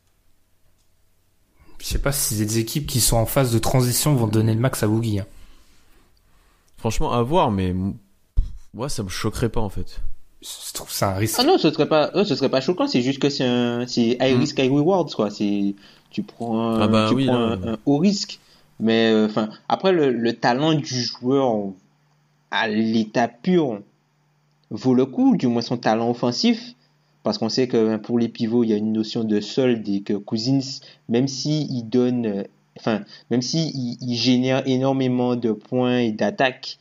Je 1.78 1.84
sais 1.86 1.98
pas 1.98 2.12
si 2.12 2.36
des 2.38 2.58
équipes 2.58 2.86
qui 2.86 3.00
sont 3.00 3.16
en 3.16 3.26
phase 3.26 3.52
de 3.52 3.58
transition 3.58 4.14
vont 4.14 4.26
donner 4.26 4.54
le 4.54 4.60
max 4.60 4.82
à 4.82 4.88
Boogie. 4.88 5.20
hein. 5.20 5.26
Franchement, 6.76 7.12
à 7.12 7.22
voir, 7.22 7.50
mais 7.50 7.74
moi, 8.74 8.88
ça 8.88 9.02
me 9.02 9.08
choquerait 9.08 9.48
pas 9.48 9.60
en 9.60 9.68
fait. 9.68 10.00
Je 10.40 10.72
trouve 10.72 10.90
ça 10.90 11.10
un 11.10 11.14
risque. 11.14 11.36
Ah 11.38 11.44
non, 11.44 11.58
ce 11.58 11.70
serait 11.70 11.88
pas, 11.88 12.10
euh, 12.14 12.24
ce 12.24 12.36
serait 12.36 12.48
pas 12.48 12.60
choquant. 12.60 12.86
C'est 12.86 13.02
juste 13.02 13.18
que 13.18 13.28
c'est 13.28 13.44
un, 13.44 13.86
c'est 13.86 14.16
high 14.20 14.36
Mm. 14.36 14.40
risk, 14.40 14.58
high 14.58 14.70
rewards, 14.70 15.06
quoi. 15.14 15.30
C'est, 15.30 15.74
tu 16.10 16.22
prends, 16.22 16.58
un- 16.74 16.80
Ah 16.80 16.88
bah 16.88 17.06
tu 17.08 17.14
oui, 17.16 17.26
prends 17.26 17.38
là. 17.38 17.58
un, 17.62 17.72
un 17.74 17.78
haut 17.86 17.98
risque. 17.98 18.38
Mais, 18.80 19.10
euh, 19.12 19.26
enfin, 19.26 19.48
après, 19.68 19.90
le, 19.92 20.12
le 20.12 20.32
talent 20.34 20.72
du 20.74 21.02
joueur 21.04 21.72
à 22.50 22.68
l'état 22.68 23.28
pur 23.28 23.80
vaut 24.70 24.94
le 24.94 25.06
coup, 25.06 25.36
du 25.36 25.46
moins 25.46 25.62
son 25.62 25.76
talent 25.76 26.10
offensif. 26.10 26.74
Parce 27.22 27.38
qu'on 27.38 27.48
sait 27.48 27.68
que 27.68 27.86
ben, 27.86 27.98
pour 27.98 28.18
les 28.18 28.28
pivots, 28.28 28.64
il 28.64 28.70
y 28.70 28.72
a 28.72 28.76
une 28.76 28.92
notion 28.92 29.24
de 29.24 29.40
solde 29.40 29.86
et 29.88 30.02
que 30.02 30.14
Cousins, 30.14 30.80
même 31.08 31.28
si 31.28 31.66
il 31.70 31.82
donne, 31.82 32.44
enfin, 32.78 33.02
même 33.30 33.42
si 33.42 33.96
il, 34.00 34.16
génère 34.16 34.66
énormément 34.66 35.36
de 35.36 35.52
points 35.52 35.98
et 35.98 36.12
d'attaques, 36.12 36.78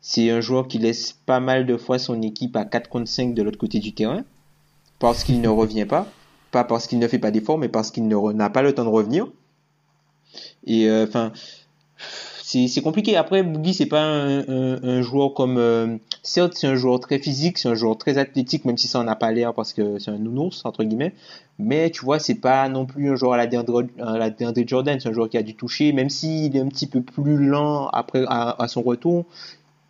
c'est 0.00 0.30
un 0.30 0.40
joueur 0.40 0.68
qui 0.68 0.78
laisse 0.78 1.12
pas 1.26 1.40
mal 1.40 1.66
de 1.66 1.76
fois 1.76 1.98
son 1.98 2.22
équipe 2.22 2.56
à 2.56 2.64
4 2.64 2.88
contre 2.88 3.08
5 3.08 3.34
de 3.34 3.42
l'autre 3.42 3.58
côté 3.58 3.78
du 3.78 3.92
terrain. 3.92 4.24
Parce 4.98 5.24
qu'il 5.24 5.40
ne 5.40 5.48
revient 5.48 5.86
pas. 5.86 6.06
Pas 6.50 6.64
parce 6.64 6.86
qu'il 6.86 6.98
ne 6.98 7.08
fait 7.08 7.18
pas 7.18 7.30
d'efforts, 7.30 7.58
mais 7.58 7.68
parce 7.68 7.90
qu'il 7.90 8.06
n'a 8.06 8.50
pas 8.50 8.62
le 8.62 8.74
temps 8.74 8.84
de 8.84 8.90
revenir. 8.90 9.26
Et 10.66 10.88
euh, 10.88 11.04
enfin, 11.06 11.32
c'est 12.68 12.82
compliqué. 12.82 13.16
Après, 13.16 13.42
Boogie, 13.42 13.74
c'est 13.74 13.86
pas 13.86 14.02
un, 14.02 15.02
joueur 15.02 15.34
comme. 15.34 15.58
euh, 15.58 15.96
certes, 16.22 16.54
c'est 16.56 16.66
un 16.66 16.74
joueur 16.74 17.00
très 17.00 17.18
physique, 17.18 17.58
c'est 17.58 17.68
un 17.68 17.74
joueur 17.74 17.96
très 17.98 18.18
athlétique, 18.18 18.64
même 18.64 18.78
si 18.78 18.88
ça 18.88 19.00
en 19.00 19.08
a 19.08 19.16
pas 19.16 19.32
l'air 19.32 19.54
parce 19.54 19.72
que 19.72 19.98
c'est 19.98 20.10
un 20.10 20.18
nounours, 20.18 20.64
entre 20.64 20.84
guillemets. 20.84 21.14
Mais 21.58 21.90
tu 21.90 22.04
vois, 22.04 22.18
c'est 22.18 22.34
pas 22.34 22.68
non 22.68 22.86
plus 22.86 23.10
un 23.10 23.16
joueur 23.16 23.34
à 23.34 23.36
la 23.36 23.46
DeAndre, 23.46 23.84
à 24.00 24.30
Jordan. 24.66 24.98
C'est 25.00 25.08
un 25.08 25.12
joueur 25.12 25.28
qui 25.28 25.38
a 25.38 25.42
dû 25.42 25.54
toucher, 25.54 25.92
même 25.92 26.10
s'il 26.10 26.56
est 26.56 26.60
un 26.60 26.68
petit 26.68 26.86
peu 26.86 27.00
plus 27.02 27.46
lent 27.46 27.88
après 27.88 28.24
à, 28.26 28.62
à 28.62 28.68
son 28.68 28.82
retour. 28.82 29.24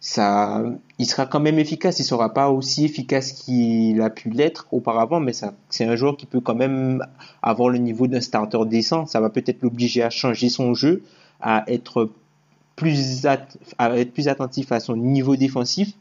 Ça, 0.00 0.62
il 0.98 1.06
sera 1.06 1.24
quand 1.24 1.40
même 1.40 1.58
efficace. 1.58 1.98
Il 1.98 2.04
sera 2.04 2.34
pas 2.34 2.50
aussi 2.50 2.84
efficace 2.84 3.32
qu'il 3.32 4.02
a 4.02 4.10
pu 4.10 4.28
l'être 4.28 4.66
auparavant, 4.70 5.18
mais 5.18 5.32
c'est 5.70 5.84
un 5.86 5.96
joueur 5.96 6.18
qui 6.18 6.26
peut 6.26 6.40
quand 6.40 6.54
même 6.54 7.02
avoir 7.42 7.70
le 7.70 7.78
niveau 7.78 8.06
d'un 8.06 8.20
starter 8.20 8.66
décent. 8.66 9.06
Ça 9.06 9.20
va 9.20 9.30
peut-être 9.30 9.62
l'obliger 9.62 10.02
à 10.02 10.10
changer 10.10 10.50
son 10.50 10.74
jeu, 10.74 11.02
à 11.40 11.64
être 11.68 12.10
plus 12.76 13.26
à 13.26 13.38
être 13.96 14.12
plus 14.12 14.28
attentif 14.28 14.72
à 14.72 14.80
son 14.80 14.96
niveau 14.96 15.36
défensif. 15.36 15.92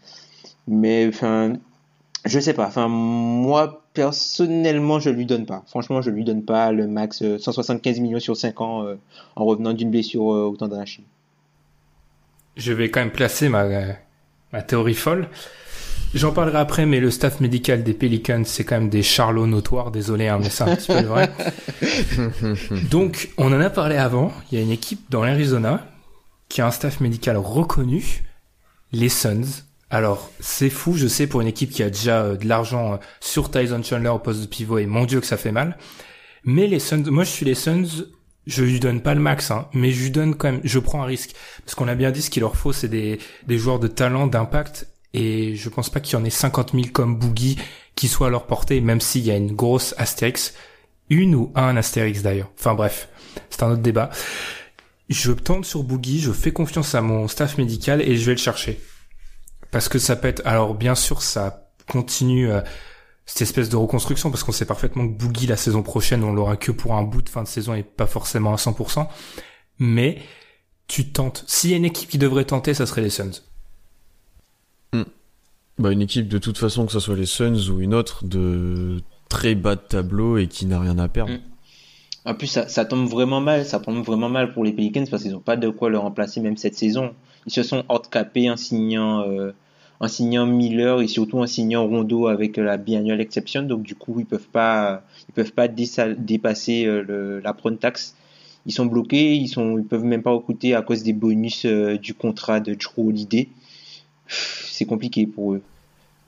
Mais 0.68 1.08
enfin, 1.08 1.54
je 2.26 2.40
sais 2.40 2.54
pas. 2.54 2.68
Enfin, 2.68 2.88
moi 2.88 3.84
personnellement, 3.94 5.00
je 5.00 5.10
lui 5.10 5.26
donne 5.26 5.46
pas. 5.46 5.64
Franchement, 5.68 6.02
je 6.02 6.10
lui 6.10 6.24
donne 6.24 6.44
pas 6.44 6.72
le 6.72 6.88
max 6.88 7.22
euh, 7.22 7.38
175 7.38 8.00
millions 8.00 8.20
sur 8.20 8.36
5 8.36 8.62
ans 8.62 8.86
euh, 8.86 8.96
en 9.36 9.46
revenant 9.46 9.74
d'une 9.74 9.92
blessure 9.92 10.34
euh, 10.34 10.46
au 10.46 10.56
tendon 10.56 10.78
d'Achille. 10.78 11.04
Je 12.58 12.74
vais 12.74 12.90
quand 12.90 13.00
même 13.00 13.12
placer 13.12 13.50
ma, 13.50 13.66
ma 14.52 14.62
théorie 14.62 14.94
folle. 14.94 15.28
J'en 16.14 16.32
parlerai 16.32 16.60
après, 16.60 16.86
mais 16.86 17.00
le 17.00 17.10
staff 17.10 17.40
médical 17.40 17.84
des 17.84 17.94
Pelicans, 17.94 18.44
c'est 18.46 18.64
quand 18.64 18.76
même 18.76 18.90
des 18.90 19.02
charlots 19.02 19.48
notoires, 19.48 19.90
désolé, 19.90 20.28
hein, 20.28 20.38
mais 20.40 20.50
c'est 20.50 20.64
un 20.64 20.76
petit 20.76 20.92
peu 20.92 21.02
vrai. 21.02 21.32
Donc, 22.92 23.32
on 23.40 23.52
en 23.52 23.60
a 23.60 23.72
parlé 23.72 23.96
avant, 23.96 24.32
il 24.52 24.60
y 24.60 24.62
a 24.62 24.64
une 24.64 24.72
équipe 24.72 25.10
dans 25.10 25.24
l'Arizona 25.24 25.88
qui 26.50 26.62
a 26.62 26.68
un 26.68 26.72
staff 26.72 27.00
médical 27.00 27.38
reconnu, 27.38 28.24
les 28.92 29.10
Suns. 29.10 29.64
Alors, 29.90 30.32
c'est 30.40 30.70
fou, 30.70 30.94
je 30.94 31.08
sais, 31.08 31.28
pour 31.28 31.42
une 31.42 31.48
équipe 31.48 31.72
qui 31.72 31.84
a 31.84 31.90
déjà 31.90 32.24
euh, 32.24 32.38
de 32.38 32.48
l'argent 32.48 32.94
euh, 32.94 32.98
sur 33.20 33.52
Tyson 33.52 33.82
Chandler 33.84 34.10
au 34.10 34.20
poste 34.20 34.42
de 34.42 34.48
pivot, 34.48 34.80
et 34.80 34.86
mon 34.86 35.06
dieu 35.06 35.20
que 35.20 35.28
ça 35.28 35.38
fait 35.38 35.52
mal. 35.52 35.78
Mais 36.44 36.68
les 36.68 36.80
Suns, 36.80 37.04
moi 37.10 37.24
je 37.24 37.30
suis 37.30 37.46
les 37.46 37.56
Suns, 37.56 38.06
je 38.48 38.64
lui 38.64 38.80
donne 38.80 39.02
pas 39.02 39.14
le 39.14 39.22
max, 39.22 39.52
hein, 39.52 39.68
mais 39.74 39.92
je 39.92 40.04
lui 40.04 40.12
donne 40.12 40.36
quand 40.36 40.52
même, 40.52 40.62
je 40.64 40.80
prends 40.80 41.02
un 41.04 41.06
risque. 41.06 41.36
Parce 41.64 41.76
qu'on 41.76 41.88
a 41.88 41.96
bien 41.96 42.12
dit 42.12 42.22
ce 42.22 42.30
qu'il 42.30 42.42
leur 42.42 42.58
faut, 42.58 42.74
c'est 42.74 42.90
des, 42.90 43.20
des 43.48 43.58
joueurs 43.58 43.80
de 43.80 43.88
talent, 43.88 44.28
d'impact, 44.28 44.88
et 45.14 45.56
je 45.56 45.70
pense 45.70 45.90
pas 45.90 46.00
qu'il 46.00 46.18
y 46.18 46.22
en 46.22 46.26
ait 46.26 46.32
50 46.32 46.72
000 46.74 46.88
comme 46.92 47.18
Boogie 47.18 47.58
qui 47.96 48.08
soient 48.08 48.28
à 48.28 48.30
leur 48.30 48.48
portée, 48.48 48.82
même 48.82 49.00
s'il 49.00 49.24
y 49.24 49.32
a 49.32 49.36
une 49.36 49.54
grosse 49.56 49.94
astérix. 49.98 50.54
Une 51.10 51.36
ou 51.36 51.52
un 51.56 51.78
astérix 51.78 52.24
d'ailleurs. 52.24 52.50
Enfin 52.58 52.74
bref, 52.74 53.10
c'est 53.50 53.62
un 53.64 53.72
autre 53.72 53.82
débat. 53.82 54.10
Je 55.14 55.32
tente 55.32 55.66
sur 55.66 55.84
Boogie, 55.84 56.20
je 56.20 56.32
fais 56.32 56.52
confiance 56.52 56.96
à 56.96 57.02
mon 57.02 57.28
staff 57.28 57.58
médical 57.58 58.02
et 58.02 58.18
je 58.18 58.26
vais 58.26 58.32
le 58.32 58.40
chercher. 58.40 58.82
Parce 59.72 59.88
que 59.90 60.00
ça 60.00 60.16
peut 60.16 60.28
être, 60.28 60.42
alors 60.46 60.76
bien 60.76 60.96
sûr 60.96 61.22
ça 61.22 61.72
continue 61.88 62.52
euh, 62.52 62.62
cette 63.26 63.44
espèce 63.44 63.70
de 63.70 63.76
reconstruction 63.76 64.32
parce 64.32 64.44
qu'on 64.44 64.52
sait 64.52 64.66
parfaitement 64.66 65.08
que 65.08 65.14
Boogie 65.14 65.48
la 65.48 65.58
saison 65.58 65.84
prochaine 65.84 66.24
on 66.24 66.34
l'aura 66.34 66.58
que 66.58 66.72
pour 66.72 66.96
un 66.96 67.04
bout 67.04 67.22
de 67.22 67.30
fin 67.30 67.44
de 67.44 67.48
saison 67.48 67.74
et 67.74 67.84
pas 67.84 68.08
forcément 68.08 68.54
à 68.54 68.58
100%. 68.58 69.08
Mais 69.80 70.22
tu 70.88 71.10
tentes. 71.10 71.44
S'il 71.48 71.70
y 71.70 71.74
a 71.74 71.78
une 71.78 71.86
équipe 71.86 72.10
qui 72.10 72.18
devrait 72.18 72.46
tenter, 72.46 72.74
ça 72.74 72.86
serait 72.86 73.02
les 73.02 73.10
Suns. 73.10 73.42
Bah, 75.80 75.92
une 75.92 76.02
équipe 76.02 76.28
de 76.28 76.38
toute 76.38 76.58
façon, 76.58 76.86
que 76.86 76.92
ce 76.92 77.00
soit 77.00 77.16
les 77.16 77.26
Suns 77.26 77.70
ou 77.70 77.80
une 77.80 77.94
autre, 77.94 78.26
de 78.26 79.02
très 79.30 79.56
bas 79.56 79.76
de 79.76 79.82
tableau 79.82 80.38
et 80.38 80.48
qui 80.48 80.66
n'a 80.66 80.80
rien 80.80 81.00
à 81.00 81.08
perdre. 81.08 81.34
Mm. 81.34 81.42
En 82.26 82.34
plus, 82.36 82.48
ça, 82.48 82.68
ça 82.68 82.86
tombe 82.86 83.08
vraiment 83.08 83.42
mal. 83.42 83.66
Ça 83.66 83.80
tombe 83.80 84.04
vraiment 84.04 84.30
mal 84.30 84.54
pour 84.54 84.64
les 84.64 84.72
Pelicans 84.72 85.06
parce 85.10 85.24
qu'ils 85.24 85.32
n'ont 85.34 85.40
pas 85.40 85.58
de 85.58 85.70
quoi 85.70 85.90
le 85.90 85.98
remplacer 85.98 86.40
même 86.40 86.58
cette 86.58 86.76
saison. 86.76 87.14
Ils 87.46 87.52
se 87.52 87.64
sont 87.64 87.84
handicapés 87.90 88.50
en 88.50 88.56
signant, 88.56 89.28
euh, 89.28 89.52
en 90.00 90.08
signant 90.08 90.46
Miller 90.46 91.02
et 91.02 91.08
surtout 91.08 91.40
en 91.40 91.48
signant 91.48 91.86
Rondo 91.86 92.28
avec 92.28 92.56
la 92.58 92.78
biannual 92.78 93.20
exception. 93.20 93.64
Donc 93.64 93.84
du 93.84 93.96
coup, 93.96 94.16
ils 94.20 94.26
peuvent 94.26 94.48
pas, 94.52 95.04
ils 95.30 95.34
peuvent 95.34 95.52
pas 95.52 95.68
dépasser 95.68 96.86
euh, 96.86 97.04
le, 97.06 97.40
la 97.42 97.54
prone 97.54 97.78
tax. 97.78 98.16
Ils 98.66 98.72
sont 98.72 98.86
bloqués. 98.86 99.36
Ils 99.36 99.50
sont, 99.50 99.78
ils 99.78 99.84
peuvent 99.86 100.06
même 100.06 100.24
pas 100.24 100.32
recruter 100.32 100.74
à 100.76 100.82
cause 100.82 101.04
des 101.04 101.12
bonus 101.14 101.66
euh, 101.66 101.98
du 101.98 102.14
contrat 102.14 102.62
de 102.62 102.74
Drew 102.74 103.10
Holiday. 103.10 103.50
C'est 104.28 104.86
compliqué 104.86 105.28
pour 105.28 105.54
eux. 105.54 105.62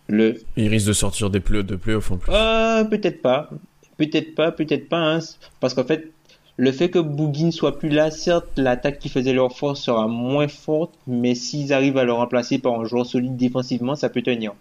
Le, 0.08 0.42
Ils 0.58 0.68
risquent 0.68 0.88
de 0.90 0.94
sortir 0.94 1.30
des 1.30 1.40
play 1.40 1.64
de 1.64 1.76
playoffs 1.78 2.12
en 2.12 2.18
plus. 2.18 2.32
euh, 2.34 2.84
peut-être 2.84 3.22
pas. 3.22 3.50
Peut-être 3.98 4.36
pas, 4.36 4.52
peut-être 4.52 4.90
pas. 4.90 5.16
Hein. 5.16 5.20
Parce 5.60 5.74
qu'en 5.74 5.84
fait, 5.84 6.12
le 6.58 6.72
fait 6.72 6.90
que 6.90 7.00
Boogie 7.00 7.46
ne 7.46 7.52
soit 7.52 7.78
plus 7.78 7.90
là, 7.90 8.12
certes, 8.12 8.48
l'attaque 8.58 9.00
qui 9.00 9.10
faisait 9.10 9.34
leur 9.34 9.56
force 9.56 9.82
sera 9.82 10.08
moins 10.08 10.48
forte, 10.48 10.94
mais 11.08 11.36
s'ils 11.36 11.74
arrivent 11.74 11.98
à 11.98 12.04
le 12.04 12.14
remplacer 12.14 12.60
par 12.60 12.80
un 12.80 12.86
joueur 12.86 13.06
solide 13.06 13.36
défensivement, 13.36 13.96
ça 13.96 14.10
peut 14.10 14.22
tenir. 14.22 14.54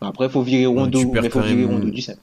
Après, 0.00 0.26
il 0.26 0.30
faut 0.30 0.42
virer 0.42 0.66
Rondo, 0.66 1.12
mais 1.12 1.28
faut 1.28 1.40
virer 1.40 1.54
même- 1.66 1.70
Rondo 1.70 1.90
du 1.90 2.00
sein. 2.00 2.14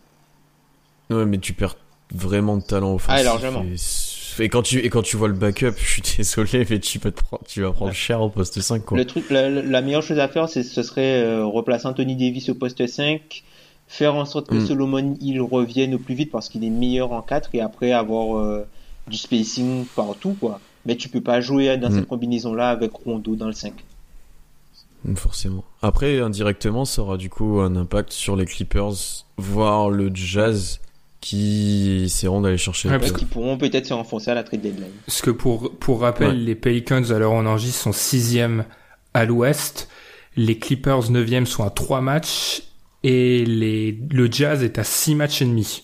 Ouais, 1.10 1.26
mais 1.26 1.38
tu 1.38 1.54
perds 1.54 1.78
vraiment 2.14 2.58
de 2.58 2.64
talent 2.64 2.96
offensif. 2.96 3.20
Ah, 3.20 3.24
largement. 3.24 3.64
Et, 3.64 4.44
et 4.44 4.50
quand 4.50 4.62
tu, 4.64 4.80
et 4.80 4.90
quand 4.90 5.02
tu 5.02 5.16
vois 5.18 5.28
le 5.28 5.34
backup, 5.34 5.74
je 5.78 5.86
suis 5.86 6.02
désolé, 6.18 6.66
mais 6.70 6.80
tu, 6.80 7.00
peux 7.00 7.12
te 7.12 7.24
prendre, 7.24 7.44
tu 7.48 7.62
vas 7.62 7.72
prendre 7.72 7.94
cher 7.94 8.22
au 8.22 8.30
poste 8.30 8.60
5, 8.60 8.84
quoi. 8.84 8.98
Le 8.98 9.06
truc, 9.06 9.30
la, 9.30 9.50
la 9.50 9.82
meilleure 9.82 10.04
chose 10.04 10.20
à 10.20 10.28
faire, 10.28 10.50
c'est, 10.50 10.64
ce 10.64 10.84
serait 10.84 11.22
euh, 11.22 11.46
replacer 11.46 11.88
Anthony 11.88 12.16
Davis 12.16 12.50
au 12.50 12.56
poste 12.56 12.86
5, 12.86 13.44
faire 13.90 14.16
en 14.16 14.24
sorte 14.24 14.48
que 14.48 14.56
Mm. 14.56 14.66
Solomon 14.68 15.18
il 15.20 15.42
revienne 15.42 15.96
au 15.96 16.00
plus 16.00 16.14
vite 16.16 16.32
parce 16.32 16.48
qu'il 16.48 16.64
est 16.64 16.70
meilleur 16.70 17.12
en 17.12 17.22
4 17.22 17.50
et 17.54 17.60
après 17.60 17.92
avoir 17.92 18.38
euh, 18.38 18.66
du 19.08 19.18
spacing 19.18 19.86
partout 19.96 20.38
quoi. 20.40 20.62
Mais 20.86 20.96
tu 20.96 21.10
peux 21.10 21.20
pas 21.22 21.42
jouer 21.42 21.76
dans 21.78 21.90
Mm. 21.90 21.96
cette 21.96 22.08
combinaison 22.08 22.54
là 22.54 22.70
avec 22.70 22.94
Rondo 22.94 23.36
dans 23.36 23.48
le 23.48 23.54
5. 23.54 23.74
Forcément. 25.16 25.64
Après, 25.82 26.20
indirectement, 26.20 26.84
ça 26.86 27.02
aura 27.02 27.18
du 27.18 27.30
coup 27.30 27.60
un 27.62 27.76
impact 27.78 28.12
sur 28.12 28.36
les 28.36 28.46
Clippers, 28.46 29.26
voire 29.38 29.90
le 29.90 30.12
Jazz, 30.14 30.82
qui 31.22 32.02
essaieront 32.04 32.42
d'aller 32.42 32.58
chercher. 32.58 32.90
Ouais, 32.90 33.00
parce 33.00 33.14
Qui 33.14 33.24
pourront 33.26 33.58
peut-être 33.58 33.86
se 33.86 33.94
renforcer 33.94 34.32
à 34.32 34.34
la 34.36 34.44
trade 34.44 34.60
deadline. 34.62 34.92
Parce 35.06 35.22
que 35.22 35.32
pour, 35.32 35.72
pour 35.80 36.02
rappel, 36.02 36.28
Ouais. 36.30 36.36
les 36.36 36.56
Pelicans, 36.56 37.02
où 37.02 37.14
on 37.14 37.46
enregistre, 37.46 37.82
sont 37.82 37.94
sixième 37.94 38.66
à 39.14 39.24
l'ouest. 39.26 39.88
Les 40.36 40.58
Clippers, 40.60 41.10
neuvième, 41.12 41.46
sont 41.46 41.64
à 41.64 41.70
trois 41.70 42.02
matchs. 42.02 42.64
Et 43.04 43.46
les, 43.46 43.98
le 44.12 44.30
Jazz 44.32 44.64
est 44.64 44.78
à 44.78 44.84
six 44.84 45.16
matchs 45.16 45.42
et 45.42 45.46
demi. 45.46 45.84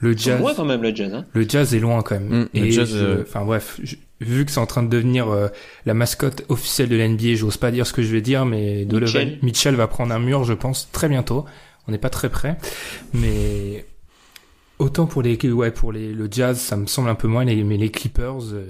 Le 0.00 0.16
Jazz, 0.16 0.40
loin 0.40 0.54
quand 0.54 0.64
même 0.64 0.82
le 0.82 0.94
Jazz. 0.94 1.12
Hein. 1.12 1.24
le 1.32 1.48
Jazz 1.48 1.74
est 1.74 1.80
loin 1.80 2.02
quand 2.02 2.20
même. 2.20 2.28
Mm, 2.28 2.48
le 2.54 2.64
et 2.66 2.78
euh, 2.94 3.22
enfin 3.22 3.44
bref, 3.44 3.80
je- 3.82 3.96
vu 4.20 4.44
que 4.44 4.50
c'est 4.50 4.58
en 4.60 4.66
train 4.66 4.82
de 4.82 4.88
devenir 4.88 5.28
euh, 5.28 5.48
la 5.86 5.94
mascotte 5.94 6.44
officielle 6.48 6.88
de 6.88 6.96
l'NBA, 6.96 7.34
j'ose 7.34 7.56
pas 7.56 7.70
dire 7.70 7.86
ce 7.86 7.92
que 7.92 8.02
je 8.02 8.12
vais 8.12 8.20
dire, 8.20 8.44
mais 8.44 8.84
Donovan 8.84 9.22
Mitchell. 9.24 9.38
Mitchell 9.42 9.74
va 9.76 9.86
prendre 9.88 10.12
un 10.14 10.18
mur, 10.18 10.44
je 10.44 10.52
pense, 10.54 10.88
très 10.92 11.08
bientôt. 11.08 11.44
On 11.86 11.92
n'est 11.92 11.98
pas 11.98 12.10
très 12.10 12.28
près, 12.28 12.58
mais 13.14 13.86
autant 14.78 15.06
pour 15.06 15.22
les 15.22 15.36
ouais 15.50 15.70
pour 15.70 15.92
les 15.92 16.12
le 16.12 16.28
Jazz, 16.30 16.58
ça 16.60 16.76
me 16.76 16.86
semble 16.86 17.08
un 17.08 17.14
peu 17.14 17.26
moins, 17.28 17.44
les, 17.44 17.62
mais 17.64 17.76
les 17.76 17.90
Clippers. 17.90 18.52
euh, 18.52 18.66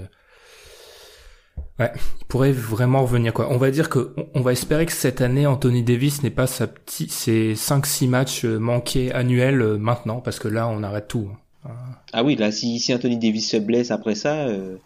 Ouais, 1.79 1.93
il 2.21 2.27
pourrait 2.27 2.53
vraiment 2.53 3.03
revenir 3.03 3.33
quoi. 3.33 3.49
On 3.51 3.57
va 3.57 3.71
dire 3.71 3.89
que 3.89 4.13
on- 4.35 4.41
va 4.43 4.53
espérer 4.53 4.85
que 4.87 4.93
cette 4.93 5.21
année 5.21 5.47
Anthony 5.47 5.83
Davis 5.85 6.23
n'est 6.23 6.31
pas 6.31 6.47
sa 6.49 6.67
petite 6.67 7.13
ses 7.13 7.55
5 7.55 7.87
6 7.87 8.09
matchs 8.09 8.45
euh, 8.45 8.59
manqués 8.59 9.13
annuels 9.13 9.61
euh, 9.63 9.79
maintenant 9.79 10.21
parce 10.21 10.39
que 10.41 10.49
là 10.49 10.67
on 10.69 10.83
arrête 10.83 11.07
tout. 11.09 11.29
hein. 11.65 11.71
Ah 12.13 12.25
oui, 12.25 12.37
là, 12.37 12.51
si, 12.53 12.79
si 12.81 12.95
Anthony 12.95 13.19
Davis 13.19 13.51
se 13.51 13.57
blesse 13.59 13.91
après 13.91 14.15
ça. 14.15 14.47
euh, 14.49 14.79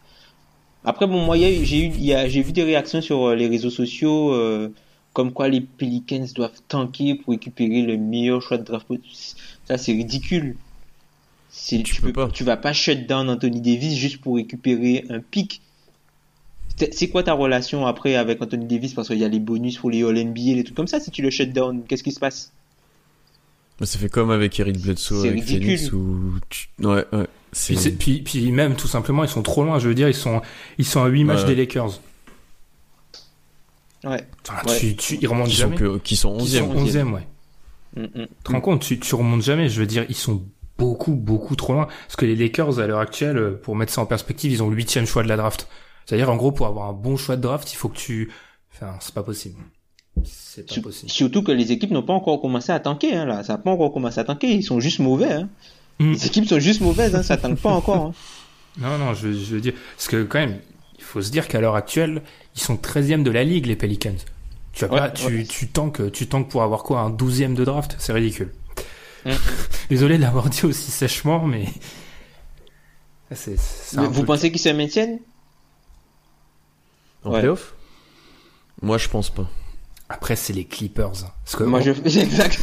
Après, 0.85 1.07
bon, 1.07 1.25
moi, 1.25 1.37
j'ai 1.39 1.87
eu, 1.89 1.93
j'ai 1.95 2.43
vu 2.43 2.53
des 2.53 2.65
réactions 2.65 3.03
sur 3.03 3.35
les 3.35 3.49
réseaux 3.49 3.71
sociaux 3.71 4.35
euh, 4.35 4.75
comme 5.15 5.33
quoi 5.33 5.49
les 5.49 5.61
Pelicans 5.63 6.27
doivent 6.35 6.61
tanker 6.69 7.17
pour 7.17 7.33
récupérer 7.33 7.83
le 7.83 7.99
meilleur 7.99 8.43
choix 8.43 8.59
de 8.59 8.65
draft. 8.65 8.89
Ça, 9.65 9.79
c'est 9.79 9.93
ridicule. 9.93 10.59
Tu 11.69 11.83
tu, 11.83 12.01
peux 12.01 12.13
peux, 12.13 12.13
pas. 12.13 12.29
tu 12.33 12.45
vas 12.45 12.57
pas 12.57 12.73
shut 12.73 13.07
down 13.07 13.29
Anthony 13.31 13.61
Davis 13.61 13.97
juste 13.99 14.21
pour 14.21 14.37
récupérer 14.37 15.05
un 15.11 15.21
pic. 15.21 15.63
C'est 16.93 17.09
quoi 17.09 17.23
ta 17.23 17.33
relation 17.35 17.87
après 17.87 18.17
avec 18.17 18.41
Anthony 18.43 18.67
Davis? 18.67 18.95
Parce 18.95 19.09
qu'il 19.09 19.19
y 19.19 19.25
a 19.25 19.29
les 19.29 19.41
bonus 19.41 19.79
pour 19.79 19.91
les 19.91 20.03
All 20.03 20.17
NBA, 20.17 20.55
les 20.55 20.65
trucs 20.65 20.77
comme 20.77 20.87
ça. 20.87 21.01
Si 21.01 21.11
tu 21.11 21.23
le 21.23 21.31
shut 21.31 21.53
down, 21.53 21.83
qu'est-ce 21.87 22.03
qui 22.03 22.13
se 22.13 22.21
passe? 22.21 22.53
Mais 23.81 23.87
ça 23.87 23.99
fait 23.99 24.09
comme 24.09 24.31
avec 24.31 24.59
Eric 24.61 24.79
Bledsoe, 24.81 25.23
C'est 25.23 25.29
avec 25.29 25.45
ridicule. 25.45 25.63
Phoenix, 25.79 25.93
où 25.93 26.35
tu... 26.49 26.69
Ouais. 26.81 27.05
Puis, 27.53 27.77
c'est- 27.77 27.91
puis, 27.99 28.21
puis 28.23 28.51
même 28.53 28.75
tout 28.77 28.89
simplement 28.89 29.25
ils 29.25 29.29
sont 29.31 29.43
trop 29.43 29.65
loin. 29.65 29.79
Je 29.79 29.89
veux 29.89 29.95
dire 29.95 30.09
ils 30.09 30.15
sont 30.15 30.41
ils 30.79 30.85
sont 30.87 31.03
à 31.03 31.09
8 31.09 31.25
matchs 31.25 31.41
Ouais. 31.43 31.47
des 31.49 31.55
Lakers. 31.57 32.01
Ouais. 34.05 34.25
Enfin, 34.49 34.69
Ouais. 34.69 34.79
tu, 34.79 34.97
tu, 34.97 35.19
ils 35.21 35.27
remontent 35.29 35.49
Qui 35.49 35.57
sont, 35.57 35.61
jamais. 35.63 35.77
que... 35.77 35.99
qui 35.99 36.17
sont 36.17 36.37
Ils 36.39 36.45
11e. 36.45 36.59
sont 36.59 36.75
11e, 36.75 37.13
ouais. 37.15 37.27
Mm, 37.97 38.03
mm. 38.03 38.09
Tu 38.15 38.29
te 38.45 38.53
rends 38.53 38.61
compte, 38.61 38.81
tu, 38.83 38.99
tu 38.99 39.15
remontes 39.15 39.43
jamais. 39.43 39.69
Je 39.69 39.79
veux 39.81 39.87
dire, 39.87 40.05
ils 40.09 40.17
sont 40.17 40.43
beaucoup, 40.79 41.15
beaucoup 41.15 41.55
trop 41.57 41.73
loin. 41.75 41.87
Parce 42.07 42.17
que 42.17 42.25
les 42.27 42.35
Lakers, 42.35 42.79
à 42.81 42.87
l'heure 42.87 42.99
actuelle, 43.01 43.37
euh, 43.39 43.61
pour 43.63 43.77
mettre 43.77 43.93
ça 43.93 44.01
en 44.01 44.07
perspective, 44.07 44.51
ils 44.51 44.63
ont 44.63 44.71
le 44.71 44.77
huitième 44.77 45.07
choix 45.07 45.23
de 45.23 45.29
la 45.29 45.37
draft. 45.37 45.69
C'est-à-dire, 46.07 46.31
en 46.31 46.37
gros, 46.37 46.53
pour 46.53 46.67
avoir 46.67 46.89
un 46.89 46.93
bon 46.93 47.17
choix 47.17 47.37
de 47.37 47.43
draft, 47.43 47.73
il 47.73 47.77
faut 47.77 47.89
que 47.89 47.97
tu... 47.97 48.31
Enfin, 48.75 48.97
c'est 49.01 49.15
pas 49.15 49.23
possible. 49.23 49.57
C'est 50.25 50.67
pas 50.69 50.81
possible. 50.81 51.11
Surtout 51.11 51.43
que 51.43 51.53
les 51.53 51.73
équipes 51.73 51.91
n'ont 51.91 52.03
pas 52.03 52.13
encore 52.13 52.41
commencé 52.41 52.73
à 52.73 52.81
tanker, 52.81 53.15
hein, 53.15 53.25
là. 53.25 53.43
Ça 53.43 53.55
n'a 53.55 53.59
pas 53.59 53.71
encore 53.71 53.93
commencé 53.93 54.19
à 54.19 54.25
tanker. 54.25 54.53
Ils 54.53 54.63
sont 54.63 54.81
juste 54.81 54.99
mauvais, 54.99 55.33
hein. 55.33 55.49
Mm. 55.99 56.13
Les 56.13 56.27
équipes 56.27 56.49
sont 56.49 56.59
juste 56.59 56.81
mauvaises, 56.81 57.15
hein. 57.15 57.23
Ça 57.23 57.37
tanque 57.37 57.59
pas 57.61 57.71
encore, 57.71 58.07
hein. 58.07 58.13
Non, 58.79 58.97
non, 58.99 59.13
je, 59.15 59.33
je 59.33 59.55
veux 59.55 59.61
dire... 59.61 59.75
Parce 59.97 60.09
que 60.09 60.23
quand 60.23 60.39
même, 60.39 60.59
il 60.97 61.05
faut 61.05 61.21
se 61.21 61.31
dire 61.31 61.47
qu'à 61.47 61.61
l'heure 61.61 61.77
actuelle, 61.77 62.23
ils 62.57 62.61
sont 62.61 62.75
13e 62.77 63.23
de 63.23 63.31
la 63.31 63.45
ligue, 63.45 63.67
les 63.67 63.77
Pelicans. 63.77 64.17
Tu 64.73 64.85
as 64.85 64.91
Ouais, 64.91 64.99
pas, 64.99 65.11
tu, 65.11 65.27
ouais. 65.27 65.45
tu 65.45 65.69
tankes, 65.69 66.11
tu 66.13 66.27
tankes 66.27 66.49
pour 66.49 66.63
avoir 66.63 66.83
quoi, 66.83 67.01
un 67.01 67.11
12e 67.11 67.55
de 67.55 67.65
draft? 67.65 67.97
C'est 67.99 68.13
ridicule. 68.15 68.51
Mm. 69.27 69.31
Désolé 69.91 70.17
de 70.17 70.23
l'avoir 70.23 70.49
dit 70.49 70.65
aussi 70.65 70.91
sèchement, 70.91 71.45
mais... 71.47 71.67
C'est 73.35 73.57
un 73.97 74.09
Vous 74.09 74.25
pensez 74.25 74.51
qu'ils 74.51 74.61
se 74.61 74.69
maintiennent? 74.69 75.19
En 77.25 77.33
Ouais. 77.33 77.41
playoff? 77.41 77.75
Moi, 78.81 78.99
je 78.99 79.09
pense 79.09 79.31
pas. 79.31 79.49
Après, 80.09 80.37
c'est 80.37 80.53
les 80.53 80.65
Clippers. 80.65 81.13
Parce 81.45 81.57
que 81.57 81.65
Moi, 81.65 81.81
je... 81.81 81.91
Exact. 82.05 82.59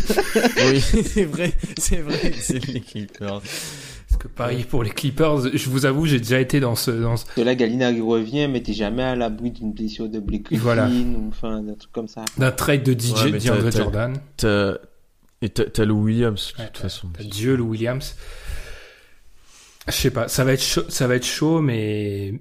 oui, 0.66 0.82
c'est 0.82 1.26
vrai, 1.26 1.54
c'est 1.78 1.98
vrai, 2.02 2.34
c'est 2.40 2.64
les 2.68 2.82
Clippers. 2.82 3.42
Parce 3.42 4.22
que 4.22 4.28
pareil 4.28 4.64
pour 4.64 4.84
les 4.84 4.90
Clippers, 4.90 5.56
je 5.56 5.70
vous 5.70 5.86
avoue, 5.86 6.06
j'ai 6.06 6.18
déjà 6.20 6.40
été 6.40 6.60
dans 6.60 6.76
ce, 6.76 6.92
dans 6.92 7.16
ce- 7.16 7.26
que 7.26 7.42
là, 7.42 7.56
Gallinari 7.56 8.02
revient, 8.02 8.48
mais 8.52 8.62
t'es 8.62 8.74
jamais 8.74 9.04
à 9.04 9.16
l'abri 9.16 9.52
d'une 9.52 9.72
blessure 9.72 10.10
de 10.10 10.20
Blake 10.20 10.44
Griffin 10.46 10.62
Voilà. 10.64 10.88
ou 10.90 11.28
enfin, 11.30 11.62
d'un 11.62 11.76
truc 11.76 11.92
comme 11.92 12.08
ça. 12.08 12.26
d'un 12.38 12.52
trade 12.52 12.84
de 12.84 12.94
DJ 12.94 13.14
Ouais, 13.32 13.32
t'as- 13.40 13.62
t'as- 13.62 13.72
Jordan. 13.72 14.18
T'as... 14.38 14.74
Et 15.42 15.48
t'as, 15.50 15.86
le 15.86 15.94
Williams, 15.94 16.54
de 16.58 16.62
Ouais, 16.64 16.68
toute 16.68 16.78
façon. 16.82 17.08
t'as 17.18 17.24
Dieu 17.24 17.56
le 17.56 17.64
Williams. 17.64 18.16
Je 19.88 19.94
sais 19.94 20.12
pas, 20.12 20.28
ça 20.28 20.44
va 20.44 20.54
être 20.54 20.64
chaud, 20.64 20.84
ça 20.90 21.08
va 21.08 21.16
être 21.16 21.26
chaud, 21.26 21.62
mais 21.62 22.34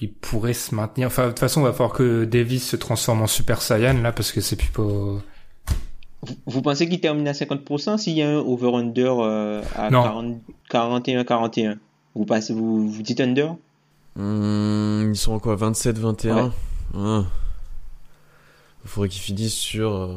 il 0.00 0.12
pourrait 0.12 0.52
se 0.52 0.74
maintenir. 0.74 1.06
Enfin, 1.08 1.24
de 1.24 1.28
toute 1.28 1.38
façon, 1.38 1.60
il 1.60 1.64
va 1.64 1.72
falloir 1.72 1.92
que 1.92 2.24
Davis 2.24 2.66
se 2.68 2.76
transforme 2.76 3.22
en 3.22 3.26
Super 3.26 3.62
Saiyan 3.62 3.94
là, 4.02 4.12
parce 4.12 4.32
que 4.32 4.40
c'est 4.40 4.56
plus 4.56 4.70
pas. 4.70 4.82
Vous, 4.82 5.22
vous 6.46 6.62
pensez 6.62 6.88
qu'il 6.88 7.00
termine 7.00 7.26
à 7.28 7.32
50% 7.32 7.98
s'il 7.98 8.14
y 8.14 8.22
a 8.22 8.28
un 8.30 8.36
over-under 8.38 9.16
euh, 9.20 9.62
à 9.74 9.90
Non. 9.90 10.40
41-41 10.70 11.78
Vous 12.14 12.24
passez, 12.24 12.52
vous, 12.54 12.88
vous 12.88 13.02
dites 13.02 13.20
under? 13.20 13.54
Hum, 14.18 15.10
ils 15.12 15.16
sont 15.18 15.32
en 15.32 15.38
quoi 15.38 15.56
27, 15.56 15.98
21 15.98 16.52
Ah. 16.94 17.24
Il 18.84 18.88
faudrait 18.88 19.08
qu'ils 19.08 19.22
finissent 19.22 19.54
sur 19.54 19.90
euh, 19.92 20.16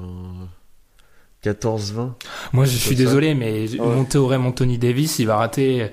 14, 1.42 1.94
20. 1.94 2.16
Moi, 2.54 2.66
je 2.66 2.76
suis 2.78 2.90
comme 2.90 2.98
ça. 2.98 3.04
désolé, 3.04 3.34
mais 3.36 3.70
Ouais. 3.70 3.78
mon 3.80 4.04
théorème 4.06 4.46
Anthony 4.46 4.78
Davis, 4.78 5.20
il 5.20 5.28
va 5.28 5.38
rater. 5.38 5.90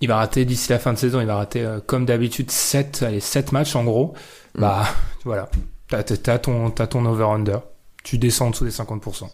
Il 0.00 0.08
va 0.08 0.16
rater 0.16 0.44
d'ici 0.44 0.70
la 0.70 0.78
fin 0.78 0.92
de 0.92 0.98
saison, 0.98 1.20
il 1.20 1.26
va 1.26 1.36
rater 1.36 1.62
euh, 1.64 1.80
comme 1.84 2.04
d'habitude 2.04 2.50
7, 2.50 3.02
allez, 3.02 3.20
7 3.20 3.52
matchs 3.52 3.76
en 3.76 3.84
gros. 3.84 4.14
Mm. 4.54 4.60
Bah 4.60 4.86
voilà, 5.24 5.48
t'as 5.88 6.02
t'as 6.02 6.38
ton, 6.38 6.70
t'as 6.70 6.86
ton 6.86 7.04
over-under. 7.06 7.60
Tu 8.04 8.18
descends 8.18 8.48
en 8.48 8.50
dessous 8.50 8.64
des 8.64 8.70
50%. 8.70 9.28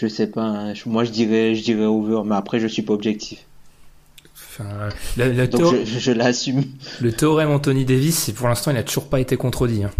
Je 0.00 0.06
sais 0.08 0.26
pas. 0.28 0.42
hein. 0.42 0.74
Moi, 0.86 1.04
je 1.04 1.10
dirais, 1.12 1.54
je 1.54 1.62
dirais 1.62 1.84
over, 1.84 2.22
mais 2.26 2.34
après, 2.34 2.58
je 2.58 2.66
suis 2.66 2.82
pas 2.82 2.92
objectif. 2.94 3.44
Enfin, 4.34 4.88
le, 5.16 5.32
le 5.32 5.46
Donc, 5.48 5.60
théo- 5.60 5.84
je, 5.84 6.10
l'assume. 6.12 6.64
le 7.00 7.12
théorème 7.12 7.50
Anthony 7.50 7.84
Davis, 7.84 8.30
pour 8.34 8.48
l'instant, 8.48 8.70
il 8.72 8.76
a 8.76 8.82
toujours 8.82 9.08
pas 9.08 9.20
été 9.20 9.36
contredit. 9.36 9.84
hein. 9.84 9.90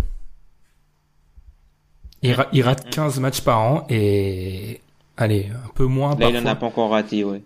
Il, 2.23 2.33
ra- 2.33 2.49
il 2.53 2.63
rate 2.63 2.89
15 2.91 3.19
matchs 3.21 3.41
par 3.41 3.61
an 3.61 3.87
et 3.89 4.81
allez, 5.17 5.51
un 5.65 5.69
peu 5.75 5.85
moins 5.87 6.17
Là, 6.17 6.29
il 6.29 6.37
en 6.39 6.43
parfois. 6.43 6.51
a 6.51 6.55
pas 6.57 6.67
encore 6.67 6.91
raté, 6.91 7.25
ouais. 7.25 7.43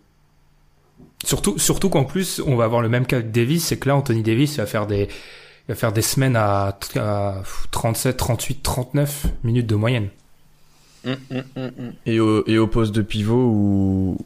Surtout, 1.24 1.58
surtout 1.58 1.88
qu'en 1.88 2.04
plus, 2.04 2.40
on 2.46 2.56
va 2.56 2.64
avoir 2.64 2.82
le 2.82 2.88
même 2.88 3.06
cas 3.06 3.22
que 3.22 3.26
Davis, 3.26 3.64
c'est 3.64 3.78
que 3.78 3.88
là, 3.88 3.96
Anthony 3.96 4.22
Davis 4.22 4.54
il 4.54 4.58
va 4.58 4.66
faire 4.66 4.86
des, 4.86 5.08
va 5.68 5.74
faire 5.74 5.92
des 5.92 6.02
semaines 6.02 6.36
à, 6.36 6.78
à 6.96 7.42
37, 7.70 8.16
38, 8.16 8.62
39 8.62 9.26
minutes 9.42 9.66
de 9.66 9.74
moyenne. 9.74 10.08
Hum, 11.06 11.16
hum, 11.30 11.44
hum. 11.56 11.92
Et 12.04 12.20
au, 12.20 12.46
et 12.46 12.58
au 12.58 12.66
poste 12.66 12.94
de 12.94 13.02
pivot, 13.02 13.48
où, 13.48 14.18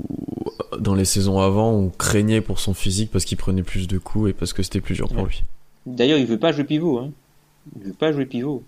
dans 0.78 0.95
les 0.95 1.05
saisons 1.05 1.41
avant, 1.41 1.72
on 1.72 1.91
craignait 1.91 2.41
pour 2.41 2.59
son 2.59 2.74
physique 2.74 3.11
parce 3.11 3.24
qu'il 3.24 3.36
prenait 3.38 3.62
plus 3.62 3.86
de 3.86 3.99
coups 3.99 4.30
et 4.30 4.32
parce 4.32 4.53
que 4.53 4.62
c'était 4.62 4.80
plus 4.80 4.95
dur 4.95 5.09
pour 5.09 5.26
lui. 5.26 5.45
D'ailleurs, 5.86 6.18
il 6.18 6.26
veut 6.26 6.38
pas 6.38 6.53
jouer 6.53 6.64
pivot. 6.64 6.99
Hein. 6.99 7.11
Il 7.76 7.88
veut 7.88 7.93
pas 7.93 8.12
jouer 8.12 8.26
pivot. 8.26 8.62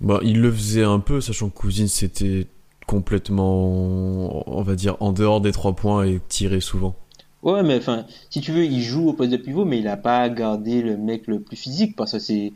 Bah, 0.00 0.20
il 0.22 0.40
le 0.40 0.50
faisait 0.50 0.84
un 0.84 1.00
peu, 1.00 1.20
sachant 1.20 1.50
que 1.50 1.54
Cousine 1.56 1.88
c'était 1.88 2.46
complètement, 2.90 4.42
on 4.52 4.62
va 4.62 4.74
dire, 4.74 4.96
en 4.98 5.12
dehors 5.12 5.40
des 5.40 5.52
trois 5.52 5.76
points 5.76 6.04
et 6.04 6.20
tiré 6.28 6.58
souvent. 6.60 6.96
Ouais, 7.44 7.62
mais 7.62 7.76
enfin, 7.76 8.04
si 8.30 8.40
tu 8.40 8.50
veux, 8.50 8.64
il 8.64 8.82
joue 8.82 9.10
au 9.10 9.12
poste 9.12 9.30
de 9.30 9.36
pivot, 9.36 9.64
mais 9.64 9.78
il 9.78 9.86
a 9.86 9.96
pas 9.96 10.28
gardé 10.28 10.82
le 10.82 10.96
mec 10.96 11.28
le 11.28 11.38
plus 11.38 11.56
physique 11.56 11.94
parce 11.94 12.10
que 12.10 12.18
c'est. 12.18 12.52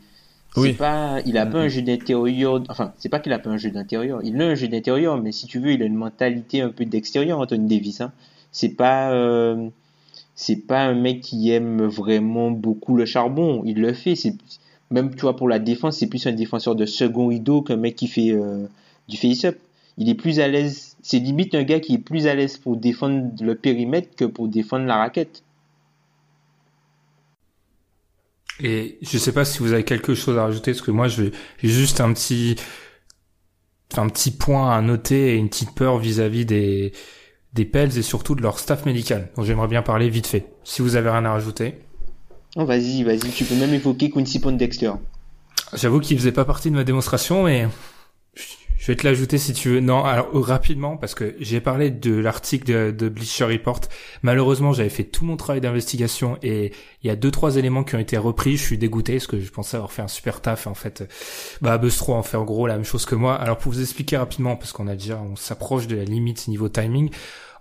Oui. 0.57 0.73
Pas, 0.73 1.21
il 1.25 1.37
a 1.37 1.45
pas 1.45 1.59
un 1.59 1.69
jeu 1.69 1.81
d'intérieur. 1.81 2.61
Enfin, 2.67 2.91
c'est 2.97 3.07
pas 3.07 3.21
qu'il 3.21 3.31
a 3.31 3.39
pas 3.39 3.49
un 3.49 3.55
jeu 3.55 3.71
d'intérieur. 3.71 4.19
Il 4.25 4.41
a 4.41 4.45
un 4.45 4.55
jeu 4.55 4.67
d'intérieur, 4.67 5.21
mais 5.21 5.31
si 5.31 5.47
tu 5.47 5.59
veux, 5.59 5.71
il 5.71 5.81
a 5.81 5.85
une 5.85 5.95
mentalité 5.95 6.59
un 6.59 6.69
peu 6.69 6.83
d'extérieur, 6.83 7.39
Anthony 7.39 7.69
Davis. 7.69 8.01
Hein. 8.01 8.11
C'est 8.51 8.75
pas, 8.75 9.11
euh, 9.11 9.69
c'est 10.35 10.67
pas 10.67 10.81
un 10.81 10.95
mec 10.95 11.21
qui 11.21 11.49
aime 11.51 11.85
vraiment 11.85 12.51
beaucoup 12.51 12.97
le 12.97 13.05
charbon. 13.05 13.63
Il 13.65 13.79
le 13.79 13.93
fait. 13.93 14.15
C'est 14.15 14.33
même, 14.91 15.15
tu 15.15 15.21
vois, 15.21 15.37
pour 15.37 15.47
la 15.47 15.59
défense, 15.59 15.97
c'est 15.97 16.07
plus 16.07 16.27
un 16.27 16.33
défenseur 16.33 16.75
de 16.75 16.85
second 16.85 17.27
rideau 17.27 17.61
qu'un 17.61 17.77
mec 17.77 17.95
qui 17.95 18.07
fait 18.07 18.31
euh, 18.31 18.67
du 19.07 19.15
face-up. 19.15 19.57
Il 19.97 20.09
est 20.09 20.15
plus 20.15 20.39
à 20.39 20.47
l'aise. 20.47 20.97
C'est 21.01 21.19
limite 21.19 21.55
un 21.55 21.63
gars 21.63 21.79
qui 21.79 21.95
est 21.95 21.99
plus 21.99 22.27
à 22.27 22.35
l'aise 22.35 22.57
pour 22.57 22.77
défendre 22.77 23.31
le 23.41 23.55
périmètre 23.55 24.15
que 24.15 24.25
pour 24.25 24.47
défendre 24.47 24.85
la 24.85 24.97
raquette. 24.97 25.43
Et 28.61 28.97
je 29.01 29.17
sais 29.17 29.33
pas 29.33 29.45
si 29.45 29.59
vous 29.59 29.73
avez 29.73 29.83
quelque 29.83 30.15
chose 30.15 30.37
à 30.37 30.43
rajouter, 30.43 30.71
parce 30.71 30.81
que 30.81 30.91
moi, 30.91 31.07
je 31.07 31.23
vais 31.23 31.31
j'ai 31.61 31.69
juste 31.69 31.99
un 31.99 32.13
petit, 32.13 32.55
un 33.97 34.07
petit 34.07 34.31
point 34.31 34.71
à 34.71 34.81
noter 34.81 35.33
et 35.33 35.35
une 35.35 35.49
petite 35.49 35.75
peur 35.75 35.97
vis-à-vis 35.97 36.45
des 36.45 36.93
des 37.55 37.65
Pels 37.65 37.97
et 37.97 38.01
surtout 38.01 38.35
de 38.35 38.41
leur 38.41 38.59
staff 38.59 38.85
médical, 38.85 39.31
dont 39.35 39.43
j'aimerais 39.43 39.69
bien 39.69 39.81
parler 39.81 40.09
vite 40.09 40.27
fait. 40.27 40.45
Si 40.65 40.81
vous 40.81 40.97
avez 40.97 41.09
rien 41.09 41.23
à 41.23 41.31
rajouter. 41.31 41.79
Oh, 42.57 42.65
vas-y, 42.65 43.03
vas-y, 43.03 43.31
tu 43.31 43.45
peux 43.45 43.55
même 43.55 43.73
évoquer 43.73 44.09
Quincy 44.09 44.39
Dexter. 44.39 44.91
J'avoue 45.73 46.01
qu'il 46.01 46.17
faisait 46.17 46.33
pas 46.33 46.45
partie 46.45 46.69
de 46.69 46.75
ma 46.75 46.83
démonstration, 46.83 47.43
mais 47.43 47.67
je 48.85 48.91
vais 48.91 48.97
te 48.97 49.07
l'ajouter 49.07 49.39
si 49.39 49.51
tu 49.53 49.69
veux. 49.69 49.79
Non, 49.79 50.03
alors 50.03 50.29
rapidement, 50.31 50.95
parce 50.95 51.15
que 51.15 51.35
j'ai 51.39 51.59
parlé 51.59 51.89
de 51.89 52.13
l'article 52.13 52.95
de, 52.95 53.09
Bleacher 53.09 53.45
Report. 53.45 53.81
Malheureusement, 54.21 54.73
j'avais 54.73 54.89
fait 54.89 55.05
tout 55.05 55.25
mon 55.25 55.37
travail 55.37 55.59
d'investigation 55.59 56.37
et 56.43 56.71
il 57.01 57.07
y 57.07 57.09
a 57.09 57.15
deux 57.15 57.31
trois 57.31 57.55
éléments 57.55 57.83
qui 57.83 57.95
ont 57.95 57.99
été 57.99 58.15
repris. 58.15 58.57
Je 58.57 58.63
suis 58.63 58.77
dégoûté 58.77 59.13
parce 59.13 59.25
que 59.25 59.39
je 59.39 59.49
pensais 59.49 59.77
avoir 59.77 59.91
fait 59.91 60.03
un 60.03 60.07
super 60.07 60.39
taf. 60.39 60.67
En 60.67 60.75
fait, 60.75 61.03
bah 61.61 61.79
Bustro 61.79 62.13
en 62.13 62.21
fait 62.21 62.37
en 62.37 62.43
gros 62.43 62.67
la 62.67 62.75
même 62.75 62.85
chose 62.85 63.07
que 63.07 63.15
moi. 63.15 63.33
Alors 63.33 63.57
pour 63.57 63.71
vous 63.71 63.81
expliquer 63.81 64.17
rapidement, 64.17 64.55
parce 64.55 64.71
qu'on 64.71 64.85
a 64.85 64.93
déjà, 64.93 65.19
on 65.19 65.35
s'approche 65.35 65.87
de 65.87 65.95
la 65.95 66.03
limite 66.03 66.47
niveau 66.47 66.69
timing. 66.69 67.09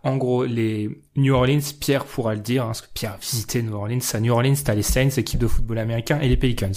En 0.03 0.19
gros, 0.19 0.45
les 0.45 0.91
New 1.17 1.33
Orleans, 1.33 1.73
Pierre 1.81 2.05
pourra 2.05 2.35
le 2.35 2.43
dire, 2.43 2.65
hein, 2.65 2.67
parce 2.67 2.83
que 2.83 2.89
Pierre 2.93 3.15
a 3.15 3.17
visité 3.17 3.63
New 3.63 3.73
Orleans. 3.73 4.01
À 4.13 4.21
New 4.21 4.31
Orleans, 4.31 4.57
t'as 4.63 4.75
les 4.75 4.83
Saints, 4.83 5.09
équipe 5.17 5.41
de 5.41 5.47
football 5.47 5.79
américain, 5.79 6.21
et 6.21 6.29
les 6.29 6.37
Pelicans. 6.37 6.73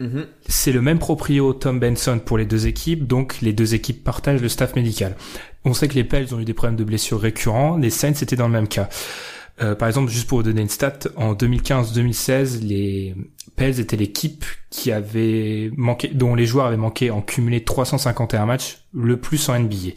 Mhm. 0.00 0.26
C'est 0.48 0.72
le 0.72 0.82
même 0.82 0.98
proprio 0.98 1.52
Tom 1.52 1.80
Benson 1.80 2.20
pour 2.24 2.38
les 2.38 2.44
deux 2.44 2.66
équipes, 2.66 3.06
donc 3.06 3.40
les 3.40 3.52
deux 3.52 3.74
équipes 3.74 4.04
partagent 4.04 4.42
le 4.42 4.48
staff 4.48 4.76
médical. 4.76 5.16
On 5.64 5.74
sait 5.74 5.88
que 5.88 5.94
les 5.94 6.04
Pels 6.04 6.34
ont 6.34 6.40
eu 6.40 6.44
des 6.44 6.54
problèmes 6.54 6.76
de 6.76 6.84
blessures 6.84 7.20
récurrents, 7.20 7.76
les 7.76 7.90
Saints 7.90 8.12
étaient 8.12 8.36
dans 8.36 8.46
le 8.46 8.52
même 8.52 8.68
cas. 8.68 8.88
Euh, 9.62 9.74
par 9.74 9.88
exemple, 9.88 10.10
juste 10.10 10.28
pour 10.28 10.38
vous 10.38 10.44
donner 10.44 10.60
une 10.60 10.68
stat, 10.68 10.98
en 11.16 11.34
2015-2016, 11.34 12.62
les 12.62 13.14
Pels 13.56 13.80
étaient 13.80 13.96
l'équipe 13.96 14.44
qui 14.70 14.92
avait 14.92 15.70
manqué, 15.76 16.08
dont 16.08 16.34
les 16.34 16.44
joueurs 16.44 16.66
avaient 16.66 16.76
manqué 16.76 17.10
en 17.10 17.22
cumulé 17.22 17.64
351 17.64 18.44
matchs, 18.44 18.82
le 18.92 19.16
plus 19.16 19.48
en 19.48 19.58
NBA. 19.58 19.94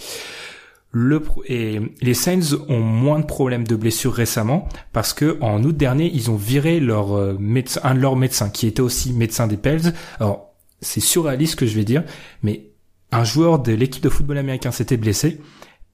Le, 0.92 1.22
et 1.46 1.80
les 2.02 2.14
Saints 2.16 2.58
ont 2.68 2.80
moins 2.80 3.20
de 3.20 3.26
problèmes 3.26 3.68
de 3.68 3.76
blessures 3.76 4.14
récemment 4.14 4.68
parce 4.92 5.14
que 5.14 5.38
en 5.40 5.64
août 5.64 5.78
dernier 5.78 6.10
ils 6.12 6.32
ont 6.32 6.36
viré 6.36 6.80
leur 6.80 7.14
euh, 7.14 7.38
médecin, 7.40 7.80
un 7.84 7.94
de 7.94 8.00
leurs 8.00 8.16
médecins 8.16 8.50
qui 8.50 8.66
était 8.66 8.82
aussi 8.82 9.14
médecin 9.14 9.46
des 9.46 9.58
Pels. 9.58 9.94
Alors 10.20 10.56
c'est 10.82 11.00
surréaliste 11.00 11.52
ce 11.52 11.58
que 11.58 11.68
je 11.68 11.76
vais 11.76 11.84
dire, 11.84 12.04
mais 12.42 12.72
un 13.12 13.24
joueur 13.24 13.60
de 13.60 13.72
l'équipe 13.72 14.02
de 14.02 14.10
football 14.10 14.40
américain 14.40 14.72
s'était 14.72 14.98
blessé 14.98 15.40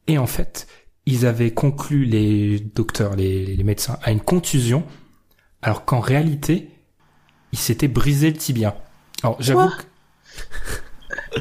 et 0.08 0.18
en 0.18 0.28
fait 0.28 0.68
ils 1.06 1.26
avaient 1.26 1.52
conclu 1.52 2.06
les 2.06 2.62
docteurs, 2.62 3.18
les, 3.18 3.46
les 3.46 3.64
médecins 3.66 4.00
à 4.02 4.12
une 4.12 4.22
contusion, 4.22 4.86
alors 5.62 5.84
qu'en 5.84 6.00
réalité 6.00 6.70
il 7.52 7.60
s'était 7.60 7.90
brisé 7.90 8.32
le 8.32 8.38
tibia. 8.38 8.78
Alors 9.24 9.36
j'avoue 9.42 9.70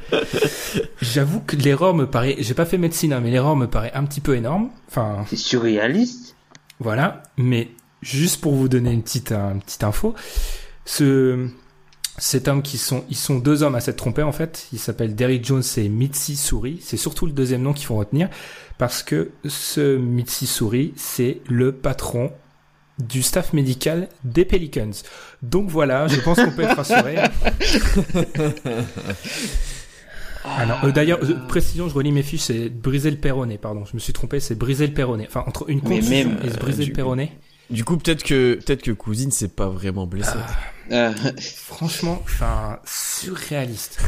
J'avoue 1.02 1.40
que 1.40 1.56
l'erreur 1.56 1.94
me 1.94 2.06
paraît, 2.06 2.36
j'ai 2.38 2.54
pas 2.54 2.64
fait 2.64 2.78
médecine, 2.78 3.12
hein, 3.12 3.20
mais 3.20 3.30
l'erreur 3.30 3.56
me 3.56 3.66
paraît 3.66 3.92
un 3.94 4.04
petit 4.04 4.20
peu 4.20 4.36
énorme. 4.36 4.70
Enfin. 4.88 5.24
C'est 5.28 5.36
surréaliste. 5.36 6.36
Voilà. 6.80 7.22
Mais 7.36 7.68
juste 8.02 8.40
pour 8.40 8.54
vous 8.54 8.68
donner 8.68 8.92
une 8.92 9.02
petite, 9.02 9.32
une 9.32 9.60
petite 9.60 9.84
info, 9.84 10.14
ce, 10.84 11.48
cet 12.18 12.48
homme 12.48 12.62
qui 12.62 12.78
sont, 12.78 13.04
ils 13.08 13.16
sont 13.16 13.38
deux 13.38 13.62
hommes 13.62 13.74
à 13.74 13.80
s'être 13.80 13.96
trompés 13.96 14.22
en 14.22 14.32
fait. 14.32 14.68
Ils 14.72 14.78
s'appellent 14.78 15.14
Derrick 15.14 15.44
Jones 15.44 15.62
et 15.76 15.88
Mitzi 15.88 16.36
Souris. 16.36 16.80
C'est 16.82 16.96
surtout 16.96 17.26
le 17.26 17.32
deuxième 17.32 17.62
nom 17.62 17.72
qu'il 17.72 17.86
faut 17.86 17.96
retenir 17.96 18.28
parce 18.78 19.02
que 19.02 19.30
ce 19.46 19.96
Mitzi 19.96 20.46
Souris, 20.46 20.92
c'est 20.96 21.40
le 21.48 21.72
patron 21.72 22.32
du 22.98 23.22
staff 23.22 23.52
médical 23.52 24.08
des 24.22 24.44
Pelicans. 24.44 24.92
Donc 25.42 25.68
voilà, 25.68 26.06
je 26.06 26.20
pense 26.20 26.38
qu'on 26.40 26.52
peut 26.52 26.62
être 26.62 26.76
rassuré. 26.76 27.16
Alors, 30.44 30.84
euh, 30.84 30.92
d'ailleurs, 30.92 31.20
euh, 31.22 31.34
précision, 31.48 31.88
je 31.88 31.94
relis 31.94 32.12
mes 32.12 32.22
fiches, 32.22 32.42
c'est 32.42 32.68
briser 32.68 33.10
le 33.10 33.16
péroné, 33.16 33.58
pardon, 33.58 33.84
je 33.84 33.94
me 33.94 33.98
suis 33.98 34.12
trompé, 34.12 34.40
c'est 34.40 34.54
briser 34.54 34.86
le 34.86 34.92
péroné. 34.92 35.26
Enfin, 35.26 35.42
entre 35.46 35.68
une 35.70 35.80
contusion 35.80 36.36
et 36.44 36.50
se 36.50 36.58
briser 36.58 36.84
euh, 36.84 36.86
le 36.86 36.92
péroné. 36.92 37.32
Du 37.70 37.84
coup, 37.84 37.96
peut-être 37.96 38.22
que 38.22 38.56
peut-être 38.56 38.82
que 38.82 38.90
cousine 38.90 39.30
s'est 39.30 39.48
pas 39.48 39.68
vraiment 39.68 40.06
blessée. 40.06 40.38
Ah. 40.90 41.12
franchement, 41.38 42.20
enfin, 42.24 42.78
surréaliste. 42.84 44.02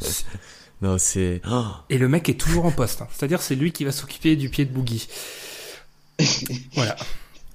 non, 0.82 0.98
c'est. 0.98 1.40
Oh. 1.48 1.66
Et 1.88 1.98
le 1.98 2.08
mec 2.08 2.28
est 2.28 2.40
toujours 2.40 2.66
en 2.66 2.72
poste. 2.72 3.02
Hein. 3.02 3.08
C'est-à-dire, 3.12 3.40
c'est 3.40 3.54
lui 3.54 3.70
qui 3.70 3.84
va 3.84 3.92
s'occuper 3.92 4.34
du 4.34 4.48
pied 4.48 4.64
de 4.64 4.72
Boogie. 4.72 5.08
voilà. 6.74 6.96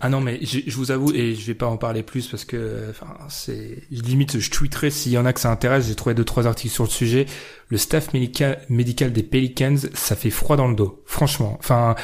Ah 0.04 0.10
non, 0.10 0.20
mais 0.20 0.40
je, 0.42 0.60
je, 0.66 0.76
vous 0.78 0.90
avoue, 0.90 1.14
et 1.14 1.36
je 1.36 1.46
vais 1.46 1.54
pas 1.54 1.68
en 1.68 1.78
parler 1.78 2.02
plus 2.02 2.28
parce 2.28 2.44
que, 2.44 2.88
enfin, 2.90 3.16
c'est 3.30 3.84
limite, 3.92 4.40
je 4.40 4.50
tweeterai 4.50 4.90
s'il 4.90 5.12
y 5.12 5.18
en 5.20 5.28
a 5.28 5.34
que 5.34 5.40
ça 5.40 5.52
intéresse. 5.52 5.88
J'ai 5.88 5.96
trouvé 5.96 6.16
deux 6.16 6.26
trois 6.26 6.48
articles 6.48 6.74
sur 6.74 6.86
le 6.86 6.90
sujet. 6.90 7.28
Le 7.70 7.78
staff 7.78 8.12
médical, 8.12 8.60
médical 8.68 9.14
des 9.14 9.22
Pelicans, 9.22 9.78
ça 9.94 10.16
fait 10.16 10.32
froid 10.32 10.58
dans 10.58 10.68
le 10.68 10.76
dos, 10.76 11.04
franchement. 11.06 11.56
Enfin, 11.60 11.96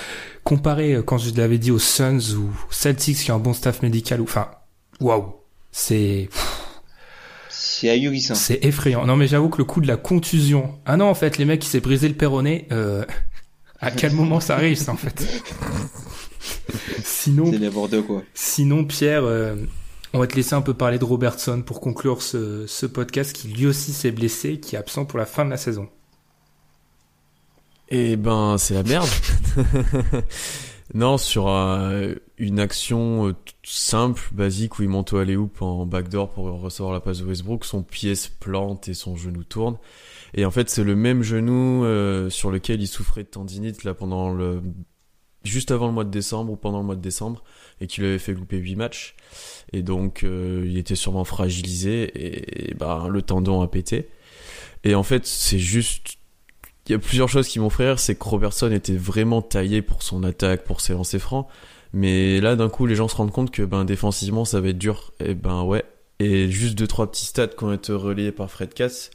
comparé 0.43 0.93
euh, 0.93 1.01
quand 1.01 1.17
je 1.17 1.33
l'avais 1.33 1.57
dit 1.57 1.71
aux 1.71 1.79
Suns 1.79 2.35
ou 2.37 2.51
Celtics 2.69 3.17
qui 3.17 3.31
ont 3.31 3.35
un 3.37 3.39
bon 3.39 3.53
staff 3.53 3.81
médical, 3.81 4.21
ou 4.21 4.25
enfin, 4.25 4.51
waouh, 4.99 5.33
c'est. 5.71 6.29
C'est 7.49 7.89
ahurissant. 7.89 8.35
C'est 8.35 8.63
effrayant. 8.63 9.07
Non, 9.07 9.15
mais 9.15 9.27
j'avoue 9.27 9.49
que 9.49 9.57
le 9.57 9.65
coup 9.65 9.81
de 9.81 9.87
la 9.87 9.97
contusion. 9.97 10.77
Ah 10.85 10.97
non, 10.97 11.05
en 11.05 11.15
fait, 11.15 11.39
les 11.39 11.45
mecs 11.45 11.61
qui 11.61 11.67
s'est 11.67 11.79
brisé 11.79 12.07
le 12.07 12.13
péroné. 12.13 12.67
Euh, 12.71 13.03
à 13.79 13.89
quel 13.89 14.13
moment 14.13 14.39
ça 14.39 14.53
arrive, 14.53 14.77
ça, 14.77 14.91
en 14.91 14.97
fait? 14.97 15.25
sinon, 17.03 17.51
quoi. 18.07 18.23
Sinon, 18.33 18.85
Pierre, 18.85 19.23
euh, 19.23 19.55
on 20.13 20.19
va 20.19 20.27
te 20.27 20.35
laisser 20.35 20.55
un 20.55 20.61
peu 20.61 20.73
parler 20.73 20.99
de 20.99 21.05
Robertson 21.05 21.61
pour 21.65 21.81
conclure 21.81 22.21
ce, 22.21 22.65
ce 22.67 22.85
podcast 22.85 23.33
qui 23.33 23.49
lui 23.49 23.67
aussi 23.67 23.93
s'est 23.93 24.11
blessé, 24.11 24.59
qui 24.59 24.75
est 24.75 24.79
absent 24.79 25.05
pour 25.05 25.19
la 25.19 25.25
fin 25.25 25.45
de 25.45 25.49
la 25.49 25.57
saison. 25.57 25.89
Eh 27.89 28.17
ben, 28.17 28.57
c'est 28.57 28.73
la 28.73 28.83
merde. 28.83 29.07
non, 30.93 31.17
sur 31.17 31.47
euh, 31.47 32.15
une 32.37 32.59
action 32.59 33.29
euh, 33.29 33.35
simple, 33.63 34.21
basique, 34.33 34.79
où 34.79 34.83
il 34.83 34.89
monte 34.89 35.13
à 35.13 35.23
hoop 35.23 35.61
en 35.61 35.85
backdoor 35.85 36.31
pour 36.31 36.45
recevoir 36.59 36.93
la 36.93 36.99
passe 36.99 37.19
de 37.19 37.25
Westbrook, 37.25 37.63
son 37.63 37.83
pied 37.83 38.15
se 38.15 38.29
plante 38.29 38.89
et 38.89 38.93
son 38.93 39.15
genou 39.15 39.43
tourne. 39.43 39.77
Et 40.33 40.43
en 40.43 40.51
fait, 40.51 40.69
c'est 40.69 40.83
le 40.83 40.95
même 40.95 41.23
genou 41.23 41.85
sur 42.29 42.51
lequel 42.51 42.81
il 42.81 42.87
souffrait 42.87 43.23
de 43.23 43.29
tendinite 43.29 43.85
là 43.85 43.93
pendant 43.93 44.33
le 44.33 44.61
juste 45.47 45.71
avant 45.71 45.87
le 45.87 45.93
mois 45.93 46.03
de 46.03 46.09
décembre 46.09 46.51
ou 46.51 46.55
pendant 46.55 46.79
le 46.79 46.85
mois 46.85 46.95
de 46.95 47.01
décembre 47.01 47.43
et 47.81 47.87
qui 47.87 48.01
lui 48.01 48.07
avait 48.07 48.19
fait 48.19 48.33
louper 48.33 48.57
8 48.57 48.75
matchs. 48.75 49.15
Et 49.73 49.81
donc 49.81 50.23
euh, 50.23 50.63
il 50.65 50.77
était 50.77 50.95
sûrement 50.95 51.23
fragilisé 51.23 52.69
et, 52.69 52.73
bah, 52.75 53.07
le 53.09 53.21
tendon 53.21 53.61
a 53.61 53.67
pété. 53.67 54.09
Et 54.83 54.95
en 54.95 55.03
fait 55.03 55.25
c'est 55.25 55.59
juste 55.59 56.17
il 56.87 56.93
y 56.93 56.95
a 56.95 56.99
plusieurs 56.99 57.27
choses 57.27 57.47
qui 57.47 57.59
m'ont 57.59 57.69
fait 57.69 57.87
rire. 57.87 57.99
C'est 57.99 58.15
que 58.15 58.23
Robertson 58.23 58.71
était 58.71 58.95
vraiment 58.95 59.41
taillé 59.41 59.81
pour 59.81 60.03
son 60.03 60.23
attaque 60.23 60.63
pour 60.63 60.81
ses 60.81 60.93
lancers 60.93 61.21
francs. 61.21 61.47
Mais 61.93 62.39
là 62.41 62.55
d'un 62.55 62.69
coup 62.69 62.85
les 62.85 62.95
gens 62.95 63.07
se 63.07 63.15
rendent 63.15 63.31
compte 63.31 63.51
que 63.51 63.63
ben 63.63 63.85
défensivement 63.85 64.45
ça 64.45 64.61
va 64.61 64.69
être 64.69 64.77
dur. 64.77 65.13
Et 65.19 65.33
ben 65.33 65.63
ouais. 65.63 65.83
Et 66.19 66.49
juste 66.49 66.75
deux 66.75 66.87
trois 66.87 67.11
petits 67.11 67.25
stats 67.25 67.47
qui 67.47 67.63
ont 67.63 67.73
été 67.73 67.93
relayés 67.93 68.31
par 68.31 68.49
Fred 68.49 68.73
Katz 68.73 69.11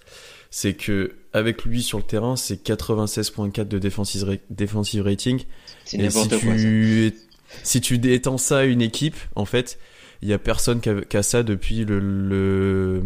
c'est 0.52 0.74
que 0.74 1.16
avec 1.32 1.64
lui 1.64 1.82
sur 1.82 1.96
le 1.96 2.04
terrain, 2.04 2.36
c'est 2.36 2.62
96.4 2.62 3.66
de 3.66 3.78
defensive, 3.78 5.02
rating. 5.02 5.42
C'est 5.86 5.96
n'importe 5.96 6.34
si 6.34 6.44
quoi. 6.44 6.54
Tu, 6.56 7.14
si 7.62 7.80
tu 7.80 7.94
étends 8.12 8.36
ça 8.36 8.58
à 8.58 8.64
une 8.64 8.82
équipe, 8.82 9.16
en 9.34 9.46
fait, 9.46 9.78
il 10.20 10.28
y 10.28 10.34
a 10.34 10.38
personne 10.38 10.82
qui 10.82 11.16
a, 11.16 11.22
ça 11.22 11.42
depuis 11.42 11.86
le, 11.86 11.98
le, 11.98 13.02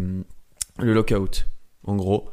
le, 0.77 0.93
lockout, 0.93 1.47
en 1.85 1.95
gros. 1.95 2.29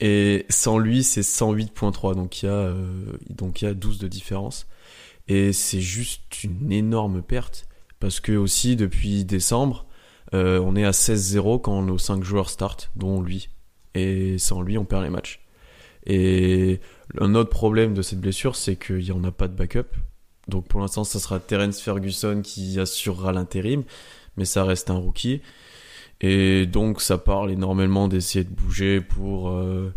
Et 0.00 0.46
sans 0.48 0.78
lui, 0.78 1.04
c'est 1.04 1.20
108.3, 1.20 2.14
donc 2.14 2.42
il 2.42 2.46
y 2.46 2.48
a 2.48 2.52
euh, 2.52 3.18
donc 3.28 3.60
il 3.60 3.66
y 3.66 3.68
a 3.68 3.74
12 3.74 3.98
de 3.98 4.08
différence. 4.08 4.66
Et 5.28 5.52
c'est 5.52 5.82
juste 5.82 6.42
une 6.42 6.72
énorme 6.72 7.20
perte 7.20 7.68
parce 8.00 8.18
que 8.18 8.32
aussi 8.32 8.76
depuis 8.76 9.26
décembre, 9.26 9.84
euh, 10.32 10.58
on 10.58 10.74
est 10.74 10.86
à 10.86 10.92
16-0 10.92 11.60
quand 11.60 11.82
nos 11.82 11.98
5 11.98 12.24
joueurs 12.24 12.48
startent, 12.48 12.90
dont 12.96 13.20
lui 13.20 13.50
et 13.94 14.38
sans 14.38 14.62
lui, 14.62 14.78
on 14.78 14.84
perd 14.84 15.04
les 15.04 15.10
matchs. 15.10 15.40
Et 16.06 16.80
un 17.20 17.34
autre 17.34 17.50
problème 17.50 17.94
de 17.94 18.02
cette 18.02 18.20
blessure, 18.20 18.56
c'est 18.56 18.76
qu'il 18.76 18.98
n'y 18.98 19.12
en 19.12 19.24
a 19.24 19.30
pas 19.30 19.48
de 19.48 19.54
backup. 19.54 19.96
Donc 20.48 20.66
pour 20.66 20.80
l'instant, 20.80 21.04
ça 21.04 21.18
sera 21.18 21.38
Terence 21.38 21.80
Ferguson 21.80 22.40
qui 22.42 22.80
assurera 22.80 23.32
l'intérim, 23.32 23.84
mais 24.36 24.44
ça 24.44 24.64
reste 24.64 24.90
un 24.90 24.94
rookie. 24.94 25.42
Et 26.20 26.66
donc 26.66 27.00
ça 27.00 27.18
parle 27.18 27.50
énormément 27.50 28.08
d'essayer 28.08 28.44
de 28.44 28.50
bouger 28.50 29.00
pour 29.00 29.50
euh, 29.50 29.92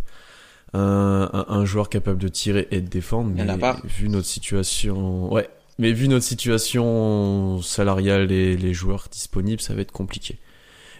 un, 0.73 1.65
joueur 1.65 1.89
capable 1.89 2.19
de 2.19 2.27
tirer 2.27 2.67
et 2.71 2.81
de 2.81 2.87
défendre. 2.87 3.31
Mais 3.33 3.45
vu 3.85 4.09
notre 4.09 4.27
situation, 4.27 5.31
ouais, 5.31 5.49
mais 5.79 5.93
vu 5.93 6.07
notre 6.07 6.25
situation 6.25 7.61
salariale 7.61 8.31
et 8.31 8.57
les 8.57 8.73
joueurs 8.73 9.07
disponibles, 9.09 9.61
ça 9.61 9.73
va 9.73 9.81
être 9.81 9.91
compliqué. 9.91 10.37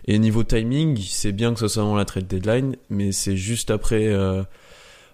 Et 0.08 0.18
niveau 0.20 0.44
timing, 0.44 0.98
c'est 0.98 1.32
bien 1.32 1.54
que 1.54 1.60
ce 1.60 1.68
soit 1.68 1.84
avant 1.84 1.96
la 1.96 2.06
trade 2.06 2.28
deadline, 2.28 2.76
mais 2.90 3.12
c'est 3.12 3.38
juste 3.38 3.72
après. 3.72 4.08
Euh... 4.08 4.44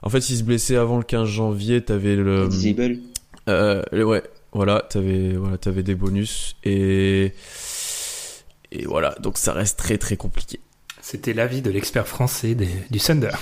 En 0.01 0.09
fait, 0.09 0.21
s'il 0.21 0.37
se 0.37 0.43
blessait 0.43 0.77
avant 0.77 0.97
le 0.97 1.03
15 1.03 1.27
janvier, 1.27 1.81
t'avais 1.81 2.15
le. 2.15 2.47
Disable. 2.47 2.99
Euh, 3.49 3.81
ouais, 3.91 4.23
voilà, 4.53 4.85
t'avais 4.89 5.33
voilà, 5.33 5.57
avais 5.65 5.83
des 5.83 5.95
bonus 5.95 6.55
et 6.63 7.33
et 8.71 8.85
voilà, 8.85 9.15
donc 9.21 9.37
ça 9.37 9.53
reste 9.53 9.79
très 9.79 9.97
très 9.97 10.17
compliqué. 10.17 10.59
C'était 11.01 11.33
l'avis 11.33 11.61
de 11.61 11.71
l'expert 11.71 12.05
français 12.05 12.53
des, 12.53 12.67
du 12.91 12.99
Thunder. 12.99 13.29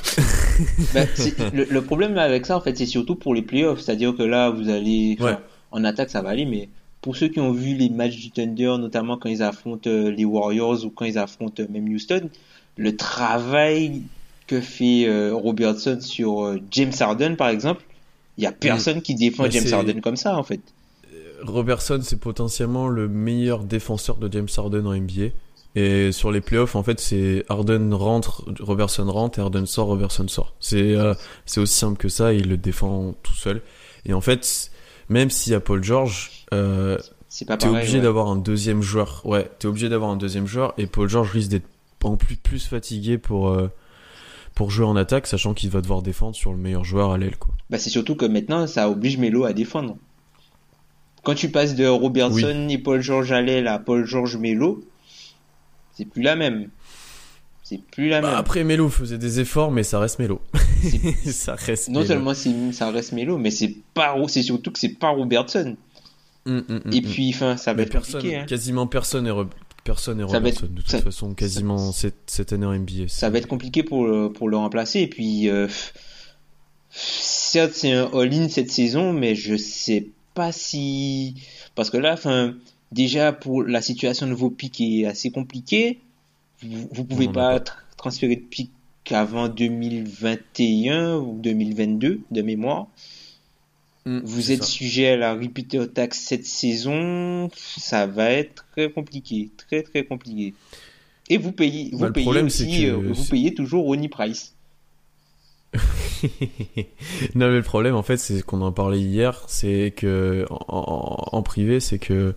Bah, 0.93 1.01
le, 1.53 1.65
le 1.65 1.81
problème 1.81 2.17
avec 2.17 2.45
ça, 2.45 2.55
en 2.55 2.61
fait, 2.61 2.77
c'est 2.77 2.85
surtout 2.85 3.15
pour 3.15 3.33
les 3.33 3.41
playoffs. 3.41 3.79
C'est-à-dire 3.81 4.15
que 4.15 4.23
là, 4.23 4.49
vous 4.51 4.69
allez. 4.69 5.17
enfin, 5.19 5.31
Ouais. 5.31 5.37
En 5.71 5.83
attaque, 5.83 6.09
ça 6.09 6.21
va 6.21 6.29
aller, 6.29 6.45
mais 6.45 6.69
pour 7.05 7.15
ceux 7.15 7.27
qui 7.27 7.39
ont 7.39 7.51
vu 7.51 7.75
les 7.75 7.89
matchs 7.89 8.15
du 8.15 8.31
Thunder, 8.31 8.77
notamment 8.79 9.15
quand 9.15 9.29
ils 9.29 9.43
affrontent 9.43 9.87
euh, 9.87 10.09
les 10.09 10.25
Warriors 10.25 10.83
ou 10.85 10.89
quand 10.89 11.05
ils 11.05 11.19
affrontent 11.19 11.61
euh, 11.61 11.67
même 11.69 11.87
Houston, 11.87 12.31
le 12.77 12.97
travail 12.97 14.01
que 14.47 14.59
fait 14.59 15.05
euh, 15.05 15.31
Robertson 15.31 15.99
sur 16.01 16.57
James 16.71 16.93
Harden, 16.99 17.35
par 17.35 17.49
exemple, 17.49 17.83
il 18.39 18.43
y 18.43 18.47
a 18.47 18.51
personne 18.51 19.03
qui 19.03 19.13
défend 19.13 19.47
James 19.51 19.71
Harden 19.71 20.01
comme 20.01 20.15
ça, 20.15 20.35
en 20.35 20.41
fait. 20.41 20.61
Robertson, 21.43 21.99
c'est 22.01 22.19
potentiellement 22.19 22.87
le 22.87 23.07
meilleur 23.07 23.63
défenseur 23.63 24.15
de 24.17 24.27
James 24.31 24.47
Harden 24.57 24.87
en 24.87 24.95
NBA. 24.95 25.27
Et 25.75 26.11
sur 26.11 26.31
les 26.31 26.41
playoffs, 26.41 26.75
en 26.75 26.81
fait, 26.81 26.99
c'est 26.99 27.45
Harden 27.49 27.93
rentre, 27.93 28.45
Robertson 28.61 29.05
rentre, 29.11 29.37
et 29.37 29.43
Harden 29.43 29.67
sort, 29.67 29.89
Robertson 29.89 30.27
sort. 30.27 30.55
C'est 30.59 30.95
euh, 30.95 31.13
c'est 31.45 31.59
aussi 31.59 31.77
simple 31.77 31.97
que 31.97 32.09
ça, 32.09 32.33
il 32.33 32.49
le 32.49 32.57
défend 32.57 33.13
tout 33.21 33.35
seul. 33.35 33.61
Et 34.07 34.13
en 34.13 34.21
fait, 34.21 34.71
même 35.07 35.29
s'il 35.29 35.51
y 35.51 35.55
a 35.55 35.59
Paul 35.59 35.83
George, 35.83 36.34
euh, 36.53 36.97
C'est 37.29 37.45
pas 37.45 37.57
t'es 37.57 37.67
obligé 37.67 37.97
ouais. 37.97 38.03
d'avoir 38.03 38.27
un 38.27 38.35
deuxième 38.35 38.81
joueur. 38.81 39.21
Ouais, 39.25 39.49
t'es 39.59 39.67
obligé 39.67 39.89
d'avoir 39.89 40.11
un 40.11 40.17
deuxième 40.17 40.47
joueur, 40.47 40.73
et 40.77 40.87
Paul 40.87 41.09
George 41.09 41.31
risque 41.31 41.49
d'être 41.49 41.67
en 42.03 42.17
plus, 42.17 42.35
plus 42.35 42.67
fatigué 42.67 43.17
pour, 43.17 43.49
euh, 43.49 43.67
pour 44.53 44.69
jouer 44.69 44.85
en 44.85 44.95
attaque, 44.95 45.25
sachant 45.25 45.55
qu'il 45.55 45.71
va 45.71 45.81
devoir 45.81 46.03
défendre 46.03 46.35
sur 46.35 46.51
le 46.51 46.57
meilleur 46.57 46.83
joueur 46.85 47.11
à 47.11 47.17
l'aile, 47.17 47.35
quoi. 47.37 47.51
Bah, 47.71 47.79
c'est 47.79 47.89
surtout 47.89 48.15
que 48.15 48.25
maintenant, 48.25 48.67
ça 48.67 48.89
oblige 48.91 49.17
Melo 49.17 49.43
à 49.43 49.53
défendre. 49.53 49.97
Quand 51.23 51.33
tu 51.33 51.49
passes 51.49 51.73
de 51.73 51.87
Robertson 51.87 52.67
et 52.69 52.77
Paul 52.77 53.01
George 53.01 53.31
à 53.31 53.41
l'aile 53.41 53.67
à 53.67 53.79
Paul 53.79 54.05
George 54.05 54.37
Melo, 54.37 54.83
c'est 55.97 56.05
plus 56.05 56.21
la 56.21 56.35
même. 56.35 56.69
C'est 57.63 57.81
plus 57.81 58.09
la 58.09 58.21
Bah, 58.21 58.27
même. 58.29 58.37
après, 58.37 58.63
Melo 58.63 58.89
faisait 58.89 59.17
des 59.17 59.39
efforts, 59.39 59.71
mais 59.71 59.81
ça 59.81 59.97
reste 59.99 60.19
Melo. 60.19 60.39
Ça 61.25 61.55
reste 61.55 61.89
non 61.89 62.05
seulement 62.05 62.33
ça 62.71 62.91
reste 62.91 63.13
Melo, 63.13 63.39
mais 63.39 63.49
c'est 63.49 63.73
pas, 63.95 64.15
c'est 64.27 64.43
surtout 64.43 64.69
que 64.71 64.77
c'est 64.77 64.99
pas 64.99 65.09
Robertson. 65.09 65.75
Mm, 66.45 66.57
mm, 66.57 66.81
mm, 66.85 66.93
Et 66.93 67.01
puis, 67.01 67.29
enfin, 67.33 67.57
ça 67.57 67.71
va 67.73 67.77
Mais 67.77 67.83
être 67.83 67.91
personne, 67.91 68.13
compliqué. 68.21 68.37
Hein. 68.37 68.45
quasiment 68.45 68.87
personne 68.87 69.25
est, 69.27 69.31
Re- 69.31 69.47
personne 69.83 70.19
est 70.19 70.27
Ça 70.29 70.37
être- 70.37 70.67
de 70.67 70.81
toute 70.81 70.89
ça- 70.91 71.01
façon, 71.01 71.33
quasiment 71.33 71.91
cette, 71.91 72.15
cette 72.27 72.53
année 72.53 72.65
en 72.65 72.73
NBA. 72.73 73.07
Ça 73.07 73.29
va 73.29 73.37
être 73.39 73.47
compliqué 73.47 73.81
pour 73.83 74.05
le, 74.05 74.31
pour 74.31 74.47
le 74.49 74.57
remplacer. 74.57 74.99
Et 75.01 75.07
puis, 75.07 75.49
euh, 75.49 75.67
certes, 76.91 77.73
c'est 77.73 77.91
un 77.91 78.09
all-in 78.13 78.49
cette 78.49 78.71
saison, 78.71 79.11
mais 79.13 79.35
je 79.35 79.55
sais 79.55 80.07
pas 80.33 80.51
si, 80.51 81.35
parce 81.75 81.89
que 81.89 81.97
là, 81.97 82.13
enfin, 82.13 82.53
déjà 82.91 83.31
pour 83.33 83.63
la 83.63 83.81
situation 83.81 84.27
de 84.27 84.33
vos 84.33 84.49
pics 84.49 84.79
est 84.81 85.05
assez 85.05 85.31
compliquée. 85.31 85.99
Vous, 86.61 86.87
vous 86.91 87.03
pouvez 87.05 87.27
pas, 87.27 87.59
transférer 87.97 88.35
de 88.35 88.41
pics 88.41 88.71
qu'avant 89.03 89.47
2021 89.49 91.17
ou 91.17 91.39
2022 91.41 92.21
de 92.31 92.41
mémoire. 92.41 92.87
Mm, 94.05 94.19
Vous 94.23 94.51
êtes 94.51 94.63
ça. 94.63 94.69
sujet 94.69 95.07
à 95.09 95.17
la 95.17 95.33
repeater 95.33 95.91
tax 95.91 96.19
cette 96.19 96.45
saison, 96.45 97.49
ça 97.55 98.05
va 98.07 98.31
être 98.31 98.65
très 98.71 98.89
compliqué, 98.91 99.49
très 99.57 99.81
très 99.83 100.03
compliqué. 100.05 100.53
Et 101.29 101.37
vous 101.37 101.51
payez, 101.51 101.89
vous 101.91 101.99
Bah, 101.99 102.11
payez 102.11 102.23
problème, 102.25 102.45
aussi, 102.45 102.65
que 102.81 102.85
euh, 102.91 103.13
vous 103.13 103.25
payez 103.25 103.53
toujours 103.55 103.85
Ronnie 103.85 104.09
Price. 104.09 104.53
non, 107.35 107.47
mais 107.49 107.57
le 107.57 107.61
problème, 107.63 107.95
en 107.95 108.03
fait, 108.03 108.17
c'est 108.17 108.41
qu'on 108.43 108.61
en 108.61 108.71
parlait 108.71 108.99
hier, 108.99 109.43
c'est 109.47 109.93
que 109.95 110.45
en, 110.49 110.65
en- 110.67 111.37
en 111.37 111.43
privé, 111.43 111.79
c'est 111.79 111.99
que 111.99 112.33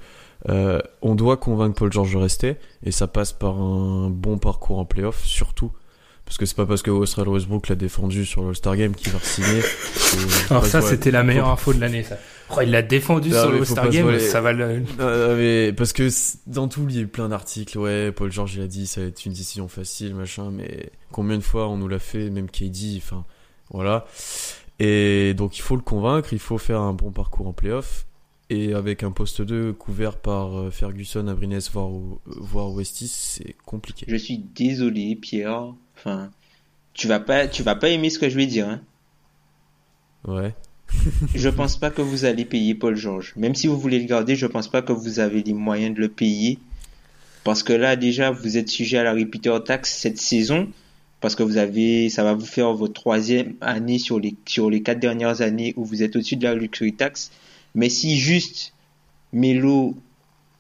euh, 0.49 0.81
on 1.03 1.15
doit 1.15 1.37
convaincre 1.37 1.75
Paul 1.77 1.93
George 1.93 2.13
de 2.13 2.19
rester, 2.19 2.57
et 2.85 2.91
ça 2.91 3.07
passe 3.07 3.33
par 3.33 3.61
un 3.61 4.11
bon 4.11 4.39
parcours 4.39 4.79
en 4.79 4.85
playoff, 4.85 5.25
surtout. 5.25 5.71
Parce 6.29 6.37
que 6.37 6.45
c'est 6.45 6.57
pas 6.57 6.67
parce 6.67 6.83
que 6.83 6.91
Russell 6.91 7.27
Westbrook 7.27 7.69
l'a 7.69 7.75
défendu 7.75 8.27
sur 8.27 8.43
l'All-Star 8.45 8.77
Game 8.77 8.95
qu'il 8.95 9.11
va 9.11 9.19
signer. 9.19 9.63
Alors 10.51 10.67
ça, 10.67 10.83
c'était 10.83 11.11
la 11.11 11.23
meilleure 11.23 11.49
info 11.49 11.73
de 11.73 11.81
l'année, 11.81 12.03
ça. 12.03 12.19
Oh, 12.51 12.61
il 12.63 12.71
l'a 12.71 12.83
défendu 12.83 13.31
Non, 13.31 13.41
sur 13.41 13.51
mais 13.51 13.59
le 13.61 13.65
faut 13.65 13.73
Star 13.73 13.85
pas 13.87 13.91
se 13.91 13.97
Game, 13.97 14.19
ça 14.19 14.43
va 14.43 14.53
le... 14.53 14.83
Euh, 15.01 15.37
mais 15.39 15.73
parce 15.73 15.95
que 15.95 16.11
dans 16.47 16.69
tout, 16.69 16.85
il 16.91 16.97
y 16.97 16.99
a 16.99 17.01
eu 17.01 17.07
plein 17.07 17.31
d'articles. 17.31 17.79
Ouais, 17.79 18.13
Paul 18.13 18.31
George, 18.31 18.57
il 18.57 18.61
a 18.61 18.67
dit, 18.67 18.87
ça 18.87 19.01
va 19.01 19.07
être 19.07 19.25
une 19.25 19.33
décision 19.33 19.69
facile, 19.69 20.15
machin. 20.15 20.51
Mais 20.51 20.91
combien 21.13 21.39
de 21.39 21.43
fois 21.43 21.67
on 21.67 21.79
nous 21.79 21.89
l'a 21.89 21.99
fait, 21.99 22.29
même 22.29 22.51
KD, 22.51 22.99
enfin, 22.99 23.25
voilà. 23.71 24.05
Et 24.81 25.33
donc, 25.33 25.57
il 25.57 25.63
faut 25.63 25.77
le 25.77 25.83
convaincre, 25.83 26.35
il 26.35 26.41
faut 26.41 26.59
faire 26.59 26.83
un 26.83 26.93
bon 26.93 27.11
parcours 27.11 27.47
en 27.47 27.55
playoff. 27.55 28.05
Et 28.51 28.75
avec 28.75 29.03
un 29.03 29.13
poste 29.13 29.43
2 29.43 29.73
couvert 29.75 30.17
par 30.19 30.59
euh, 30.59 30.71
Ferguson, 30.71 31.27
Abrines, 31.29 31.59
voire, 31.73 31.89
voire 32.25 32.73
Westis, 32.73 33.09
c'est 33.09 33.57
compliqué. 33.65 34.07
Je 34.09 34.17
suis 34.17 34.39
désolé, 34.39 35.17
Pierre. 35.17 35.75
Enfin, 35.99 36.31
tu 36.95 37.09
vas 37.09 37.21
pas, 37.21 37.49
tu 37.49 37.63
vas 37.63 37.75
pas 37.75 37.89
aimer 37.89 38.11
ce 38.11 38.19
que 38.19 38.29
je 38.29 38.37
vais 38.37 38.47
dire. 38.47 38.69
Hein. 38.69 38.81
Ouais. 40.27 40.55
je 41.35 41.49
pense 41.49 41.77
pas 41.77 41.91
que 41.91 42.03
vous 42.03 42.25
allez 42.25 42.45
payer 42.45 42.75
Paul 42.75 42.97
George. 42.97 43.33
Même 43.37 43.55
si 43.55 43.67
vous 43.67 43.79
voulez 43.79 43.99
le 43.99 44.07
garder, 44.07 44.37
je 44.37 44.47
pense 44.47 44.69
pas 44.69 44.83
que 44.83 44.93
vous 44.93 45.21
avez 45.21 45.43
les 45.43 45.53
moyens 45.53 45.95
de 45.95 46.01
le 46.01 46.09
payer. 46.09 46.59
Parce 47.45 47.63
que 47.63 47.73
là, 47.73 47.97
déjà, 47.97 48.31
vous 48.31 48.57
êtes 48.59 48.69
sujet 48.69 48.99
à 48.99 49.03
la 49.03 49.13
repeater 49.13 49.63
tax 49.63 49.93
cette 49.93 50.19
saison. 50.19 50.69
Parce 51.21 51.35
que 51.35 51.43
vous 51.43 51.57
avez, 51.57 52.11
ça 52.11 52.23
va 52.23 52.35
vous 52.35 52.47
faire 52.47 52.73
votre 52.75 52.93
troisième 52.93 53.55
année 53.61 53.99
sur 53.99 54.21
les, 54.21 54.37
sur 54.47 54.71
les 54.71 54.83
quatre 54.83 55.01
dernières 55.01 55.41
années 55.41 55.75
où 55.77 55.85
vous 55.85 56.03
êtes 56.03 56.15
au-dessus 56.15 56.37
de 56.37 56.45
la 56.45 56.55
luxury 56.55 56.93
tax. 56.93 57.33
Mais 57.75 57.89
si 57.89 58.19
juste 58.19 58.73
Melo 59.33 59.97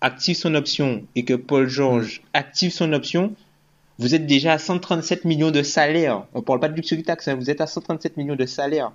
active 0.00 0.36
son 0.36 0.54
option 0.54 1.04
et 1.14 1.24
que 1.24 1.34
Paul 1.34 1.68
George 1.68 2.22
active 2.32 2.72
son 2.72 2.92
option, 2.92 3.34
vous 3.98 4.14
êtes 4.14 4.26
déjà 4.26 4.52
à 4.54 4.58
137 4.58 5.24
millions 5.24 5.50
de 5.50 5.62
salaire. 5.62 6.24
On 6.34 6.42
parle 6.42 6.60
pas 6.60 6.68
de 6.68 6.74
luxury 6.74 7.02
tax, 7.02 7.28
hein, 7.28 7.34
vous 7.34 7.50
êtes 7.50 7.60
à 7.60 7.66
137 7.66 8.16
millions 8.16 8.36
de 8.36 8.46
salaire. 8.46 8.92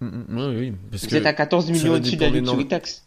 Mm, 0.00 0.06
mm, 0.06 0.56
oui, 0.58 0.72
parce 0.90 1.04
Vous 1.04 1.10
que 1.10 1.16
êtes 1.16 1.26
à 1.26 1.32
14 1.32 1.66
ça 1.66 1.72
millions 1.72 1.94
au-dessus 1.94 2.16
de 2.16 2.20
la 2.22 2.30
luxury 2.30 2.68
tax. 2.68 3.06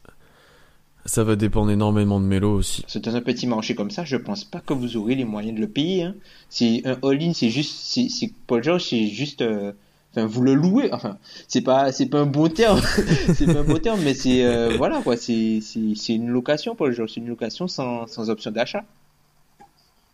ça 1.05 1.23
va 1.23 1.35
dépendre 1.35 1.71
énormément 1.71 2.19
de 2.19 2.25
Melo 2.25 2.53
aussi. 2.55 2.83
C'est 2.87 3.03
dans 3.03 3.15
un 3.15 3.21
petit 3.21 3.47
marché 3.47 3.75
comme 3.75 3.91
ça, 3.91 4.03
je 4.03 4.17
pense 4.17 4.43
pas 4.43 4.59
que 4.59 4.73
vous 4.73 4.97
aurez 4.97 5.15
les 5.15 5.25
moyens 5.25 5.55
de 5.55 5.61
le 5.61 5.69
payer. 5.69 6.03
Hein. 6.03 6.15
C'est 6.49 6.81
un 6.85 6.97
all-in, 7.03 7.33
c'est 7.33 7.49
juste, 7.49 7.75
c'est, 7.85 8.31
Paul 8.47 8.63
George, 8.63 8.83
c'est 8.83 9.07
juste, 9.07 9.41
euh, 9.41 9.71
enfin, 10.11 10.25
vous 10.25 10.41
le 10.41 10.53
louez. 10.55 10.89
Enfin, 10.91 11.17
c'est 11.47 11.61
pas, 11.61 11.93
c'est 11.93 12.07
pas 12.07 12.19
un 12.19 12.25
bon 12.25 12.49
terme, 12.49 12.81
c'est 13.33 13.45
pas 13.45 13.59
un 13.59 13.63
bon 13.63 13.79
terme, 13.79 14.01
mais 14.03 14.13
c'est, 14.13 14.43
euh, 14.43 14.75
voilà 14.77 15.01
quoi, 15.01 15.15
c'est, 15.15 15.59
c'est, 15.61 15.95
c'est 15.95 16.15
une 16.15 16.29
location, 16.29 16.75
Paul 16.75 16.91
George, 16.91 17.11
c'est 17.13 17.21
une 17.21 17.29
location 17.29 17.69
sans, 17.69 18.07
sans 18.07 18.29
option 18.29 18.51
d'achat. 18.51 18.83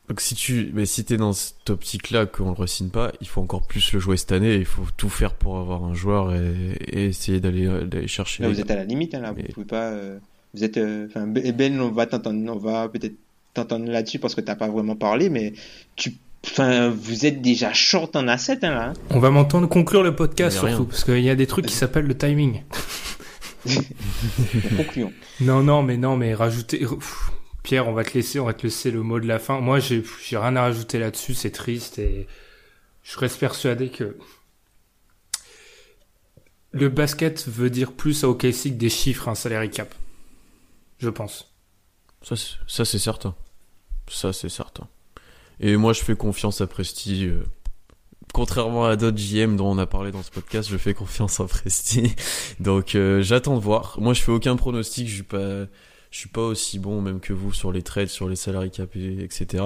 Donc 0.10 0.20
si 0.20 0.36
tu, 0.36 0.70
mais 0.74 0.86
si 0.86 1.06
t'es 1.06 1.16
dans 1.16 1.32
cette 1.32 1.70
optique-là 1.70 2.26
qu'on 2.26 2.48
le 2.48 2.52
re-signe 2.62 2.90
pas, 2.90 3.12
il 3.22 3.28
faut 3.28 3.40
encore 3.42 3.66
plus 3.66 3.94
le 3.94 4.00
jouer 4.00 4.18
cette 4.18 4.34
année. 4.34 4.56
Il 4.56 4.66
faut 4.66 4.84
tout 4.98 5.08
faire 5.10 5.34
pour 5.34 5.58
avoir 5.58 5.84
un 5.86 5.94
joueur 5.94 6.34
et, 6.36 6.78
et 6.92 7.06
essayer 7.06 7.40
d'aller 7.40 7.68
d'aller 7.86 8.08
chercher. 8.08 8.44
Là, 8.44 8.50
les 8.50 8.56
vous 8.56 8.60
êtes 8.62 8.70
à 8.72 8.76
la 8.76 8.84
limite, 8.84 9.16
hein, 9.16 9.22
là, 9.22 9.34
Mais- 9.36 9.44
vous 9.44 9.54
pouvez 9.54 9.66
pas, 9.66 9.92
euh, 9.92 10.20
vous 10.54 10.64
êtes, 10.66 10.76
euh, 10.78 11.08
enfin, 11.10 11.26
Ben, 11.28 11.80
on 11.80 11.90
va 11.90 12.06
t'entendre, 12.06 12.52
on 12.54 12.58
va 12.58 12.90
peut-être 12.90 13.16
t'entendre 13.54 13.90
là-dessus 13.90 14.20
parce 14.20 14.36
que 14.36 14.42
t'as 14.42 14.56
pas 14.56 14.68
vraiment 14.68 14.96
parlé, 14.98 15.30
mais 15.30 15.54
tu, 15.96 16.14
enfin, 16.46 16.90
vous 16.90 17.26
êtes 17.26 17.42
déjà 17.42 17.72
short 17.72 18.16
en 18.18 18.28
asset, 18.28 18.60
hein, 18.66 18.72
là. 18.72 18.90
hein. 18.90 18.94
On 19.10 19.20
va 19.20 19.30
m'entendre 19.32 19.70
conclure 19.70 20.04
le 20.04 20.14
podcast 20.16 20.60
rien. 20.60 20.70
surtout, 20.76 20.86
parce 20.86 21.06
qu'il 21.06 21.22
y 21.22 21.30
a 21.30 21.36
des 21.36 21.48
trucs 21.48 21.66
qui 21.68 21.74
s'appellent 21.76 22.08
le 22.08 22.18
timing. 22.18 22.64
Concluons. 24.78 25.14
Non, 25.40 25.64
non, 25.64 25.82
mais 25.84 25.96
non, 25.98 26.18
mais 26.18 26.34
rajouter... 26.34 26.80
Pff, 26.80 27.32
Pierre, 27.64 27.88
on 27.88 27.94
va 27.94 28.04
te 28.04 28.14
laisser, 28.14 28.40
on 28.40 28.46
va 28.46 28.54
te 28.54 28.68
le 28.92 29.02
mot 29.02 29.20
de 29.20 29.26
la 29.28 29.40
fin. 29.40 29.60
Moi, 29.62 29.80
j'ai, 29.80 30.04
rien 30.32 30.56
à 30.58 30.62
rajouter 30.64 31.00
là-dessus, 31.00 31.34
c'est 31.34 31.52
triste 31.52 31.98
et 31.98 32.28
je 33.04 33.18
reste 33.18 33.40
persuadé 33.40 33.90
que 33.90 34.18
le 36.72 36.90
basket 36.90 37.48
veut 37.48 37.70
dire 37.70 37.94
plus 37.94 38.24
à 38.24 38.30
OKC 38.30 38.64
que 38.64 38.68
des 38.70 38.90
chiffres, 38.90 39.28
un 39.30 39.36
salary 39.36 39.70
cap. 39.70 39.94
Je 41.00 41.10
pense. 41.10 41.54
Ça, 42.22 42.36
c'est- 42.36 42.56
ça 42.68 42.86
c'est 42.86 43.00
certain. 43.00 43.36
Ça 44.10 44.34
c'est 44.34 44.50
certain. 44.50 44.88
Et 45.60 45.76
moi 45.78 45.94
je 45.94 46.02
fais 46.02 46.16
confiance 46.16 46.62
à 46.62 46.68
Presti. 46.68 47.26
euh, 47.28 47.44
Contrairement 48.34 48.86
à 48.86 48.96
d'autres 48.96 49.18
JM 49.20 49.56
dont 49.58 49.72
on 49.72 49.78
a 49.78 49.86
parlé 49.86 50.12
dans 50.12 50.24
ce 50.24 50.32
podcast, 50.32 50.68
je 50.70 50.78
fais 50.78 50.94
confiance 50.96 51.40
à 51.40 51.46
Presti. 51.46 52.16
Donc 52.60 52.96
euh, 52.96 53.22
j'attends 53.22 53.56
de 53.56 53.62
voir. 53.62 53.98
Moi 54.00 54.14
je 54.14 54.22
fais 54.22 54.32
aucun 54.32 54.56
pronostic. 54.56 55.08
Je 55.08 55.14
suis 55.14 55.24
pas, 55.24 55.66
je 56.14 56.20
suis 56.20 56.30
pas 56.30 56.44
aussi 56.44 56.78
bon 56.78 57.02
même 57.02 57.20
que 57.20 57.34
vous 57.34 57.52
sur 57.52 57.72
les 57.72 57.82
trades, 57.82 58.08
sur 58.08 58.30
les 58.30 58.36
salary 58.36 58.70
cap, 58.70 58.96
et- 58.96 59.24
etc. 59.24 59.64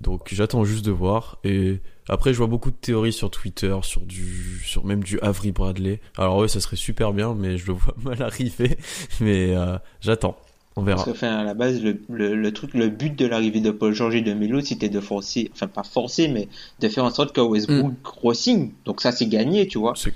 Donc 0.00 0.28
j'attends 0.32 0.64
juste 0.64 0.84
de 0.84 0.90
voir. 0.90 1.38
Et 1.44 1.78
après 2.08 2.32
je 2.32 2.38
vois 2.38 2.48
beaucoup 2.48 2.72
de 2.72 2.76
théories 2.76 3.12
sur 3.12 3.30
Twitter, 3.30 3.76
sur 3.82 4.00
du, 4.00 4.60
sur 4.64 4.84
même 4.84 5.04
du 5.04 5.20
Avery 5.20 5.52
Bradley. 5.52 6.00
Alors 6.16 6.38
ouais 6.38 6.48
ça 6.48 6.58
serait 6.60 6.74
super 6.76 7.12
bien, 7.12 7.34
mais 7.34 7.58
je 7.58 7.68
le 7.68 7.74
vois 7.74 7.94
mal 8.02 8.20
arriver. 8.22 8.76
Mais 9.20 9.54
euh, 9.54 9.78
j'attends. 10.00 10.36
On 10.74 10.82
verra. 10.82 10.96
Parce 11.04 11.06
que, 11.06 11.10
enfin, 11.12 11.36
à 11.38 11.44
la 11.44 11.54
base, 11.54 11.80
le, 11.82 12.00
le, 12.08 12.34
le 12.36 12.52
truc, 12.52 12.72
le 12.74 12.88
but 12.88 13.16
de 13.16 13.26
l'arrivée 13.26 13.60
de 13.60 13.72
Paul 13.72 13.92
George 13.94 14.14
et 14.14 14.20
de 14.20 14.32
Melo, 14.32 14.60
c'était 14.60 14.88
de 14.88 15.00
forcer, 15.00 15.50
enfin, 15.52 15.66
pas 15.66 15.82
forcer, 15.82 16.28
mais 16.28 16.48
de 16.80 16.88
faire 16.88 17.04
en 17.04 17.10
sorte 17.10 17.32
que 17.34 17.40
Westbrook 17.40 17.94
re-signe. 18.22 18.70
Donc 18.84 19.00
ça, 19.00 19.10
c'est 19.10 19.26
gagné, 19.26 19.66
tu 19.66 19.78
vois. 19.78 19.94
Ce, 19.96 20.08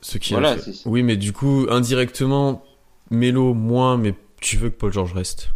ce 0.00 0.16
qui 0.16 0.32
Voilà, 0.32 0.50
a 0.52 0.56
fait. 0.56 0.72
c'est- 0.72 0.88
Oui, 0.88 1.02
mais 1.02 1.16
du 1.18 1.34
coup, 1.34 1.66
indirectement, 1.68 2.64
Melo 3.10 3.52
moins, 3.52 3.98
mais 3.98 4.14
tu 4.40 4.56
veux 4.56 4.70
que 4.70 4.76
Paul 4.76 4.92
George 4.92 5.12
reste. 5.12 5.52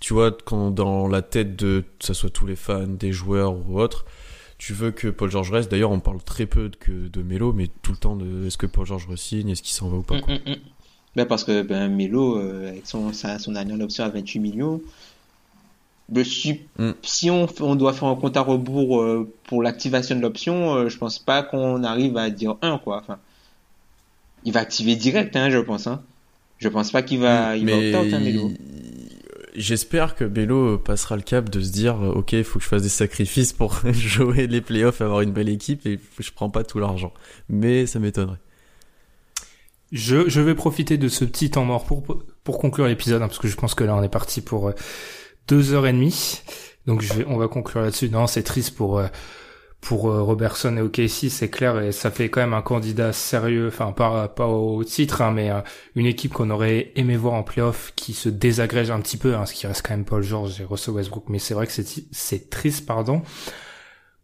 Tu 0.00 0.12
vois, 0.12 0.30
quand 0.44 0.70
dans 0.70 1.08
la 1.08 1.22
tête 1.22 1.56
de, 1.56 1.84
que 1.98 2.04
ça 2.04 2.14
soit 2.14 2.30
tous 2.30 2.46
les 2.46 2.56
fans, 2.56 2.86
des 2.86 3.12
joueurs 3.12 3.54
ou 3.68 3.80
autres, 3.80 4.04
tu 4.58 4.72
veux 4.72 4.90
que 4.90 5.08
Paul 5.08 5.30
George 5.30 5.50
reste. 5.50 5.70
D'ailleurs, 5.70 5.90
on 5.90 6.00
parle 6.00 6.22
très 6.22 6.46
peu 6.46 6.70
que 6.78 7.08
de 7.08 7.22
Melo, 7.22 7.52
mais 7.52 7.68
tout 7.82 7.92
le 7.92 7.98
temps 7.98 8.16
de 8.16 8.46
est-ce 8.46 8.58
que 8.58 8.66
Paul 8.66 8.86
George 8.86 9.06
re-signe, 9.08 9.48
est-ce 9.50 9.62
qu'il 9.62 9.72
s'en 9.74 9.88
va 9.88 9.98
ou 9.98 10.02
pas. 10.02 10.16
Mm, 10.16 10.20
mm, 10.46 10.50
mm. 10.50 10.56
Ben, 11.16 11.24
parce 11.26 11.44
que 11.44 11.62
ben, 11.62 11.88
Melo, 11.88 12.38
euh, 12.38 12.68
avec 12.68 12.86
son, 12.86 13.12
sa- 13.14 13.38
son 13.38 13.52
dernière 13.52 13.80
option 13.80 14.04
à 14.04 14.10
28 14.10 14.38
millions, 14.38 14.82
ben, 16.10 16.24
si, 16.24 16.60
si 17.02 17.30
on, 17.30 17.46
on 17.60 17.74
doit 17.74 17.92
faire 17.94 18.08
un 18.08 18.16
compte 18.16 18.36
à 18.36 18.42
rebours 18.42 19.00
euh, 19.00 19.30
pour 19.44 19.62
l'activation 19.62 20.14
de 20.14 20.20
l'option, 20.20 20.74
euh, 20.74 20.88
je 20.90 20.98
pense 20.98 21.18
pas 21.18 21.42
qu'on 21.42 21.82
arrive 21.84 22.16
à 22.18 22.28
dire 22.30 22.56
1, 22.62 22.78
quoi. 22.78 22.98
Enfin, 22.98 23.18
il 24.44 24.52
va 24.52 24.60
activer 24.60 24.94
direct, 24.94 25.34
hein, 25.36 25.48
je 25.50 25.58
pense. 25.58 25.86
Hein. 25.86 26.02
Je 26.58 26.68
pense 26.68 26.90
pas 26.90 27.02
qu'il 27.02 27.20
va, 27.20 27.56
il 27.56 27.66
va 27.66 27.76
mais 27.76 27.94
opt-out, 27.94 28.14
hein, 28.14 28.50
j'espère 29.56 30.14
que 30.14 30.24
Melo 30.24 30.78
passera 30.78 31.16
le 31.16 31.22
cap 31.22 31.48
de 31.50 31.60
se 31.60 31.72
dire 31.72 31.96
euh, 32.02 32.12
ok, 32.12 32.32
il 32.32 32.44
faut 32.44 32.58
que 32.58 32.64
je 32.64 32.68
fasse 32.68 32.82
des 32.82 32.88
sacrifices 32.88 33.52
pour 33.52 33.80
jouer 33.92 34.46
les 34.46 34.60
playoffs, 34.60 35.00
avoir 35.00 35.22
une 35.22 35.32
belle 35.32 35.48
équipe 35.48 35.86
et 35.86 35.98
je 36.18 36.30
prends 36.30 36.50
pas 36.50 36.64
tout 36.64 36.78
l'argent. 36.78 37.12
Mais 37.48 37.86
ça 37.86 37.98
m'étonnerait. 37.98 38.38
Je, 39.92 40.28
je 40.28 40.40
vais 40.40 40.54
profiter 40.54 40.98
de 40.98 41.08
ce 41.08 41.24
petit 41.24 41.50
temps 41.50 41.64
mort 41.64 41.84
pour, 41.84 42.02
pour 42.44 42.58
conclure 42.58 42.86
l'épisode, 42.86 43.22
hein, 43.22 43.28
parce 43.28 43.38
que 43.38 43.48
je 43.48 43.56
pense 43.56 43.74
que 43.74 43.84
là 43.84 43.94
on 43.96 44.02
est 44.02 44.08
parti 44.08 44.40
pour 44.40 44.68
euh, 44.68 44.72
deux 45.48 45.72
heures 45.72 45.86
et 45.86 45.92
demie. 45.92 46.42
Donc 46.86 47.02
je 47.02 47.12
vais, 47.12 47.24
on 47.26 47.36
va 47.36 47.48
conclure 47.48 47.82
là-dessus. 47.82 48.10
Non, 48.10 48.26
c'est 48.26 48.42
triste 48.42 48.74
pour 48.76 48.98
euh, 48.98 49.06
pour 49.86 50.10
euh, 50.10 50.20
Robertson 50.20 50.76
et 50.76 50.80
OKC, 50.80 51.30
c'est 51.30 51.48
clair, 51.48 51.80
et 51.80 51.92
ça 51.92 52.10
fait 52.10 52.28
quand 52.28 52.40
même 52.40 52.54
un 52.54 52.62
candidat 52.62 53.12
sérieux, 53.12 53.68
enfin 53.68 53.92
pas 53.92 54.26
pas 54.26 54.48
au 54.48 54.82
titre, 54.82 55.22
hein, 55.22 55.30
mais 55.30 55.48
euh, 55.52 55.60
une 55.94 56.06
équipe 56.06 56.32
qu'on 56.32 56.50
aurait 56.50 56.90
aimé 56.96 57.16
voir 57.16 57.34
en 57.34 57.44
playoff 57.44 57.92
qui 57.94 58.12
se 58.12 58.28
désagrège 58.28 58.90
un 58.90 58.98
petit 58.98 59.16
peu, 59.16 59.36
hein, 59.36 59.46
ce 59.46 59.54
qui 59.54 59.64
reste 59.68 59.86
quand 59.86 59.94
même 59.94 60.04
Paul 60.04 60.24
George 60.24 60.60
et 60.60 60.64
Russell 60.64 60.94
Westbrook. 60.94 61.26
Mais 61.28 61.38
c'est 61.38 61.54
vrai 61.54 61.68
que 61.68 61.72
c'est 61.72 62.50
triste, 62.50 62.84
pardon. 62.84 63.22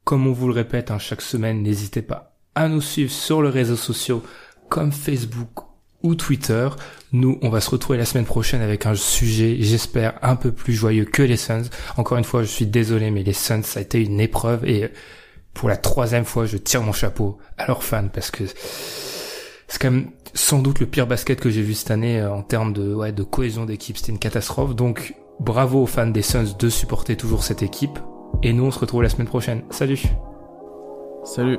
Comme 0.03 0.27
on 0.27 0.33
vous 0.33 0.49
le 0.49 0.53
répète 0.53 0.91
hein, 0.91 0.99
chaque 0.99 1.23
semaine, 1.23 1.63
n'hésitez 1.63 2.03
pas 2.03 2.35
à 2.57 2.67
nous 2.67 2.81
suivre 2.81 3.13
sur 3.13 3.41
les 3.41 3.51
réseaux 3.51 3.77
sociaux 3.77 4.25
comme 4.69 4.91
Facebook 4.91 5.65
ou 6.03 6.17
Twitter. 6.17 6.71
Nous, 7.13 7.39
on 7.41 7.51
va 7.51 7.61
se 7.61 7.71
retrouver 7.71 7.99
la 7.99 8.05
semaine 8.05 8.25
prochaine 8.25 8.63
avec 8.63 8.85
un 8.85 8.97
sujet, 8.97 9.59
j'espère, 9.61 10.19
un 10.23 10.35
peu 10.35 10.51
plus 10.51 10.75
joyeux 10.75 11.05
que 11.05 11.23
les 11.23 11.37
Suns. 11.37 11.71
Encore 11.97 12.19
une 12.19 12.25
fois, 12.25 12.43
je 12.43 12.49
suis 12.49 12.67
désolé, 12.67 13.13
mais 13.13 13.23
les 13.23 13.33
Suns, 13.33 13.63
ça 13.63 13.79
a 13.79 13.83
été 13.83 14.03
une 14.03 14.19
épreuve 14.19 14.65
et 14.65 14.91
pour 15.55 15.69
la 15.69 15.77
troisième 15.77 16.25
fois, 16.25 16.47
je 16.47 16.57
tire 16.57 16.83
mon 16.83 16.93
chapeau 16.93 17.39
à 17.59 17.67
leurs 17.67 17.83
fans 17.83 18.09
parce 18.13 18.31
que 18.31 18.45
c'est 18.47 19.81
quand 19.81 19.91
même 19.91 20.11
sans 20.35 20.61
doute 20.61 20.81
le 20.81 20.87
pire 20.87 21.07
basket 21.07 21.41
que 21.41 21.51
j'ai 21.51 21.63
vu 21.63 21.75
cette 21.75 21.91
année 21.91 22.21
euh, 22.21 22.33
en 22.33 22.43
termes 22.43 22.73
de, 22.73 22.95
ouais, 22.95 23.13
de 23.13 23.23
cohésion 23.23 23.65
d'équipe. 23.65 23.97
C'était 23.97 24.13
une 24.13 24.19
catastrophe. 24.19 24.75
Donc, 24.75 25.15
bravo 25.41 25.83
aux 25.83 25.87
fans 25.87 26.07
des 26.07 26.23
Suns 26.23 26.57
de 26.59 26.69
supporter 26.69 27.17
toujours 27.17 27.45
cette 27.45 27.63
équipe. 27.63 27.99
Et 28.43 28.53
nous, 28.53 28.65
on 28.65 28.71
se 28.71 28.79
retrouve 28.79 29.03
la 29.03 29.09
semaine 29.09 29.29
prochaine. 29.29 29.63
Salut! 29.71 30.03
Salut. 31.25 31.59